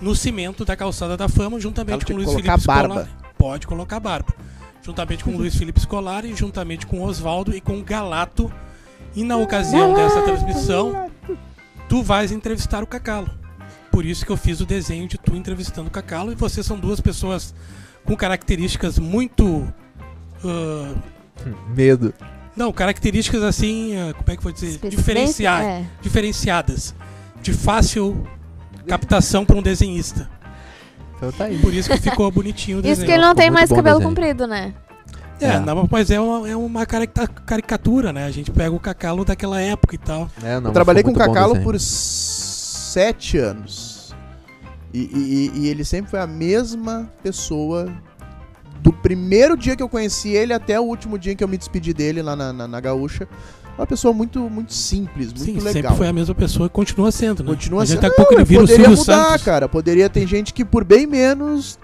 no 0.00 0.14
cimento 0.14 0.64
da 0.64 0.76
Calçada 0.76 1.16
da 1.16 1.28
Fama, 1.28 1.58
juntamente 1.60 2.04
com 2.04 2.12
tinha 2.12 2.18
Luiz 2.18 2.30
Felipe 2.30 2.66
barba. 2.66 2.94
Scolari. 2.94 3.10
pode 3.38 3.66
colocar 3.66 4.00
barba. 4.00 4.34
Juntamente 4.82 5.24
com 5.24 5.30
o 5.30 5.36
Luiz 5.36 5.56
Felipe 5.56 5.80
Scolari, 5.80 6.34
juntamente 6.34 6.86
com 6.86 7.00
o 7.00 7.04
Oswaldo 7.04 7.56
e 7.56 7.60
com 7.60 7.78
o 7.78 7.82
Galato. 7.82 8.52
E 9.14 9.24
na 9.24 9.36
ocasião 9.36 9.94
dessa 9.94 10.22
transmissão, 10.22 11.10
tu 11.88 12.02
vais 12.02 12.30
entrevistar 12.30 12.82
o 12.82 12.86
Cacalo. 12.86 13.30
Por 13.90 14.04
isso 14.04 14.26
que 14.26 14.30
eu 14.30 14.36
fiz 14.36 14.60
o 14.60 14.66
desenho 14.66 15.08
de 15.08 15.16
tu 15.16 15.34
entrevistando 15.34 15.88
o 15.88 15.90
Cacalo. 15.90 16.30
E 16.30 16.34
vocês 16.34 16.66
são 16.66 16.78
duas 16.78 17.00
pessoas 17.00 17.54
com 18.04 18.14
características 18.14 18.98
muito. 18.98 19.66
ah, 20.44 20.94
Medo. 21.74 22.12
Não, 22.56 22.72
características 22.72 23.42
assim, 23.42 23.96
ah, 23.96 24.12
como 24.14 24.24
é 24.28 24.32
que 24.32 24.38
eu 24.38 24.42
vou 24.42 24.52
dizer? 24.52 24.78
Diferenciar, 24.88 25.62
É. 25.62 25.84
diferenciadas. 26.00 26.94
De 27.42 27.52
fácil 27.52 28.26
captação 28.86 29.44
para 29.44 29.56
um 29.56 29.62
desenhista. 29.62 30.28
Então 31.16 31.30
tá 31.32 31.44
aí. 31.44 31.58
Por 31.58 31.72
isso 31.72 31.88
que 31.90 31.98
ficou 31.98 32.30
bonitinho 32.30 32.78
o 32.78 32.80
Isso 32.80 32.88
desenho. 32.88 33.06
que 33.06 33.12
ele 33.12 33.22
não 33.22 33.28
ficou 33.30 33.42
tem 33.42 33.50
mais 33.50 33.70
cabelo 33.70 33.98
desenho. 33.98 34.08
comprido, 34.14 34.46
né? 34.46 34.74
É, 35.40 35.48
É. 35.48 35.60
não, 35.60 35.86
mas 35.90 36.10
é 36.10 36.18
uma, 36.18 36.48
é 36.48 36.56
uma 36.56 36.86
caricatura, 36.86 38.12
né? 38.12 38.24
A 38.24 38.30
gente 38.30 38.50
pega 38.50 38.74
o 38.74 38.80
Cacalo 38.80 39.24
daquela 39.24 39.60
época 39.60 39.94
e 39.94 39.98
tal. 39.98 40.30
É, 40.42 40.58
não, 40.60 40.70
Eu 40.70 40.72
trabalhei 40.74 41.02
com 41.02 41.10
o 41.10 41.14
Cacalo 41.14 41.60
por 41.60 41.78
sete 41.78 43.36
anos. 43.38 44.14
E- 44.94 45.50
e- 45.54 45.60
e 45.60 45.68
ele 45.68 45.84
sempre 45.84 46.10
foi 46.10 46.20
a 46.20 46.26
mesma 46.26 47.10
pessoa. 47.22 47.92
Do 48.86 48.92
primeiro 48.92 49.56
dia 49.56 49.74
que 49.74 49.82
eu 49.82 49.88
conheci 49.88 50.28
ele 50.28 50.52
até 50.52 50.78
o 50.78 50.84
último 50.84 51.18
dia 51.18 51.34
que 51.34 51.42
eu 51.42 51.48
me 51.48 51.58
despedi 51.58 51.92
dele 51.92 52.22
lá 52.22 52.36
na, 52.36 52.52
na, 52.52 52.68
na 52.68 52.80
Gaúcha. 52.80 53.26
Uma 53.76 53.84
pessoa 53.84 54.14
muito, 54.14 54.38
muito 54.48 54.72
simples, 54.72 55.32
muito 55.32 55.44
Sim, 55.44 55.54
legal. 55.54 55.72
sempre 55.72 55.94
foi 55.96 56.06
a 56.06 56.12
mesma 56.12 56.36
pessoa 56.36 56.66
e 56.66 56.70
continua 56.70 57.10
sendo, 57.10 57.42
né? 57.42 57.50
Continua 57.50 57.84
gente 57.84 57.96
sendo. 58.00 58.02
Daqui 58.02 58.14
a 58.14 58.16
pouco 58.16 58.32
Não, 58.34 58.38
ele 58.38 58.44
vira 58.44 58.62
o 58.62 58.62
poderia 58.62 58.84
Silvio 58.86 59.00
mudar, 59.00 59.28
Santos. 59.30 59.42
cara. 59.42 59.68
Poderia 59.68 60.08
ter 60.08 60.24
gente 60.28 60.54
que 60.54 60.64
por 60.64 60.84
bem 60.84 61.04
menos. 61.04 61.80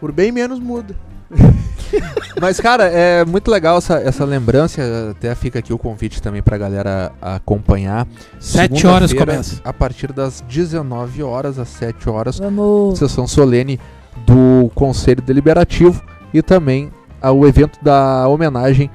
Por 0.00 0.10
bem 0.10 0.32
menos 0.32 0.58
muda. 0.58 0.96
Mas, 2.40 2.58
cara, 2.58 2.86
é 2.86 3.24
muito 3.24 3.48
legal 3.48 3.78
essa, 3.78 4.00
essa 4.00 4.24
lembrança. 4.24 4.82
Até 5.12 5.32
fica 5.36 5.60
aqui 5.60 5.72
o 5.72 5.78
convite 5.78 6.20
também 6.20 6.42
pra 6.42 6.58
galera 6.58 7.12
acompanhar. 7.22 8.08
Sete 8.40 8.84
horas 8.84 9.12
começa. 9.12 9.60
A 9.64 9.72
partir 9.72 10.12
das 10.12 10.40
19 10.40 11.22
horas 11.22 11.56
às 11.56 11.68
7 11.68 12.10
horas, 12.10 12.40
Vamos. 12.40 12.98
sessão 12.98 13.28
solene 13.28 13.78
do 14.26 14.70
Conselho 14.74 15.22
Deliberativo 15.22 16.02
e 16.32 16.42
também 16.42 16.90
ao 17.20 17.46
evento 17.46 17.78
da 17.82 18.26
homenagem 18.28 18.90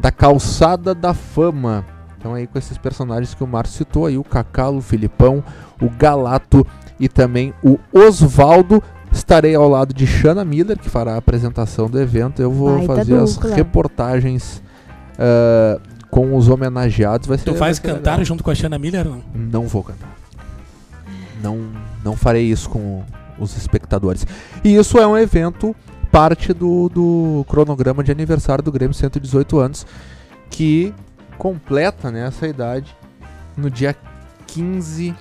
da 0.00 0.10
Calçada 0.10 0.94
da 0.94 1.14
Fama. 1.14 1.84
Então 2.18 2.34
aí 2.34 2.46
com 2.46 2.58
esses 2.58 2.78
personagens 2.78 3.34
que 3.34 3.42
o 3.42 3.46
Márcio 3.46 3.78
citou 3.78 4.06
aí, 4.06 4.16
o 4.16 4.24
Cacalo, 4.24 4.78
o 4.78 4.82
Filipão, 4.82 5.42
o 5.80 5.88
Galato 5.88 6.66
e 6.98 7.08
também 7.08 7.52
o 7.62 7.78
Osvaldo. 7.92 8.82
Estarei 9.10 9.54
ao 9.54 9.68
lado 9.68 9.92
de 9.92 10.06
Shana 10.06 10.44
Miller, 10.44 10.78
que 10.78 10.88
fará 10.88 11.14
a 11.14 11.16
apresentação 11.18 11.88
do 11.90 12.00
evento. 12.00 12.40
Eu 12.40 12.50
vou 12.50 12.78
Baita 12.78 12.94
fazer 12.94 13.16
as 13.16 13.34
dupla. 13.34 13.54
reportagens 13.54 14.62
ah, 15.18 15.78
com 16.10 16.34
os 16.36 16.48
homenageados. 16.48 17.26
Vai 17.26 17.36
ser, 17.38 17.44
Tu 17.44 17.50
vai 17.50 17.58
faz 17.58 17.76
ser 17.76 17.82
cantar 17.82 18.12
legal. 18.12 18.24
junto 18.24 18.42
com 18.42 18.50
a 18.50 18.54
Xana 18.54 18.78
Miller, 18.78 19.04
não? 19.06 19.22
Não 19.34 19.66
vou 19.66 19.82
cantar. 19.82 20.16
Não, 21.42 21.58
não 22.04 22.16
farei 22.16 22.44
isso 22.44 22.70
com 22.70 23.02
os 23.38 23.56
espectadores. 23.56 24.26
E 24.62 24.74
isso 24.74 24.98
é 24.98 25.06
um 25.06 25.16
evento, 25.16 25.74
parte 26.10 26.52
do, 26.52 26.88
do 26.88 27.44
cronograma 27.48 28.02
de 28.02 28.12
aniversário 28.12 28.62
do 28.62 28.72
Grêmio 28.72 28.94
118 28.94 29.58
anos, 29.58 29.86
que 30.50 30.94
completa 31.38 32.10
né, 32.10 32.26
essa 32.26 32.46
idade 32.46 32.94
no 33.56 33.70
dia 33.70 33.96
15 34.46 35.14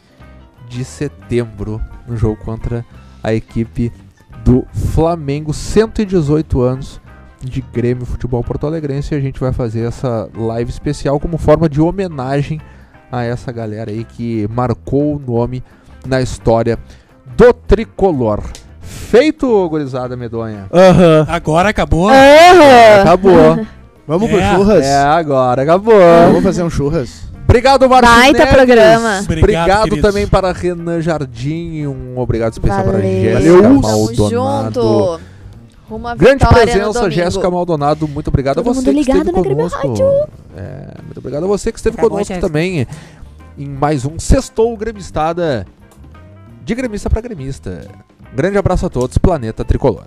de 0.67 0.85
setembro, 0.85 1.81
no 2.07 2.15
jogo 2.15 2.37
contra 2.37 2.85
a 3.23 3.33
equipe 3.33 3.91
do 4.43 4.65
Flamengo. 4.73 5.53
118 5.53 6.61
anos 6.61 7.01
de 7.41 7.61
Grêmio 7.61 8.05
Futebol 8.05 8.43
Porto 8.43 8.67
Alegrense. 8.67 9.13
E 9.13 9.17
a 9.17 9.21
gente 9.21 9.39
vai 9.39 9.51
fazer 9.51 9.81
essa 9.81 10.29
live 10.35 10.69
especial 10.69 11.19
como 11.19 11.37
forma 11.37 11.67
de 11.67 11.81
homenagem 11.81 12.61
a 13.11 13.23
essa 13.23 13.51
galera 13.51 13.91
aí 13.91 14.03
que 14.03 14.47
marcou 14.49 15.15
o 15.15 15.19
nome 15.19 15.63
na 16.07 16.21
história 16.21 16.79
do 17.41 17.53
tricolor. 17.53 18.39
Feito, 18.81 19.67
gurizada 19.67 20.15
medonha. 20.15 20.67
Aham. 20.71 21.25
Agora 21.27 21.69
acabou. 21.69 22.07
Acabou. 23.01 23.65
Vamos 24.07 24.29
pro 24.29 24.39
É, 24.39 24.55
churras? 24.55 24.85
é, 24.85 24.95
agora 25.03 25.63
acabou. 25.63 25.93
Vamos 26.27 26.43
fazer 26.43 26.63
um 26.63 26.69
churras. 26.69 27.23
Obrigado, 27.43 27.89
Marcos 27.89 28.09
Baita 28.09 28.37
Neves. 28.39 28.53
programa. 28.55 29.19
Obrigado, 29.23 29.85
Obrigado 29.87 30.01
também 30.01 30.27
para 30.27 30.51
Renan 30.51 31.01
Jardim. 31.01 31.87
Um 31.87 32.17
obrigado 32.19 32.53
especial 32.53 32.83
para 32.83 32.91
Valeu. 32.93 33.09
Jéssica 33.21 33.33
Valeu. 33.39 33.61
Tamo 33.63 33.81
Maldonado. 33.81 34.81
junto. 34.81 35.21
Rumo 35.89 36.07
à 36.07 36.15
Grande 36.15 36.45
presença. 36.47 37.09
Jéssica 37.11 37.49
Maldonado. 37.49 38.07
Muito 38.07 38.27
obrigado 38.27 38.57
Todo 38.57 38.69
a 38.69 38.73
você 38.73 38.83
que 38.85 38.91
ligado 38.91 39.17
esteve 39.29 39.49
conosco. 39.49 39.87
É, 40.55 41.01
muito 41.03 41.17
obrigado 41.17 41.43
a 41.43 41.47
você 41.47 41.71
que 41.71 41.77
esteve 41.79 41.95
Acabou, 41.95 42.11
conosco 42.11 42.33
Jéssica. 42.33 42.47
também 42.47 42.87
em 43.57 43.67
mais 43.67 44.05
um 44.05 44.17
Sextou 44.19 44.75
Gremistada 44.77 45.65
de 46.63 46.75
gremista 46.75 47.09
para 47.09 47.21
gremista. 47.21 47.87
Grande 48.33 48.57
abraço 48.57 48.85
a 48.85 48.89
todos, 48.89 49.17
Planeta 49.17 49.65
Tricolor. 49.65 50.05